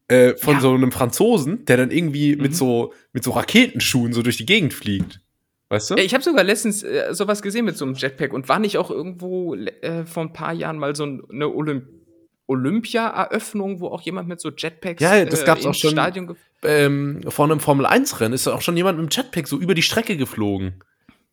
äh, 0.09 0.35
von 0.37 0.55
Ja. 0.55 0.61
so 0.61 0.73
einem 0.75 0.93
Franzosen, 0.93 1.65
der 1.65 1.77
dann 1.79 1.91
irgendwie 1.91 2.37
Mhm. 2.37 2.43
mit 2.43 2.57
so 2.57 2.93
mit 3.13 3.25
so 3.25 3.31
Raketenschuhen 3.33 4.13
so 4.13 4.23
durch 4.23 4.37
die 4.37 4.47
Gegend 4.47 4.75
fliegt. 4.75 5.21
Weißt 5.71 5.91
du? 5.91 5.95
Ey, 5.95 6.05
Ich 6.05 6.13
habe 6.15 6.23
sogar 6.23 6.45
letztens 6.45 6.83
äh, 6.83 7.09
sowas 7.13 7.41
gesehen 7.43 7.65
mit 7.65 7.77
so 7.79 7.85
einem 7.87 7.95
Jetpack 7.95 8.33
und 8.33 8.49
war 8.49 8.59
nicht 8.59 8.77
auch 8.77 8.91
irgendwo 8.91 9.55
äh, 9.55 10.05
vor 10.05 10.23
ein 10.23 10.33
paar 10.33 10.53
Jahren 10.53 10.79
mal 10.79 10.95
so 10.95 11.05
ein- 11.07 11.23
eine 11.31 11.49
Olymp 11.49 11.85
Olympia-Eröffnung, 12.47 13.81
wo 13.81 13.89
auch 13.89 14.03
jemand 14.03 14.29
mit 14.29 14.41
so 14.41 14.51
Jetpacks 14.51 15.03
Ja, 15.03 15.25
das 15.25 15.45
gab's 15.45 15.63
auch 15.65 15.69
ins 15.69 15.79
schon. 15.79 15.91
Stadion 15.93 16.37
ähm, 16.63 17.21
vor 17.29 17.45
einem 17.47 17.61
Formel-1-Rennen 17.61 18.33
ist 18.35 18.47
auch 18.49 18.61
schon 18.63 18.77
jemand 18.77 18.99
mit 18.99 19.11
dem 19.11 19.15
Jetpack 19.17 19.47
so 19.49 19.59
über 19.59 19.75
die 19.75 19.83
Strecke 19.83 20.17
geflogen. 20.17 20.83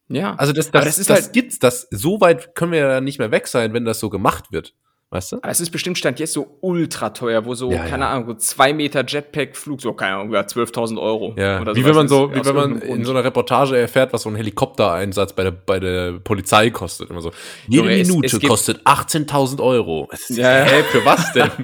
Ja. 0.10 0.36
Also 0.36 0.52
das, 0.54 0.72
das, 0.72 0.86
das 0.86 1.00
ist 1.00 1.10
das 1.10 1.24
halt- 1.24 1.34
gibt's, 1.34 1.60
das, 1.60 1.88
so 1.90 2.20
weit 2.22 2.54
können 2.56 2.74
wir 2.74 2.80
ja 2.80 3.02
nicht 3.02 3.20
mehr 3.20 3.32
weg 3.32 3.48
sein, 3.48 3.74
wenn 3.74 3.86
das 3.86 4.00
so 4.00 4.10
gemacht 4.10 4.52
wird. 4.52 4.74
Weißt 5.14 5.34
du? 5.34 5.36
Aber 5.42 5.50
es 5.50 5.60
ist 5.60 5.72
bestimmt 5.72 5.98
Stand 5.98 6.20
jetzt 6.22 6.32
so 6.32 6.58
ultra 6.62 7.10
teuer, 7.10 7.44
wo 7.46 7.54
so, 7.54 7.70
Ja, 7.70 7.84
keine 7.86 8.06
ja. 8.06 8.12
Ahnung, 8.12 8.28
so 8.30 8.34
zwei 8.36 8.72
Meter 8.72 9.04
Jetpack-Flug, 9.06 9.82
so, 9.82 9.92
keine 9.92 10.16
Ahnung, 10.16 10.34
ja, 10.34 10.40
12.000 10.42 10.98
Euro. 11.02 11.36
Ja, 11.38 11.60
oder 11.60 11.76
wie 11.76 11.84
wenn 11.84 11.94
man 11.96 12.08
so, 12.08 12.34
wie 12.34 12.46
wenn 12.46 12.56
man 12.56 12.72
in 12.82 12.88
Grund. 12.88 13.06
so 13.06 13.12
einer 13.12 13.24
Reportage 13.26 13.78
erfährt, 13.78 14.14
was 14.14 14.22
so 14.22 14.30
ein 14.30 14.36
Helikoptereinsatz 14.36 15.34
bei 15.34 15.44
der, 15.44 15.52
bei 15.52 15.80
der 15.82 16.14
Polizei 16.24 16.70
kostet. 16.70 17.10
Immer 17.10 17.22
so, 17.22 17.32
jede 17.68 17.84
Junge, 17.90 18.00
es- 18.00 18.08
Minute 18.08 18.26
es 18.28 18.40
gibt- 18.40 18.50
kostet 18.50 18.80
18.000 18.88 19.60
Euro. 19.62 20.10
Ja, 20.30 20.60
ja. 20.60 20.64
Hä, 20.64 20.84
für 20.84 21.04
was 21.06 21.34
denn? 21.34 21.52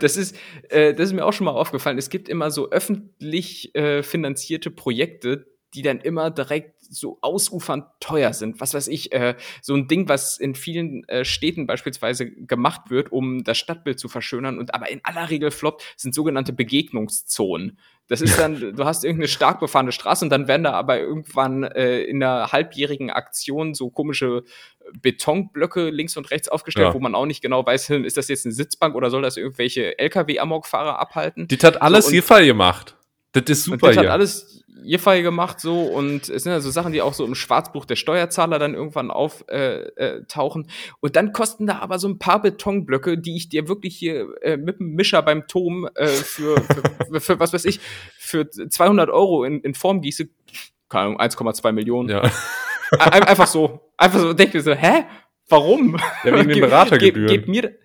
Das 0.00 0.16
ist, 0.16 0.34
äh, 0.70 0.94
das 0.94 1.08
ist 1.08 1.12
mir 1.12 1.24
auch 1.24 1.32
schon 1.34 1.44
mal 1.44 1.50
aufgefallen. 1.52 1.98
Es 1.98 2.08
gibt 2.08 2.28
immer 2.30 2.50
so 2.50 2.70
öffentlich 2.70 3.74
äh, 3.74 4.02
finanzierte 4.02 4.70
Projekte, 4.70 5.46
die 5.74 5.82
dann 5.82 6.00
immer 6.00 6.30
direkt 6.30 6.77
so 6.88 7.18
ausufernd 7.20 7.84
teuer 8.00 8.32
sind. 8.32 8.60
Was 8.60 8.74
weiß 8.74 8.88
ich, 8.88 9.12
äh, 9.12 9.36
so 9.62 9.74
ein 9.74 9.88
Ding, 9.88 10.08
was 10.08 10.38
in 10.38 10.54
vielen 10.54 11.08
äh, 11.08 11.24
Städten 11.24 11.66
beispielsweise 11.66 12.30
gemacht 12.30 12.90
wird, 12.90 13.12
um 13.12 13.44
das 13.44 13.58
Stadtbild 13.58 13.98
zu 13.98 14.08
verschönern 14.08 14.58
und 14.58 14.74
aber 14.74 14.90
in 14.90 15.00
aller 15.04 15.30
Regel 15.30 15.50
floppt, 15.50 15.82
sind 15.96 16.14
sogenannte 16.14 16.52
Begegnungszonen. 16.52 17.78
Das 18.08 18.22
ist 18.22 18.38
dann, 18.38 18.58
du 18.74 18.84
hast 18.84 19.04
irgendeine 19.04 19.28
stark 19.28 19.60
befahrene 19.60 19.92
Straße 19.92 20.24
und 20.24 20.30
dann 20.30 20.48
werden 20.48 20.64
da 20.64 20.72
aber 20.72 20.98
irgendwann 20.98 21.62
äh, 21.62 22.00
in 22.00 22.22
einer 22.22 22.50
halbjährigen 22.52 23.10
Aktion 23.10 23.74
so 23.74 23.90
komische 23.90 24.44
Betonblöcke 25.02 25.90
links 25.90 26.16
und 26.16 26.30
rechts 26.30 26.48
aufgestellt, 26.48 26.88
ja. 26.88 26.94
wo 26.94 27.00
man 27.00 27.14
auch 27.14 27.26
nicht 27.26 27.42
genau 27.42 27.64
weiß, 27.64 27.90
hm, 27.90 28.04
ist 28.04 28.16
das 28.16 28.28
jetzt 28.28 28.46
eine 28.46 28.54
Sitzbank 28.54 28.94
oder 28.94 29.10
soll 29.10 29.20
das 29.20 29.36
irgendwelche 29.36 29.98
LKW-Amokfahrer 29.98 30.98
abhalten? 30.98 31.48
Das 31.48 31.62
hat 31.62 31.82
alles 31.82 32.06
so, 32.06 32.12
hier 32.12 32.22
Fall 32.22 32.46
gemacht. 32.46 32.96
Das 33.32 33.44
ist 33.46 33.64
super. 33.64 33.88
Das 33.88 33.96
hat 33.96 34.06
alles 34.06 34.64
Fall 34.98 35.22
gemacht 35.22 35.60
so 35.60 35.82
und 35.82 36.28
es 36.28 36.44
sind 36.44 36.52
ja 36.52 36.60
so 36.60 36.70
Sachen, 36.70 36.92
die 36.92 37.02
auch 37.02 37.12
so 37.12 37.24
im 37.24 37.34
Schwarzbuch 37.34 37.84
der 37.84 37.96
Steuerzahler 37.96 38.58
dann 38.58 38.74
irgendwann 38.74 39.10
auftauchen. 39.10 39.48
Äh, 40.64 40.66
äh, 40.66 40.94
und 41.00 41.16
dann 41.16 41.32
kosten 41.32 41.66
da 41.66 41.80
aber 41.80 41.98
so 41.98 42.08
ein 42.08 42.18
paar 42.18 42.40
Betonblöcke, 42.40 43.18
die 43.18 43.36
ich 43.36 43.48
dir 43.48 43.68
wirklich 43.68 43.96
hier 43.96 44.28
äh, 44.40 44.56
mit 44.56 44.78
dem 44.78 44.94
Mischer 44.94 45.20
beim 45.22 45.46
Tom 45.46 45.88
äh, 45.94 46.06
für, 46.06 46.56
für, 47.10 47.20
für, 47.20 47.40
was 47.40 47.52
weiß 47.52 47.64
ich, 47.66 47.80
für 48.18 48.48
200 48.48 49.10
Euro 49.10 49.44
in, 49.44 49.60
in 49.60 49.74
Form 49.74 50.00
gieße. 50.00 50.28
Keine 50.88 51.06
Ahnung, 51.06 51.20
1,2 51.20 51.72
Millionen. 51.72 52.08
Ja. 52.08 52.22
Einfach 52.98 53.46
so. 53.46 53.92
Einfach 53.98 54.20
so, 54.20 54.32
denk 54.32 54.54
mir 54.54 54.62
so, 54.62 54.72
hä? 54.72 55.04
Warum? 55.48 55.98
Ja, 56.24 56.34
wegen 56.34 56.48
den 56.48 56.60
Beratergebühren. 56.60 57.26
Ge, 57.26 57.36
ge, 57.36 57.46
gebt 57.46 57.48
mir, 57.48 57.78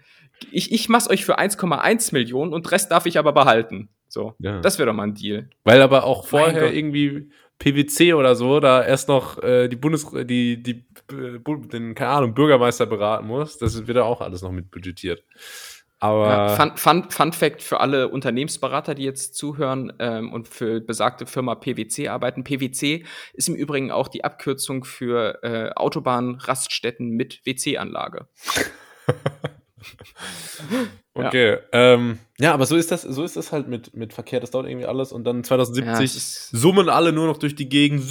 ich, 0.51 0.71
ich 0.71 0.89
mach's 0.89 1.09
euch 1.09 1.25
für 1.25 1.39
1,1 1.39 2.13
Millionen 2.13 2.53
und 2.53 2.71
Rest 2.71 2.91
darf 2.91 3.05
ich 3.05 3.17
aber 3.17 3.33
behalten. 3.33 3.89
So, 4.13 4.35
ja. 4.37 4.59
das 4.61 4.77
wäre 4.77 4.87
doch 4.87 4.93
mal 4.93 5.07
ein 5.07 5.15
Deal. 5.15 5.49
Weil 5.63 5.81
aber 5.81 6.03
auch 6.03 6.27
vorher 6.27 6.71
irgendwie 6.71 7.31
PwC 7.57 8.13
oder 8.13 8.35
so 8.35 8.59
da 8.59 8.83
erst 8.85 9.07
noch 9.07 9.41
äh, 9.41 9.67
die 9.67 9.75
Bundes 9.75 10.07
die 10.11 10.61
die 10.61 10.85
äh, 11.11 11.39
den 11.71 11.95
keine 11.95 12.11
Ahnung 12.11 12.33
Bürgermeister 12.35 12.85
beraten 12.85 13.25
muss, 13.25 13.57
das 13.57 13.87
wird 13.87 13.97
ja 13.97 14.03
auch 14.03 14.21
alles 14.21 14.43
noch 14.43 14.51
mit 14.51 14.69
budgetiert. 14.69 15.23
Aber 15.99 16.27
ja, 16.27 16.49
Fun, 16.49 16.73
Fun, 16.75 17.09
Fun 17.09 17.31
Fact 17.31 17.63
für 17.63 17.79
alle 17.79 18.09
Unternehmensberater, 18.09 18.93
die 18.93 19.03
jetzt 19.03 19.35
zuhören 19.35 19.93
ähm, 19.99 20.31
und 20.31 20.47
für 20.47 20.79
besagte 20.81 21.25
Firma 21.25 21.55
PwC 21.55 22.09
arbeiten. 22.09 22.43
PwC 22.43 23.05
ist 23.33 23.47
im 23.47 23.55
Übrigen 23.55 23.89
auch 23.89 24.09
die 24.09 24.25
Abkürzung 24.25 24.83
für 24.83 25.41
äh, 25.43 25.71
Autobahnraststätten 25.73 27.09
mit 27.09 27.43
WC-Anlage. 27.45 28.27
okay. 31.13 31.51
Ja. 31.51 31.93
Ähm, 31.93 32.19
ja, 32.39 32.53
aber 32.53 32.65
so 32.65 32.75
ist 32.75 32.91
das, 32.91 33.03
so 33.03 33.23
ist 33.23 33.35
das 33.35 33.51
halt 33.51 33.67
mit, 33.67 33.95
mit 33.95 34.13
Verkehr. 34.13 34.39
Das 34.39 34.51
dauert 34.51 34.67
irgendwie 34.67 34.85
alles 34.85 35.11
und 35.11 35.23
dann 35.23 35.43
2070 35.43 36.13
ja, 36.13 36.59
summen 36.59 36.89
alle 36.89 37.11
nur 37.11 37.27
noch 37.27 37.37
durch 37.37 37.55
die 37.55 37.69
Gegend 37.69 38.03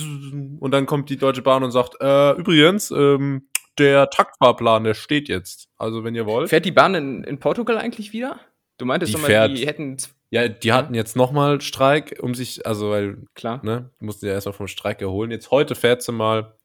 und 0.60 0.70
dann 0.70 0.86
kommt 0.86 1.10
die 1.10 1.16
Deutsche 1.16 1.42
Bahn 1.42 1.62
und 1.64 1.70
sagt, 1.72 2.00
äh, 2.00 2.32
übrigens, 2.32 2.90
ähm, 2.90 3.48
der 3.78 4.10
Taktfahrplan, 4.10 4.84
der 4.84 4.94
steht 4.94 5.28
jetzt. 5.28 5.68
Also 5.76 6.04
wenn 6.04 6.14
ihr 6.14 6.26
wollt. 6.26 6.50
Fährt 6.50 6.64
die 6.64 6.72
Bahn 6.72 6.94
in, 6.94 7.24
in 7.24 7.38
Portugal 7.38 7.78
eigentlich 7.78 8.12
wieder? 8.12 8.40
Du 8.78 8.84
meintest 8.84 9.10
die 9.10 9.14
doch 9.14 9.22
mal, 9.22 9.26
fährt, 9.28 9.56
die 9.56 9.66
hätten. 9.66 9.96
Ja, 10.30 10.48
die 10.48 10.72
hatten 10.72 10.94
jetzt 10.94 11.14
nochmal 11.14 11.60
Streik, 11.60 12.18
um 12.20 12.34
sich, 12.34 12.66
also 12.66 12.90
weil, 12.90 13.26
klar, 13.34 13.60
ne, 13.62 13.90
mussten 14.00 14.26
ja 14.26 14.32
erstmal 14.32 14.54
vom 14.54 14.66
Streik 14.66 15.02
erholen. 15.02 15.30
Jetzt 15.30 15.50
heute 15.50 15.74
fährt 15.74 16.02
sie 16.02 16.12
mal. 16.12 16.56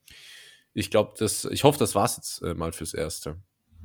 Ich 0.73 0.89
glaube, 0.89 1.13
das, 1.17 1.45
ich 1.45 1.63
hoffe, 1.63 1.79
das 1.79 1.95
war's 1.95 2.17
jetzt 2.17 2.41
äh, 2.43 2.53
mal 2.53 2.71
fürs 2.71 2.93
Erste. 2.93 3.37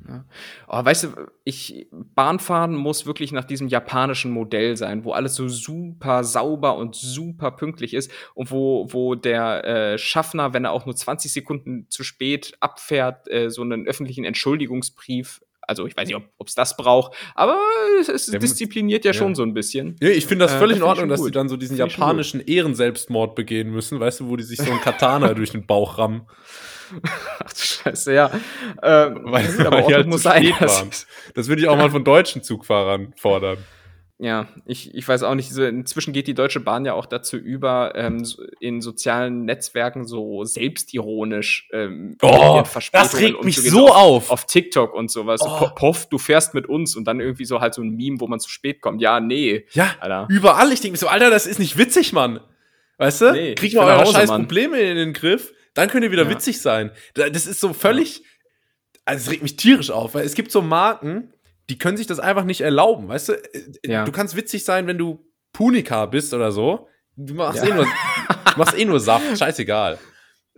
Ja. 0.09 0.25
Oh, 0.69 0.85
weißt 0.85 1.05
du, 1.05 1.09
ich, 1.45 1.87
Bahnfahren 1.91 2.75
muss 2.75 3.07
wirklich 3.07 3.33
nach 3.33 3.45
diesem 3.45 3.69
japanischen 3.69 4.33
Modell 4.33 4.77
sein, 4.77 5.05
wo 5.05 5.13
alles 5.13 5.35
so 5.35 5.49
super 5.49 6.25
sauber 6.25 6.77
und 6.77 6.95
super 6.95 7.53
pünktlich 7.53 7.95
ist 7.95 8.11
und 8.35 8.51
wo, 8.51 8.87
wo 8.91 9.15
der 9.15 9.65
äh, 9.65 9.99
Schaffner, 9.99 10.53
wenn 10.53 10.65
er 10.65 10.73
auch 10.73 10.87
nur 10.87 10.97
20 10.97 11.33
Sekunden 11.33 11.87
zu 11.89 12.05
spät 12.05 12.55
abfährt, 12.61 13.31
äh, 13.31 13.51
so 13.51 13.63
einen 13.63 13.87
öffentlichen 13.87 14.25
Entschuldigungsbrief 14.25 15.41
also 15.69 15.87
ich 15.87 15.97
weiß 15.97 16.07
nicht, 16.09 16.17
ob 16.17 16.49
es 16.49 16.55
das 16.55 16.77
braucht, 16.77 17.17
aber 17.35 17.57
es, 18.01 18.09
es 18.09 18.27
diszipliniert 18.27 19.05
ja, 19.05 19.11
ja, 19.11 19.15
schon 19.15 19.35
so 19.35 19.43
ein 19.43 19.55
bisschen. 19.55 19.97
Ja, 20.03 20.09
ich 20.09 20.27
finde 20.27 20.45
das 20.45 20.55
äh, 20.55 20.59
völlig 20.59 20.79
äh, 20.79 20.81
das 20.81 20.85
in 20.85 20.89
Ordnung, 20.89 21.09
dass 21.09 21.23
die 21.23 21.31
dann 21.31 21.49
so 21.49 21.57
diesen 21.57 21.77
japanischen 21.77 22.41
Ehrenselbstmord 22.41 23.35
begehen 23.35 23.71
müssen, 23.71 24.01
weißt 24.01 24.21
du, 24.21 24.29
wo 24.29 24.37
die 24.37 24.43
sich 24.43 24.59
so 24.59 24.71
ein 24.71 24.81
Katana 24.81 25.35
durch 25.35 25.53
den 25.53 25.67
Bauch 25.67 25.99
rammen. 25.99 26.27
Ach 27.45 27.53
du 27.53 27.59
Scheiße, 27.59 28.14
ja. 28.14 28.30
Ähm, 28.83 29.20
weil, 29.24 29.47
das 29.57 29.59
aber 29.59 29.85
weil 29.85 29.95
halt 29.95 30.07
muss 30.07 30.22
sein. 30.22 30.45
Waren. 30.45 30.91
Das 31.35 31.49
würde 31.49 31.62
ich 31.62 31.68
auch 31.68 31.76
mal 31.76 31.91
von 31.93 32.05
deutschen 32.05 32.43
Zugfahrern 32.43 33.12
fordern. 33.16 33.59
Ja, 34.18 34.47
ich, 34.66 34.95
ich 34.95 35.09
weiß 35.09 35.24
auch 35.24 35.35
nicht, 35.35 35.51
so, 35.51 35.64
inzwischen 35.64 36.12
geht 36.12 36.28
die 36.28 36.35
Deutsche 36.35 36.61
Bahn 36.61 36.85
ja 36.85 36.95
auch 36.95 37.07
dazu 37.07 37.37
über, 37.37 37.95
ähm, 37.97 38.24
in 38.61 38.80
sozialen 38.80 39.45
Netzwerken 39.47 40.07
so 40.07 40.45
selbstironisch 40.45 41.68
ähm, 41.72 42.16
oh, 42.22 42.62
das 42.93 43.18
regt 43.18 43.43
mich 43.43 43.57
so 43.57 43.89
auf. 43.89 44.30
Auf 44.30 44.47
TikTok 44.47 44.95
und 44.95 45.11
sowas. 45.11 45.41
Oh. 45.43 45.59
So, 45.59 45.70
Poff, 45.74 46.09
du 46.09 46.18
fährst 46.18 46.55
mit 46.55 46.68
uns 46.68 46.95
und 46.95 47.05
dann 47.05 47.18
irgendwie 47.18 47.47
so 47.47 47.61
halt 47.61 47.74
so 47.74 47.83
ein 47.83 47.97
Meme, 47.97 48.20
wo 48.20 48.28
man 48.28 48.39
zu 48.39 48.49
spät 48.49 48.80
kommt. 48.80 49.03
Ja, 49.03 49.18
nee. 49.18 49.66
Ja, 49.72 49.91
Alter. 49.99 50.28
überall. 50.30 50.72
Ich 50.72 50.80
denke 50.80 50.93
mir 50.93 50.99
so, 50.99 51.09
Alter, 51.09 51.28
das 51.28 51.47
ist 51.47 51.59
nicht 51.59 51.76
witzig, 51.76 52.12
Mann. 52.12 52.39
Weißt 52.99 53.22
du? 53.22 53.33
Nee, 53.33 53.55
Krieg 53.57 53.74
mal 53.74 53.99
eure 53.99 54.07
scheiß 54.07 54.30
Probleme 54.30 54.78
in 54.78 54.97
den 54.97 55.12
Griff. 55.14 55.53
Dann 55.75 55.89
könnt 55.89 56.05
ihr 56.05 56.12
wieder 56.12 56.25
ja. 56.25 56.31
witzig 56.31 56.61
sein. 56.61 56.91
Das 57.14 57.47
ist 57.47 57.61
so 57.61 57.73
völlig, 57.73 58.25
also 59.05 59.25
es 59.25 59.31
regt 59.31 59.43
mich 59.43 59.57
tierisch 59.57 59.91
auf, 59.91 60.14
weil 60.14 60.25
es 60.25 60.35
gibt 60.35 60.53
so 60.53 60.62
Marken, 60.62 61.33
die 61.70 61.79
können 61.79 61.97
sich 61.97 62.07
das 62.07 62.20
einfach 62.20 62.45
nicht 62.45 62.61
erlauben, 62.61 63.09
weißt 63.09 63.31
du? 63.31 63.33
Äh, 63.33 63.62
ja. 63.85 64.05
Du 64.05 64.12
kannst 64.12 64.37
witzig 64.37 64.64
sein, 64.64 64.87
wenn 64.87 64.99
du 64.99 65.25
Punika 65.53 66.07
bist 66.07 66.35
oder 66.35 66.53
so. 66.53 66.89
Du 67.16 67.35
machst, 67.35 67.62
ja. 67.62 67.70
eh, 67.70 67.75
nur, 67.75 67.87
machst 68.57 68.79
eh 68.79 68.85
nur 68.85 69.01
Saft, 69.01 69.39
scheißegal. 69.39 69.99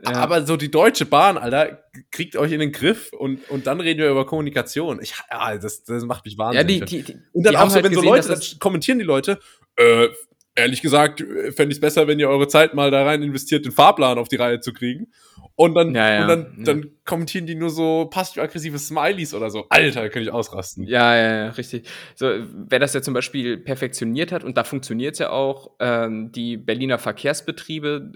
Ja. 0.03 0.13
Aber 0.15 0.45
so 0.45 0.57
die 0.57 0.71
Deutsche 0.71 1.07
Bahn, 1.07 1.39
Alter, 1.39 1.85
kriegt 2.11 2.37
euch 2.37 2.53
in 2.53 2.61
den 2.61 2.73
Griff 2.73 3.13
und, 3.13 3.49
und 3.49 3.67
dann 3.67 3.81
reden 3.81 4.01
wir 4.01 4.11
über 4.11 4.27
Kommunikation. 4.27 5.01
Ich, 5.01 5.15
ja, 5.31 5.57
das, 5.57 5.85
das 5.85 6.05
macht 6.05 6.25
mich 6.25 6.37
wahnsinnig. 6.37 6.81
Ja, 6.81 6.87
die, 6.87 7.03
die, 7.03 7.13
die, 7.13 7.19
und 7.33 7.47
dann 7.47 7.57
auch 7.57 7.69
so, 7.69 7.77
halt 7.77 7.85
wenn 7.85 7.93
gesehen, 7.93 8.05
so 8.05 8.11
Leute, 8.11 8.29
dann 8.29 8.41
kommentieren 8.59 8.99
die 8.99 9.05
Leute, 9.05 9.39
äh, 9.77 10.09
ehrlich 10.55 10.83
gesagt, 10.83 11.21
äh, 11.21 11.53
fände 11.53 11.73
ich 11.73 11.79
es 11.79 11.81
besser, 11.81 12.07
wenn 12.07 12.19
ihr 12.19 12.29
eure 12.29 12.49
Zeit 12.49 12.75
mal 12.75 12.91
da 12.91 13.05
rein 13.05 13.23
investiert, 13.23 13.65
den 13.65 13.73
Fahrplan 13.73 14.19
auf 14.19 14.29
die 14.29 14.37
Reihe 14.37 14.61
zu 14.61 14.73
kriegen. 14.73 15.09
Und 15.57 15.75
dann, 15.75 15.95
ja, 15.95 16.13
ja. 16.13 16.23
Und 16.23 16.29
dann, 16.29 16.65
dann 16.65 16.91
kommentieren 17.05 17.47
die 17.47 17.55
nur 17.55 17.71
so 17.71 18.09
passiv-aggressive 18.11 18.77
Smileys 18.79 19.35
oder 19.35 19.51
so. 19.51 19.67
Alter, 19.69 20.09
könnte 20.09 20.29
ich 20.29 20.33
ausrasten. 20.33 20.85
Ja, 20.85 21.15
ja, 21.15 21.37
ja, 21.45 21.51
richtig. 21.51 21.87
So, 22.17 22.27
wer 22.53 22.81
das 22.81 22.93
ja 22.93 23.03
zum 23.03 23.15
Beispiel 23.15 23.59
perfektioniert 23.59 24.33
hat, 24.33 24.43
und 24.43 24.57
da 24.57 24.65
funktioniert 24.65 25.13
es 25.13 25.21
ja 25.21 25.31
auch, 25.31 25.71
ähm, 25.79 26.33
die 26.33 26.57
Berliner 26.57 26.99
Verkehrsbetriebe, 26.99 28.13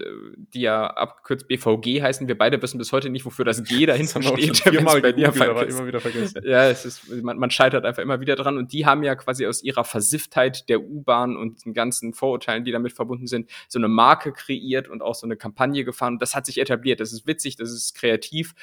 die 0.53 0.61
ja 0.61 0.87
abkürzt 0.87 1.47
BVG 1.47 2.01
heißen, 2.01 2.27
wir 2.27 2.37
beide 2.37 2.61
wissen 2.61 2.77
bis 2.77 2.91
heute 2.91 3.09
nicht, 3.09 3.25
wofür 3.25 3.45
das 3.45 3.63
G 3.63 3.85
dahinter 3.85 4.21
steht. 4.21 4.57
Viermal 4.69 4.99
Berliner 4.99 5.33
immer 5.33 5.87
wieder 5.87 6.01
vergessen. 6.01 6.41
Ja, 6.43 6.67
es 6.67 6.83
ist, 6.83 7.09
man, 7.23 7.37
man 7.37 7.51
scheitert 7.51 7.85
einfach 7.85 8.03
immer 8.03 8.19
wieder 8.19 8.35
dran. 8.35 8.57
Und 8.57 8.73
die 8.73 8.85
haben 8.85 9.03
ja 9.03 9.15
quasi 9.15 9.45
aus 9.45 9.63
ihrer 9.63 9.85
Versifftheit 9.85 10.67
der 10.67 10.81
U-Bahn 10.81 11.37
und 11.37 11.63
den 11.63 11.73
ganzen 11.73 12.13
Vorurteilen, 12.29 12.63
die 12.63 12.71
damit 12.71 12.93
verbunden 12.93 13.25
sind, 13.25 13.49
so 13.67 13.79
eine 13.79 13.87
Marke 13.87 14.31
kreiert 14.31 14.87
und 14.87 15.01
auch 15.01 15.15
so 15.15 15.25
eine 15.25 15.35
Kampagne 15.35 15.83
gefahren. 15.83 16.13
Und 16.13 16.21
das 16.21 16.35
hat 16.35 16.45
sich 16.45 16.59
etabliert. 16.59 16.99
Das 16.99 17.11
ist 17.11 17.25
witzig, 17.25 17.55
das 17.55 17.71
ist 17.71 17.95
kreativ. 17.95 18.53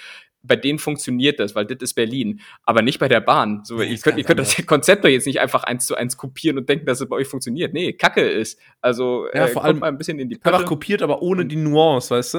Bei 0.43 0.55
denen 0.55 0.79
funktioniert 0.79 1.41
das, 1.41 1.57
weil 1.57 1.67
das 1.67 1.79
ist 1.81 1.95
Berlin, 1.95 2.41
aber 2.62 2.83
nicht 2.83 3.01
bei 3.01 3.09
der 3.09 3.21
Bahn. 3.21 3.64
So, 3.64 3.79
nee, 3.79 3.87
ihr 3.87 3.99
könnt, 3.99 4.19
ihr 4.19 4.23
könnt 4.23 4.39
das 4.39 4.64
Konzept 4.67 5.05
doch 5.05 5.09
jetzt 5.09 5.27
nicht 5.27 5.41
einfach 5.41 5.64
eins 5.64 5.87
zu 5.87 5.97
eins 5.97 6.17
kopieren 6.17 6.57
und 6.59 6.69
denken, 6.69 6.87
dass 6.87 7.01
es 7.01 7.09
bei 7.09 7.17
euch 7.17 7.27
funktioniert. 7.27 7.75
Nee, 7.75 7.95
Kacke 7.95 8.21
ist. 8.21 8.61
Also 8.81 9.27
ja, 9.35 9.47
äh, 9.47 9.49
vor 9.49 9.64
allem 9.64 9.81
mal 9.81 9.89
ein 9.89 9.99
bisschen 9.99 10.21
in 10.21 10.29
die 10.29 10.37
Pötte. 10.37 10.55
Einfach 10.55 10.69
kopiert, 10.69 11.03
aber 11.03 11.21
ohne 11.23 11.47
die 11.47 11.57
Nuance, 11.57 12.14
weißt 12.14 12.35
du? 12.35 12.39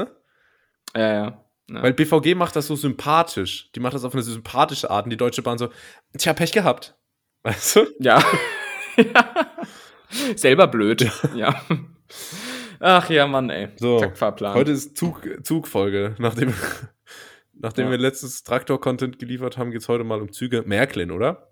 Ja, 0.95 1.13
ja. 1.13 1.43
Ja. 1.69 1.83
Weil 1.83 1.93
BVG 1.93 2.33
macht 2.35 2.55
das 2.55 2.67
so 2.67 2.77
sympathisch. 2.77 3.69
Die 3.75 3.81
macht 3.81 3.93
das 3.93 4.05
auf 4.05 4.13
eine 4.13 4.23
sympathische 4.23 4.89
Art 4.89 5.05
und 5.05 5.09
die 5.09 5.17
Deutsche 5.17 5.41
Bahn 5.41 5.57
so, 5.57 5.67
tja, 6.17 6.31
Pech 6.31 6.53
gehabt. 6.53 6.95
Weißt 7.43 7.75
du? 7.75 7.87
Ja. 7.99 8.23
ja. 8.97 9.47
Selber 10.35 10.67
blöd. 10.67 11.09
ja. 11.35 11.61
Ach 12.79 13.09
ja, 13.09 13.27
Mann, 13.27 13.49
ey. 13.49 13.69
So, 13.77 14.01
heute 14.01 14.71
ist 14.71 14.97
Zug, 14.97 15.27
Zugfolge. 15.43 16.15
Nachdem, 16.19 16.53
nachdem 17.53 17.85
ja. 17.85 17.91
wir 17.91 17.97
letztes 17.97 18.43
Traktor-Content 18.43 19.19
geliefert 19.19 19.57
haben, 19.57 19.71
geht 19.71 19.81
es 19.81 19.89
heute 19.89 20.03
mal 20.03 20.21
um 20.21 20.31
Züge. 20.31 20.63
Märklin, 20.65 21.11
oder? 21.11 21.49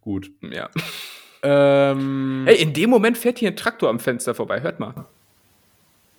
Gut. 0.00 0.30
Ja. 0.42 0.70
Ähm, 1.42 2.44
ey, 2.46 2.56
in 2.56 2.72
dem 2.72 2.90
Moment 2.90 3.18
fährt 3.18 3.38
hier 3.38 3.50
ein 3.50 3.56
Traktor 3.56 3.90
am 3.90 4.00
Fenster 4.00 4.34
vorbei. 4.34 4.62
Hört 4.62 4.80
mal. 4.80 5.06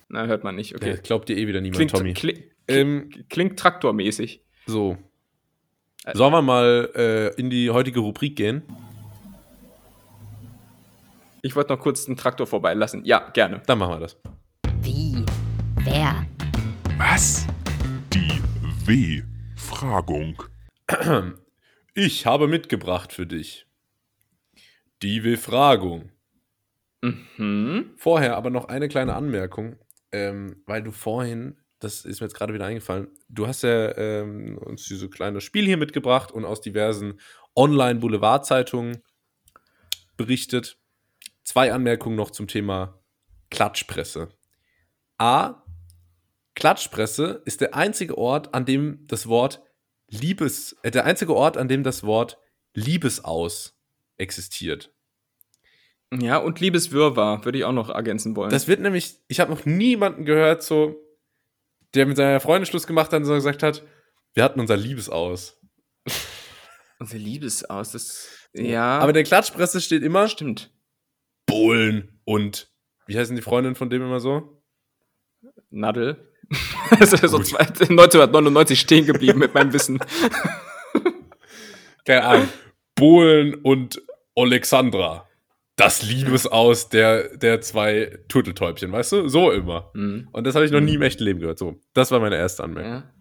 Na, 0.08 0.26
hört 0.26 0.44
man 0.44 0.54
nicht. 0.54 0.74
Okay. 0.74 0.90
Ja, 0.90 0.96
glaubt 0.96 1.28
dir 1.28 1.36
eh 1.36 1.46
wieder 1.48 1.60
niemand, 1.60 1.76
klingt, 1.76 1.90
Tommy. 1.92 2.14
Kling, 2.14 2.44
ähm, 2.68 3.10
klingt 3.28 3.58
traktormäßig. 3.58 4.42
So. 4.66 4.96
Sollen 6.12 6.32
wir 6.32 6.42
mal 6.42 6.90
äh, 6.94 7.40
in 7.40 7.50
die 7.50 7.70
heutige 7.70 7.98
Rubrik 7.98 8.36
gehen? 8.36 8.62
Ich 11.46 11.54
wollte 11.54 11.72
noch 11.72 11.78
kurz 11.78 12.06
den 12.06 12.16
Traktor 12.16 12.44
vorbeilassen. 12.44 13.04
Ja, 13.04 13.30
gerne. 13.30 13.62
Dann 13.66 13.78
machen 13.78 13.94
wir 13.94 14.00
das. 14.00 14.16
Wie? 14.80 15.24
Wer? 15.76 16.26
Was? 16.98 17.46
Die 18.12 18.42
W-Fragung. 18.84 20.42
Ich 21.94 22.26
habe 22.26 22.48
mitgebracht 22.48 23.12
für 23.12 23.28
dich. 23.28 23.68
Die 25.02 25.20
Befragung. 25.20 26.10
Mhm. 27.02 27.92
Vorher 27.96 28.36
aber 28.36 28.50
noch 28.50 28.64
eine 28.64 28.88
kleine 28.88 29.14
Anmerkung, 29.14 29.76
ähm, 30.10 30.64
weil 30.66 30.82
du 30.82 30.90
vorhin, 30.90 31.60
das 31.78 32.04
ist 32.04 32.20
mir 32.20 32.26
jetzt 32.26 32.34
gerade 32.34 32.54
wieder 32.54 32.66
eingefallen, 32.66 33.06
du 33.28 33.46
hast 33.46 33.62
ja 33.62 33.96
ähm, 33.96 34.58
uns 34.58 34.88
dieses 34.88 35.12
kleine 35.12 35.40
Spiel 35.40 35.64
hier 35.64 35.76
mitgebracht 35.76 36.32
und 36.32 36.44
aus 36.44 36.60
diversen 36.60 37.20
Online-Boulevardzeitungen 37.54 39.00
berichtet. 40.16 40.80
Zwei 41.46 41.72
Anmerkungen 41.72 42.16
noch 42.16 42.32
zum 42.32 42.48
Thema 42.48 43.00
Klatschpresse. 43.50 44.30
A. 45.16 45.62
Klatschpresse 46.56 47.40
ist 47.44 47.60
der 47.60 47.76
einzige 47.76 48.18
Ort, 48.18 48.52
an 48.52 48.64
dem 48.64 49.06
das 49.06 49.28
Wort 49.28 49.62
Liebes, 50.08 50.76
äh, 50.82 50.90
der 50.90 51.04
einzige 51.04 51.36
Ort, 51.36 51.56
an 51.56 51.68
dem 51.68 51.84
das 51.84 52.02
Wort 52.02 52.38
Liebesaus 52.74 53.78
existiert. 54.16 54.92
Ja, 56.12 56.38
und 56.38 56.58
Liebeswirrwarr 56.58 57.44
würde 57.44 57.58
ich 57.58 57.64
auch 57.64 57.72
noch 57.72 57.90
ergänzen 57.90 58.34
wollen. 58.34 58.50
Das 58.50 58.66
wird 58.66 58.80
nämlich, 58.80 59.14
ich 59.28 59.38
habe 59.38 59.52
noch 59.52 59.64
niemanden 59.64 60.24
gehört, 60.24 60.64
so, 60.64 60.96
der 61.94 62.06
mit 62.06 62.16
seiner 62.16 62.40
Freundin 62.40 62.66
Schluss 62.66 62.88
gemacht 62.88 63.12
hat 63.12 63.20
und 63.20 63.24
so 63.24 63.34
gesagt 63.34 63.62
hat, 63.62 63.84
wir 64.34 64.42
hatten 64.42 64.58
unser 64.58 64.76
Liebesaus. 64.76 65.60
Unser 66.98 67.18
Liebesaus, 67.18 67.92
das. 67.92 68.30
Ja. 68.54 68.98
Aber 68.98 69.10
in 69.10 69.14
der 69.14 69.24
Klatschpresse 69.24 69.82
steht 69.82 70.02
immer 70.02 70.28
stimmt. 70.28 70.70
Bohlen 71.46 72.20
und, 72.24 72.70
wie 73.06 73.16
heißen 73.18 73.36
die 73.36 73.42
Freundinnen 73.42 73.76
von 73.76 73.88
dem 73.90 74.02
immer 74.02 74.20
so? 74.20 74.62
Nadel. 75.70 76.32
Das 77.00 77.12
ist 77.12 77.28
so 77.30 77.38
Gut. 77.38 77.46
zwei- 77.46 77.58
1999 77.58 78.78
stehen 78.78 79.04
geblieben 79.06 79.40
mit 79.40 79.52
meinem 79.54 79.72
Wissen. 79.72 79.98
Keine 82.04 82.22
Ahnung. 82.24 82.48
Bohlen 82.94 83.54
und 83.54 84.00
Alexandra. 84.36 85.28
Das 85.74 86.02
Liebesaus 86.02 86.88
der, 86.88 87.36
der 87.36 87.60
zwei 87.60 88.18
Turteltäubchen, 88.28 88.92
weißt 88.92 89.12
du? 89.12 89.28
So 89.28 89.50
immer. 89.50 89.90
Mhm. 89.94 90.28
Und 90.32 90.46
das 90.46 90.54
habe 90.54 90.64
ich 90.64 90.70
noch 90.70 90.80
nie 90.80 90.94
im 90.94 91.02
echten 91.02 91.24
Leben 91.24 91.40
gehört. 91.40 91.58
So, 91.58 91.80
das 91.92 92.10
war 92.10 92.20
meine 92.20 92.36
erste 92.36 92.62
Anmerkung. 92.64 92.92
Ja. 92.92 93.12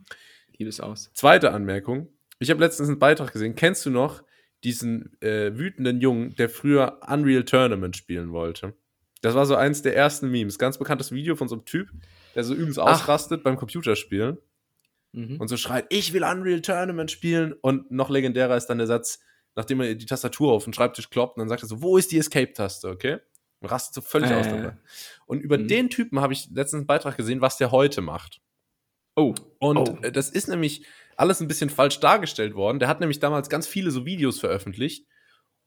Liebesaus. 0.58 1.12
Zweite 1.14 1.52
Anmerkung. 1.52 2.08
Ich 2.40 2.50
habe 2.52 2.62
letztens 2.62 2.88
einen 2.90 3.00
Beitrag 3.00 3.34
gesehen. 3.34 3.56
Kennst 3.56 3.86
du 3.86 3.90
noch 3.90 4.22
diesen 4.66 5.16
äh, 5.22 5.58
wütenden 5.58 6.02
Jungen, 6.02 6.36
der 6.36 6.50
früher 6.50 7.00
Unreal 7.08 7.44
Tournament 7.46 7.96
spielen 7.96 8.32
wollte? 8.34 8.74
Das 9.22 9.34
war 9.36 9.46
so 9.46 9.56
eins 9.56 9.82
der 9.82 9.96
ersten 9.96 10.30
Memes. 10.30 10.60
Ganz 10.60 10.78
bekanntes 10.78 11.12
Video 11.12 11.36
von 11.36 11.48
so 11.48 11.56
einem 11.56 11.66
Typ, 11.66 11.90
der 12.36 12.44
so 12.44 12.54
übelst 12.54 12.80
Ach. 12.80 12.92
ausrastet 12.94 13.44
beim 13.44 13.56
Computerspielen 13.56 14.38
Mhm. 15.14 15.38
und 15.40 15.48
so 15.48 15.56
schreit, 15.56 15.86
ich 15.90 16.12
will 16.12 16.24
Unreal 16.26 16.62
Tournament 16.62 17.10
spielen. 17.10 17.54
Und 17.54 17.90
noch 17.92 18.10
legendärer 18.10 18.58
ist 18.58 18.66
dann 18.68 18.78
der 18.80 18.88
Satz, 18.88 19.20
nachdem 19.56 19.80
er 19.80 19.96
die 19.96 20.06
Tastatur 20.06 20.52
auf 20.52 20.66
den 20.66 20.74
Schreibtisch 20.74 21.10
kloppt 21.10 21.38
und 21.38 21.42
dann 21.42 21.50
sagt 21.50 21.64
er 21.64 21.70
so, 21.70 21.82
wo 21.82 21.98
ist 21.98 22.12
die 22.12 22.18
Escape-Taste, 22.18 22.90
okay? 22.90 23.20
Und 23.62 23.70
rastet 23.72 23.94
so 23.96 24.02
völlig 24.02 24.30
Äh. 24.30 24.34
aus 24.36 24.48
dabei. 24.48 24.78
Und 25.26 25.40
über 25.40 25.58
Mhm. 25.58 25.68
den 25.70 25.90
Typen 25.90 26.20
habe 26.20 26.34
ich 26.34 26.50
letztens 26.54 26.80
einen 26.82 26.88
Beitrag 26.88 27.16
gesehen, 27.16 27.40
was 27.40 27.56
der 27.58 27.72
heute 27.72 28.02
macht. 28.02 28.42
Oh. 29.16 29.34
Und 29.60 29.78
Oh. 29.78 29.98
das 30.12 30.30
ist 30.30 30.50
nämlich 30.50 30.86
alles 31.18 31.40
ein 31.42 31.48
bisschen 31.48 31.70
falsch 31.70 32.00
dargestellt 32.00 32.56
worden. 32.56 32.80
Der 32.80 32.88
hat 32.88 33.00
nämlich 33.00 33.20
damals 33.20 33.50
ganz 33.50 33.68
viele 33.68 33.92
so 33.92 34.06
Videos 34.06 34.40
veröffentlicht. 34.40 35.06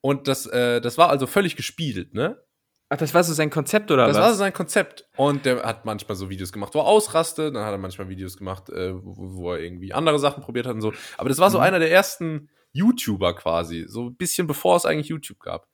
Und 0.01 0.29
das, 0.29 0.47
äh, 0.47 0.81
das 0.81 0.97
war 0.99 1.09
also 1.11 1.27
völlig 1.27 1.57
gespielt, 1.57 2.15
ne? 2.15 2.41
Ach, 2.91 2.97
das 2.97 3.13
war 3.13 3.23
so 3.23 3.35
sein 3.35 3.51
Konzept 3.51 3.91
oder 3.91 4.07
Das 4.07 4.17
was? 4.17 4.23
war 4.23 4.31
so 4.33 4.39
sein 4.39 4.53
Konzept. 4.55 5.07
Und 5.17 5.45
der 5.45 5.63
hat 5.63 5.85
manchmal 5.85 6.17
so 6.17 6.31
Videos 6.31 6.53
gemacht, 6.53 6.75
wo 6.75 6.79
er 6.79 6.87
ausrastet. 6.87 7.55
Dann 7.55 7.65
hat 7.65 7.73
er 7.73 7.79
manchmal 7.79 8.09
Videos 8.09 8.37
gemacht, 8.39 8.71
äh, 8.71 8.95
wo, 8.95 9.15
wo 9.37 9.53
er 9.53 9.61
irgendwie 9.61 9.93
andere 9.93 10.19
Sachen 10.19 10.43
probiert 10.43 10.67
hat 10.67 10.75
und 10.75 10.81
so. 10.81 10.93
Aber 11.19 11.29
das 11.29 11.39
war 11.39 11.51
so 11.51 11.59
Mhm. 11.59 11.65
einer 11.65 11.79
der 11.81 11.91
ersten 11.91 12.49
YouTuber 12.73 13.35
quasi. 13.35 13.85
So 13.89 14.09
ein 14.09 14.17
bisschen 14.17 14.47
bevor 14.47 14.77
es 14.77 14.87
eigentlich 14.87 15.09
YouTube 15.09 15.41
gab. 15.41 15.67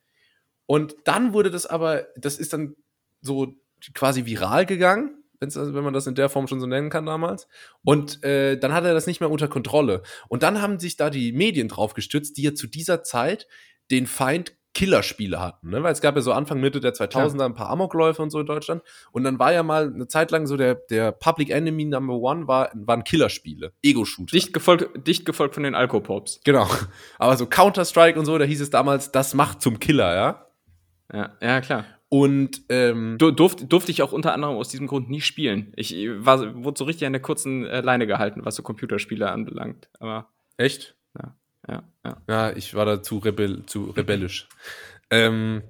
Und 0.65 0.95
dann 1.05 1.31
wurde 1.33 1.51
das 1.51 1.65
aber, 1.65 2.07
das 2.17 2.37
ist 2.37 2.51
dann 2.51 2.75
so 3.21 3.53
quasi 3.93 4.25
viral 4.25 4.65
gegangen, 4.65 5.23
wenn 5.53 5.83
man 5.83 5.93
das 5.93 6.07
in 6.07 6.15
der 6.15 6.29
Form 6.29 6.47
schon 6.47 6.59
so 6.59 6.65
nennen 6.65 6.89
kann 6.89 7.05
damals. 7.05 7.47
Und 7.83 8.23
äh, 8.23 8.57
dann 8.57 8.73
hat 8.73 8.85
er 8.85 8.93
das 8.93 9.07
nicht 9.07 9.19
mehr 9.19 9.31
unter 9.31 9.47
Kontrolle. 9.47 10.01
Und 10.27 10.43
dann 10.43 10.61
haben 10.61 10.79
sich 10.79 10.97
da 10.97 11.09
die 11.09 11.31
Medien 11.31 11.67
drauf 11.67 11.93
gestützt, 11.93 12.37
die 12.37 12.43
ja 12.43 12.53
zu 12.53 12.67
dieser 12.67 13.03
Zeit 13.03 13.47
den 13.91 14.07
Feind 14.07 14.55
Killerspiele 14.75 15.39
hatten, 15.39 15.69
ne? 15.69 15.81
weil 15.81 15.93
es 15.93 16.01
gab 16.01 16.15
ja 16.15 16.21
so 16.21 16.33
Anfang, 16.33 16.59
Mitte 16.59 16.81
der 16.81 16.93
2000er 16.93 17.45
ein 17.45 17.53
paar 17.55 17.69
Amokläufe 17.69 18.21
und 18.21 18.29
so 18.29 18.41
in 18.41 18.45
Deutschland. 18.45 18.83
Und 19.13 19.23
dann 19.23 19.39
war 19.39 19.53
ja 19.53 19.63
mal 19.63 19.87
eine 19.91 20.07
Zeit 20.07 20.31
lang 20.31 20.45
so 20.47 20.57
der, 20.57 20.75
der 20.75 21.13
Public 21.13 21.49
Enemy 21.49 21.85
Number 21.85 22.15
One 22.15 22.47
war, 22.47 22.71
waren 22.73 23.05
Killerspiele, 23.05 23.71
Ego-Shooter. 23.81 24.33
dicht, 24.33 24.53
gefolgt, 24.53 25.07
dicht 25.07 25.25
gefolgt 25.25 25.55
von 25.55 25.63
den 25.63 25.75
Alkopops. 25.75 26.41
Genau. 26.43 26.67
Aber 27.17 27.37
so 27.37 27.45
Counter-Strike 27.47 28.19
und 28.19 28.25
so, 28.25 28.37
da 28.37 28.43
hieß 28.43 28.59
es 28.59 28.69
damals, 28.69 29.11
das 29.13 29.33
macht 29.33 29.61
zum 29.61 29.79
Killer, 29.79 30.13
ja. 30.13 30.45
Ja, 31.13 31.31
ja 31.41 31.61
klar. 31.61 31.85
Und 32.09 32.61
ähm, 32.69 33.17
Du, 33.17 33.31
durfte, 33.31 33.65
durfte 33.65 33.91
ich 33.91 34.01
auch 34.01 34.11
unter 34.11 34.33
anderem 34.33 34.57
aus 34.57 34.69
diesem 34.69 34.87
Grund 34.87 35.09
nie 35.09 35.21
spielen. 35.21 35.73
Ich 35.75 35.93
war, 36.17 36.63
wurde 36.63 36.77
so 36.77 36.85
richtig 36.85 37.07
an 37.07 37.13
der 37.13 37.21
kurzen 37.21 37.65
äh, 37.65 37.81
Leine 37.81 38.07
gehalten, 38.07 38.45
was 38.45 38.55
so 38.55 38.63
Computerspiele 38.63 39.29
anbelangt. 39.29 39.89
Aber 39.99 40.29
echt? 40.57 40.95
ja, 41.67 41.83
ja. 42.03 42.21
Ja, 42.27 42.51
ich 42.55 42.73
war 42.73 42.85
da 42.85 43.01
zu, 43.01 43.17
rebell, 43.17 43.65
zu 43.65 43.85
rebellisch. 43.91 44.47
ähm, 45.09 45.63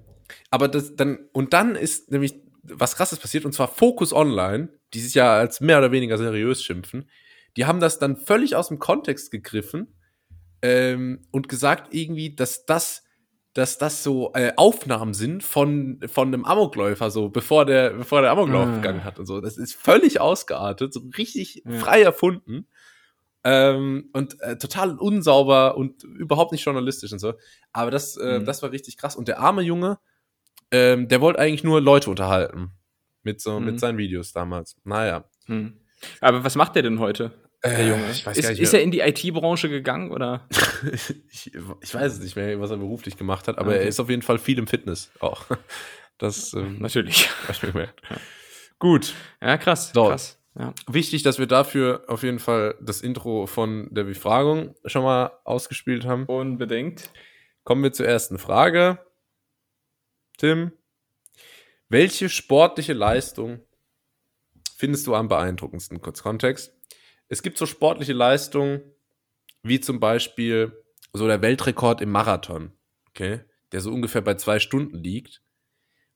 aber 0.50 0.68
das 0.68 0.96
dann, 0.96 1.20
und 1.32 1.54
dann 1.54 1.76
ist 1.76 2.12
nämlich 2.12 2.36
was 2.64 2.96
krasses 2.96 3.20
passiert, 3.20 3.46
und 3.46 3.54
zwar 3.54 3.68
Focus 3.68 4.12
Online, 4.12 4.70
die 4.94 5.00
sich 5.00 5.14
ja 5.14 5.36
als 5.36 5.62
mehr 5.62 5.78
oder 5.78 5.92
weniger 5.92 6.18
seriös 6.18 6.64
schimpfen, 6.64 7.10
die 7.58 7.66
haben 7.66 7.80
das 7.80 8.00
dann 8.00 8.18
völlig 8.18 8.56
aus 8.56 8.70
dem 8.70 8.80
Kontext 8.80 9.32
gegriffen 9.32 9.96
ähm, 10.62 11.28
und 11.32 11.48
gesagt 11.48 11.94
irgendwie, 11.94 12.36
dass 12.36 12.66
das 12.66 13.04
dass 13.56 13.78
das 13.80 14.04
so 14.04 14.32
äh, 14.36 14.54
Aufnahmen 14.58 15.14
sind 15.16 15.42
von, 15.44 16.00
von 16.06 16.28
einem 16.28 16.46
Amokläufer, 16.46 17.10
so 17.10 17.30
bevor 17.30 17.66
der, 17.66 17.92
bevor 17.92 18.22
der 18.22 18.30
Amoklauf 18.32 18.68
Ah. 18.68 18.76
begangen 18.76 19.04
hat 19.04 19.18
und 19.18 19.26
so. 19.26 19.42
Das 19.42 19.58
ist 19.58 19.74
völlig 19.74 20.22
ausgeartet, 20.22 20.94
so 20.94 21.02
richtig 21.18 21.64
Ja. 21.66 21.80
frei 21.80 22.02
erfunden. 22.04 22.68
Ähm, 23.44 24.10
und 24.14 24.42
äh, 24.42 24.58
total 24.58 24.98
unsauber 24.98 25.78
und 25.78 26.04
überhaupt 26.04 26.52
nicht 26.52 26.66
journalistisch 26.66 27.12
und 27.14 27.20
so. 27.20 27.34
Aber 27.74 27.92
das, 27.92 28.18
äh, 28.18 28.40
Mhm. 28.40 28.46
das 28.46 28.62
war 28.62 28.72
richtig 28.72 28.98
krass. 28.98 29.16
Und 29.16 29.28
der 29.28 29.40
arme 29.40 29.62
Junge, 29.62 30.00
ähm, 30.72 31.08
der 31.08 31.22
wollte 31.22 31.40
eigentlich 31.40 31.64
nur 31.64 31.80
Leute 31.80 32.10
unterhalten. 32.10 32.72
Mit, 33.24 33.40
so, 33.42 33.60
Mhm. 33.60 33.66
mit 33.66 33.80
seinen 33.80 33.98
Videos 33.98 34.34
damals. 34.34 34.76
Naja. 34.84 35.26
Hm. 35.46 35.80
Aber 36.22 36.44
was 36.44 36.56
macht 36.56 36.76
der 36.76 36.84
denn 36.84 37.00
heute? 37.00 37.32
Der 37.64 37.80
Äh, 37.80 37.90
Junge. 37.90 38.12
ich 38.12 38.26
weiß 38.26 38.38
ist, 38.38 38.44
gar 38.44 38.52
nicht 38.52 38.60
ist 38.62 38.72
mehr. 38.74 38.82
er 38.82 38.84
in 38.84 38.92
die 38.92 39.00
IT-Branche 39.00 39.70
gegangen 39.70 40.12
oder? 40.12 40.48
ich, 41.32 41.52
ich 41.82 41.94
weiß 41.94 42.14
es 42.14 42.20
nicht 42.20 42.36
mehr, 42.36 42.60
was 42.60 42.72
er 42.72 42.78
beruflich 42.78 43.18
gemacht 43.18 43.48
hat, 43.48 43.58
aber 43.58 43.70
Okay. 43.72 43.80
er 43.80 43.88
ist 43.88 44.00
auf 44.00 44.10
jeden 44.10 44.22
Fall 44.22 44.38
viel 44.40 44.58
im 44.60 44.68
Fitness 44.68 45.12
auch. 45.20 45.46
Das 46.18 46.54
ähm, 46.54 46.78
Natürlich. 46.80 47.30
gemerkt. 47.60 48.02
Gut. 48.80 49.14
Ja, 49.42 49.58
krass. 49.58 49.92
So. 49.94 50.08
krass. 50.08 50.40
Ja. 50.58 50.74
Wichtig, 50.88 51.24
dass 51.24 51.40
wir 51.40 51.46
dafür 51.46 52.06
auf 52.08 52.24
jeden 52.24 52.40
Fall 52.40 52.76
das 52.80 53.02
Intro 53.02 53.48
von 53.48 53.90
der 53.94 54.06
Befragung 54.06 54.76
schon 54.86 55.04
mal 55.04 55.34
ausgespielt 55.44 56.06
haben. 56.06 56.24
Unbedingt. 56.28 57.10
Kommen 57.66 57.84
wir 57.84 57.92
zur 57.92 58.06
ersten 58.08 58.38
Frage. 58.38 59.00
Tim, 60.38 60.72
welche 61.90 62.30
sportliche 62.30 62.94
Leistung 62.94 63.60
findest 64.78 65.08
du 65.08 65.16
am 65.16 65.28
beeindruckendsten? 65.28 66.00
Kurz 66.02 66.24
Kontext. 66.24 66.74
Es 67.28 67.42
gibt 67.42 67.58
so 67.58 67.66
sportliche 67.66 68.14
Leistungen, 68.14 68.82
wie 69.64 69.80
zum 69.80 70.00
Beispiel 70.00 70.84
so 71.14 71.28
der 71.28 71.42
Weltrekord 71.42 72.02
im 72.02 72.12
Marathon, 72.12 72.72
okay, 73.10 73.42
der 73.72 73.82
so 73.82 73.92
ungefähr 73.92 74.22
bei 74.22 74.36
zwei 74.36 74.60
Stunden 74.60 74.98
liegt, 74.98 75.42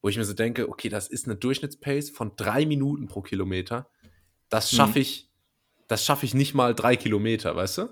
wo 0.02 0.08
ich 0.08 0.16
mir 0.16 0.24
so 0.24 0.34
denke, 0.34 0.68
okay, 0.68 0.88
das 0.88 1.08
ist 1.08 1.26
eine 1.26 1.36
Durchschnittspace 1.36 2.10
von 2.10 2.32
drei 2.36 2.64
Minuten 2.66 3.08
pro 3.08 3.22
Kilometer. 3.22 3.90
Das 4.48 4.70
schaffe 4.70 4.98
Mhm. 4.98 5.02
ich, 5.02 5.30
das 5.88 6.04
schaffe 6.04 6.26
ich 6.26 6.34
nicht 6.34 6.54
mal 6.54 6.74
drei 6.74 6.96
Kilometer, 6.96 7.56
weißt 7.56 7.78
du? 7.78 7.88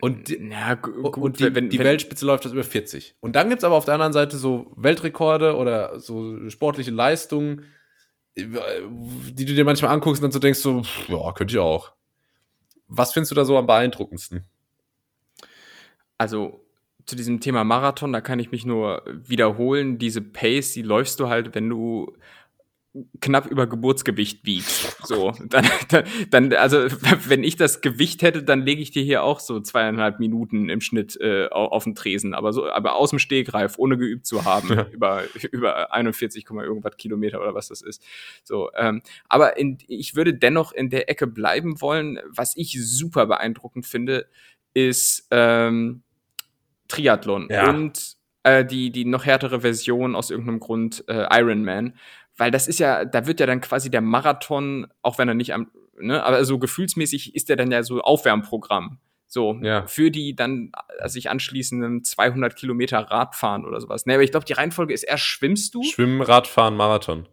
Und 0.00 0.28
die, 0.28 0.36
Ja, 0.50 0.74
gu- 0.74 0.90
und 1.02 1.12
gut, 1.12 1.38
die, 1.38 1.54
wenn, 1.54 1.70
die 1.70 1.78
wenn, 1.78 1.86
Weltspitze 1.86 2.26
läuft 2.26 2.44
das 2.44 2.52
über 2.52 2.64
40. 2.64 3.16
Und 3.20 3.36
dann 3.36 3.48
gibt 3.48 3.60
es 3.60 3.64
aber 3.64 3.76
auf 3.76 3.84
der 3.84 3.94
anderen 3.94 4.12
Seite 4.12 4.36
so 4.36 4.72
Weltrekorde 4.76 5.56
oder 5.56 6.00
so 6.00 6.48
sportliche 6.50 6.90
Leistungen, 6.90 7.64
die 8.36 9.44
du 9.44 9.54
dir 9.54 9.64
manchmal 9.64 9.92
anguckst 9.92 10.20
und 10.22 10.24
dann 10.24 10.32
so 10.32 10.38
denkst, 10.38 10.58
so, 10.58 10.82
ja, 11.08 11.32
könnte 11.32 11.54
ich 11.54 11.60
auch. 11.60 11.92
Was 12.88 13.12
findest 13.12 13.30
du 13.30 13.34
da 13.34 13.44
so 13.44 13.56
am 13.56 13.66
beeindruckendsten? 13.66 14.44
Also 16.18 16.64
zu 17.06 17.16
diesem 17.16 17.40
Thema 17.40 17.64
Marathon, 17.64 18.12
da 18.12 18.20
kann 18.20 18.38
ich 18.38 18.50
mich 18.50 18.64
nur 18.64 19.02
wiederholen. 19.06 19.98
Diese 19.98 20.20
Pace, 20.20 20.72
die 20.72 20.82
läufst 20.82 21.20
du 21.20 21.28
halt, 21.28 21.54
wenn 21.54 21.68
du 21.68 22.16
knapp 23.20 23.46
über 23.50 23.66
Geburtsgewicht 23.66 24.44
wiegst. 24.46 24.96
So, 25.04 25.32
dann, 25.48 25.66
dann, 26.30 26.52
also 26.52 26.78
wenn 27.28 27.42
ich 27.42 27.56
das 27.56 27.80
Gewicht 27.80 28.22
hätte, 28.22 28.42
dann 28.44 28.62
lege 28.62 28.80
ich 28.80 28.92
dir 28.92 29.02
hier 29.02 29.24
auch 29.24 29.40
so 29.40 29.58
zweieinhalb 29.60 30.20
Minuten 30.20 30.68
im 30.68 30.80
Schnitt 30.80 31.18
äh, 31.20 31.48
au- 31.50 31.66
auf 31.66 31.84
den 31.84 31.96
Tresen, 31.96 32.34
aber 32.34 32.52
so, 32.52 32.68
aber 32.70 32.94
aus 32.94 33.10
dem 33.10 33.18
Stegreif, 33.18 33.78
ohne 33.78 33.96
geübt 33.98 34.26
zu 34.26 34.44
haben, 34.44 34.68
Ja. 34.72 34.86
über 34.92 35.22
über 35.50 35.92
41, 35.92 36.44
Komma 36.44 36.62
irgendwas 36.62 36.96
Kilometer 36.96 37.40
oder 37.40 37.54
was 37.54 37.68
das 37.68 37.82
ist. 37.82 38.00
So, 38.44 38.70
ähm, 38.76 39.02
aber 39.28 39.56
in, 39.56 39.78
ich 39.88 40.14
würde 40.14 40.32
dennoch 40.34 40.72
in 40.72 40.88
der 40.90 41.10
Ecke 41.10 41.26
bleiben 41.26 41.80
wollen. 41.80 42.20
Was 42.28 42.56
ich 42.56 42.78
super 42.80 43.26
beeindruckend 43.26 43.86
finde, 43.86 44.28
ist 44.72 45.26
ähm, 45.32 46.02
Triathlon 46.88 47.48
Ja. 47.50 47.68
und 47.70 48.16
äh, 48.44 48.64
die, 48.64 48.90
die 48.90 49.04
noch 49.04 49.24
härtere 49.24 49.62
Version 49.62 50.14
aus 50.14 50.30
irgendeinem 50.30 50.60
Grund 50.60 51.04
äh, 51.08 51.26
Iron 51.40 51.64
Man. 51.64 51.94
Weil 52.36 52.50
das 52.50 52.66
ist 52.66 52.78
ja, 52.78 53.04
da 53.04 53.26
wird 53.26 53.40
ja 53.40 53.46
dann 53.46 53.60
quasi 53.60 53.90
der 53.90 54.00
Marathon, 54.00 54.86
auch 55.02 55.18
wenn 55.18 55.28
er 55.28 55.34
nicht 55.34 55.54
am, 55.54 55.70
ne, 55.98 56.22
aber 56.22 56.44
so 56.44 56.58
gefühlsmäßig 56.58 57.34
ist 57.34 57.48
der 57.48 57.56
dann 57.56 57.70
ja 57.70 57.82
so 57.82 58.00
Aufwärmprogramm. 58.00 58.98
So, 59.26 59.58
Ja. 59.62 59.86
für 59.86 60.10
die 60.10 60.36
dann 60.36 60.70
äh, 60.98 61.08
sich 61.08 61.28
anschließenden 61.30 62.04
200 62.04 62.54
Kilometer 62.54 62.98
Radfahren 62.98 63.64
oder 63.64 63.80
sowas. 63.80 64.06
Ne, 64.06 64.14
aber 64.14 64.22
ich 64.22 64.30
glaube, 64.30 64.46
die 64.46 64.52
Reihenfolge 64.52 64.94
ist 64.94 65.02
erst 65.02 65.24
schwimmst 65.24 65.74
du. 65.74 65.82
Schwimmen, 65.82 66.20
Radfahren, 66.20 66.76
Marathon. 66.76 67.26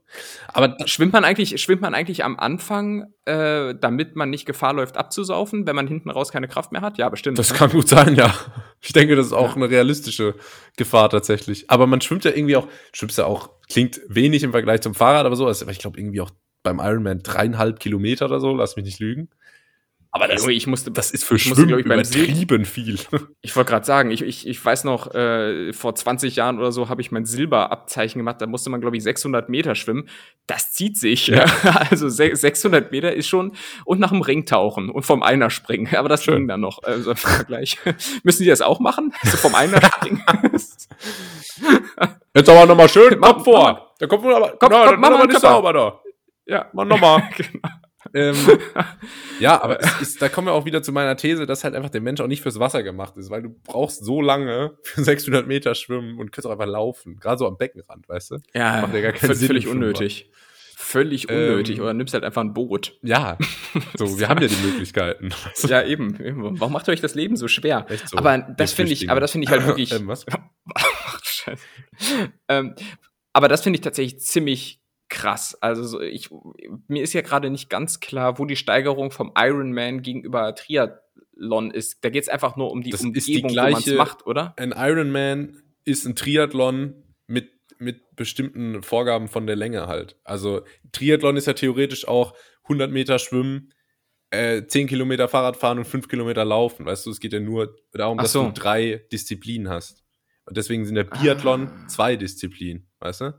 Aber 0.48 0.76
Schwimmt 0.86 1.14
man 1.14 1.24
eigentlich, 1.24 1.62
schwimmt 1.62 1.82
man 1.82 1.94
eigentlich 1.94 2.24
am 2.24 2.40
Anfang, 2.40 3.14
äh, 3.26 3.76
damit 3.80 4.16
man 4.16 4.30
nicht 4.30 4.46
Gefahr 4.46 4.74
läuft, 4.74 4.98
abzusaufen, 4.98 5.68
wenn 5.68 5.76
man 5.76 5.88
hinten 5.88 6.10
raus 6.10 6.32
keine 6.32 6.48
Kraft 6.48 6.72
mehr 6.72 6.82
hat? 6.82 6.98
Ja, 6.98 7.08
bestimmt. 7.10 7.38
das 7.38 7.54
kann 7.54 7.70
gut 7.70 7.88
sein, 7.88 8.16
ja. 8.16 8.34
Ich 8.82 8.94
denke, 8.94 9.16
das 9.16 9.28
ist 9.28 9.34
auch 9.34 9.56
eine 9.56 9.70
realistische 9.70 10.36
Gefahr 10.78 11.10
tatsächlich. 11.10 11.70
Aber 11.70 11.86
man 11.88 12.02
schwimmt 12.02 12.26
ja 12.26 12.32
irgendwie 12.32 12.56
auch, 12.58 12.68
schwimmst 12.94 13.18
ja 13.20 13.26
auch, 13.26 13.52
klingt 13.70 14.02
wenig 14.08 14.42
im 14.44 14.52
Vergleich 14.52 14.82
zum 14.82 14.96
Fahrrad, 14.96 15.26
aber 15.26 15.36
so, 15.36 15.46
also, 15.46 15.68
ich 15.70 15.80
glaube 15.80 16.00
irgendwie 16.00 16.22
auch 16.22 16.32
beim 16.64 16.80
Ironman 16.80 17.20
dreieinhalb 17.24 17.80
Kilometer 17.80 18.26
oder 18.26 18.40
so, 18.40 18.54
lass 18.54 18.76
mich 18.76 18.86
nicht 18.86 19.00
lügen. 19.00 19.30
Aber 20.14 20.28
das, 20.28 20.46
ich 20.46 20.68
musste, 20.68 20.92
das 20.92 21.12
ist 21.12 21.24
für 21.24 21.36
ich 21.38 21.46
musste, 21.48 21.62
Schwimmen 21.64 21.68
glaub 21.70 21.80
ich, 21.80 21.88
beim 21.88 22.00
Sil- 22.04 22.28
übertrieben 22.28 22.66
viel. 22.66 22.98
Ich 23.42 23.56
wollte 23.56 23.70
gerade 23.72 23.86
sagen, 23.86 24.12
ich, 24.12 24.22
ich, 24.22 24.46
ich 24.46 24.64
weiß 24.64 24.84
noch, 24.84 25.16
äh, 25.16 25.72
vor 25.72 25.96
20 25.96 26.36
Jahren 26.36 26.60
oder 26.60 26.74
so 26.74 26.90
habe 26.90 27.00
ich 27.02 27.12
mein 27.12 27.26
Silberabzeichen 27.26 28.20
gemacht. 28.20 28.42
Da 28.42 28.46
musste 28.46 28.70
man, 28.70 28.82
glaube 28.82 28.98
ich, 28.98 29.04
600 29.04 29.48
Meter 29.48 29.74
schwimmen. 29.74 30.10
Das 30.48 30.74
zieht 30.74 30.98
sich. 30.98 31.28
Ja. 31.28 31.46
Also 31.90 32.10
se- 32.10 32.36
600 32.36 32.92
Meter 32.92 33.14
ist 33.14 33.30
schon 33.30 33.54
und 33.86 34.00
nach 34.02 34.10
dem 34.12 34.22
Ring 34.22 34.46
tauchen 34.46 34.90
und 34.90 35.04
vom 35.04 35.24
Einer 35.24 35.50
springen. 35.50 35.88
Aber 35.96 36.10
das 36.10 36.24
Schön. 36.26 36.36
ging 36.40 36.48
dann 36.50 36.60
noch. 36.62 36.84
Also 36.84 37.12
im 37.12 37.18
Vergleich. 37.18 37.78
Müssen 38.24 38.44
die 38.44 38.50
das 38.50 38.62
auch 38.62 38.82
machen? 38.82 39.14
Also 39.24 39.38
vom 39.38 39.56
Einer 39.56 39.82
springen? 39.82 40.22
Jetzt 42.36 42.50
aber 42.50 42.66
nochmal 42.66 42.90
schön 42.90 43.18
Mach- 43.20 43.34
Kopf 43.36 43.44
vor. 43.46 43.94
Der 44.00 44.08
Kopf 44.08 44.26
aber, 44.26 44.52
Kopf- 44.58 44.58
na, 44.62 44.68
Kopf- 44.70 44.90
der 44.90 44.98
mach 44.98 45.10
mal 45.10 45.26
nicht 45.28 45.40
sauber 45.40 45.74
da. 45.74 46.00
ja. 46.46 46.70
Mach 46.74 46.86
nochmal. 46.86 47.24
Genau. 47.38 47.70
Ähm, 48.14 48.36
ja, 49.40 49.62
aber 49.62 49.80
es 49.82 50.02
ist, 50.02 50.22
da 50.22 50.30
kommen 50.30 50.48
wir 50.48 50.54
auch 50.54 50.66
wieder 50.66 50.82
zu 50.84 50.92
meiner 50.92 51.16
These, 51.16 51.46
dass 51.46 51.64
halt 51.64 51.76
einfach 51.76 51.90
der 51.90 52.02
Mensch 52.02 52.22
auch 52.22 52.28
nicht 52.28 52.42
fürs 52.42 52.60
Wasser 52.60 52.84
gemacht 52.84 53.18
ist, 53.18 53.30
weil 53.30 53.44
du 53.44 53.50
brauchst 53.50 54.04
so 54.04 54.22
lange 54.22 54.78
für 54.84 55.04
600 55.04 55.48
Meter 55.48 55.76
schwimmen 55.76 56.20
und 56.20 56.32
kannst 56.32 56.48
auch 56.48 56.52
einfach 56.52 56.66
laufen. 56.68 57.20
Gerade 57.20 57.38
so 57.40 57.48
am 57.48 57.58
Beckenrand, 57.58 58.08
weißt 58.10 58.32
du? 58.32 58.38
Ja, 58.54 58.82
Macht 58.82 58.94
ja 58.94 59.02
gar 59.02 59.12
keinen 59.14 59.36
Sinn 59.36 59.48
völlig 59.48 59.68
unnötig. 59.68 60.32
Völlig 60.76 61.30
Ähm, 61.30 61.38
unnötig. 61.38 61.80
Oder 61.80 61.94
nimmst 61.94 62.14
halt 62.16 62.24
einfach 62.24 62.42
ein 62.42 62.54
Boot. 62.54 62.98
Ja, 63.04 63.38
so, 63.96 64.20
wir 64.20 64.30
haben 64.30 64.42
ja 64.42 64.48
die 64.48 64.66
Möglichkeiten. 64.66 65.30
Ja, 65.68 65.84
eben. 65.84 66.20
eben. 66.22 66.60
Warum 66.60 66.74
macht 66.74 66.88
ihr 66.90 66.92
euch 66.94 67.02
das 67.02 67.14
Leben 67.14 67.36
so 67.36 67.48
schwer? 67.48 67.86
So. 68.06 68.18
Aber 68.18 68.40
das 68.58 68.74
finde 68.74 68.92
ich, 68.92 69.10
aber 69.10 69.20
das 69.20 69.32
finde 69.32 69.46
ich 69.46 69.52
halt 69.52 69.66
wirklich. 69.68 69.92
Ähm, 69.92 70.08
was? 70.08 70.26
Ach, 70.74 71.24
Scheiße. 71.24 71.62
ähm, 72.50 72.76
aber 73.32 73.48
das 73.48 73.62
finde 73.62 73.78
ich 73.78 73.82
tatsächlich 73.82 74.20
ziemlich 74.22 74.81
krass. 75.12 75.56
Also 75.62 75.84
so, 75.84 76.02
ich, 76.02 76.30
mir 76.88 77.04
ist 77.04 77.14
ja 77.14 77.22
gerade 77.22 77.50
nicht 77.52 77.70
ganz 77.70 78.00
klar, 78.00 78.40
wo 78.40 78.46
die 78.46 78.56
Steigerung 78.56 79.12
vom 79.12 79.32
Ironman 79.38 80.02
gegenüber 80.02 80.56
Triathlon 80.56 81.70
ist. 81.72 82.04
Da 82.04 82.10
geht 82.10 82.24
es 82.24 82.30
einfach 82.30 82.56
nur 82.56 82.72
um 82.72 82.82
die 82.82 82.90
Das 82.90 83.02
ist 83.02 83.28
die 83.28 83.42
Umgebung, 83.44 83.52
wo 83.52 83.56
man 83.62 83.72
gleiche- 83.74 83.96
macht, 83.96 84.26
oder? 84.26 84.54
Ein 84.58 84.74
Ironman 84.76 85.58
ist 85.86 86.06
ein 86.06 86.16
Triathlon 86.16 87.04
mit, 87.28 87.50
mit 87.78 88.16
bestimmten 88.16 88.82
Vorgaben 88.84 89.28
von 89.28 89.46
der 89.48 89.56
Länge 89.56 89.88
halt. 89.88 90.18
Also 90.24 90.62
Triathlon 90.92 91.38
ist 91.38 91.48
ja 91.48 91.54
theoretisch 91.54 92.08
auch 92.08 92.34
100 92.64 92.90
Meter 92.92 93.20
schwimmen, 93.20 93.74
äh, 94.30 94.66
10 94.66 94.88
Kilometer 94.88 95.28
Fahrrad 95.28 95.58
fahren 95.58 95.78
und 95.80 95.86
5 95.86 96.08
Kilometer 96.08 96.46
laufen. 96.46 96.86
Weißt 96.86 97.06
du, 97.06 97.10
es 97.10 97.20
geht 97.20 97.34
ja 97.34 97.40
nur 97.42 97.76
darum, 97.92 98.18
Ach 98.20 98.24
dass 98.24 98.32
so. 98.32 98.46
du 98.46 98.54
drei 98.54 99.06
Disziplinen 99.12 99.68
hast. 99.70 100.04
Und 100.46 100.56
deswegen 100.58 100.86
sind 100.86 100.96
der 100.96 101.04
Biathlon 101.04 101.68
Ah. 101.68 101.88
zwei 101.88 102.16
Disziplinen, 102.16 102.88
weißt 103.00 103.22
du? 103.22 103.34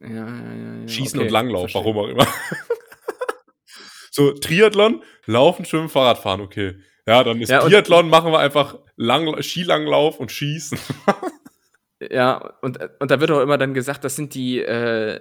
Ja, 0.00 0.08
ja, 0.08 0.80
ja. 0.80 0.88
Schießen 0.88 1.18
okay, 1.18 1.26
und 1.26 1.32
Langlauf, 1.32 1.70
verstehe. 1.70 1.82
warum 1.82 1.98
auch 1.98 2.08
immer. 2.08 2.26
so, 4.10 4.32
Triathlon, 4.32 5.02
Laufen, 5.26 5.64
Schwimmen, 5.64 5.88
Fahrrad 5.88 6.18
fahren, 6.18 6.40
okay. 6.40 6.76
Ja, 7.06 7.24
dann 7.24 7.40
ist 7.40 7.48
Ja, 7.48 7.64
Biathlon, 7.64 8.10
machen 8.10 8.32
wir 8.32 8.38
einfach 8.38 8.76
Lang 8.96 9.42
Skilanglauf 9.42 10.20
und 10.20 10.30
Schießen. 10.30 10.78
Ja, 12.00 12.54
und, 12.62 12.78
und 13.00 13.10
da 13.10 13.20
wird 13.20 13.30
auch 13.32 13.40
immer 13.40 13.58
dann 13.58 13.74
gesagt, 13.74 14.04
das 14.04 14.14
sind 14.14 14.34
die 14.34 14.60
äh, 14.60 15.18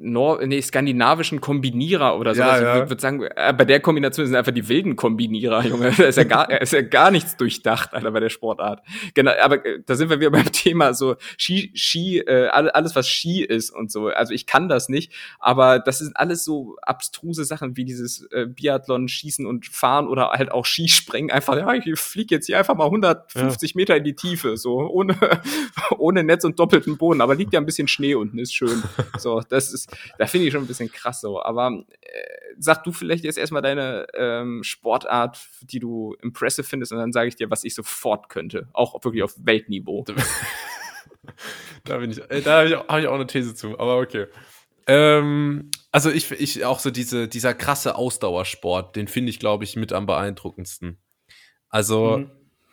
Nor 0.00 0.44
nee, 0.46 0.60
skandinavischen 0.62 1.40
Kombinierer 1.40 2.18
oder 2.18 2.34
so. 2.34 2.40
Ja, 2.40 2.56
ich 2.56 2.62
ja. 2.62 2.74
würde 2.76 2.90
würd 2.90 3.00
sagen, 3.00 3.22
äh, 3.22 3.52
bei 3.52 3.64
der 3.64 3.80
Kombination 3.80 4.26
sind 4.26 4.36
einfach 4.36 4.52
die 4.52 4.68
wilden 4.68 4.96
Kombinierer, 4.96 5.64
Junge. 5.64 5.92
Da 5.98 6.04
ist 6.04 6.16
ja 6.16 6.24
gar, 6.24 6.48
ist 6.60 6.72
ja 6.72 6.82
gar 6.82 7.10
nichts 7.10 7.36
durchdacht, 7.36 7.92
Alter, 7.92 8.12
bei 8.12 8.20
der 8.20 8.28
Sportart. 8.28 8.82
Genau, 9.14 9.32
aber 9.42 9.64
äh, 9.66 9.80
da 9.84 9.96
sind 9.96 10.08
wir 10.08 10.20
wieder 10.20 10.30
beim 10.38 10.50
Thema 10.52 10.94
so 10.94 11.16
Ski, 11.36 11.72
Ski, 11.74 12.18
äh, 12.20 12.46
alle- 12.48 12.74
alles, 12.74 12.94
was 12.94 13.08
Ski 13.08 13.42
ist 13.44 13.70
und 13.70 13.90
so. 13.90 14.08
Also 14.08 14.32
ich 14.32 14.46
kann 14.46 14.68
das 14.68 14.88
nicht, 14.88 15.12
aber 15.40 15.80
das 15.80 15.98
sind 15.98 16.16
alles 16.16 16.44
so 16.44 16.76
abstruse 16.82 17.44
Sachen 17.44 17.76
wie 17.76 17.84
dieses 17.84 18.22
äh, 18.30 18.46
Biathlon, 18.46 19.08
Schießen 19.08 19.46
und 19.46 19.66
Fahren 19.66 20.06
oder 20.06 20.30
halt 20.30 20.52
auch 20.52 20.64
Skispringen. 20.64 21.30
Einfach, 21.30 21.56
ja, 21.56 21.74
ich 21.74 21.98
fliege 21.98 22.36
jetzt 22.36 22.46
hier 22.46 22.58
einfach 22.58 22.76
mal 22.76 22.84
150 22.84 23.74
Meter 23.74 23.96
in 23.96 24.04
die 24.04 24.14
Tiefe, 24.14 24.56
so 24.56 24.78
ohne, 24.88 25.16
ohne 25.98 26.24
Netz 26.24 26.44
und 26.44 26.58
doppelten 26.58 26.96
Boden, 26.98 27.20
aber 27.20 27.34
liegt 27.34 27.52
ja 27.52 27.60
ein 27.60 27.66
bisschen 27.66 27.88
Schnee 27.88 28.14
unten, 28.14 28.38
ist 28.38 28.54
schön. 28.54 28.82
So, 29.18 29.40
das 29.48 29.72
ist, 29.72 29.94
da 30.18 30.26
finde 30.26 30.46
ich 30.46 30.52
schon 30.52 30.62
ein 30.62 30.66
bisschen 30.68 30.90
krass 30.92 31.20
so. 31.20 31.42
Aber 31.42 31.84
äh, 32.00 32.08
sag 32.58 32.84
du 32.84 32.92
vielleicht 32.92 33.24
jetzt 33.24 33.36
erstmal 33.38 33.62
deine 33.62 34.06
ähm, 34.14 34.62
Sportart, 34.62 35.38
die 35.62 35.78
du 35.80 36.14
impressive 36.22 36.64
findest, 36.66 36.92
und 36.92 36.98
dann 36.98 37.12
sage 37.12 37.28
ich 37.28 37.36
dir, 37.36 37.50
was 37.50 37.64
ich 37.64 37.74
sofort 37.74 38.28
könnte. 38.28 38.68
Auch 38.72 39.02
wirklich 39.04 39.22
auf 39.22 39.34
Weltniveau. 39.38 40.04
Da 41.84 41.98
bin 41.98 42.10
ich, 42.10 42.18
äh, 42.30 42.40
da 42.42 42.58
habe 42.60 42.68
ich, 42.68 42.74
auch- 42.76 42.88
hab 42.88 42.98
ich 43.00 43.06
auch 43.06 43.14
eine 43.14 43.26
These 43.26 43.54
zu, 43.54 43.78
aber 43.78 43.98
okay. 43.98 44.26
Ähm, 44.86 45.70
also 45.92 46.10
ich, 46.10 46.30
ich 46.30 46.64
auch 46.64 46.78
so 46.78 46.90
diese, 46.90 47.28
dieser 47.28 47.54
krasse 47.54 47.96
Ausdauersport, 47.96 48.96
den 48.96 49.08
finde 49.08 49.30
ich, 49.30 49.38
glaube 49.38 49.64
ich, 49.64 49.76
mit 49.76 49.92
am 49.92 50.06
beeindruckendsten. 50.06 50.98
Also 51.68 52.18
Mhm. 52.18 52.30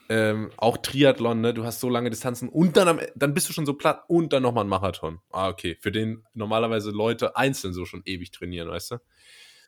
Ähm, 0.10 0.52
auch 0.58 0.78
Triathlon, 0.78 1.42
ne? 1.42 1.54
Du 1.54 1.64
hast 1.64 1.80
so 1.80 1.90
lange 1.90 2.10
Distanzen 2.10 2.50
und 2.50 2.78
dann, 2.78 2.88
am, 2.88 3.00
dann 3.16 3.34
bist 3.34 3.50
du 3.50 3.54
schon 3.54 3.66
so 3.66 3.74
platt 3.74 4.04
und 4.08 4.34
dann 4.34 4.44
nochmal 4.44 4.66
ein 4.66 4.70
Marathon. 4.70 5.20
Ah, 5.32 5.50
okay. 5.50 5.78
Für 5.82 5.92
den 5.92 6.24
normalerweise 6.34 6.92
Leute 6.92 7.36
einzeln 7.36 7.74
so 7.74 7.86
schon 7.86 8.02
ewig 8.06 8.32
trainieren, 8.32 8.70
weißt 8.70 8.92
du? 8.92 8.98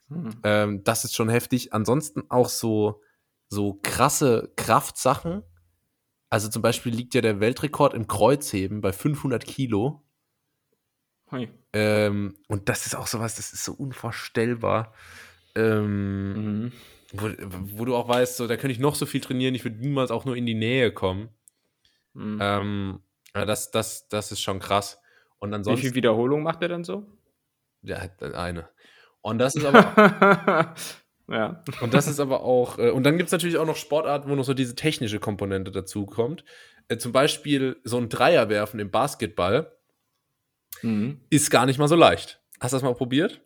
Mhm. 0.10 0.30
Ähm, 0.44 0.84
das 0.84 1.06
ist 1.06 1.16
schon 1.16 1.30
heftig. 1.30 1.74
Ansonsten 1.74 2.24
auch 2.30 2.50
so, 2.50 3.02
so 3.50 3.80
krasse 3.82 4.52
Kraftsachen. 4.56 5.44
Also 6.30 6.50
zum 6.50 6.62
Beispiel 6.62 6.94
liegt 6.94 7.14
ja 7.16 7.22
der 7.22 7.40
Weltrekord 7.40 7.94
im 7.94 8.08
Kreuzheben 8.08 8.82
bei 8.82 8.92
500 8.94 9.46
Kilo. 9.46 10.04
Hui. 11.32 11.50
Ähm, 11.74 12.36
und 12.48 12.70
das 12.70 12.86
ist 12.86 12.96
auch 12.96 13.08
sowas, 13.08 13.36
das 13.36 13.54
ist 13.54 13.64
so 13.64 13.74
unvorstellbar. 13.74 14.94
Ähm, 15.56 16.34
Mhm. 16.34 16.72
Wo, 17.14 17.30
wo 17.78 17.86
du 17.86 17.96
auch 17.96 18.08
weißt, 18.08 18.38
so, 18.38 18.48
da 18.48 18.58
könnte 18.58 18.74
ich 18.74 18.80
noch 18.80 18.96
so 18.96 19.06
viel 19.06 19.22
trainieren, 19.22 19.56
ich 19.56 19.64
würde 19.64 19.78
niemals 19.78 20.12
auch 20.12 20.26
nur 20.26 20.36
in 20.36 20.46
die 20.46 20.54
Nähe 20.56 20.92
kommen. 20.92 21.30
Mhm. 22.14 22.40
Ähm, 22.42 23.00
das, 23.34 23.72
das, 23.72 24.08
das 24.10 24.32
ist 24.32 24.42
schon 24.42 24.60
krass. 24.60 25.00
Und 25.40 25.52
Wie 25.52 25.56
ansonsten, 25.56 25.86
viel 25.86 25.96
Wiederholung 25.96 26.44
macht 26.44 26.62
er 26.62 26.70
dann 26.70 26.84
so? 26.84 27.06
ja, 27.84 27.98
eine. 28.34 28.70
Und 29.22 29.38
das 29.40 29.56
ist 29.56 29.66
aber, 29.66 30.74
ja. 31.28 31.64
und 31.82 31.94
das 31.94 32.08
ist 32.08 32.20
aber 32.20 32.42
auch, 32.42 32.80
äh, 32.80 32.90
und 32.90 33.04
dann 33.04 33.18
gibt 33.18 33.28
es 33.28 33.32
natürlich 33.32 33.58
auch 33.58 33.66
noch 33.66 33.76
Sportarten, 33.76 34.30
wo 34.30 34.36
noch 34.36 34.44
so 34.46 34.54
diese 34.54 34.76
technische 34.76 35.20
Komponente 35.20 35.72
dazu 35.72 36.06
kommt. 36.06 36.44
Äh, 36.88 36.98
zum 36.98 37.12
Beispiel 37.12 37.80
so 37.84 37.98
ein 37.98 38.10
Dreierwerfen 38.10 38.80
im 38.80 38.90
Basketball 38.92 39.74
Mhm. 40.84 41.22
ist 41.30 41.50
gar 41.50 41.66
nicht 41.66 41.80
mal 41.80 41.88
so 41.88 41.96
leicht. 41.96 42.40
Hast 42.60 42.74
du 42.74 42.76
das 42.76 42.84
mal 42.84 42.94
probiert? 42.94 43.42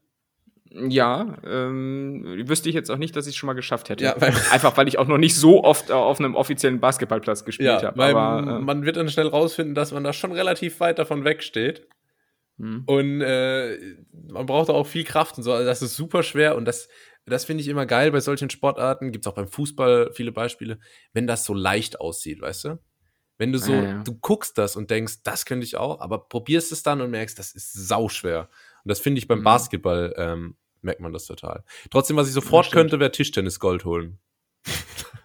Ja, 0.74 1.38
ähm, 1.45 2.24
wüsste 2.47 2.69
ich 2.69 2.76
jetzt 2.76 2.89
auch 2.89 2.97
nicht, 2.97 3.15
dass 3.15 3.28
ich 3.28 3.32
es 3.34 3.36
schon 3.38 3.47
mal 3.47 3.53
geschafft 3.53 3.89
hätte. 3.89 4.03
Ja, 4.05 4.15
weil- 4.19 4.34
Einfach 4.51 4.78
weil 4.78 4.88
ich 4.88 4.97
auch 4.97 5.07
noch 5.07 5.17
nicht 5.17 5.36
so 5.36 5.63
oft 5.63 5.91
auf 5.91 6.19
einem 6.19 6.36
offiziellen 6.36 6.80
Basketballplatz 6.80 7.43
gespielt 7.43 7.84
habe. 7.84 7.97
weil 7.97 8.15
Aber 8.15 8.57
äh, 8.57 8.59
man 8.59 8.86
wird 8.86 8.95
dann 8.95 9.09
schnell 9.09 9.28
rausfinden, 9.28 9.76
dass 9.76 9.91
man 9.91 10.03
da 10.03 10.13
schon 10.13 10.32
relativ 10.32 10.80
weit 10.80 10.97
davon 10.99 11.26
wegsteht. 11.26 11.88
hm. 12.57 12.84
Und 12.86 13.22
äh, 13.22 13.78
man 14.30 14.45
braucht 14.45 14.69
auch 14.69 14.88
viel 14.88 15.03
Kraft 15.03 15.38
und 15.38 15.43
so. 15.43 15.51
Also 15.51 15.65
das 15.65 15.82
ist 15.82 15.95
super 15.97 16.24
schwer 16.24 16.55
und 16.55 16.63
das, 16.65 16.88
das 17.26 17.43
finde 17.45 17.61
ich 17.61 17.67
immer 17.67 17.86
geil 17.86 18.11
bei 18.11 18.22
solchen 18.22 18.49
Sportarten. 18.49 19.11
Gibt 19.11 19.26
es 19.26 19.30
auch 19.32 19.36
beim 19.36 19.47
Fußball 19.49 20.11
viele 20.13 20.32
Beispiele, 20.32 20.80
wenn 21.13 21.28
das 21.28 21.43
so 21.43 21.53
leicht 21.53 21.99
aussieht, 21.99 22.39
weißt 22.41 22.63
du? 22.65 22.80
Wenn 23.38 23.51
du 23.51 23.59
so, 23.59 23.74
Ja, 23.74 23.84
ja. 23.84 24.03
du 24.03 24.13
guckst 24.19 24.57
das 24.57 24.76
und 24.78 24.89
denkst, 24.91 25.24
das 25.24 25.45
könnte 25.45 25.65
ich 25.65 25.76
auch, 25.76 25.99
aber 25.99 26.30
probierst 26.30 26.72
es 26.72 26.84
dann 26.84 27.01
und 27.01 27.09
merkst, 27.11 27.38
das 27.39 27.51
ist 27.53 27.74
sauschwer. 27.74 28.49
Und 28.84 28.89
das 28.89 28.99
finde 28.99 29.19
ich 29.19 29.28
beim 29.28 29.39
Mhm. 29.39 29.43
Basketball, 29.43 30.13
ähm, 30.15 30.55
merkt 30.82 30.99
man 31.01 31.13
das 31.13 31.25
total. 31.25 31.63
Trotzdem, 31.89 32.17
was 32.17 32.27
ich 32.27 32.34
sofort 32.34 32.65
stimmt. 32.65 32.82
könnte, 32.82 32.99
wäre 32.99 33.11
Tischtennis 33.11 33.59
Gold 33.59 33.86
holen. 33.86 34.19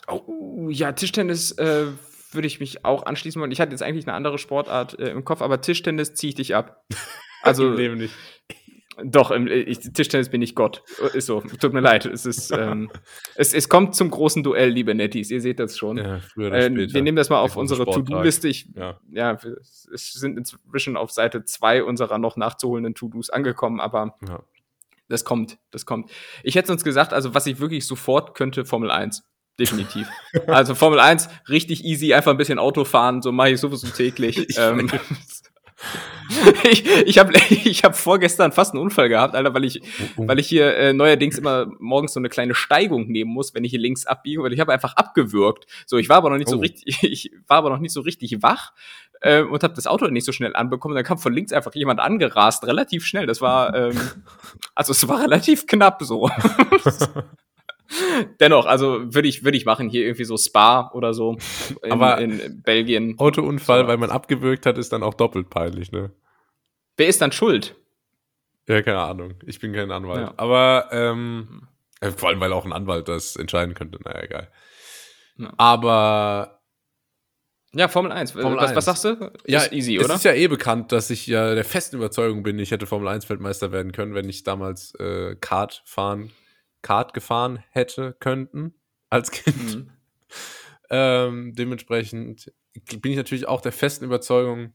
Oh, 0.09 0.69
ja, 0.71 0.93
Tischtennis 0.93 1.51
äh, 1.59 1.87
würde 2.31 2.47
ich 2.47 2.61
mich 2.61 2.85
auch 2.85 3.07
anschließen 3.07 3.41
wollen. 3.41 3.51
Ich 3.51 3.61
hatte 3.61 3.73
jetzt 3.73 3.83
eigentlich 3.83 4.07
eine 4.07 4.15
andere 4.17 4.39
Sportart 4.39 4.97
äh, 5.01 5.09
im 5.11 5.25
Kopf, 5.25 5.43
aber 5.43 5.61
Tischtennis 5.61 6.15
ziehe 6.15 6.29
ich 6.29 6.35
dich 6.37 6.55
ab. 6.55 6.85
Also, 7.43 7.75
Im 7.75 7.99
nicht. 7.99 8.15
Doch, 9.05 9.31
im 9.31 9.47
ich, 9.47 9.79
Tischtennis 9.93 10.31
bin 10.31 10.43
ich 10.43 10.55
Gott. 10.57 10.83
Ist 11.13 11.27
so. 11.27 11.41
Tut 11.41 11.73
mir 11.73 11.81
leid. 11.81 12.07
Es 12.07 12.27
ist, 12.27 12.51
ähm, 12.51 12.91
es, 13.37 13.55
es 13.55 13.69
kommt 13.69 13.95
zum 13.95 14.11
großen 14.11 14.43
Duell, 14.43 14.71
liebe 14.71 14.95
Netties. 14.97 15.31
Ihr 15.31 15.41
seht 15.41 15.61
das 15.61 15.77
schon. 15.79 15.99
Ja, 15.99 16.19
früher 16.21 16.49
oder 16.49 16.57
Äh, 16.59 16.71
später. 16.73 16.95
wir 16.95 17.03
nehmen 17.03 17.17
das 17.17 17.29
mal 17.31 17.39
auf 17.41 17.57
unsere. 17.57 17.85
To-Do-Liste. 17.85 18.49
Ja. 18.49 18.99
ja, 19.11 19.41
wir 19.45 19.59
es 19.59 20.13
sind 20.15 20.39
inzwischen 20.39 20.97
auf 20.97 21.13
Seite 21.13 21.45
zwei 21.45 21.85
unserer 21.85 22.19
noch 22.19 22.37
nachzuholenden 22.37 22.95
To-Dos 22.95 23.31
angekommen, 23.31 23.81
aber 23.81 24.17
Ja. 24.27 24.43
Das 25.09 25.25
kommt, 25.25 25.59
das 25.71 25.87
kommt. 25.87 26.11
Ich 26.43 26.55
hätte 26.55 26.69
sonst 26.69 26.85
gesagt, 26.85 27.13
also 27.13 27.35
was 27.35 27.47
ich 27.47 27.59
wirklich 27.61 27.87
sofort 27.87 28.35
könnte, 28.35 28.65
Formel 28.65 28.91
1. 28.91 29.25
Definitiv. 29.59 30.07
also 30.47 30.75
Formel 30.75 31.01
1, 31.01 31.29
richtig 31.49 31.85
easy, 31.85 32.13
einfach 32.13 32.31
ein 32.31 32.37
bisschen 32.37 32.59
Auto 32.59 32.85
fahren, 32.85 33.23
so 33.23 33.33
mache 33.33 33.51
ich 33.51 33.61
sowieso 33.61 33.89
täglich. 33.89 34.39
Ich 34.51 34.59
ähm, 34.59 34.91
ich 36.71 36.87
ich 37.07 37.19
habe 37.19 37.33
ich 37.51 37.85
hab 37.85 37.97
vorgestern 37.97 38.53
fast 38.53 38.75
einen 38.75 38.83
Unfall 38.83 39.09
gehabt, 39.09 39.35
Alter, 39.35 39.55
weil 39.55 39.65
ich, 39.65 39.83
weil 40.17 40.39
ich 40.39 40.49
hier 40.49 40.77
äh, 40.77 40.93
neuerdings 40.93 41.39
immer 41.39 41.67
morgens 41.79 42.13
so 42.13 42.21
eine 42.21 42.29
kleine 42.29 42.55
Steigung 42.55 43.09
nehmen 43.09 43.31
muss, 43.31 43.55
wenn 43.55 43.65
ich 43.65 43.71
hier 43.71 43.81
links 43.81 44.07
abbiege, 44.07 44.43
weil 44.43 44.53
ich 44.53 44.61
habe 44.61 44.73
einfach 44.73 44.97
abgewürgt. 44.97 45.67
So, 45.87 45.99
ich 45.99 46.09
war 46.09 46.17
aber 46.17 46.31
noch 46.31 46.39
nicht 46.39 46.49
so 46.49 46.57
Oh. 46.57 46.61
richtig, 46.61 47.03
ich 47.03 47.31
war 47.47 47.59
aber 47.59 47.71
noch 47.71 47.79
nicht 47.79 47.93
so 47.93 48.01
richtig 48.01 48.43
wach 48.43 48.73
äh, 49.21 49.43
und 49.43 49.63
habe 49.63 49.75
das 49.75 49.87
Auto 49.87 50.07
nicht 50.09 50.25
so 50.25 50.33
schnell 50.33 50.57
anbekommen. 50.57 50.95
Dann 50.95 51.05
kam 51.05 51.19
von 51.19 51.33
links 51.33 51.53
einfach 51.53 51.75
jemand 51.75 52.01
angerast, 52.01 52.67
relativ 52.67 53.05
schnell. 53.05 53.27
Das 53.27 53.41
war, 53.41 53.75
ähm, 53.75 54.01
also 54.75 54.93
es 54.93 55.07
war 55.09 55.23
relativ 55.23 55.67
knapp 55.67 56.03
so. 56.03 56.31
Dennoch, 58.41 58.67
also 58.67 59.15
würde 59.15 59.29
ich, 59.29 59.45
würde 59.45 59.57
ich 59.57 59.65
machen, 59.65 59.89
hier 59.89 60.03
irgendwie 60.05 60.25
so 60.25 60.37
Spa 60.37 60.91
oder 60.93 61.15
so 61.15 61.37
in, 61.83 61.93
Aber- 61.93 62.19
in 62.19 62.63
Belgien. 62.63 63.19
Autounfall, 63.19 63.83
So. 63.83 63.89
weil 63.89 63.97
man 63.97 64.11
abgewürgt 64.11 64.67
hat, 64.67 64.79
ist 64.79 64.93
dann 64.93 65.03
auch 65.03 65.15
doppelt 65.15 65.51
peinlich, 65.51 65.93
ne? 65.93 66.11
Wer 66.97 67.09
ist 67.09 67.21
dann 67.21 67.33
schuld? 67.33 67.77
Ja, 68.69 68.83
keine 68.83 68.99
Ahnung. 69.01 69.35
Ich 69.47 69.61
bin 69.61 69.73
kein 69.73 69.91
Anwalt. 69.93 70.21
Ja. 70.29 70.35
Aber 70.39 70.89
ähm, 70.91 71.69
äh, 72.01 72.11
vor 72.11 72.31
allem, 72.31 72.41
weil 72.41 72.53
auch 72.53 72.65
ein 72.65 72.73
Anwalt 72.73 73.09
das 73.09 73.37
entscheiden 73.37 73.75
könnte. 73.75 73.99
Naja, 74.05 74.23
egal. 74.23 74.49
Ja. 75.39 75.53
Aber 75.59 76.61
Ja, 77.75 77.89
Formel 77.89 78.11
1. 78.11 78.33
Formel 78.33 78.57
was, 78.59 78.69
1. 78.71 78.77
was 78.77 78.85
sagst 78.87 79.05
du? 79.05 79.33
ja, 79.47 79.61
ist 79.61 79.73
easy, 79.73 79.97
es 79.97 80.05
oder? 80.07 80.15
ist 80.15 80.25
ja 80.25 80.33
eh 80.33 80.49
bekannt, 80.49 80.91
dass 80.93 81.11
ich 81.11 81.27
ja 81.27 81.55
der 81.55 81.65
festen 81.65 81.97
Überzeugung 81.97 82.43
bin, 82.43 82.59
ich 82.59 82.71
hätte 82.71 82.87
Formel 82.87 83.09
1 83.09 83.29
Weltmeister 83.29 83.71
werden 83.71 83.93
können, 83.93 84.15
wenn 84.15 84.29
ich 84.29 84.43
damals 84.45 84.95
äh, 84.95 85.37
Kart 85.37 85.83
fahren, 85.85 86.31
Kart 86.87 87.15
gefahren 87.15 87.63
hätte 87.71 88.17
könnten 88.21 88.75
als 89.11 89.31
Kind. 89.33 89.75
Mhm. 89.77 89.91
Ähm, 90.89 91.53
dementsprechend 91.53 92.53
bin 93.01 93.11
ich 93.11 93.17
natürlich 93.17 93.49
auch 93.49 93.61
der 93.61 93.73
festen 93.73 94.05
Überzeugung, 94.05 94.73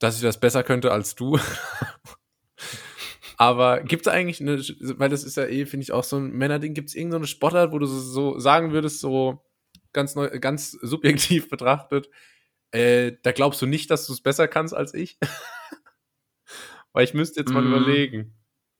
dass 0.00 0.16
ich 0.16 0.22
das 0.22 0.40
besser 0.40 0.64
könnte 0.64 0.90
als 0.90 1.14
du. 1.14 1.38
Aber 3.36 3.82
gibt 3.82 4.06
es 4.06 4.12
eigentlich 4.12 4.40
eine, 4.40 4.58
weil 4.98 5.08
das 5.08 5.22
ist 5.22 5.36
ja 5.36 5.44
eh, 5.44 5.66
finde 5.66 5.84
ich, 5.84 5.92
auch 5.92 6.02
so 6.02 6.16
ein 6.16 6.32
Männerding, 6.32 6.74
gibt 6.74 6.88
es 6.88 6.96
irgendeine 6.96 7.28
Sportart, 7.28 7.70
wo 7.72 7.78
du 7.78 7.86
so, 7.86 8.00
so 8.00 8.38
sagen 8.40 8.72
würdest, 8.72 8.98
so 9.00 9.44
ganz, 9.92 10.16
neu, 10.16 10.28
ganz 10.40 10.72
subjektiv 10.72 11.48
betrachtet, 11.48 12.08
äh, 12.72 13.12
da 13.22 13.30
glaubst 13.30 13.62
du 13.62 13.66
nicht, 13.66 13.90
dass 13.92 14.06
du 14.06 14.12
es 14.12 14.20
besser 14.20 14.48
kannst 14.48 14.74
als 14.74 14.94
ich? 14.94 15.18
weil 16.92 17.04
ich 17.04 17.14
müsste 17.14 17.40
jetzt 17.40 17.52
mal 17.52 17.62
Mm. 17.62 17.66
überlegen. 17.68 18.34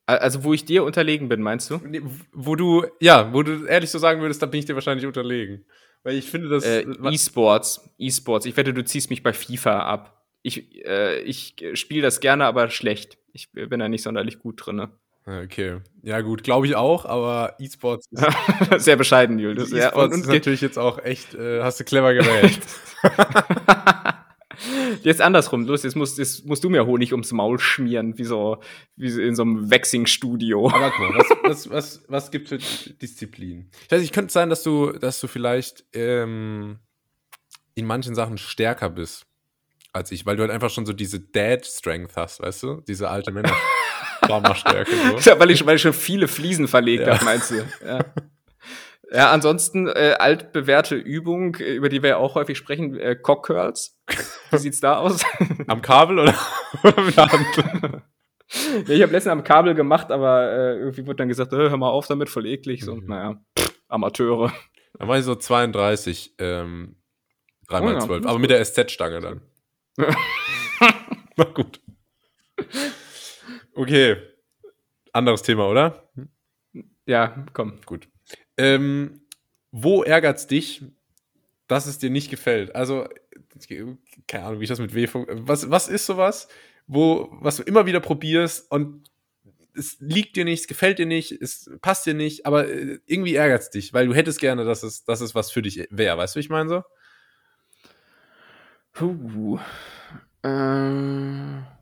Also, 0.06 0.44
wo 0.44 0.52
ich 0.52 0.64
dir 0.64 0.84
unterlegen 0.84 1.28
bin, 1.28 1.40
meinst 1.40 1.70
du? 1.70 1.78
Nee, 1.78 2.02
Wo 2.32 2.56
du, 2.56 2.84
ja, 3.00 3.32
wo 3.32 3.42
du 3.42 3.64
ehrlich 3.64 3.90
so 3.90 3.98
sagen 3.98 4.20
würdest, 4.20 4.42
da 4.42 4.46
bin 4.46 4.60
ich 4.60 4.66
dir 4.66 4.74
wahrscheinlich 4.74 5.06
unterlegen. 5.06 5.64
Weil 6.02 6.16
ich 6.16 6.30
finde, 6.30 6.48
das. 6.50 6.64
Äh, 6.64 6.84
E-Sports. 7.10 7.90
E-Sports. 7.98 8.44
Ich 8.44 8.56
wette, 8.56 8.74
du 8.74 8.84
ziehst 8.84 9.08
mich 9.08 9.22
bei 9.22 9.32
FIFA 9.32 9.80
ab. 9.80 10.22
Ich, 10.42 10.84
äh, 10.84 11.20
ich 11.20 11.56
spiele 11.72 12.02
das 12.02 12.20
gerne, 12.20 12.44
aber 12.44 12.68
schlecht. 12.68 13.16
Ich 13.32 13.50
bin 13.52 13.80
da 13.80 13.88
nicht 13.88 14.02
sonderlich 14.02 14.38
gut 14.38 14.64
drin. 14.64 14.88
okay. 15.26 15.78
Ja, 16.02 16.20
gut, 16.20 16.44
glaube 16.44 16.66
ich 16.66 16.76
auch, 16.76 17.06
aber 17.06 17.56
E-Sports 17.58 18.08
ist, 18.10 18.22
Sehr 18.84 18.96
bescheiden, 18.96 19.38
Julius. 19.38 19.70
Ja, 19.70 19.86
E-Sports 19.88 20.14
und, 20.14 20.20
ist 20.20 20.28
natürlich 20.28 20.60
jetzt 20.60 20.78
auch 20.78 21.02
echt, 21.02 21.34
äh, 21.34 21.62
hast 21.62 21.80
du 21.80 21.84
clever 21.84 22.12
gewählt. 22.12 22.60
jetzt 25.04 25.20
andersrum. 25.20 25.66
Los, 25.66 25.82
jetzt 25.82 25.96
musst, 25.96 26.18
jetzt 26.18 26.46
musst 26.46 26.64
du 26.64 26.70
mir 26.70 26.86
Honig 26.86 27.12
ums 27.12 27.32
Maul 27.32 27.58
schmieren, 27.58 28.16
wie 28.18 28.24
so, 28.24 28.58
wie 28.96 29.10
so 29.10 29.20
in 29.20 29.34
so 29.34 29.42
einem 29.42 29.70
Waxing-Studio. 29.70 30.68
aber 30.68 30.90
mal, 30.98 31.14
was, 31.18 31.28
was, 31.42 31.70
was, 31.70 32.02
was 32.08 32.30
gibt 32.30 32.48
für 32.48 32.58
Disziplin? 32.58 33.70
Ich 33.84 33.90
weiß 33.92 34.00
nicht, 34.00 34.12
könnte 34.14 34.32
sein, 34.32 34.50
dass 34.50 34.62
du, 34.62 34.92
dass 34.92 35.20
du 35.20 35.26
vielleicht 35.26 35.84
ähm, 35.92 36.78
in 37.74 37.86
manchen 37.86 38.14
Sachen 38.14 38.38
stärker 38.38 38.90
bist 38.90 39.26
als 39.92 40.10
ich, 40.10 40.26
weil 40.26 40.34
du 40.36 40.42
halt 40.42 40.50
einfach 40.50 40.70
schon 40.70 40.86
so 40.86 40.92
diese 40.92 41.20
Dad-Strength 41.20 42.16
hast, 42.16 42.40
weißt 42.40 42.64
du? 42.64 42.80
Diese 42.88 43.08
alte 43.08 43.30
Männer. 43.30 43.54
Stärke 44.54 44.90
so. 44.90 45.18
Ja, 45.30 45.38
weil, 45.38 45.50
ich, 45.50 45.64
weil 45.66 45.76
ich 45.76 45.82
schon 45.82 45.92
viele 45.92 46.28
Fliesen 46.28 46.66
verlegt 46.66 47.06
Ja. 47.06 47.14
habe, 47.14 47.24
meinst 47.24 47.50
du? 47.50 47.64
Ja. 47.86 48.04
Ja, 49.14 49.30
ansonsten 49.30 49.86
äh, 49.86 50.16
altbewährte 50.18 50.96
Übung, 50.96 51.54
über 51.56 51.88
die 51.88 52.02
wir 52.02 52.10
ja 52.10 52.16
auch 52.16 52.34
häufig 52.34 52.58
sprechen, 52.58 52.98
äh, 52.98 53.14
Cock 53.14 53.46
Curls. 53.46 53.96
Wie 54.50 54.58
sieht's 54.58 54.80
da 54.80 54.96
aus? 54.98 55.24
Am 55.68 55.80
Kabel 55.82 56.18
oder, 56.18 56.34
oder 56.82 57.00
mit 57.02 57.16
der 57.16 57.30
Hand? 57.30 57.46
ja, 58.88 58.94
ich 58.94 59.02
habe 59.02 59.12
letztens 59.12 59.26
am 59.32 59.44
Kabel 59.44 59.74
gemacht, 59.74 60.10
aber 60.10 60.50
äh, 60.52 60.78
irgendwie 60.78 61.06
wurde 61.06 61.16
dann 61.16 61.28
gesagt, 61.28 61.52
äh, 61.52 61.56
hör 61.70 61.76
mal 61.76 61.90
auf 61.90 62.06
damit, 62.08 62.28
voll 62.28 62.46
eklig. 62.46 62.84
So, 62.84 62.96
Mhm. 62.96 63.06
naja, 63.06 63.40
pff, 63.58 63.72
Amateure. 63.88 64.52
Dann 64.98 65.08
war 65.08 65.16
ich 65.18 65.24
so 65.24 65.34
32, 65.34 66.34
ähm, 66.38 66.96
Oh 67.70 67.74
3x12, 67.74 67.86
ja, 67.86 67.94
das 67.94 68.18
ist 68.20 68.26
aber 68.26 68.38
mit 68.38 68.50
der 68.50 68.60
SZ-Stange 68.64 69.20
dann. 69.20 69.40
Na 71.36 71.44
gut. 71.44 71.80
Okay. 73.74 74.16
Anderes 75.12 75.42
Thema, 75.42 75.68
oder? 75.68 76.10
Ja, 77.06 77.44
komm. 77.52 77.80
Gut. 77.86 78.08
Ähm, 78.56 79.20
wo 79.70 80.02
ärgert's 80.02 80.46
dich, 80.46 80.84
dass 81.66 81.86
es 81.86 81.98
dir 81.98 82.10
nicht 82.10 82.30
gefällt? 82.30 82.74
Also, 82.74 83.08
keine 84.28 84.44
Ahnung, 84.44 84.60
wie 84.60 84.64
ich 84.64 84.70
das 84.70 84.78
mit 84.78 84.94
W. 84.94 85.08
Was, 85.12 85.70
was 85.70 85.88
ist 85.88 86.06
sowas, 86.06 86.48
wo, 86.86 87.28
was 87.40 87.56
du 87.56 87.62
immer 87.62 87.86
wieder 87.86 88.00
probierst 88.00 88.70
und 88.70 89.10
es 89.76 89.96
liegt 89.98 90.36
dir 90.36 90.44
nicht, 90.44 90.60
es 90.60 90.66
gefällt 90.68 90.98
dir 90.98 91.06
nicht, 91.06 91.32
es 91.32 91.70
passt 91.82 92.06
dir 92.06 92.14
nicht, 92.14 92.46
aber 92.46 92.68
äh, 92.68 93.00
irgendwie 93.06 93.34
ärgert's 93.34 93.70
dich, 93.70 93.92
weil 93.92 94.06
du 94.06 94.14
hättest 94.14 94.38
gerne, 94.38 94.64
dass 94.64 94.82
es, 94.82 95.04
dass 95.04 95.20
es 95.20 95.34
was 95.34 95.50
für 95.50 95.62
dich 95.62 95.86
wäre. 95.90 96.16
Weißt 96.16 96.34
du, 96.34 96.38
wie 96.38 96.42
ich 96.42 96.50
meine 96.50 96.68
so? 96.68 96.82
Puh. 98.92 99.58
Äh. 100.42 101.74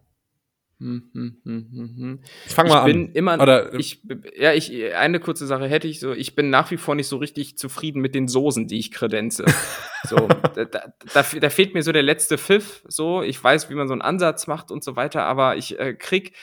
Hm, 0.82 1.10
hm, 1.12 1.36
hm, 1.44 1.68
hm, 1.72 1.96
hm. 1.96 2.20
Ich 2.46 2.54
fang 2.54 2.66
ich 2.66 2.72
mal 2.72 2.84
bin 2.84 3.06
an. 3.08 3.12
immer 3.12 3.40
Oder- 3.40 3.72
ich 3.74 4.02
ja 4.36 4.52
ich 4.52 4.72
eine 4.96 5.20
kurze 5.20 5.46
Sache 5.46 5.66
hätte 5.68 5.86
ich 5.86 6.00
so 6.00 6.12
ich 6.12 6.34
bin 6.34 6.50
nach 6.50 6.70
wie 6.72 6.76
vor 6.76 6.94
nicht 6.96 7.06
so 7.06 7.18
richtig 7.18 7.56
zufrieden 7.56 8.00
mit 8.02 8.14
den 8.16 8.26
Soßen 8.26 8.66
die 8.66 8.78
ich 8.78 8.90
kredenze 8.90 9.44
so 10.08 10.16
da, 10.54 10.64
da, 10.64 10.92
da, 11.14 11.50
fehlt 11.50 11.74
mir 11.74 11.82
so 11.82 11.92
der 11.92 12.02
letzte 12.02 12.36
Pfiff 12.36 12.82
so 12.88 13.22
ich 13.22 13.42
weiß 13.42 13.70
wie 13.70 13.74
man 13.74 13.86
so 13.86 13.92
einen 13.94 14.02
Ansatz 14.02 14.46
macht 14.48 14.70
und 14.72 14.82
so 14.82 14.96
weiter 14.96 15.22
aber 15.24 15.56
ich 15.56 15.78
äh, 15.78 15.94
krieg 15.94 16.34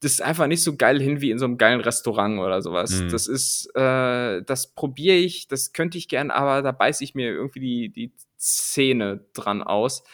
das 0.00 0.20
einfach 0.20 0.46
nicht 0.46 0.62
so 0.62 0.76
geil 0.76 1.00
hin 1.00 1.20
wie 1.22 1.30
in 1.30 1.38
so 1.38 1.46
einem 1.46 1.58
geilen 1.58 1.80
Restaurant 1.80 2.38
oder 2.38 2.60
sowas 2.62 3.00
Mhm. 3.00 3.08
das 3.08 3.26
ist 3.26 3.70
äh, 3.74 4.42
das 4.42 4.74
probiere 4.74 5.16
ich 5.16 5.48
das 5.48 5.72
könnte 5.72 5.96
ich 5.98 6.08
gern 6.08 6.30
aber 6.30 6.60
da 6.62 6.72
beiß 6.72 7.00
ich 7.00 7.14
mir 7.14 7.30
irgendwie 7.30 7.60
die 7.60 7.88
die 7.88 8.12
Zähne 8.36 9.24
dran 9.34 9.62
aus 9.62 10.04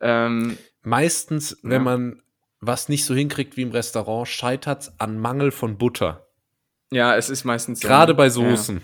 ähm, 0.00 0.58
Meistens, 0.84 1.56
wenn 1.62 1.72
Ja. 1.72 1.78
man 1.78 2.21
was 2.64 2.88
nicht 2.88 3.04
so 3.04 3.14
hinkriegt 3.14 3.56
wie 3.56 3.62
im 3.62 3.72
Restaurant, 3.72 4.26
scheitert's 4.28 4.92
an 4.98 5.18
Mangel 5.18 5.50
von 5.50 5.76
Butter. 5.76 6.26
ja 6.92 7.16
es 7.16 7.28
ist 7.28 7.44
meistens 7.44 7.80
so, 7.80 7.88
Gerade 7.88 8.12
ne? 8.12 8.16
bei 8.16 8.24
Ja. 8.24 8.30
Soßen. 8.30 8.80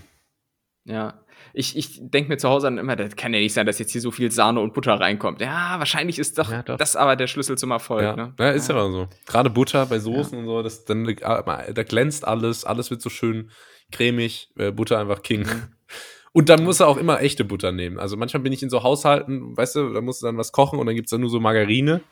Ja. 0.85 1.21
Ich, 1.55 1.77
ich 1.77 1.99
denke 2.03 2.29
mir 2.29 2.37
zu 2.37 2.49
Hause 2.49 2.67
dann 2.67 2.79
immer, 2.79 2.95
das 2.97 3.17
kann 3.17 3.33
ja 3.33 3.41
nicht 3.41 3.55
sein, 3.55 3.67
dass 3.67 3.79
jetzt 3.79 3.93
hier 3.93 4.01
so 4.01 4.11
viel 4.11 4.31
Sahne 4.31 4.61
und 4.61 4.75
Butter 4.75 4.95
reinkommt. 4.95 5.41
Ja, 5.41 5.79
wahrscheinlich 5.79 6.19
ist 6.19 6.39
doch, 6.39 6.51
Ja, 6.51 6.63
doch. 6.63 6.77
das 6.77 6.95
aber 6.97 7.17
der 7.17 7.27
Schlüssel 7.27 7.57
zum 7.57 7.71
Erfolg. 7.71 8.03
Ja, 8.03 8.17
Ne? 8.17 8.35
ja 8.39 8.51
ist 8.51 8.69
aber 8.71 8.91
so. 8.91 9.09
Gerade 9.27 9.49
Butter 9.51 9.87
bei 9.87 9.99
Soßen 9.99 10.37
und 10.39 10.45
so, 10.47 10.63
das, 10.63 10.85
dann, 10.85 11.05
da 11.05 11.83
glänzt 11.85 12.27
alles, 12.27 12.65
alles 12.65 12.91
wird 12.91 13.01
so 13.01 13.09
schön 13.11 13.51
cremig, 13.93 14.51
äh, 14.57 14.73
Butter 14.73 14.99
einfach 14.99 15.23
King. 15.23 15.43
Mhm. 15.43 15.63
Und 16.33 16.51
dann 16.51 16.63
muss 16.63 16.79
er 16.79 16.87
auch 16.89 16.99
immer 16.99 17.21
echte 17.23 17.43
Butter 17.45 17.73
nehmen. 17.73 17.99
Also 17.99 18.17
manchmal 18.17 18.43
bin 18.43 18.53
ich 18.53 18.63
in 18.63 18.69
so 18.71 18.83
Haushalten, 18.83 19.57
weißt 19.57 19.77
du, 19.77 19.93
da 19.95 20.01
musst 20.03 20.23
du 20.23 20.27
dann 20.27 20.37
was 20.37 20.53
kochen 20.53 20.79
und 20.79 20.87
dann 20.87 20.95
gibt's 20.95 21.11
dann 21.11 21.23
nur 21.23 21.31
so 21.31 21.41
Margarine. 21.41 22.03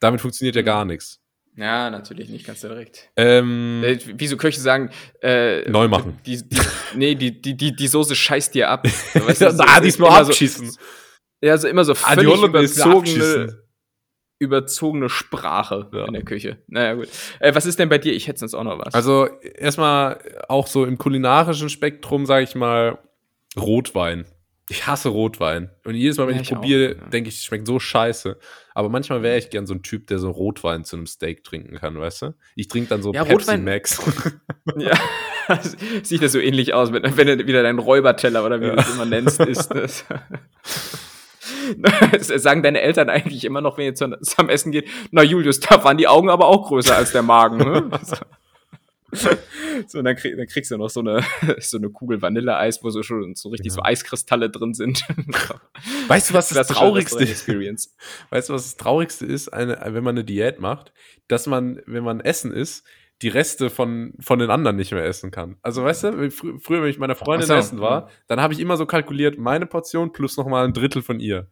Damit 0.00 0.20
funktioniert 0.20 0.56
ja 0.56 0.62
gar 0.62 0.84
nichts. 0.84 1.20
Ja, 1.56 1.90
natürlich 1.90 2.28
nicht, 2.30 2.46
kannst 2.46 2.64
du 2.64 2.68
direkt. 2.68 3.10
Ähm, 3.16 3.82
Äh, 3.84 3.98
wie 4.16 4.26
so 4.26 4.36
Köche 4.36 4.60
sagen, 4.60 4.90
äh, 5.20 5.68
Neu 5.70 5.88
machen. 5.88 6.18
Die, 6.24 6.36
die, 6.48 6.60
nee, 6.94 7.14
die, 7.14 7.42
die, 7.42 7.56
die, 7.56 7.74
die 7.76 7.88
Soße 7.88 8.14
scheißt 8.14 8.54
dir 8.54 8.70
ab. 8.70 8.86
So, 9.12 9.26
weißt 9.26 9.40
du, 9.42 9.52
da, 9.56 9.76
ist 9.76 9.84
diesmal 9.84 10.10
immer 10.10 10.24
so- 10.24 10.30
abschießen. 10.30 10.76
Ja, 11.42 11.56
so 11.58 11.68
immer 11.68 11.84
so 11.84 11.92
Ah, 11.92 12.14
völlig 12.14 12.30
will 12.30 12.48
überzogene, 12.48 12.98
abschießen. 12.98 13.56
überzogene 14.38 15.08
Sprache 15.08 15.90
Ja. 15.92 16.06
in 16.06 16.12
der 16.14 16.22
Küche. 16.24 16.58
Naja, 16.68 16.94
gut. 16.94 17.08
Äh, 17.40 17.54
was 17.54 17.66
ist 17.66 17.78
denn 17.78 17.88
bei 17.88 17.98
dir? 17.98 18.12
Ich 18.14 18.26
hätte 18.28 18.38
sonst 18.40 18.54
auch 18.54 18.64
noch 18.64 18.78
was. 18.78 18.94
Also 18.94 19.26
erstmal 19.56 20.18
auch 20.48 20.66
so 20.66 20.84
im 20.86 20.96
kulinarischen 20.98 21.68
Spektrum, 21.68 22.26
sage 22.26 22.44
ich 22.44 22.54
mal, 22.54 22.98
Rotwein. 23.58 24.24
Ich 24.70 24.86
hasse 24.86 25.08
Rotwein. 25.08 25.70
Und 25.84 25.94
jedes 25.96 26.16
Mal, 26.16 26.28
wenn 26.28 26.36
Ja, 26.36 26.42
ich 26.42 26.48
ich 26.50 26.54
probiere, 26.54 26.94
ja. 26.96 27.06
denke 27.08 27.28
ich, 27.28 27.36
es 27.38 27.44
schmeckt 27.44 27.66
so 27.66 27.78
scheiße. 27.80 28.38
Aber 28.80 28.88
manchmal 28.88 29.22
wäre 29.22 29.36
ich 29.36 29.50
gern 29.50 29.66
so 29.66 29.74
ein 29.74 29.82
Typ, 29.82 30.06
der 30.06 30.18
so 30.18 30.30
Rotwein 30.30 30.84
zu 30.86 30.96
einem 30.96 31.06
Steak 31.06 31.44
trinken 31.44 31.76
kann, 31.76 32.00
weißt 32.00 32.22
du? 32.22 32.34
Ich 32.56 32.66
trinke 32.68 32.88
dann 32.88 33.02
so 33.02 33.12
Ja, 33.12 33.24
Pepsi 33.24 33.50
Rotwein- 33.50 33.62
Max. 33.64 34.00
Ja, 34.78 34.98
sieht 36.02 36.22
das 36.22 36.32
so 36.32 36.38
ähnlich 36.38 36.72
aus, 36.72 36.90
wenn, 36.94 37.02
wenn 37.14 37.26
du 37.26 37.46
wieder 37.46 37.62
dein 37.62 37.78
Räuberteller 37.78 38.42
oder 38.42 38.58
wie 38.62 38.66
du 38.70 38.72
es 38.76 38.90
immer 38.94 39.04
nennst, 39.04 39.38
ist 39.40 39.68
das. 39.68 40.04
Das 42.12 42.28
sagen 42.28 42.62
deine 42.62 42.80
Eltern 42.80 43.10
eigentlich 43.10 43.44
immer 43.44 43.60
noch, 43.60 43.76
wenn 43.76 43.84
ihr 43.84 43.94
zu- 43.94 44.16
zusammen 44.22 44.48
essen 44.48 44.72
geht, 44.72 44.88
na 45.10 45.22
Julius, 45.22 45.60
da 45.60 45.84
waren 45.84 45.98
die 45.98 46.08
Augen 46.08 46.30
aber 46.30 46.46
auch 46.46 46.68
größer 46.68 46.96
als 46.96 47.12
der 47.12 47.22
Magen. 47.22 47.58
Ne? 47.58 47.90
So, 49.86 49.98
und 49.98 50.04
dann, 50.04 50.16
krieg, 50.16 50.36
dann 50.36 50.46
kriegst 50.46 50.70
du 50.70 50.76
noch 50.76 50.90
so 50.90 51.00
eine, 51.00 51.22
so 51.58 51.78
eine 51.78 51.90
Kugel 51.90 52.20
Vanilleeis, 52.20 52.82
wo 52.82 52.90
so 52.90 53.02
schon 53.02 53.34
so 53.34 53.48
richtig 53.48 53.72
so 53.72 53.82
Eiskristalle 53.82 54.50
drin 54.50 54.74
sind. 54.74 55.04
weißt 56.08 56.30
du, 56.30 56.34
was 56.34 56.48
das 56.48 56.56
Klassische 56.56 56.80
Traurigste 56.80 57.24
ist? 57.24 57.48
Weißt 58.30 58.48
du, 58.48 58.52
was 58.52 58.64
das 58.64 58.76
Traurigste 58.76 59.26
ist, 59.26 59.48
eine, 59.48 59.80
wenn 59.82 60.04
man 60.04 60.16
eine 60.16 60.24
Diät 60.24 60.60
macht, 60.60 60.92
dass 61.28 61.46
man, 61.46 61.80
wenn 61.86 62.04
man 62.04 62.20
Essen 62.20 62.52
isst, 62.52 62.84
die 63.22 63.28
Reste 63.28 63.70
von, 63.70 64.14
von 64.20 64.38
den 64.38 64.50
anderen 64.50 64.76
nicht 64.76 64.92
mehr 64.92 65.04
essen 65.04 65.30
kann. 65.30 65.56
Also, 65.62 65.84
weißt 65.84 66.04
du, 66.04 66.30
frü 66.30 66.58
früher, 66.58 66.82
wenn 66.82 66.90
ich 66.90 66.98
meiner 66.98 67.14
Freundin 67.14 67.48
so, 67.48 67.54
essen 67.54 67.80
war, 67.80 68.08
dann 68.28 68.40
habe 68.40 68.54
ich 68.54 68.60
immer 68.60 68.76
so 68.76 68.86
kalkuliert, 68.86 69.38
meine 69.38 69.66
Portion 69.66 70.12
plus 70.12 70.36
nochmal 70.36 70.64
ein 70.64 70.72
Drittel 70.72 71.02
von 71.02 71.20
ihr. 71.20 71.48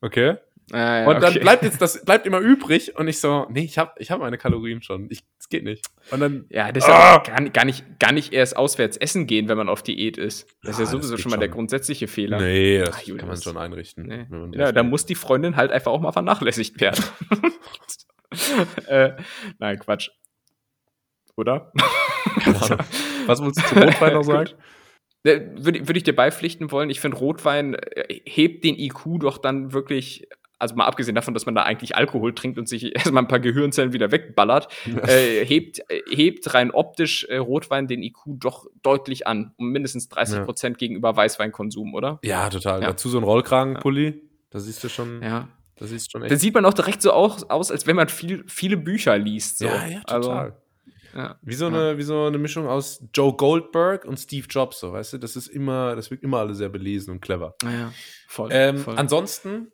Okay? 0.00 0.36
Ah, 0.72 1.00
ja, 1.02 1.08
Und 1.08 1.20
dann 1.20 1.30
okay. 1.30 1.40
bleibt 1.40 1.62
jetzt 1.64 1.80
das, 1.82 2.04
bleibt 2.04 2.26
immer 2.26 2.38
übrig 2.38 2.96
und 2.96 3.08
ich 3.08 3.18
so, 3.18 3.46
nee, 3.50 3.64
ich 3.64 3.76
habe 3.78 3.92
ich 3.98 4.10
hab 4.10 4.20
meine 4.20 4.38
Kalorien 4.38 4.82
schon. 4.82 5.08
Ich, 5.10 5.20
das 5.38 5.48
geht 5.48 5.64
nicht. 5.64 5.84
Und 6.10 6.20
dann, 6.20 6.44
Ja, 6.48 6.70
das 6.70 6.84
ist 6.84 6.90
Ah! 6.90 7.18
gar, 7.26 7.40
nicht- 7.40 7.52
gar, 7.54 7.64
nicht, 7.64 7.84
gar 7.98 8.12
nicht 8.12 8.32
erst 8.32 8.56
auswärts 8.56 8.96
essen 8.96 9.26
gehen, 9.26 9.48
wenn 9.48 9.56
man 9.58 9.68
auf 9.68 9.82
Diät 9.82 10.16
ist. 10.16 10.46
Das 10.62 10.72
ist 10.72 10.78
ja 10.78 10.84
Ja, 10.84 10.84
das 10.84 10.90
sowieso 10.90 11.16
schon 11.16 11.30
mal 11.30 11.38
der 11.38 11.46
schon. 11.48 11.54
grundsätzliche 11.54 12.06
Fehler. 12.06 12.40
nee, 12.40 12.78
das 12.78 12.94
Ach, 12.94 13.04
kann 13.18 13.26
man 13.28 13.40
schon 13.42 13.56
einrichten. 13.56 14.06
Nee. 14.06 14.26
man 14.30 14.52
Ja, 14.52 14.70
da 14.72 14.82
muss 14.84 15.06
die 15.06 15.14
Freundin 15.16 15.56
halt 15.56 15.72
einfach 15.72 15.90
auch 15.90 16.00
mal 16.00 16.12
vernachlässigt 16.12 16.80
werden. 16.80 17.02
äh, 18.86 19.12
nein, 19.58 19.78
Quatsch. 19.78 20.10
Oder? 21.36 21.72
Was 23.26 23.42
willst 23.42 23.58
du 23.60 23.66
zu 23.66 23.74
Rotwein 23.76 24.14
noch 24.14 24.22
sagen? 24.24 24.50
Äh, 25.24 25.40
Würde 25.56 25.86
würd 25.88 25.96
ich 25.96 26.02
dir 26.04 26.14
beipflichten 26.16 26.70
wollen, 26.70 26.90
ich 26.90 27.00
finde, 27.00 27.18
Rotwein 27.18 27.74
äh, 27.74 28.20
hebt 28.24 28.64
den 28.64 28.78
IQ 28.78 29.20
doch 29.20 29.38
dann 29.38 29.72
wirklich, 29.72 30.26
also 30.60 30.74
mal 30.74 30.84
abgesehen 30.84 31.14
davon, 31.14 31.34
dass 31.34 31.46
man 31.46 31.54
da 31.54 31.62
eigentlich 31.62 31.96
Alkohol 31.96 32.34
trinkt 32.34 32.58
und 32.58 32.68
sich 32.68 32.94
erstmal 32.96 33.24
ein 33.24 33.28
paar 33.28 33.40
Gehirnzellen 33.40 33.92
wieder 33.92 34.12
wegballert, 34.12 34.68
äh, 35.06 35.44
hebt, 35.44 35.80
äh, 35.88 36.02
hebt 36.10 36.52
rein 36.54 36.70
optisch 36.70 37.24
äh, 37.24 37.38
Rotwein 37.38 37.88
den 37.88 38.02
IQ 38.02 38.18
doch 38.26 38.66
deutlich 38.82 39.26
an, 39.26 39.52
um 39.56 39.70
mindestens 39.70 40.08
30 40.08 40.44
Prozent 40.44 40.78
gegenüber 40.78 41.16
Weißweinkonsum, 41.16 41.94
oder? 41.94 42.18
Ja, 42.22 42.48
total. 42.50 42.82
Ja. 42.82 42.88
Dazu 42.88 43.08
so 43.08 43.18
ein 43.18 43.24
Rollkragenpulli. 43.24 44.22
Da 44.50 44.60
siehst 44.60 44.84
du 44.84 44.88
schon, 44.88 45.22
Ja. 45.22 45.48
da 45.76 45.86
siehst 45.86 46.06
du 46.08 46.10
schon 46.12 46.20
Da 46.22 46.26
echt. 46.28 46.40
sieht 46.40 46.54
man 46.54 46.64
auch 46.64 46.74
direkt 46.74 47.02
so 47.02 47.12
aus, 47.12 47.48
aus 47.48 47.70
als 47.70 47.86
wenn 47.86 47.96
man 47.96 48.08
viel, 48.08 48.44
viele 48.46 48.76
Bücher 48.76 49.16
liest. 49.16 49.58
So. 49.58 49.66
Ja, 49.66 49.86
ja, 49.86 50.00
total. 50.00 50.14
Also, 50.16 50.52
ja. 51.16 51.36
Wie 51.42 51.54
so, 51.54 51.66
eine, 51.66 51.98
wie 51.98 52.02
so 52.02 52.24
eine 52.26 52.38
Mischung 52.38 52.68
aus 52.68 53.02
Joe 53.12 53.32
Goldberg 53.34 54.04
und 54.04 54.16
Steve 54.18 54.46
Jobs, 54.48 54.78
so, 54.78 54.92
weißt 54.92 55.14
du? 55.14 55.18
Das 55.18 55.34
ist 55.34 55.48
immer, 55.48 55.96
das 55.96 56.10
wirkt 56.10 56.22
immer 56.22 56.38
alle 56.38 56.54
sehr 56.54 56.68
belesen 56.68 57.10
und 57.12 57.20
clever. 57.20 57.54
Naja, 57.64 57.92
voll. 58.28 58.50
Ähm, 58.52 58.78
voll. 58.78 58.96
ansonsten 58.96 59.72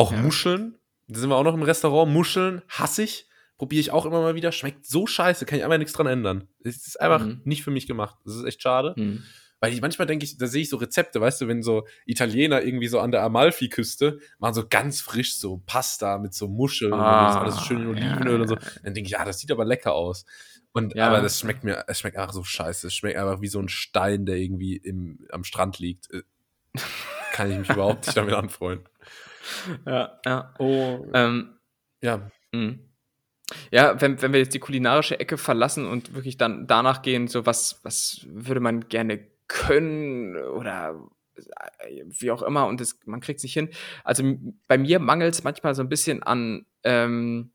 auch 0.00 0.12
Ja. 0.12 0.18
Muscheln. 0.22 0.76
Da 1.08 1.18
sind 1.20 1.28
wir 1.30 1.36
auch 1.36 1.44
noch 1.44 1.54
im 1.54 1.62
Restaurant. 1.62 2.12
Muscheln 2.12 2.62
hasse 2.68 3.02
ich. 3.02 3.26
Probiere 3.58 3.80
ich 3.80 3.90
auch 3.90 4.06
immer 4.06 4.20
mal 4.22 4.34
wieder. 4.34 4.52
Schmeckt 4.52 4.86
so 4.86 5.06
scheiße. 5.06 5.44
Kann 5.46 5.58
ich 5.58 5.64
einfach 5.64 5.78
nichts 5.78 5.92
dran 5.92 6.06
ändern. 6.06 6.48
Es 6.64 6.86
ist 6.86 7.00
einfach 7.00 7.24
Mhm. 7.26 7.40
nicht 7.44 7.62
für 7.62 7.70
mich 7.70 7.86
gemacht. 7.86 8.16
Das 8.24 8.34
ist 8.36 8.44
echt 8.44 8.62
schade. 8.62 8.94
Hm. 8.96 9.22
Weil 9.62 9.74
ich 9.74 9.82
manchmal 9.82 10.06
denke 10.06 10.24
ich, 10.24 10.38
da 10.38 10.46
sehe 10.46 10.62
ich 10.62 10.70
so 10.70 10.78
Rezepte, 10.78 11.20
weißt 11.20 11.42
du, 11.42 11.46
wenn 11.48 11.62
so 11.62 11.86
Italiener 12.06 12.62
irgendwie 12.62 12.88
so 12.88 12.98
an 13.00 13.10
der 13.10 13.22
Amalfi-Küste 13.24 14.18
machen 14.38 14.54
so 14.54 14.66
ganz 14.66 15.02
frisch 15.02 15.34
so 15.36 15.60
Pasta 15.66 16.16
mit 16.16 16.32
so 16.32 16.48
Muscheln 16.48 16.94
und 16.94 17.00
Ah, 17.00 17.40
alles 17.42 17.56
so 17.56 17.60
schön 17.64 17.82
in 17.82 17.88
Olivenöl 17.88 18.36
ja. 18.36 18.40
und 18.40 18.48
so. 18.48 18.54
Dann 18.82 18.94
denke 18.94 19.02
ich, 19.08 19.10
ja, 19.10 19.24
das 19.26 19.38
sieht 19.38 19.50
aber 19.52 19.66
lecker 19.66 19.92
aus. 19.92 20.24
Und 20.72 20.94
Ja. 20.94 21.08
aber 21.08 21.20
das 21.20 21.38
schmeckt 21.40 21.62
mir, 21.64 21.84
es 21.88 21.98
schmeckt 22.00 22.16
einfach 22.16 22.32
so 22.32 22.42
scheiße. 22.42 22.86
Es 22.86 22.94
schmeckt 22.94 23.18
einfach 23.18 23.42
wie 23.42 23.48
so 23.48 23.58
ein 23.60 23.68
Stein, 23.68 24.24
der 24.24 24.36
irgendwie 24.36 24.76
im, 24.76 25.26
am 25.30 25.44
Strand 25.44 25.78
liegt. 25.78 26.10
Äh, 26.10 26.22
Kann 27.32 27.50
ich 27.50 27.58
mich 27.58 27.68
überhaupt 27.68 28.06
nicht 28.06 28.16
damit 28.16 28.34
anfreuen. 28.34 28.80
Ja, 29.86 30.20
ja. 30.24 30.54
Oh. 30.58 31.06
Ähm, 31.14 31.56
Ja, 32.02 32.30
mh. 32.52 32.74
Ja, 33.72 34.00
wenn, 34.00 34.22
wenn 34.22 34.32
wir 34.32 34.38
jetzt 34.40 34.54
die 34.54 34.60
kulinarische 34.60 35.18
Ecke 35.18 35.36
verlassen 35.36 35.86
und 35.86 36.14
wirklich 36.14 36.36
dann 36.36 36.66
danach 36.68 37.02
gehen, 37.02 37.26
so 37.26 37.46
was, 37.46 37.80
was 37.82 38.24
würde 38.28 38.60
man 38.60 38.88
gerne 38.88 39.26
können 39.48 40.36
oder 40.36 41.00
äh, 41.80 42.04
wie 42.06 42.30
auch 42.30 42.42
immer 42.42 42.66
und 42.68 42.80
das, 42.80 43.00
man 43.06 43.20
kriegt 43.20 43.38
es 43.38 43.42
nicht 43.42 43.54
hin. 43.54 43.70
Also 44.04 44.22
bei 44.68 44.78
mir 44.78 45.00
mangelt 45.00 45.34
es 45.34 45.42
manchmal 45.42 45.74
so 45.74 45.82
ein 45.82 45.88
bisschen 45.88 46.22
an, 46.22 46.64
ähm, 46.84 47.50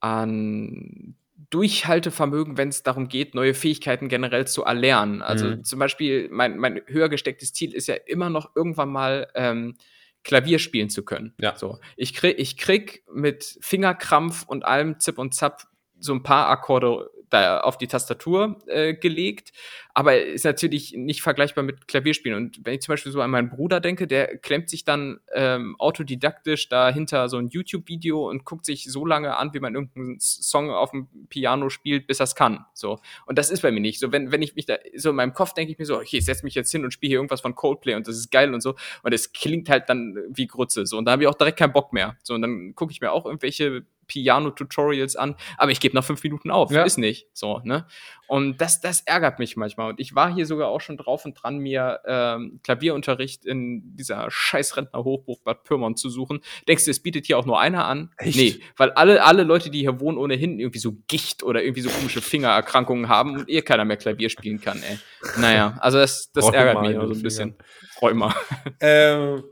an 0.00 1.14
Durchhaltevermögen, 1.50 2.56
wenn 2.56 2.70
es 2.70 2.82
darum 2.82 3.08
geht, 3.08 3.34
neue 3.34 3.54
Fähigkeiten 3.54 4.08
generell 4.08 4.46
zu 4.46 4.64
erlernen. 4.64 5.22
Also 5.22 5.46
Mhm. 5.46 5.64
zum 5.64 5.78
Beispiel, 5.78 6.28
mein, 6.30 6.58
mein 6.58 6.80
höher 6.86 7.08
gestecktes 7.08 7.52
Ziel 7.52 7.74
ist 7.74 7.86
ja 7.88 7.94
immer 8.06 8.30
noch 8.30 8.56
irgendwann 8.56 8.90
mal 8.90 9.28
ähm, 9.34 9.76
Klavier 10.24 10.58
spielen 10.58 10.90
zu 10.90 11.04
können. 11.04 11.34
Ja. 11.38 11.56
So. 11.56 11.78
Ich 11.96 12.14
krieg, 12.14 12.38
ich 12.38 12.56
krieg 12.56 13.04
mit 13.12 13.58
Fingerkrampf 13.60 14.44
und 14.46 14.64
allem 14.64 15.00
Zip 15.00 15.18
und 15.18 15.34
Zap 15.34 15.64
so 15.98 16.12
ein 16.12 16.22
paar 16.22 16.48
Akkorde 16.48 17.10
da 17.32 17.60
auf 17.60 17.78
die 17.78 17.86
Tastatur 17.86 18.58
äh, 18.66 18.94
gelegt, 18.94 19.52
aber 19.94 20.20
ist 20.20 20.44
natürlich 20.44 20.94
nicht 20.96 21.22
vergleichbar 21.22 21.64
mit 21.64 21.86
Klavierspielen. 21.88 22.36
Und 22.36 22.60
wenn 22.64 22.74
ich 22.74 22.80
zum 22.80 22.92
Beispiel 22.92 23.12
so 23.12 23.20
an 23.20 23.30
meinen 23.30 23.50
Bruder 23.50 23.80
denke, 23.80 24.06
der 24.06 24.38
klemmt 24.38 24.70
sich 24.70 24.84
dann 24.84 25.20
ähm, 25.32 25.76
autodidaktisch 25.78 26.68
dahinter 26.68 27.28
so 27.28 27.38
ein 27.38 27.48
YouTube-Video 27.48 28.28
und 28.28 28.44
guckt 28.44 28.64
sich 28.64 28.84
so 28.90 29.04
lange 29.04 29.36
an, 29.36 29.52
wie 29.54 29.60
man 29.60 29.74
irgendeinen 29.74 30.18
Song 30.20 30.70
auf 30.70 30.90
dem 30.90 31.08
Piano 31.28 31.68
spielt, 31.68 32.06
bis 32.06 32.20
er 32.20 32.24
es 32.24 32.34
kann. 32.34 32.64
So. 32.74 33.00
Und 33.26 33.38
das 33.38 33.50
ist 33.50 33.62
bei 33.62 33.70
mir 33.70 33.80
nicht. 33.80 34.00
So, 34.00 34.12
wenn, 34.12 34.32
wenn 34.32 34.42
ich 34.42 34.54
mich 34.54 34.66
da, 34.66 34.76
so 34.96 35.10
in 35.10 35.16
meinem 35.16 35.34
Kopf 35.34 35.54
denke 35.54 35.72
ich 35.72 35.78
mir 35.78 35.86
so, 35.86 35.96
okay, 35.96 36.18
ich 36.18 36.24
setze 36.24 36.44
mich 36.44 36.54
jetzt 36.54 36.70
hin 36.70 36.84
und 36.84 36.92
spiele 36.92 37.10
hier 37.10 37.18
irgendwas 37.18 37.40
von 37.40 37.54
Coldplay 37.54 37.94
und 37.94 38.06
das 38.08 38.16
ist 38.16 38.30
geil 38.30 38.52
und 38.54 38.60
so. 38.60 38.74
Und 39.02 39.12
es 39.12 39.32
klingt 39.32 39.68
halt 39.68 39.88
dann 39.88 40.16
wie 40.30 40.46
Grütze. 40.46 40.86
So. 40.86 40.98
Und 40.98 41.04
da 41.04 41.12
habe 41.12 41.22
ich 41.22 41.28
auch 41.28 41.34
direkt 41.34 41.58
keinen 41.58 41.72
Bock 41.72 41.92
mehr. 41.92 42.16
So, 42.22 42.34
und 42.34 42.42
dann 42.42 42.74
gucke 42.74 42.92
ich 42.92 43.00
mir 43.00 43.12
auch 43.12 43.26
irgendwelche 43.26 43.84
Piano-Tutorials 44.06 45.16
an, 45.16 45.36
aber 45.56 45.70
ich 45.70 45.80
gebe 45.80 45.94
nach 45.94 46.04
fünf 46.04 46.22
Minuten 46.22 46.50
auf. 46.50 46.70
Ja. 46.70 46.84
Ist 46.84 46.98
nicht. 46.98 47.28
So, 47.32 47.60
ne? 47.64 47.86
Und 48.28 48.60
das, 48.62 48.80
das 48.80 49.02
ärgert 49.02 49.38
mich 49.38 49.56
manchmal. 49.56 49.90
Und 49.90 50.00
ich 50.00 50.14
war 50.14 50.32
hier 50.32 50.46
sogar 50.46 50.68
auch 50.68 50.80
schon 50.80 50.96
drauf 50.96 51.24
und 51.26 51.34
dran, 51.34 51.58
mir 51.58 52.00
ähm, 52.06 52.60
Klavierunterricht 52.62 53.44
in 53.44 53.94
dieser 53.96 54.30
scheiß 54.30 54.76
Rentner-Hochburg 54.76 55.44
Bad 55.44 55.64
Pyrmont 55.64 55.98
zu 55.98 56.08
suchen. 56.08 56.40
Denkst 56.66 56.86
du, 56.86 56.90
es 56.90 57.00
bietet 57.00 57.26
hier 57.26 57.38
auch 57.38 57.44
nur 57.44 57.60
einer 57.60 57.84
an? 57.84 58.10
Echt? 58.16 58.36
Nee, 58.36 58.60
weil 58.76 58.90
alle, 58.92 59.22
alle 59.22 59.42
Leute, 59.42 59.68
die 59.68 59.80
hier 59.80 60.00
wohnen, 60.00 60.16
ohnehin 60.16 60.58
irgendwie 60.58 60.78
so 60.78 60.96
Gicht 61.08 61.42
oder 61.42 61.62
irgendwie 61.62 61.82
so 61.82 61.90
komische 61.90 62.22
Fingererkrankungen 62.22 63.08
haben 63.08 63.36
und 63.36 63.50
eh 63.50 63.60
keiner 63.60 63.84
mehr 63.84 63.98
Klavier 63.98 64.30
spielen 64.30 64.60
kann, 64.60 64.82
ey. 64.82 64.98
Naja, 65.38 65.76
also 65.80 65.98
das, 65.98 66.32
das 66.32 66.48
ärgert 66.48 66.80
mich 66.80 66.94
so 66.94 67.00
ein 67.02 67.22
bisschen. 67.22 67.54
Räumer. 68.00 68.34
ähm, 68.80 69.44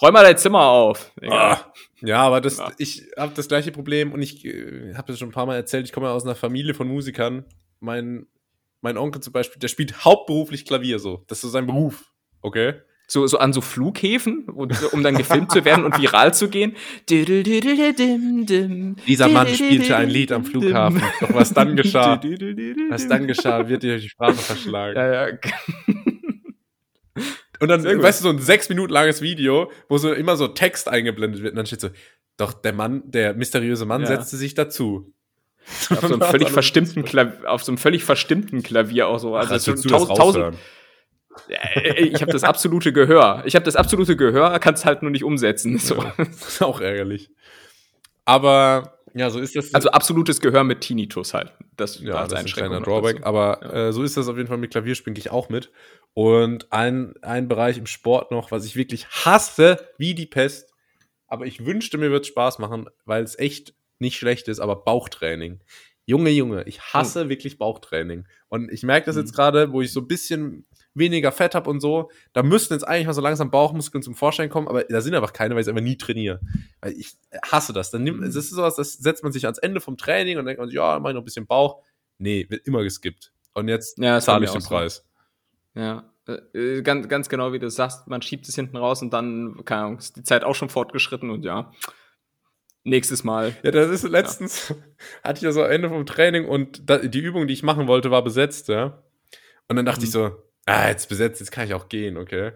Räum 0.00 0.12
mal 0.12 0.22
dein 0.22 0.38
Zimmer 0.38 0.62
auf. 0.62 1.12
Ah, 1.28 1.58
ja, 2.00 2.22
aber 2.22 2.40
das, 2.40 2.58
Ja. 2.58 2.70
ich 2.78 3.02
habe 3.16 3.32
das 3.34 3.48
gleiche 3.48 3.72
Problem 3.72 4.12
und 4.12 4.22
ich 4.22 4.44
äh, 4.44 4.94
habe 4.94 5.08
das 5.08 5.18
schon 5.18 5.30
ein 5.30 5.32
paar 5.32 5.46
Mal 5.46 5.56
erzählt. 5.56 5.86
Ich 5.86 5.92
komme 5.92 6.06
ja 6.06 6.12
aus 6.12 6.24
einer 6.24 6.36
Familie 6.36 6.74
von 6.74 6.88
Musikern. 6.88 7.44
Mein, 7.80 8.26
mein 8.80 8.96
Onkel 8.96 9.22
zum 9.22 9.32
Beispiel, 9.32 9.58
der 9.58 9.68
spielt 9.68 10.04
hauptberuflich 10.04 10.64
Klavier 10.64 10.98
so. 10.98 11.24
Das 11.26 11.38
ist 11.38 11.42
so 11.42 11.48
sein 11.48 11.66
Beruf. 11.66 12.12
Okay? 12.40 12.74
So, 13.10 13.26
so 13.26 13.38
an 13.38 13.54
so 13.54 13.62
Flughäfen, 13.62 14.50
um 14.50 15.02
dann 15.02 15.16
gefilmt 15.16 15.50
zu 15.50 15.64
werden 15.64 15.86
und 15.86 15.98
viral 15.98 16.34
zu 16.34 16.50
gehen. 16.50 16.76
Dieser 17.08 17.38
Mann 19.28 19.48
spielte 19.48 19.96
ein 19.96 20.10
Lied 20.10 20.30
am 20.30 20.44
Flughafen. 20.44 21.02
Doch 21.20 21.32
was 21.32 21.54
dann 21.54 21.74
geschah, 21.74 22.20
was 22.90 23.08
dann 23.08 23.26
geschah, 23.26 23.66
wird 23.66 23.82
dir 23.82 23.98
die 23.98 24.10
Sprache 24.10 24.34
verschlagen. 24.34 24.94
Ja, 24.96 25.28
ja. 25.30 25.38
Und 27.60 27.68
dann, 27.68 27.84
weißt 27.84 28.20
du, 28.20 28.24
so 28.24 28.30
ein 28.30 28.38
sechs 28.38 28.68
Minuten 28.68 28.92
langes 28.92 29.20
Video, 29.20 29.70
wo 29.88 29.98
so 29.98 30.12
immer 30.12 30.36
so 30.36 30.48
Text 30.48 30.88
eingeblendet 30.88 31.42
wird 31.42 31.52
und 31.52 31.56
dann 31.56 31.66
steht 31.66 31.80
so, 31.80 31.90
doch 32.36 32.52
der 32.52 32.72
Mann, 32.72 33.02
der 33.10 33.34
mysteriöse 33.34 33.84
Mann 33.84 34.02
Ja. 34.02 34.06
setzte 34.06 34.36
sich 34.36 34.54
dazu. 34.54 35.12
Auf 35.90 36.00
so 36.00 36.14
einem 36.14 36.22
völlig 36.30 36.50
verstimmten 36.50 37.04
Klavier, 37.04 37.50
auf 37.50 37.62
so 37.64 37.72
einem 37.72 37.78
völlig 37.78 38.04
verstimmten 38.04 38.62
Klavier 38.62 39.08
auch 39.08 39.18
so. 39.18 39.34
Also 39.36 39.54
du 39.54 39.72
das 39.72 39.82
tausend, 39.82 40.16
tausend, 40.16 40.20
raushören? 40.20 40.54
Äh, 41.48 42.04
ich 42.04 42.20
habe 42.22 42.32
das 42.32 42.44
absolute 42.44 42.92
Gehör. 42.92 43.42
Ich 43.44 43.54
habe 43.54 43.64
das 43.64 43.76
absolute 43.76 44.16
Gehör, 44.16 44.58
kann 44.60 44.74
es 44.74 44.84
halt 44.84 45.02
nur 45.02 45.10
nicht 45.10 45.24
umsetzen. 45.24 45.78
So. 45.78 46.04
Das 46.16 46.28
ist 46.48 46.62
auch 46.62 46.80
ärgerlich. 46.80 47.30
Aber 48.24 48.97
ja, 49.14 49.30
so 49.30 49.38
ist 49.38 49.54
das. 49.56 49.74
Also 49.74 49.90
absolutes 49.90 50.40
Gehör 50.40 50.64
mit 50.64 50.80
Tinnitus 50.80 51.34
halt. 51.34 51.52
Das 51.76 52.00
ja, 52.00 52.14
war 52.14 52.28
das 52.28 52.32
ist 52.32 52.38
ein 52.38 52.52
kleiner 52.52 52.80
Drawback. 52.80 53.24
Aber 53.24 53.60
Ja. 53.62 53.88
äh, 53.88 53.92
so 53.92 54.02
ist 54.02 54.16
das 54.16 54.28
auf 54.28 54.36
jeden 54.36 54.48
Fall 54.48 54.58
mit 54.58 54.70
Klavierspielen 54.70 55.14
gehe 55.14 55.22
ich 55.22 55.30
auch 55.30 55.48
mit. 55.48 55.70
Und 56.14 56.72
ein, 56.72 57.14
ein 57.22 57.48
Bereich 57.48 57.78
im 57.78 57.86
Sport 57.86 58.30
noch, 58.30 58.50
was 58.50 58.64
ich 58.64 58.76
wirklich 58.76 59.06
hasse, 59.08 59.88
wie 59.98 60.14
die 60.14 60.26
Pest. 60.26 60.72
Aber 61.26 61.46
ich 61.46 61.64
wünschte, 61.64 61.98
mir 61.98 62.10
wird 62.10 62.26
Spaß 62.26 62.58
machen, 62.58 62.88
weil 63.04 63.22
es 63.22 63.38
echt 63.38 63.74
nicht 63.98 64.16
schlecht 64.16 64.48
ist, 64.48 64.60
aber 64.60 64.76
Bauchtraining. 64.76 65.60
Junge, 66.06 66.30
Junge, 66.30 66.62
ich 66.64 66.80
hasse 66.80 67.28
wirklich 67.28 67.58
Bauchtraining. 67.58 68.26
Und 68.48 68.72
ich 68.72 68.82
merke 68.82 69.06
das 69.06 69.16
jetzt 69.16 69.34
gerade, 69.34 69.72
wo 69.72 69.82
ich 69.82 69.92
so 69.92 70.00
ein 70.00 70.08
bisschen 70.08 70.66
weniger 70.98 71.32
Fett 71.32 71.54
habe 71.54 71.68
und 71.70 71.80
so, 71.80 72.10
da 72.32 72.42
müssten 72.42 72.74
jetzt 72.74 72.86
eigentlich 72.86 73.06
mal 73.06 73.14
so 73.14 73.20
langsam 73.20 73.50
Bauchmuskeln 73.50 74.02
zum 74.02 74.14
Vorschein 74.14 74.50
kommen, 74.50 74.68
aber 74.68 74.84
da 74.84 75.00
sind 75.00 75.14
einfach 75.14 75.32
keine, 75.32 75.54
weil 75.54 75.62
ich 75.62 75.68
einfach 75.68 75.82
nie 75.82 75.96
trainiere. 75.96 76.40
Weil 76.80 76.92
ich 76.92 77.16
hasse 77.44 77.72
das. 77.72 77.90
Dann 77.90 78.04
nimmt, 78.04 78.22
das 78.22 78.34
ist 78.36 78.50
sowas, 78.50 78.76
das 78.76 78.94
setzt 78.94 79.22
man 79.22 79.32
sich 79.32 79.44
ans 79.44 79.58
Ende 79.58 79.80
vom 79.80 79.96
Training 79.96 80.38
und 80.38 80.44
denkt 80.46 80.58
man 80.58 80.68
sich, 80.68 80.76
ja, 80.76 80.98
mach 80.98 81.10
ich 81.10 81.14
noch 81.14 81.22
ein 81.22 81.24
bisschen 81.24 81.46
Bauch. 81.46 81.82
Nee, 82.18 82.46
wird 82.48 82.66
immer 82.66 82.82
geskippt. 82.82 83.32
Und 83.54 83.68
jetzt 83.68 83.98
Ja, 83.98 84.20
zahle 84.20 84.36
haben 84.36 84.44
ich 84.44 84.50
den 84.50 84.60
so. 84.60 84.68
Preis. 84.68 85.04
Ja. 85.74 86.10
Äh, 86.26 86.82
Ganz, 86.82 87.08
ganz 87.08 87.28
genau, 87.28 87.52
wie 87.52 87.58
du 87.58 87.70
sagst, 87.70 88.06
man 88.06 88.20
schiebt 88.22 88.48
es 88.48 88.54
hinten 88.54 88.76
raus 88.76 89.00
und 89.02 89.12
dann, 89.12 89.64
keine 89.64 89.82
Ahnung, 89.82 89.98
ist 89.98 90.16
die 90.16 90.22
Zeit 90.22 90.44
auch 90.44 90.54
schon 90.54 90.68
fortgeschritten 90.68 91.30
und 91.30 91.44
ja. 91.44 91.72
Nächstes 92.84 93.24
Mal. 93.24 93.54
Ja, 93.62 93.70
das 93.70 93.90
ist 93.90 94.02
letztens, 94.08 94.74
hatte 95.24 95.38
ich 95.38 95.42
ja 95.42 95.52
so 95.52 95.62
Ende 95.62 95.88
vom 95.88 96.06
Training 96.06 96.46
und 96.46 96.88
da, 96.88 96.98
die 96.98 97.20
Übung, 97.20 97.46
die 97.46 97.54
ich 97.54 97.62
machen 97.62 97.86
wollte, 97.86 98.10
war 98.10 98.22
besetzt, 98.22 98.68
ja. 98.68 99.02
Und 99.68 99.76
dann 99.76 99.84
dachte 99.84 100.04
ich 100.04 100.10
so, 100.10 100.30
ah, 100.68 100.88
jetzt 100.88 101.08
besetzt, 101.08 101.40
jetzt 101.40 101.50
kann 101.50 101.66
ich 101.66 101.74
auch 101.74 101.88
gehen, 101.88 102.16
okay. 102.16 102.52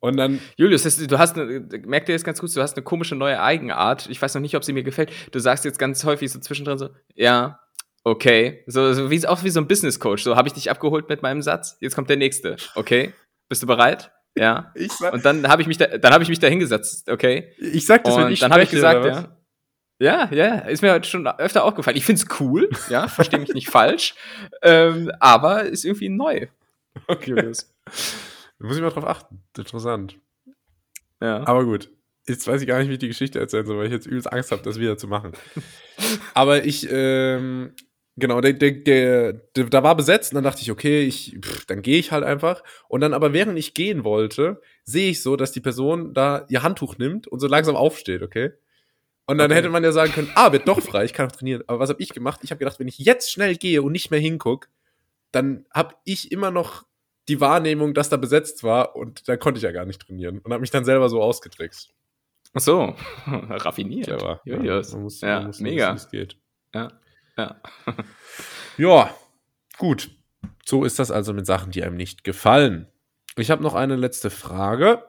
Und 0.00 0.16
dann, 0.16 0.40
Julius, 0.56 0.84
das, 0.84 0.96
du 0.96 1.18
hast, 1.18 1.36
eine, 1.36 1.60
merkt 1.84 2.08
ihr 2.08 2.14
jetzt 2.14 2.24
ganz 2.24 2.40
gut, 2.40 2.54
du 2.54 2.62
hast 2.62 2.76
eine 2.76 2.84
komische 2.84 3.16
neue 3.16 3.40
Eigenart. 3.42 4.08
Ich 4.08 4.22
weiß 4.22 4.32
noch 4.34 4.40
nicht, 4.40 4.54
ob 4.54 4.62
sie 4.62 4.72
mir 4.72 4.84
gefällt. 4.84 5.10
Du 5.32 5.40
sagst 5.40 5.64
jetzt 5.64 5.78
ganz 5.78 6.04
häufig 6.04 6.30
so 6.30 6.38
zwischendrin 6.38 6.78
so, 6.78 6.90
ja, 7.16 7.58
okay. 8.04 8.62
So, 8.66 8.92
so 8.92 9.10
wie, 9.10 9.26
auch 9.26 9.42
wie 9.42 9.50
so 9.50 9.60
ein 9.60 9.66
Business 9.66 9.98
Coach. 9.98 10.22
So, 10.22 10.36
habe 10.36 10.46
ich 10.46 10.54
dich 10.54 10.70
abgeholt 10.70 11.08
mit 11.08 11.22
meinem 11.22 11.42
Satz? 11.42 11.76
Jetzt 11.80 11.96
kommt 11.96 12.08
der 12.10 12.16
nächste. 12.16 12.56
Okay. 12.76 13.12
Bist 13.48 13.62
du 13.62 13.66
bereit? 13.66 14.12
Ja. 14.36 14.70
ich, 14.76 14.92
sag- 14.92 15.12
Und 15.12 15.24
dann 15.24 15.48
habe 15.48 15.62
ich 15.62 15.68
mich 15.68 15.78
da, 15.78 15.86
dann 15.86 16.12
habe 16.12 16.22
ich 16.22 16.28
mich 16.28 16.38
da 16.38 16.46
hingesetzt, 16.46 17.10
okay? 17.10 17.52
ich 17.58 17.84
sag 17.84 18.04
das, 18.04 18.16
wenn 18.16 18.26
Und 18.26 18.32
ich 18.32 18.38
dann 18.40 18.52
habe 18.52 18.62
ich 18.62 18.70
gesagt, 18.70 19.04
ja. 19.04 19.34
Ja, 20.00 20.28
ja, 20.30 20.54
ist 20.60 20.80
mir 20.80 20.92
heute 20.92 21.08
schon 21.08 21.26
öfter 21.26 21.64
aufgefallen. 21.64 21.96
Ich 21.96 22.04
find's 22.04 22.24
cool, 22.38 22.70
ja, 22.88 23.08
verstehe 23.08 23.40
mich 23.40 23.52
nicht 23.52 23.68
falsch, 23.68 24.14
ähm, 24.62 25.10
aber 25.18 25.64
ist 25.64 25.84
irgendwie 25.84 26.08
neu. 26.08 26.46
Okay. 27.08 27.52
Da 28.60 28.66
muss 28.66 28.76
ich 28.76 28.82
mal 28.82 28.90
drauf 28.90 29.06
achten. 29.06 29.44
Interessant. 29.56 30.18
Ja. 31.22 31.46
Aber 31.46 31.64
gut. 31.64 31.90
Jetzt 32.26 32.46
weiß 32.46 32.60
ich 32.60 32.66
gar 32.66 32.80
nicht, 32.80 32.88
wie 32.88 32.94
ich 32.94 32.98
die 32.98 33.06
Geschichte 33.08 33.38
erzählen 33.38 33.64
soll, 33.64 33.78
weil 33.78 33.86
ich 33.86 33.92
jetzt 33.92 34.06
übelst 34.06 34.32
Angst 34.32 34.50
habe, 34.50 34.62
das 34.62 34.80
wieder 34.80 34.98
zu 34.98 35.06
machen. 35.06 35.32
Aber 36.34 36.64
ich, 36.64 36.86
ähm, 36.90 37.72
genau, 38.16 38.40
der, 38.40 38.54
der, 38.54 38.72
der, 38.72 39.32
der, 39.32 39.64
da 39.66 39.82
war 39.84 39.94
besetzt 39.96 40.32
und 40.32 40.34
dann 40.34 40.44
dachte 40.44 40.60
ich, 40.62 40.72
okay, 40.72 41.02
ich, 41.04 41.38
pff, 41.40 41.66
dann 41.66 41.82
gehe 41.82 41.98
ich 41.98 42.10
halt 42.10 42.24
einfach. 42.24 42.64
Und 42.88 43.00
dann 43.00 43.14
aber 43.14 43.32
während 43.32 43.56
ich 43.58 43.74
gehen 43.74 44.02
wollte, 44.04 44.60
sehe 44.84 45.10
ich 45.10 45.22
so, 45.22 45.36
dass 45.36 45.52
die 45.52 45.60
Person 45.60 46.12
da 46.12 46.44
ihr 46.48 46.62
Handtuch 46.64 46.98
nimmt 46.98 47.28
und 47.28 47.38
so 47.38 47.46
langsam 47.46 47.76
aufsteht, 47.76 48.22
okay? 48.22 48.50
Und 49.26 49.38
dann 49.38 49.50
Okay. 49.52 49.58
hätte 49.60 49.70
man 49.70 49.84
ja 49.84 49.92
sagen 49.92 50.10
können, 50.12 50.32
ah, 50.34 50.50
wird 50.52 50.66
doch 50.66 50.80
frei, 50.80 51.04
ich 51.04 51.12
kann 51.12 51.28
auch 51.28 51.32
trainieren. 51.32 51.62
Aber 51.68 51.78
was 51.78 51.90
habe 51.90 52.02
ich 52.02 52.10
gemacht? 52.12 52.40
Ich 52.42 52.50
habe 52.50 52.58
gedacht, 52.58 52.80
wenn 52.80 52.88
ich 52.88 52.98
jetzt 52.98 53.30
schnell 53.30 53.54
gehe 53.56 53.82
und 53.82 53.92
nicht 53.92 54.10
mehr 54.10 54.20
hinguck, 54.20 54.68
dann 55.30 55.64
habe 55.72 55.94
ich 56.04 56.32
immer 56.32 56.50
noch 56.50 56.87
die 57.28 57.40
Wahrnehmung, 57.40 57.94
dass 57.94 58.08
da 58.08 58.16
besetzt 58.16 58.64
war 58.64 58.96
und 58.96 59.28
da 59.28 59.36
konnte 59.36 59.58
ich 59.58 59.64
ja 59.64 59.72
gar 59.72 59.84
nicht 59.84 60.00
trainieren 60.00 60.38
und 60.38 60.52
habe 60.52 60.60
mich 60.60 60.70
dann 60.70 60.84
selber 60.84 61.08
so 61.08 61.22
ausgetrickst. 61.22 61.90
Ach 62.54 62.60
so, 62.60 62.94
raffiniert. 63.26 64.06
Clever. 64.06 64.40
Julius. 64.44 64.92
man 64.92 65.02
muss, 65.02 65.20
Ja, 65.20 65.38
man 65.38 65.46
muss 65.48 65.60
mega. 65.60 65.94
wissen, 65.94 66.08
wie 66.12 66.16
es 66.16 66.28
geht. 66.28 66.38
Ja, 66.74 66.88
ja. 67.36 67.60
Ja, 68.78 69.14
gut. 69.76 70.10
So 70.64 70.84
ist 70.84 70.98
das 70.98 71.10
also 71.10 71.32
mit 71.34 71.46
Sachen, 71.46 71.72
die 71.72 71.82
einem 71.82 71.96
nicht 71.96 72.24
gefallen. 72.24 72.86
Ich 73.36 73.50
habe 73.50 73.62
noch 73.62 73.74
eine 73.74 73.96
letzte 73.96 74.30
Frage. 74.30 75.02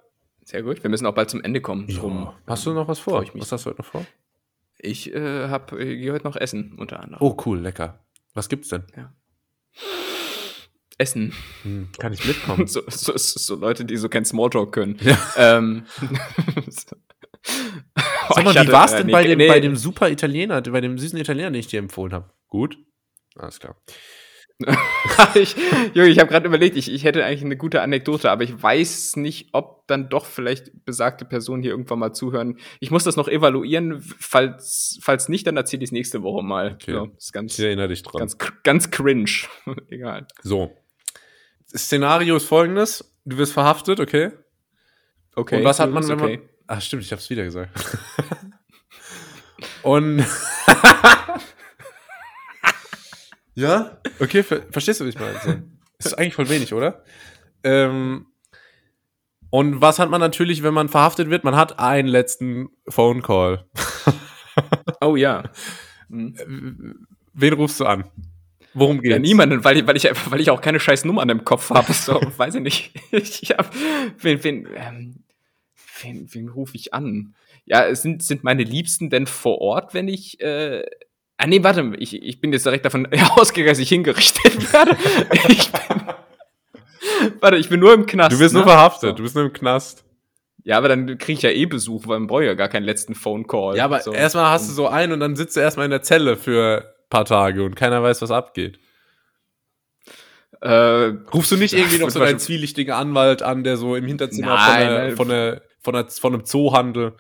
Sehr 0.44 0.64
gut. 0.64 0.82
Wir 0.84 0.90
müssen 0.90 1.06
auch 1.06 1.14
bald 1.14 1.30
zum 1.30 1.44
Ende 1.44 1.62
kommen. 1.62 1.88
Drum. 1.88 2.34
Hast 2.48 2.66
du 2.66 2.74
noch 2.74 2.88
was 2.88 3.00
vor? 3.00 3.24
Was 3.36 3.52
hast 3.52 3.66
du 3.66 3.70
heute 3.70 3.82
noch 3.82 3.88
vor? 3.88 4.06
Ich 4.80 5.14
äh, 5.14 5.50
hab, 5.50 5.72
äh, 5.74 5.98
gehe 5.98 6.12
heute 6.14 6.26
noch 6.26 6.36
essen, 6.36 6.76
unter 6.80 7.00
anderem. 7.00 7.22
Oh, 7.22 7.38
cool, 7.46 7.60
lecker. 7.60 8.00
Was 8.34 8.50
gibt's 8.50 8.70
denn? 8.70 8.84
Essen. 11.00 11.34
Hm, 11.64 11.90
kann 11.98 12.14
ich 12.14 12.24
mitkommen? 12.26 12.68
So, 12.68 12.82
so, 12.88 13.14
so, 13.16 13.56
Leute, 13.56 13.86
die 13.86 13.98
so 13.98 14.08
kein 14.10 14.26
Smalltalk 14.26 14.72
können. 14.72 15.00
Ja. 15.02 15.18
Ähm. 15.38 15.86
Sag 18.30 18.44
mal, 18.44 18.50
Ich 18.52 18.56
wie 18.56 18.60
hatte- 18.60 18.72
war's 18.72 18.94
äh, 18.94 18.98
denn 18.98 19.08
nee, 19.08 19.12
bei, 19.14 19.24
dem, 19.24 19.38
nee. 19.38 19.48
bei 19.48 19.60
dem 19.60 19.76
super 19.76 20.10
Italiener, 20.10 20.62
bei 20.62 20.82
dem 20.82 20.98
süßen 20.98 21.18
Italiener, 21.18 21.50
den 21.52 21.60
ich 21.60 21.68
dir 21.68 21.80
empfohlen 21.80 22.14
habe? 22.14 22.30
Gut? 22.48 22.78
Alles 23.36 23.60
klar. 23.60 23.76
ich, 25.36 25.56
Junge, 25.94 26.10
ich 26.10 26.20
habe 26.20 26.30
gerade 26.30 26.46
überlegt, 26.46 26.76
ich, 26.76 26.92
ich 26.92 27.06
hätte 27.06 27.24
eigentlich 27.24 27.46
eine 27.46 27.56
gute 27.56 27.82
Anekdote, 27.82 28.30
aber 28.30 28.44
ich 28.44 28.62
weiß 28.62 29.16
nicht, 29.16 29.50
ob 29.54 29.88
dann 29.88 30.10
doch 30.10 30.26
vielleicht 30.26 30.84
besagte 30.84 31.24
Personen 31.24 31.62
hier 31.64 31.72
irgendwann 31.72 32.00
mal 32.00 32.12
zuhören. 32.12 32.58
Ich 32.82 32.92
muss 32.92 33.06
das 33.06 33.16
noch 33.16 33.30
evaluieren. 33.30 34.02
Falls, 34.02 35.00
falls 35.02 35.30
nicht, 35.30 35.48
dann 35.48 35.56
erzähle 35.56 35.84
ich 35.84 35.88
es 35.88 35.92
nächste 35.94 36.24
Woche 36.24 36.44
mal. 36.44 36.74
Okay. 36.74 36.92
So, 36.92 37.06
ist 37.18 37.32
ganz, 37.32 37.58
Ich 37.58 37.64
erinnere 37.64 37.88
dich 37.88 38.04
dran. 38.04 38.20
ganz, 38.20 38.38
ganz 38.64 38.92
cringe. 38.92 39.30
Egal. 39.90 40.28
so. 40.44 40.76
Das 41.72 41.84
Szenario 41.84 42.36
ist 42.36 42.46
folgendes. 42.46 43.16
Du 43.26 43.38
wirst 43.38 43.54
verhaftet, 43.54 44.00
okay? 44.00 44.32
Okay. 45.36 45.58
Und 45.58 45.64
was 45.64 45.80
hat 45.80 45.92
man, 45.92 46.04
ist 46.04 46.10
wenn 46.10 46.18
man. 46.18 46.28
okay. 46.28 46.50
Ach, 46.68 46.82
stimmt, 46.82 47.04
ich 47.04 47.12
hab's 47.12 47.30
wieder 47.30 47.44
gesagt. 47.44 47.72
Und. 49.84 50.20
ja? 53.56 53.98
Okay, 54.20 54.44
ver 54.44 54.64
verstehst 54.72 55.00
du, 55.00 55.06
wie 55.06 55.10
ich 55.10 55.20
meine? 55.20 55.64
Ist 55.98 56.18
eigentlich 56.18 56.36
voll 56.36 56.50
wenig, 56.50 56.74
oder? 56.74 57.04
Ähm, 57.64 58.28
und 59.50 59.82
was 59.82 60.00
hat 60.00 60.10
man 60.10 60.22
natürlich, 60.22 60.64
wenn 60.64 60.74
man 60.74 60.90
verhaftet 60.90 61.30
wird? 61.30 61.44
Man 61.44 61.56
hat 61.56 61.80
einen 61.80 62.08
letzten 62.08 62.70
Phone 62.88 63.22
Call. 63.22 63.66
Oh 65.02 65.16
ja. 65.16 65.44
Hm. 66.12 67.06
Wen 67.34 67.54
rufst 67.54 67.80
du 67.80 67.86
an? 67.86 68.04
Worum 68.80 69.02
geht's? 69.02 69.12
Ja, 69.14 69.20
niemanden, 69.20 69.64
weil, 69.64 69.78
ich- 69.78 69.88
weil, 69.88 69.98
ich, 69.98 70.08
einfach- 70.10 70.32
weil 70.32 70.42
ich 70.42 70.50
auch 70.50 70.62
keine 70.62 70.80
scheiß 70.80 71.06
Nummer 71.06 71.28
im 71.30 71.44
Kopf 71.46 71.70
habe. 71.70 71.92
So, 71.94 72.20
weiß 72.38 72.56
ich 72.56 72.62
nicht. 72.62 72.92
Ich 73.12 73.52
hab, 73.52 73.72
wen, 74.20 74.44
wen, 74.44 74.68
ähm, 74.76 75.24
wen, 76.02 76.28
wen 76.34 76.50
rufe 76.50 76.76
ich 76.76 76.94
an? 76.94 77.36
Ja, 77.66 77.86
es 77.86 78.02
sind, 78.02 78.24
sind 78.24 78.44
meine 78.44 78.64
Liebsten 78.64 79.10
denn 79.10 79.28
vor 79.28 79.60
Ort, 79.62 79.94
wenn 79.94 80.08
ich. 80.08 80.40
Äh, 80.42 80.84
ah, 81.38 81.46
nee, 81.48 81.64
warte, 81.64 81.94
ich, 82.00 82.16
ich 82.22 82.42
bin 82.42 82.52
jetzt 82.54 82.66
direkt 82.66 82.86
davon 82.86 83.08
ausgegangen, 83.36 83.70
dass 83.72 83.80
ich 83.80 83.90
hingerichtet 83.90 84.74
werde. 84.74 84.96
Ich 85.50 85.72
bin, 85.72 86.04
warte, 87.42 87.58
ich 87.58 87.70
bin 87.70 87.80
nur 87.80 87.94
im 87.94 88.06
Knast. 88.06 88.32
Du 88.34 88.40
wirst 88.40 88.54
nur 88.54 88.64
ne? 88.64 88.70
verhaftet, 88.72 89.10
So. 89.12 89.16
du 89.16 89.24
bist 89.24 89.36
nur 89.36 89.46
im 89.46 89.54
Knast. 89.54 90.04
Ja, 90.64 90.78
aber 90.78 90.90
dann 90.90 91.18
kriege 91.18 91.34
ich 91.38 91.42
ja 91.42 91.50
eh 91.52 91.66
Besuch, 91.66 92.06
weil 92.08 92.20
man 92.20 92.28
braucht 92.28 92.44
ja 92.44 92.54
gar 92.54 92.68
keinen 92.68 92.84
letzten 92.84 93.16
Phone 93.16 93.48
Call. 93.48 93.78
Ja, 93.78 93.86
aber 93.86 94.02
so. 94.02 94.14
erstmal 94.14 94.52
hast 94.52 94.68
du 94.70 94.74
so 94.74 94.88
einen 94.88 95.14
und 95.14 95.20
dann 95.20 95.36
sitzt 95.36 95.56
du 95.56 95.62
erstmal 95.62 95.86
in 95.86 95.92
der 95.92 96.02
Zelle 96.04 96.36
für 96.36 96.94
paar 97.10 97.26
Tage 97.26 97.64
und 97.64 97.76
keiner 97.76 98.02
weiß, 98.04 98.22
was 98.22 98.32
abgeht. 98.32 98.80
Äh, 100.62 101.14
Rufst 101.34 101.52
du 101.52 101.56
nicht 101.58 101.74
irgendwie 101.74 102.00
noch 102.00 102.10
so 102.10 102.20
wahrscheinlich- 102.20 102.44
zwielichtigen 102.44 102.94
Anwalt 102.94 103.42
an, 103.44 103.64
der 103.64 103.78
so 103.78 103.96
im 103.96 104.06
Hinterzimmer 104.06 104.56
Nein, 104.56 104.68
von, 104.68 104.80
der, 104.90 105.00
nein. 105.08 105.16
von, 105.16 105.28
der, 105.30 105.62
von, 105.82 105.94
der, 105.94 106.08
von 106.10 106.34
einem 106.34 106.46
Zoohandel. 106.46 107.14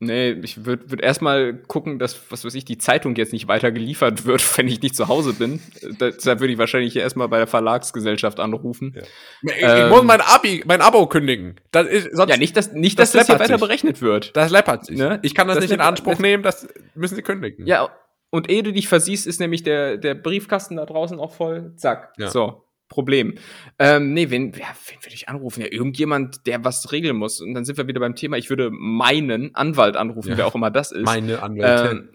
Nee, 0.00 0.30
ich 0.42 0.64
würde 0.64 0.88
würd 0.90 1.00
erstmal 1.00 1.54
gucken, 1.54 1.98
dass, 1.98 2.30
was 2.30 2.44
weiß 2.44 2.54
ich, 2.54 2.64
die 2.64 2.78
Zeitung 2.78 3.16
jetzt 3.16 3.32
nicht 3.32 3.48
weiter 3.48 3.72
geliefert 3.72 4.26
wird, 4.26 4.42
wenn 4.58 4.68
ich 4.68 4.80
nicht 4.82 4.94
zu 4.94 5.08
Hause 5.08 5.32
bin. 5.32 5.60
Deshalb 5.98 6.38
würde 6.40 6.52
ich 6.52 6.58
wahrscheinlich 6.58 6.94
erstmal 6.94 7.26
bei 7.28 7.38
der 7.38 7.46
Verlagsgesellschaft 7.48 8.38
anrufen. 8.38 8.94
Ja. 8.94 9.02
Ja, 9.42 9.54
Ich, 9.56 9.62
Ähm. 9.62 9.84
ich 9.86 9.90
muss 9.90 10.02
mein, 10.04 10.20
Abi, 10.20 10.62
mein 10.66 10.82
Abo 10.82 11.06
kündigen. 11.06 11.56
Das 11.72 11.86
ist, 11.88 12.14
sonst, 12.14 12.36
nicht, 12.38 12.56
dass, 12.56 12.72
nicht, 12.72 12.98
das 12.98 13.10
dass 13.12 13.20
das 13.20 13.26
hier 13.26 13.34
läppert 13.34 13.48
weiter 13.48 13.58
sich. 13.58 13.66
berechnet 13.66 14.02
wird. 14.02 14.36
das 14.36 14.50
läppert 14.52 14.84
sich. 14.86 14.98
Ne? 14.98 15.18
Ich 15.22 15.34
kann 15.34 15.48
das, 15.48 15.56
Das 15.56 15.64
nicht 15.64 15.72
in 15.72 15.80
Anspruch 15.80 16.12
das- 16.12 16.20
nehmen, 16.20 16.42
das 16.44 16.68
müssen 16.94 17.16
sie 17.16 17.22
kündigen. 17.22 17.66
Ja, 17.66 17.88
und 18.30 18.50
ehe 18.50 18.62
du 18.62 18.72
dich 18.72 18.88
versiehst, 18.88 19.26
ist 19.26 19.40
nämlich 19.40 19.62
der, 19.62 19.96
der 19.96 20.14
Briefkasten 20.14 20.76
da 20.76 20.86
draußen 20.86 21.18
auch 21.18 21.32
voll. 21.32 21.72
Zack. 21.76 22.12
Ja. 22.18 22.28
So. 22.28 22.64
Problem. 22.88 23.34
Ähm, 23.78 24.14
nee, 24.14 24.30
wen, 24.30 24.52
ja, 24.54 24.66
wen 24.88 25.02
würde 25.04 25.14
ich 25.14 25.28
anrufen? 25.28 25.60
Ja, 25.60 25.66
irgendjemand, 25.70 26.46
der 26.46 26.64
was 26.64 26.90
regeln 26.90 27.16
muss. 27.16 27.38
Und 27.42 27.52
dann 27.52 27.66
sind 27.66 27.76
wir 27.76 27.86
wieder 27.86 28.00
beim 28.00 28.14
Thema, 28.14 28.38
ich 28.38 28.48
würde 28.48 28.70
meinen 28.70 29.54
Anwalt 29.54 29.94
anrufen, 29.96 30.30
Ja. 30.30 30.38
wer 30.38 30.46
auch 30.46 30.54
immer 30.54 30.70
das 30.70 30.90
ist. 30.92 31.04
Meine 31.04 31.42
Anwältin. 31.42 32.08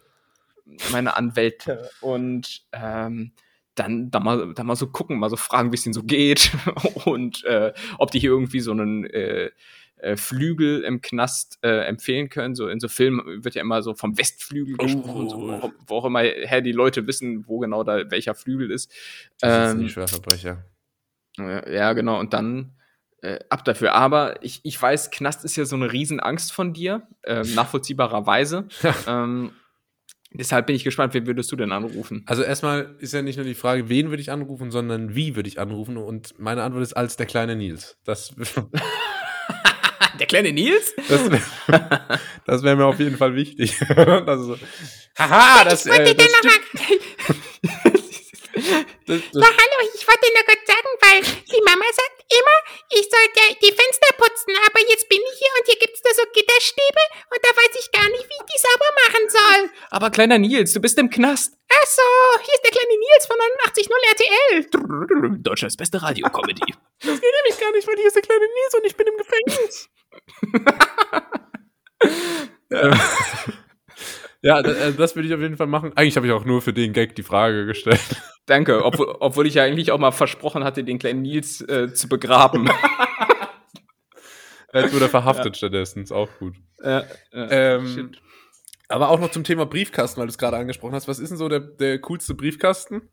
ähm, 0.66 0.80
meine 0.91 1.16
Anwälte 1.16 1.89
und 2.01 2.64
ähm, 2.72 3.34
dann 3.76 4.09
da 4.09 4.20
mal, 4.20 4.53
da 4.55 4.64
mal 4.64 4.76
so 4.76 4.88
gucken, 4.88 5.20
mal 5.20 5.30
so 5.30 5.36
fragen, 5.36 5.72
wie 5.72 5.76
es 5.76 5.84
denen 5.84 5.93
so 5.93 6.03
geht 6.03 6.51
und 7.05 7.43
äh, 7.45 7.74
ob 7.99 8.09
die 8.09 8.20
hier 8.20 8.32
irgendwie 8.32 8.59
so 8.59 8.72
einen 8.72 9.05
äh, 9.05 9.51
äh, 10.04 10.18
Flügel 10.18 10.82
im 10.82 11.01
Knast 11.01 11.60
äh, 11.62 11.86
empfehlen 11.86 12.30
können. 12.30 12.56
So 12.56 12.68
in 12.68 12.80
so 12.80 12.88
Filmen 12.89 13.43
wird 13.43 13.56
ja 13.56 13.62
immer 13.62 13.82
so 13.82 13.95
vom 13.95 14.18
Westflügel 14.18 14.76
gesprochen, 14.76 15.30
so, 15.30 15.38
wo, 15.38 15.72
wo 15.88 15.95
auch 15.95 16.06
immer 16.06 16.22
her 16.22 16.62
die 16.62 16.74
Leute 16.74 17.08
wissen, 17.08 17.47
wo 17.47 17.60
genau 17.60 17.84
da 17.84 18.12
welcher 18.12 18.36
Flügel 18.36 18.70
ist. 18.70 18.91
das 19.39 19.72
sind 19.72 19.80
Ähm, 19.80 19.86
die 19.86 19.91
Schwerverbrecher. 19.91 20.66
äh, 21.39 21.76
Ja, 21.76 21.93
genau. 21.93 22.20
Und 22.20 22.34
dann 22.34 22.74
äh, 23.22 23.39
ab 23.49 23.64
dafür. 23.64 23.93
Aber 23.93 24.43
ich, 24.43 24.60
ich 24.64 24.80
weiß, 24.80 25.10
Knast 25.12 25.45
ist 25.45 25.56
ja 25.56 25.64
so 25.64 25.78
eine 25.78 25.91
Riesenangst 25.91 26.51
von 26.51 26.74
dir, 26.74 27.08
ähm, 27.26 27.47
nachvollziehbarerweise. 27.56 28.68
ähm, 29.08 29.51
deshalb 30.34 30.68
bin 30.68 30.76
ich 30.76 30.84
gespannt, 30.84 31.14
wen 31.14 31.26
würdest 31.26 31.49
du 31.51 31.56
denn 31.56 31.72
anrufen? 31.72 32.24
Also 32.26 32.43
erstmal 32.43 32.95
ist 32.99 33.14
ja 33.14 33.22
nicht 33.22 33.38
nur 33.38 33.45
die 33.45 33.56
Frage, 33.56 33.88
wen 33.88 34.10
würde 34.10 34.22
ich 34.22 34.32
anrufen, 34.32 34.72
sondern 34.72 35.16
wie 35.16 35.38
würde 35.38 35.47
ich 35.47 35.60
anrufen. 35.60 35.95
Und 35.95 36.38
meine 36.38 36.64
Antwort 36.64 36.84
ist 36.84 36.93
als 36.93 37.16
der 37.16 37.26
kleine 37.26 37.56
Nils. 37.56 37.97
Das, 38.04 38.36
kleine 40.34 40.52
Nils? 40.52 40.96
Das 41.08 41.30
wäre 41.30 41.44
wär 42.64 42.76
mir 42.76 42.86
auf 42.86 43.00
jeden 43.00 43.18
Fall 43.18 43.36
wichtig. 43.36 43.78
also, 43.96 44.58
haha, 45.18 45.64
das, 45.66 45.86
ich 45.86 45.92
wollte 45.92 46.10
äh, 46.10 46.16
das 46.16 46.32
nochmal. 46.32 46.60
Das, 48.54 49.20
das 49.34 49.42
ja, 49.42 49.50
hallo, 49.50 49.78
ich 49.98 50.06
wollte 50.08 50.30
nur 50.30 50.46
kurz 50.46 50.64
sagen, 50.70 50.92
weil 51.02 51.20
die 51.26 51.62
Mama 51.66 51.84
sagt 51.90 52.22
immer, 52.30 52.58
ich 52.94 53.10
sollte 53.10 53.42
die 53.60 53.74
Fenster 53.74 54.14
putzen, 54.16 54.54
aber 54.70 54.80
jetzt 54.88 55.10
bin 55.10 55.18
ich 55.18 55.40
hier 55.42 55.50
und 55.58 55.66
hier 55.66 55.80
gibt 55.82 55.96
es 55.96 56.02
da 56.06 56.14
so 56.14 56.22
Gitterstäbe 56.32 57.04
und 57.34 57.42
da 57.42 57.50
weiß 57.50 57.74
ich 57.82 57.92
gar 57.92 58.08
nicht, 58.14 58.24
wie 58.30 58.38
ich 58.38 58.48
die 58.54 58.62
sauber 58.62 58.92
machen 59.04 59.24
soll. 59.28 59.70
Aber 59.90 60.12
kleiner 60.12 60.38
Nils, 60.38 60.72
du 60.72 60.80
bist 60.80 61.00
im 61.00 61.10
Knast. 61.10 61.58
Ach 61.68 61.88
so, 61.88 62.06
hier 62.46 62.54
ist 62.54 62.64
der 62.64 62.72
kleine 62.72 62.94
Nils 62.94 63.26
von 63.26 63.38
89.0 63.82 63.98
RTL. 64.14 65.42
Deutschlands 65.42 65.76
beste 65.76 66.02
Radiokomödie. 66.02 66.74
das 67.02 67.20
geht 67.20 67.34
nämlich 67.44 67.60
gar 67.60 67.72
nicht, 67.72 67.88
weil 67.88 67.98
hier 67.98 68.08
ist 68.08 68.16
der 68.16 68.22
kleine 68.22 68.46
Nils 68.46 68.74
und 68.76 68.86
ich 68.86 68.96
bin 68.96 69.08
im 69.08 69.18
Gefängnis. 69.18 69.90
ja, 74.41 74.61
das, 74.61 74.95
das 74.95 75.16
würde 75.16 75.28
ich 75.28 75.34
auf 75.34 75.41
jeden 75.41 75.57
Fall 75.57 75.68
machen. 75.68 75.93
Eigentlich 75.95 76.16
habe 76.16 76.28
ich 76.28 76.34
auch 76.34 76.45
nur 76.45 76.61
für 76.61 76.74
den 76.74 76.93
Gag 76.93 77.16
die 77.16 77.24
Frage 77.24 77.66
gestellt. 77.66 78.01
Danke, 78.45 78.84
obwohl, 78.84 79.16
obwohl 79.20 79.47
ich 79.47 79.53
ja 79.55 79.64
eigentlich 79.64 79.91
auch 79.91 79.99
mal 79.99 80.11
versprochen 80.11 80.64
hatte, 80.64 80.84
den 80.84 80.99
kleinen 80.99 81.22
Nils 81.22 81.61
äh, 81.61 81.93
zu 81.93 82.09
begraben. 82.09 82.70
Jetzt 84.74 84.93
wurde 84.93 85.05
er 85.05 85.09
verhaftet 85.09 85.53
ja. 85.53 85.53
stattdessen, 85.53 86.03
ist 86.03 86.11
auch 86.11 86.30
gut. 86.39 86.55
Ja, 86.84 87.03
ja, 87.32 87.51
ähm, 87.51 88.11
aber 88.89 89.09
auch 89.09 89.20
noch 89.20 89.32
zum 89.32 89.43
Thema 89.43 89.66
Briefkasten, 89.66 90.20
weil 90.20 90.28
du 90.28 90.32
es 90.32 90.38
gerade 90.38 90.57
angesprochen 90.57 90.95
hast. 90.95 91.07
Was 91.07 91.20
ist 91.20 91.30
denn 91.30 91.38
so 91.38 91.47
der, 91.47 91.59
der 91.59 91.99
coolste 91.99 92.34
Briefkasten, 92.34 93.09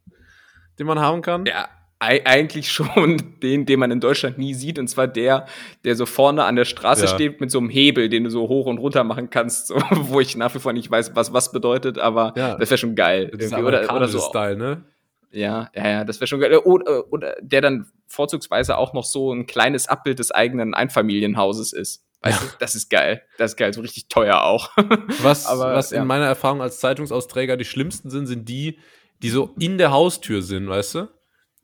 den 0.78 0.86
man 0.86 0.98
haben 0.98 1.22
kann? 1.22 1.46
Ja, 1.46 1.68
eigentlich 2.00 2.72
schon 2.72 3.22
den, 3.42 3.66
den 3.66 3.78
man 3.78 3.90
in 3.90 4.00
Deutschland 4.00 4.38
nie 4.38 4.54
sieht, 4.54 4.78
und 4.78 4.88
zwar 4.88 5.06
der, 5.06 5.46
der 5.84 5.94
so 5.94 6.06
vorne 6.06 6.44
an 6.44 6.56
der 6.56 6.64
Straße 6.64 7.02
ja. 7.02 7.08
steht 7.08 7.40
mit 7.40 7.50
so 7.50 7.58
einem 7.58 7.68
Hebel, 7.68 8.08
den 8.08 8.24
du 8.24 8.30
so 8.30 8.48
hoch 8.48 8.66
und 8.66 8.78
runter 8.78 9.04
machen 9.04 9.30
kannst, 9.30 9.68
so, 9.68 9.76
wo 9.90 10.20
ich 10.20 10.36
nach 10.36 10.54
wie 10.54 10.58
vor 10.58 10.72
nicht 10.72 10.90
weiß, 10.90 11.14
was 11.14 11.32
was 11.32 11.52
bedeutet, 11.52 11.98
aber 11.98 12.32
ja. 12.36 12.56
das 12.56 12.70
wäre 12.70 12.78
schon 12.78 12.94
geil. 12.94 13.30
Das 13.32 13.46
ist 13.46 13.52
oder, 13.52 13.94
oder 13.94 14.08
so. 14.08 14.18
Style, 14.18 14.56
ne? 14.56 14.84
Ja, 15.32 15.70
ja, 15.74 15.88
ja, 15.88 16.04
das 16.04 16.18
wäre 16.18 16.26
schon 16.26 16.40
geil. 16.40 16.56
Oder, 16.56 17.12
oder 17.12 17.36
der 17.40 17.60
dann 17.60 17.86
vorzugsweise 18.08 18.76
auch 18.76 18.94
noch 18.94 19.04
so 19.04 19.32
ein 19.32 19.46
kleines 19.46 19.86
Abbild 19.86 20.18
des 20.18 20.32
eigenen 20.32 20.74
Einfamilienhauses 20.74 21.72
ist. 21.72 22.04
Weißt 22.22 22.42
ja. 22.42 22.48
du, 22.48 22.54
das 22.58 22.74
ist 22.74 22.90
geil. 22.90 23.22
Das 23.38 23.52
ist 23.52 23.56
geil, 23.56 23.72
so 23.72 23.80
richtig 23.80 24.08
teuer 24.08 24.42
auch. 24.42 24.70
Was, 25.22 25.46
Aber, 25.46 25.74
was 25.74 25.90
ja. 25.90 26.02
in 26.02 26.06
meiner 26.06 26.26
Erfahrung 26.26 26.60
als 26.60 26.80
Zeitungsausträger 26.80 27.56
die 27.56 27.64
schlimmsten 27.64 28.10
sind, 28.10 28.26
sind 28.26 28.48
die, 28.48 28.78
die 29.22 29.30
so 29.30 29.54
in 29.58 29.78
der 29.78 29.90
Haustür 29.90 30.42
sind, 30.42 30.68
weißt 30.68 30.96
du? 30.96 31.08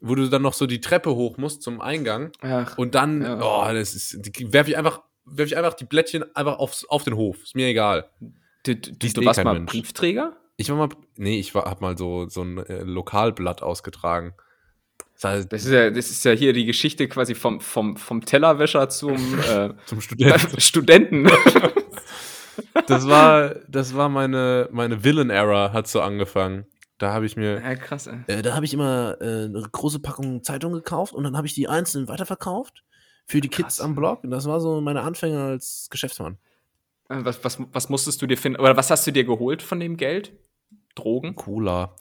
Wo 0.00 0.14
du 0.14 0.28
dann 0.28 0.42
noch 0.42 0.52
so 0.52 0.66
die 0.66 0.80
Treppe 0.80 1.14
hoch 1.14 1.38
musst 1.38 1.62
zum 1.62 1.80
Eingang. 1.80 2.32
Ach, 2.42 2.76
und 2.76 2.94
dann, 2.94 3.22
ja. 3.22 3.40
oh, 3.40 3.72
das 3.72 3.94
ist, 3.94 4.18
werfe 4.52 4.70
ich 4.70 4.76
einfach, 4.76 5.02
werfe 5.24 5.52
ich 5.52 5.56
einfach 5.56 5.74
die 5.74 5.86
Blättchen 5.86 6.24
einfach 6.36 6.58
aufs, 6.58 6.84
auf 6.84 7.04
den 7.04 7.16
Hof. 7.16 7.42
Ist 7.42 7.56
mir 7.56 7.68
egal. 7.68 8.08
Du, 8.64 8.76
du, 8.76 8.92
du 8.92 9.22
eh 9.22 9.24
warst 9.24 9.42
mal 9.42 9.54
Mensch. 9.54 9.70
Briefträger? 9.70 10.36
Ich 10.56 10.70
war 10.70 10.76
mal, 10.76 10.88
nee, 11.16 11.38
ich 11.38 11.54
war, 11.54 11.64
hab 11.64 11.80
mal 11.80 11.96
so, 11.96 12.28
so 12.28 12.42
ein 12.42 12.58
äh, 12.58 12.82
Lokalblatt 12.82 13.62
ausgetragen. 13.62 14.34
Das, 15.14 15.24
heißt, 15.24 15.52
das, 15.52 15.64
ist 15.64 15.72
ja, 15.72 15.90
das 15.90 16.10
ist 16.10 16.24
ja 16.24 16.32
hier 16.32 16.52
die 16.52 16.66
Geschichte 16.66 17.08
quasi 17.08 17.34
vom, 17.34 17.60
vom, 17.60 17.96
vom 17.96 18.24
Tellerwäscher 18.24 18.88
zum, 18.88 19.16
äh, 19.50 19.70
zum 19.86 20.00
Studenten. 20.00 20.60
Studenten. 20.60 21.30
das 22.86 23.08
war, 23.08 23.54
das 23.68 23.94
war 23.94 24.08
meine, 24.08 24.68
meine 24.72 25.04
Villain-Era, 25.04 25.72
hat 25.72 25.88
so 25.88 26.00
angefangen. 26.00 26.66
Da 26.98 27.12
habe 27.12 27.26
ich 27.26 27.36
mir. 27.36 27.60
Ja, 27.60 27.74
krass, 27.74 28.06
ey. 28.06 28.18
Äh, 28.26 28.42
da 28.42 28.54
habe 28.54 28.64
ich 28.64 28.72
immer 28.72 29.16
äh, 29.20 29.44
eine 29.44 29.68
große 29.70 29.98
Packung 30.00 30.42
Zeitung 30.42 30.72
gekauft 30.72 31.12
und 31.12 31.24
dann 31.24 31.36
habe 31.36 31.46
ich 31.46 31.54
die 31.54 31.68
einzeln 31.68 32.08
weiterverkauft 32.08 32.84
für 33.26 33.40
die 33.40 33.48
krass. 33.48 33.64
Kids 33.64 33.80
am 33.80 33.94
Blog. 33.94 34.24
Und 34.24 34.30
das 34.30 34.46
war 34.46 34.60
so 34.60 34.80
meine 34.80 35.02
Anfänge 35.02 35.42
als 35.42 35.88
Geschäftsmann. 35.90 36.38
Äh, 37.08 37.24
was, 37.24 37.44
was, 37.44 37.58
was 37.72 37.88
musstest 37.88 38.22
du 38.22 38.26
dir 38.26 38.38
finden? 38.38 38.60
Oder 38.60 38.76
was 38.76 38.90
hast 38.90 39.06
du 39.06 39.10
dir 39.10 39.24
geholt 39.24 39.62
von 39.62 39.80
dem 39.80 39.96
Geld? 39.96 40.32
Drogen? 40.94 41.36
Cola. 41.36 41.94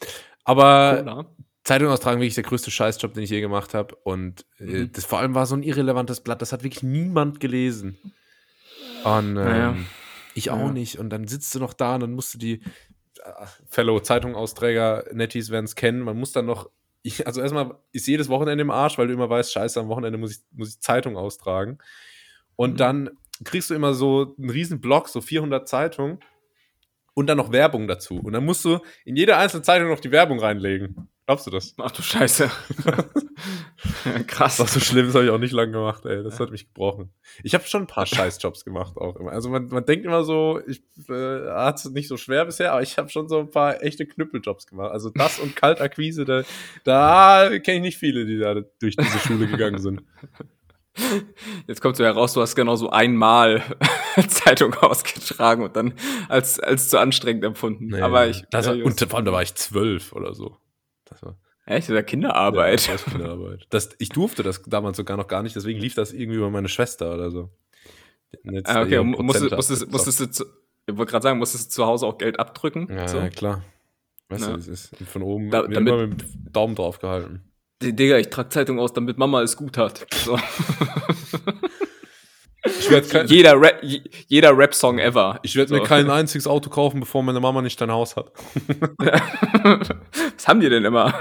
Aber 0.43 0.97
Cola. 0.99 1.25
Zeitung 1.65 1.89
austragen 1.89 2.21
wirklich 2.21 2.35
der 2.35 2.43
größte 2.43 2.69
Scheißjob, 2.71 3.13
den 3.13 3.23
ich 3.23 3.31
je 3.31 3.41
gemacht 3.41 3.73
habe. 3.73 3.95
Und 4.03 4.45
äh, 4.59 4.63
mhm. 4.63 4.91
das 4.93 5.03
vor 5.03 5.19
allem 5.19 5.35
war 5.35 5.45
so 5.45 5.55
ein 5.55 5.63
irrelevantes 5.63 6.21
Blatt, 6.21 6.41
das 6.41 6.53
hat 6.53 6.63
wirklich 6.63 6.83
niemand 6.83 7.39
gelesen. 7.39 7.97
Und 9.03 9.29
ähm, 9.29 9.33
naja. 9.33 9.75
ich 10.35 10.51
auch 10.51 10.59
ja. 10.59 10.71
nicht. 10.71 10.99
Und 10.99 11.09
dann 11.09 11.27
sitzt 11.27 11.53
du 11.55 11.59
noch 11.59 11.73
da 11.73 11.95
und 11.95 12.01
dann 12.01 12.13
musst 12.13 12.35
du 12.35 12.37
die 12.37 12.61
Fellow 13.67 13.99
Zeitungausträger, 13.99 15.05
Netties 15.11 15.49
werden 15.49 15.65
es 15.65 15.75
kennen. 15.75 16.01
Man 16.01 16.17
muss 16.17 16.31
dann 16.31 16.45
noch, 16.45 16.69
also 17.25 17.41
erstmal 17.41 17.77
ist 17.91 18.07
jedes 18.07 18.29
Wochenende 18.29 18.61
im 18.61 18.71
Arsch, 18.71 18.97
weil 18.97 19.07
du 19.07 19.13
immer 19.13 19.29
weißt, 19.29 19.51
scheiße, 19.51 19.79
am 19.79 19.87
Wochenende 19.87 20.17
muss 20.17 20.31
ich, 20.31 20.39
muss 20.51 20.69
ich 20.69 20.79
Zeitung 20.81 21.17
austragen. 21.17 21.79
Und 22.55 22.73
mhm. 22.73 22.77
dann 22.77 23.09
kriegst 23.43 23.69
du 23.69 23.73
immer 23.73 23.93
so 23.93 24.35
einen 24.37 24.49
riesen 24.49 24.81
Block, 24.81 25.09
so 25.09 25.21
400 25.21 25.67
Zeitungen 25.67 26.19
und 27.13 27.27
dann 27.27 27.37
noch 27.37 27.51
Werbung 27.51 27.87
dazu. 27.87 28.19
Und 28.19 28.33
dann 28.33 28.45
musst 28.45 28.63
du 28.65 28.79
in 29.03 29.15
jede 29.15 29.37
einzelne 29.37 29.63
Zeitung 29.63 29.89
noch 29.89 29.99
die 29.99 30.11
Werbung 30.11 30.39
reinlegen. 30.39 31.09
Glaubst 31.25 31.47
du 31.47 31.51
das? 31.51 31.73
Ach 31.81 31.89
du 31.89 32.03
Scheiße. 32.03 32.51
Krass. 34.27 34.59
War 34.59 34.67
so 34.67 34.79
schlimm, 34.79 35.07
das 35.07 35.15
habe 35.15 35.25
ich 35.25 35.31
auch 35.31 35.39
nicht 35.39 35.53
lange 35.53 35.71
gemacht, 35.71 36.05
ey. 36.05 36.23
Das 36.23 36.39
hat 36.39 36.51
mich 36.51 36.67
gebrochen. 36.67 37.09
Ich 37.41 37.55
habe 37.55 37.63
schon 37.63 37.83
ein 37.83 37.87
paar 37.87 38.05
Scheißjobs 38.05 38.63
gemacht 38.63 38.95
auch 38.97 39.15
immer. 39.15 39.31
Also 39.31 39.49
man, 39.49 39.67
man 39.67 39.83
denkt 39.85 40.05
immer 40.05 40.23
so, 40.23 40.61
ich 40.67 40.83
äh, 41.09 41.49
hat 41.49 41.79
es 41.79 41.85
nicht 41.85 42.07
so 42.07 42.17
schwer 42.17 42.45
bisher, 42.45 42.73
aber 42.73 42.83
ich 42.83 42.99
habe 42.99 43.09
schon 43.09 43.27
so 43.27 43.39
ein 43.39 43.49
paar 43.49 43.81
echte 43.81 44.05
Knüppeljobs 44.05 44.67
gemacht. 44.67 44.91
Also 44.91 45.09
das 45.09 45.39
und 45.39 45.55
Kaltakquise, 45.55 46.25
da, 46.25 46.43
da 46.83 47.49
kenne 47.59 47.77
ich 47.77 47.81
nicht 47.81 47.97
viele, 47.97 48.25
die 48.25 48.37
da 48.37 48.53
durch 48.53 48.95
diese 48.95 49.19
Schule 49.19 49.47
gegangen 49.47 49.79
sind. 49.79 50.03
Jetzt 51.67 51.81
kommt 51.81 51.97
so 51.97 52.05
heraus, 52.05 52.33
du 52.33 52.41
hast 52.41 52.55
genau 52.55 52.75
so 52.75 52.89
einmal 52.89 53.63
Zeitung 54.29 54.75
ausgetragen 54.75 55.63
und 55.63 55.75
dann 55.75 55.93
als, 56.29 56.59
als 56.59 56.87
zu 56.87 56.99
anstrengend 56.99 57.43
empfunden. 57.43 57.87
Nee, 57.87 58.01
Aber 58.01 58.27
ich. 58.27 58.45
Das, 58.51 58.67
ja, 58.67 58.73
und 58.73 58.99
vor 59.01 59.15
allem, 59.15 59.25
da 59.25 59.33
war 59.33 59.41
ich 59.41 59.55
zwölf 59.55 60.13
oder 60.13 60.33
so. 60.33 60.57
Das 61.65 61.71
war. 61.71 61.75
Echt? 61.75 61.89
Das 61.89 61.95
ja 61.95 62.01
Kinderarbeit. 62.03 62.87
Ja, 62.87 62.93
das 62.93 63.05
Kinderarbeit. 63.05 63.67
Das, 63.69 63.89
ich 63.99 64.09
durfte 64.09 64.43
das 64.43 64.61
damals 64.63 64.97
sogar 64.97 65.17
noch 65.17 65.27
gar 65.27 65.43
nicht, 65.43 65.55
deswegen 65.55 65.79
lief 65.79 65.95
das 65.95 66.13
irgendwie 66.13 66.37
über 66.37 66.49
meine 66.49 66.69
Schwester 66.69 67.13
oder 67.13 67.31
so. 67.31 67.49
Ah, 68.65 68.81
okay, 68.81 69.01
musstest, 69.01 69.55
musstest, 69.55 69.91
musstest 69.91 70.19
du, 70.19 70.29
zu, 70.29 70.45
ich 70.87 70.97
wollte 70.97 71.11
gerade 71.11 71.23
sagen, 71.23 71.39
musstest 71.39 71.71
du 71.71 71.75
zu 71.75 71.85
Hause 71.85 72.05
auch 72.05 72.17
Geld 72.17 72.39
abdrücken? 72.39 72.87
Ja, 72.89 73.07
so? 73.07 73.17
ja 73.17 73.29
klar. 73.29 73.63
Weißt 74.29 74.47
ja. 74.47 74.53
du, 74.53 74.59
es 74.59 74.67
ist 74.67 74.95
von 75.05 75.21
oben 75.21 75.51
da, 75.51 75.61
damit, 75.61 75.77
immer 75.77 76.07
mit 76.07 76.21
dem 76.21 76.51
Daumen 76.51 76.75
drauf 76.75 76.99
gehalten. 76.99 77.43
Digga, 77.81 78.17
ich 78.17 78.29
trage 78.29 78.49
Zeitung 78.49 78.79
aus, 78.79 78.93
damit 78.93 79.17
Mama 79.17 79.41
es 79.41 79.55
gut 79.57 79.77
hat. 79.77 80.05
So. 80.13 80.37
kein, 83.09 83.27
jeder 83.27 83.59
Rap, 83.59 83.81
jeder 84.27 84.57
Rap-Song 84.57 84.99
ever. 84.99 85.39
Ich 85.43 85.55
werde 85.55 85.69
so. 85.69 85.75
mir 85.75 85.83
kein 85.83 86.09
einziges 86.09 86.47
Auto 86.47 86.69
kaufen, 86.69 86.99
bevor 86.99 87.23
meine 87.23 87.39
Mama 87.39 87.61
nicht 87.61 87.79
dein 87.79 87.91
Haus 87.91 88.15
hat. 88.15 88.31
was 90.37 90.47
haben 90.47 90.59
die 90.59 90.69
denn 90.69 90.85
immer? 90.85 91.13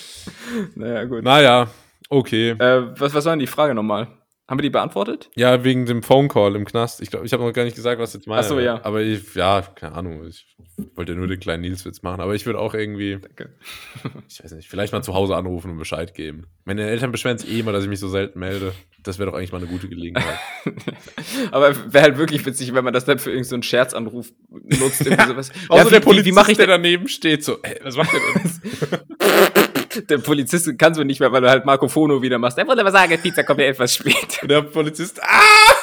naja, 0.74 1.04
gut. 1.04 1.22
Naja, 1.22 1.68
okay. 2.08 2.50
Äh, 2.50 2.98
was, 2.98 3.14
was 3.14 3.24
war 3.24 3.32
denn 3.32 3.40
die 3.40 3.46
Frage 3.46 3.74
nochmal? 3.74 4.08
Haben 4.48 4.58
wir 4.58 4.62
die 4.62 4.70
beantwortet? 4.70 5.30
Ja, 5.36 5.62
wegen 5.62 5.86
dem 5.86 6.02
Phone 6.02 6.26
Call 6.28 6.56
im 6.56 6.64
Knast. 6.64 7.00
Ich 7.00 7.10
glaube, 7.10 7.24
ich 7.24 7.32
habe 7.32 7.44
noch 7.44 7.52
gar 7.52 7.64
nicht 7.64 7.76
gesagt, 7.76 8.00
was 8.00 8.12
jetzt 8.12 8.26
meine. 8.26 8.40
Ach 8.40 8.44
so, 8.44 8.58
ja. 8.58 8.84
Aber 8.84 9.00
ich, 9.00 9.34
ja, 9.34 9.62
keine 9.62 9.94
Ahnung. 9.94 10.26
Ich 10.26 10.56
wollte 10.96 11.14
nur 11.14 11.28
den 11.28 11.38
kleinen 11.38 11.62
Nilswitz 11.62 12.02
machen. 12.02 12.20
Aber 12.20 12.34
ich 12.34 12.44
würde 12.44 12.58
auch 12.58 12.74
irgendwie, 12.74 13.18
Danke. 13.20 13.54
ich 14.28 14.42
weiß 14.42 14.52
nicht, 14.52 14.68
vielleicht 14.68 14.92
mal 14.92 15.02
zu 15.02 15.14
Hause 15.14 15.36
anrufen 15.36 15.70
und 15.70 15.78
Bescheid 15.78 16.12
geben. 16.12 16.46
Meine 16.64 16.82
Eltern 16.82 17.12
beschweren 17.12 17.38
sich 17.38 17.50
eh 17.52 17.60
immer, 17.60 17.70
dass 17.70 17.84
ich 17.84 17.88
mich 17.88 18.00
so 18.00 18.08
selten 18.08 18.40
melde. 18.40 18.72
Das 19.04 19.18
wäre 19.20 19.30
doch 19.30 19.38
eigentlich 19.38 19.52
mal 19.52 19.58
eine 19.58 19.68
gute 19.68 19.88
Gelegenheit. 19.88 20.38
aber 21.52 21.92
wäre 21.92 22.04
halt 22.04 22.18
wirklich 22.18 22.44
witzig, 22.44 22.74
wenn 22.74 22.84
man 22.84 22.92
das 22.92 23.04
dann 23.04 23.20
für 23.20 23.30
irgendeinen 23.30 23.62
so 23.62 23.68
Scherzanruf 23.68 24.32
nutzt. 24.50 25.06
Irgendwie 25.06 25.26
sowas. 25.28 25.52
ja, 25.70 25.84
der 25.84 26.00
Polizist, 26.00 26.36
wie, 26.36 26.46
wie 26.46 26.50
ich 26.50 26.58
der 26.58 26.66
daneben 26.66 27.06
steht, 27.06 27.44
so, 27.44 27.58
ey, 27.62 27.78
was 27.84 27.96
macht 27.96 28.10
der 28.12 28.20
denn? 28.20 29.61
der 30.08 30.18
Polizist 30.18 30.78
kann 30.78 30.94
so 30.94 31.02
nicht 31.02 31.20
mehr, 31.20 31.32
weil 31.32 31.42
du 31.42 31.48
halt 31.48 31.64
Marco 31.64 31.88
Fono 31.88 32.22
wieder 32.22 32.38
machst. 32.38 32.58
Er 32.58 32.66
wollte 32.66 32.80
aber 32.80 32.92
sagen, 32.92 33.18
Pizza 33.20 33.42
kommt 33.44 33.60
ja 33.60 33.66
etwas 33.66 33.94
spät. 33.94 34.38
Und 34.42 34.50
der 34.50 34.62
Polizist, 34.62 35.22
ah! 35.22 35.74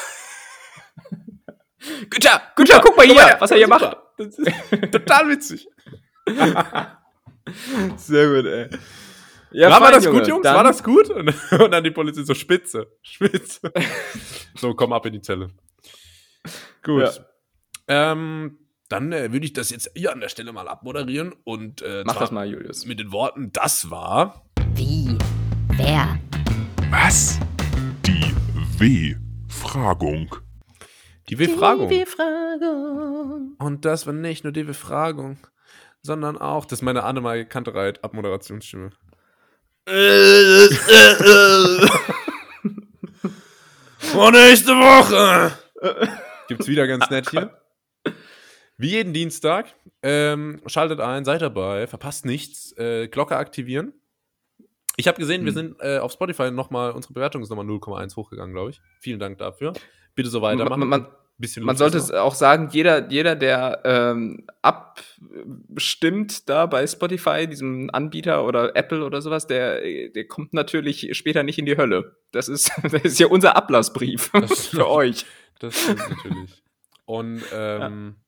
Güter, 2.10 2.42
Güter, 2.56 2.80
guck 2.82 2.96
mal 2.96 3.06
hier, 3.06 3.14
mal 3.14 3.36
was 3.38 3.50
er 3.50 3.56
hier 3.56 3.68
macht. 3.68 3.96
Das 4.20 4.38
ist 4.38 4.92
total 4.92 5.30
witzig. 5.30 5.66
Sehr 7.96 8.28
gut, 8.28 8.44
ey. 8.44 8.68
Ja, 9.50 9.70
war, 9.70 9.80
war 9.80 9.92
das 9.92 10.04
Junge, 10.04 10.18
gut, 10.18 10.28
Jungs? 10.28 10.42
Dann 10.42 10.56
war 10.56 10.64
das 10.64 10.84
gut? 10.84 11.08
Und, 11.08 11.34
und, 11.52 11.70
dann 11.70 11.82
die 11.82 11.90
Polizist 11.90 12.26
so 12.26 12.34
spitze. 12.34 12.86
Spitze. 13.00 13.72
so, 14.56 14.74
komm 14.74 14.92
ab 14.92 15.06
in 15.06 15.14
die 15.14 15.22
Zelle. 15.22 15.48
Gut. 16.82 17.22
Ja. 17.88 18.12
Ähm, 18.12 18.58
dann 18.90 19.12
äh, 19.12 19.32
würde 19.32 19.46
ich 19.46 19.52
das 19.52 19.70
jetzt 19.70 19.90
hier 19.94 20.12
an 20.12 20.20
der 20.20 20.28
Stelle 20.28 20.52
mal 20.52 20.68
abmoderieren 20.68 21.32
und 21.44 21.80
äh, 21.80 22.02
mach 22.04 22.16
das 22.16 22.32
mal, 22.32 22.46
Julius. 22.46 22.84
Mit 22.84 22.98
den 22.98 23.12
Worten: 23.12 23.52
Das 23.52 23.90
war 23.90 24.44
wie, 24.74 25.16
wer, 25.68 26.18
was? 26.90 27.38
Die 28.04 28.34
W-Fragung. 28.78 30.34
Die 31.28 31.38
W-Fragung. 31.38 31.88
Die 31.88 32.00
W-Fragung. 32.00 33.54
Und 33.58 33.84
das 33.84 34.06
war 34.06 34.12
nicht 34.12 34.42
nur 34.42 34.52
die 34.52 34.66
W-Fragung, 34.66 35.38
sondern 36.02 36.36
auch, 36.36 36.64
das 36.64 36.80
ist 36.80 36.82
meine 36.82 37.04
Annemarie 37.04 37.44
Kantereit 37.44 38.02
Abmoderationsstimme. 38.02 38.90
Und 44.16 44.32
nächste 44.32 44.72
Woche 44.72 45.52
gibt's 46.48 46.66
wieder 46.66 46.88
ganz 46.88 47.08
nett 47.10 47.30
hier. 47.30 47.59
Wie 48.80 48.90
jeden 48.90 49.12
Dienstag. 49.12 49.74
Ähm, 50.02 50.60
schaltet 50.66 51.00
ein, 51.00 51.24
seid 51.24 51.42
dabei, 51.42 51.86
verpasst 51.86 52.24
nichts. 52.24 52.72
Äh, 52.78 53.08
Glocke 53.08 53.36
aktivieren. 53.36 53.92
Ich 54.96 55.06
habe 55.06 55.18
gesehen, 55.18 55.40
hm. 55.40 55.46
wir 55.46 55.52
sind 55.52 55.76
äh, 55.80 55.98
auf 55.98 56.12
Spotify 56.12 56.50
nochmal, 56.50 56.92
unsere 56.92 57.12
Bewertung 57.12 57.42
ist 57.42 57.50
nochmal 57.50 57.66
0,1 57.66 58.16
hochgegangen, 58.16 58.54
glaube 58.54 58.70
ich. 58.70 58.80
Vielen 59.00 59.20
Dank 59.20 59.38
dafür. 59.38 59.72
Bitte 60.14 60.30
so 60.30 60.42
weitermachen. 60.42 60.80
Man, 60.80 60.88
man, 60.88 61.06
Bisschen 61.40 61.64
Man 61.64 61.78
sollte 61.78 61.96
es 61.96 62.10
auch 62.10 62.34
sagen, 62.34 62.68
jeder, 62.70 63.08
jeder, 63.10 63.34
der 63.34 63.80
ähm, 63.84 64.46
abstimmt 64.60 66.50
da 66.50 66.66
bei 66.66 66.86
Spotify, 66.86 67.46
diesem 67.46 67.88
Anbieter 67.94 68.44
oder 68.44 68.76
Apple 68.76 69.02
oder 69.02 69.22
sowas, 69.22 69.46
der, 69.46 69.80
der 70.10 70.26
kommt 70.26 70.52
natürlich 70.52 71.16
später 71.16 71.42
nicht 71.42 71.58
in 71.58 71.64
die 71.64 71.78
Hölle. 71.78 72.14
Das 72.30 72.48
ist, 72.48 72.70
das 72.82 72.92
ist 72.92 73.18
ja 73.18 73.26
unser 73.26 73.56
Ablassbrief 73.56 74.30
Das- 74.32 74.66
für 74.68 74.86
euch. 74.90 75.24
Das 75.60 75.80
stimmt 75.80 76.00
natürlich. 76.10 76.62
Und 77.06 77.42
ähm, 77.54 78.16
ja, 78.16 78.22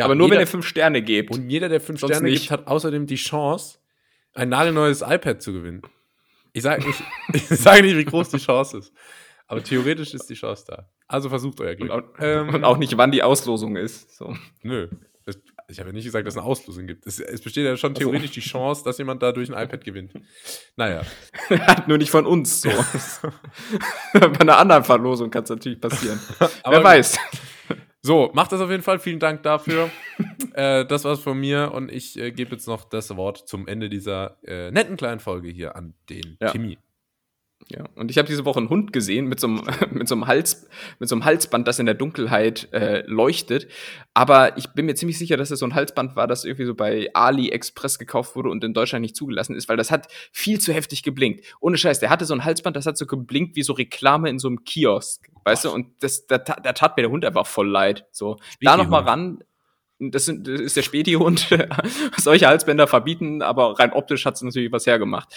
Aber 0.00 0.14
nur 0.14 0.26
jeder, 0.26 0.36
wenn 0.36 0.42
ihr 0.42 0.46
fünf 0.48 0.66
Sterne 0.66 1.02
gebt. 1.02 1.30
und 1.30 1.48
jeder, 1.48 1.68
der 1.68 1.80
fünf 1.80 2.00
Sonst 2.00 2.14
Sterne 2.16 2.30
nicht. 2.30 2.42
gibt, 2.42 2.50
hat 2.50 2.66
außerdem 2.66 3.06
die 3.06 3.14
Chance, 3.16 3.78
ein 4.34 4.48
nagelneues 4.48 5.02
iPad 5.02 5.40
zu 5.40 5.52
gewinnen. 5.52 5.82
Ich 6.52 6.62
sage 6.62 6.84
nicht, 6.86 7.02
ich 7.32 7.46
sag 7.46 7.82
nicht, 7.82 7.96
wie 7.96 8.04
groß 8.04 8.30
die 8.30 8.38
Chance 8.38 8.78
ist. 8.78 8.92
Aber 9.46 9.62
theoretisch 9.62 10.14
ist 10.14 10.28
die 10.30 10.34
Chance 10.34 10.64
da. 10.66 10.88
Also 11.06 11.28
versucht 11.28 11.60
euer 11.60 11.74
Glück. 11.74 11.92
und, 11.92 12.02
auch, 12.04 12.08
Ähm, 12.18 12.54
und 12.54 12.64
auch 12.64 12.78
nicht, 12.78 12.96
wann 12.96 13.12
die 13.12 13.22
Auslosung 13.22 13.76
ist. 13.76 14.16
So. 14.16 14.34
Nö. 14.62 14.88
Es, 15.26 15.38
ich 15.68 15.78
habe 15.78 15.90
ja 15.90 15.92
nicht 15.94 16.04
gesagt, 16.04 16.26
dass 16.26 16.34
es 16.34 16.38
eine 16.38 16.46
Auslosung 16.46 16.86
gibt. 16.86 17.06
Es, 17.06 17.20
es 17.20 17.40
besteht 17.42 17.64
ja 17.64 17.76
schon 17.76 17.94
theoretisch 17.94 18.32
die 18.32 18.40
Chance, 18.40 18.82
dass 18.84 18.98
jemand 18.98 19.22
dadurch 19.22 19.54
ein 19.54 19.62
iPad 19.62 19.84
gewinnt. 19.84 20.12
Naja. 20.76 21.02
Nur 21.86 21.98
nicht 21.98 22.10
von 22.10 22.26
uns. 22.26 22.62
So. 22.62 22.70
Bei 24.12 24.40
einer 24.40 24.58
anderen 24.58 24.84
Verlosung 24.84 25.30
kann 25.30 25.44
es 25.44 25.50
natürlich 25.50 25.80
passieren. 25.80 26.18
Aber 26.62 26.76
Wer 26.76 26.84
weiß. 26.84 27.18
So, 28.06 28.30
macht 28.34 28.52
das 28.52 28.60
auf 28.60 28.70
jeden 28.70 28.82
Fall. 28.82 28.98
Vielen 28.98 29.18
Dank 29.18 29.42
dafür. 29.44 29.90
äh, 30.52 30.84
das 30.84 31.04
war's 31.04 31.20
von 31.20 31.40
mir 31.40 31.72
und 31.72 31.90
ich 31.90 32.18
äh, 32.18 32.32
gebe 32.32 32.52
jetzt 32.52 32.68
noch 32.68 32.84
das 32.84 33.16
Wort 33.16 33.48
zum 33.48 33.66
Ende 33.66 33.88
dieser 33.88 34.36
äh, 34.44 34.70
netten 34.70 34.98
kleinen 34.98 35.20
Folge 35.20 35.48
hier 35.48 35.74
an 35.74 35.94
den 36.10 36.36
Ja. 36.38 36.50
Timmy. 36.50 36.76
Ja, 37.70 37.86
und 37.94 38.10
ich 38.10 38.18
habe 38.18 38.28
diese 38.28 38.44
Woche 38.44 38.58
einen 38.58 38.68
Hund 38.68 38.92
gesehen 38.92 39.24
mit 39.24 39.40
so 39.40 39.46
einem, 39.46 39.62
mit 39.90 40.06
so 40.06 40.16
einem, 40.16 40.26
Hals, 40.26 40.68
mit 40.98 41.08
so 41.08 41.14
einem 41.14 41.24
Halsband, 41.24 41.66
das 41.66 41.78
in 41.78 41.86
der 41.86 41.94
Dunkelheit 41.94 42.68
äh, 42.74 43.04
leuchtet. 43.06 43.68
Aber 44.12 44.58
ich 44.58 44.68
bin 44.74 44.84
mir 44.84 44.96
ziemlich 44.96 45.16
sicher, 45.16 45.38
dass 45.38 45.50
es 45.50 45.60
so 45.60 45.64
ein 45.64 45.74
Halsband 45.74 46.14
war, 46.14 46.26
das 46.26 46.44
irgendwie 46.44 46.66
so 46.66 46.74
bei 46.74 47.08
AliExpress 47.14 47.98
gekauft 47.98 48.36
wurde 48.36 48.50
und 48.50 48.62
in 48.64 48.74
Deutschland 48.74 49.00
nicht 49.00 49.16
zugelassen 49.16 49.56
ist, 49.56 49.70
weil 49.70 49.78
das 49.78 49.90
hat 49.90 50.08
viel 50.30 50.60
zu 50.60 50.74
heftig 50.74 51.04
geblinkt. 51.04 51.46
Ohne 51.58 51.78
Scheiß, 51.78 52.00
der 52.00 52.10
hatte 52.10 52.26
so 52.26 52.34
ein 52.34 52.44
Halsband, 52.44 52.76
das 52.76 52.84
hat 52.84 52.98
so 52.98 53.06
geblinkt 53.06 53.56
wie 53.56 53.62
so 53.62 53.72
Reklame 53.72 54.28
in 54.28 54.38
so 54.38 54.48
einem 54.48 54.62
Kiosk. 54.64 55.30
Weißt 55.44 55.64
du, 55.64 55.70
und 55.70 56.02
das, 56.02 56.26
da, 56.26 56.38
da 56.38 56.72
tat 56.72 56.96
mir 56.96 57.02
der 57.02 57.10
Hund 57.10 57.24
einfach 57.24 57.46
voll 57.46 57.68
leid. 57.68 58.06
So, 58.10 58.38
da 58.60 58.76
noch 58.76 58.88
mal 58.88 59.02
ran. 59.02 59.44
Das, 60.00 60.24
sind, 60.24 60.48
das 60.48 60.60
ist 60.60 60.76
der 60.76 60.82
Späti-Hund. 60.82 61.48
Solche 62.16 62.48
Halsbänder 62.48 62.88
verbieten, 62.88 63.42
aber 63.42 63.78
rein 63.78 63.92
optisch 63.92 64.26
hat 64.26 64.34
es 64.34 64.42
natürlich 64.42 64.72
was 64.72 64.86
hergemacht. 64.86 65.28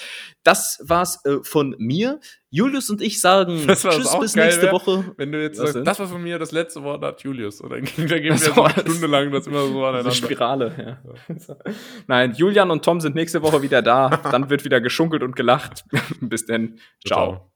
Das 0.43 0.79
war's 0.83 1.23
äh, 1.25 1.37
von 1.43 1.75
mir. 1.77 2.19
Julius 2.49 2.89
und 2.89 3.01
ich 3.01 3.21
sagen 3.21 3.63
Das 3.67 3.83
Tschüss 3.83 4.17
bis 4.19 4.35
nächste 4.35 4.63
wär, 4.63 4.71
Woche. 4.71 5.13
Wenn 5.15 5.31
du 5.31 5.41
jetzt 5.41 5.57
Was 5.59 5.65
sagst, 5.65 5.75
denn? 5.75 5.85
das 5.85 5.99
war 5.99 6.07
von 6.07 6.23
mir 6.23 6.39
das 6.39 6.51
letzte 6.51 6.81
Wort 6.81 7.03
hat 7.03 7.21
Julius. 7.21 7.61
Und 7.61 7.69
dann, 7.69 7.83
dann 7.97 8.07
gehen 8.07 8.23
wir 8.23 8.33
Ach 8.33 8.55
so, 8.55 8.63
eine 8.63 8.73
Stunde 8.73 9.07
lang 9.07 9.31
das 9.31 9.45
immer 9.45 9.67
so 9.67 9.85
aneinander. 9.85 10.11
Spirale, 10.11 10.99
ja. 11.07 11.35
Nein, 12.07 12.33
Julian 12.33 12.71
und 12.71 12.83
Tom 12.83 12.99
sind 12.99 13.15
nächste 13.15 13.43
Woche 13.43 13.61
wieder 13.61 13.83
da. 13.83 14.09
Dann 14.09 14.49
wird 14.49 14.65
wieder 14.65 14.81
geschunkelt 14.81 15.21
und 15.21 15.35
gelacht. 15.35 15.85
bis 16.19 16.47
denn. 16.47 16.79
Ciao. 17.05 17.33
Ciao. 17.33 17.51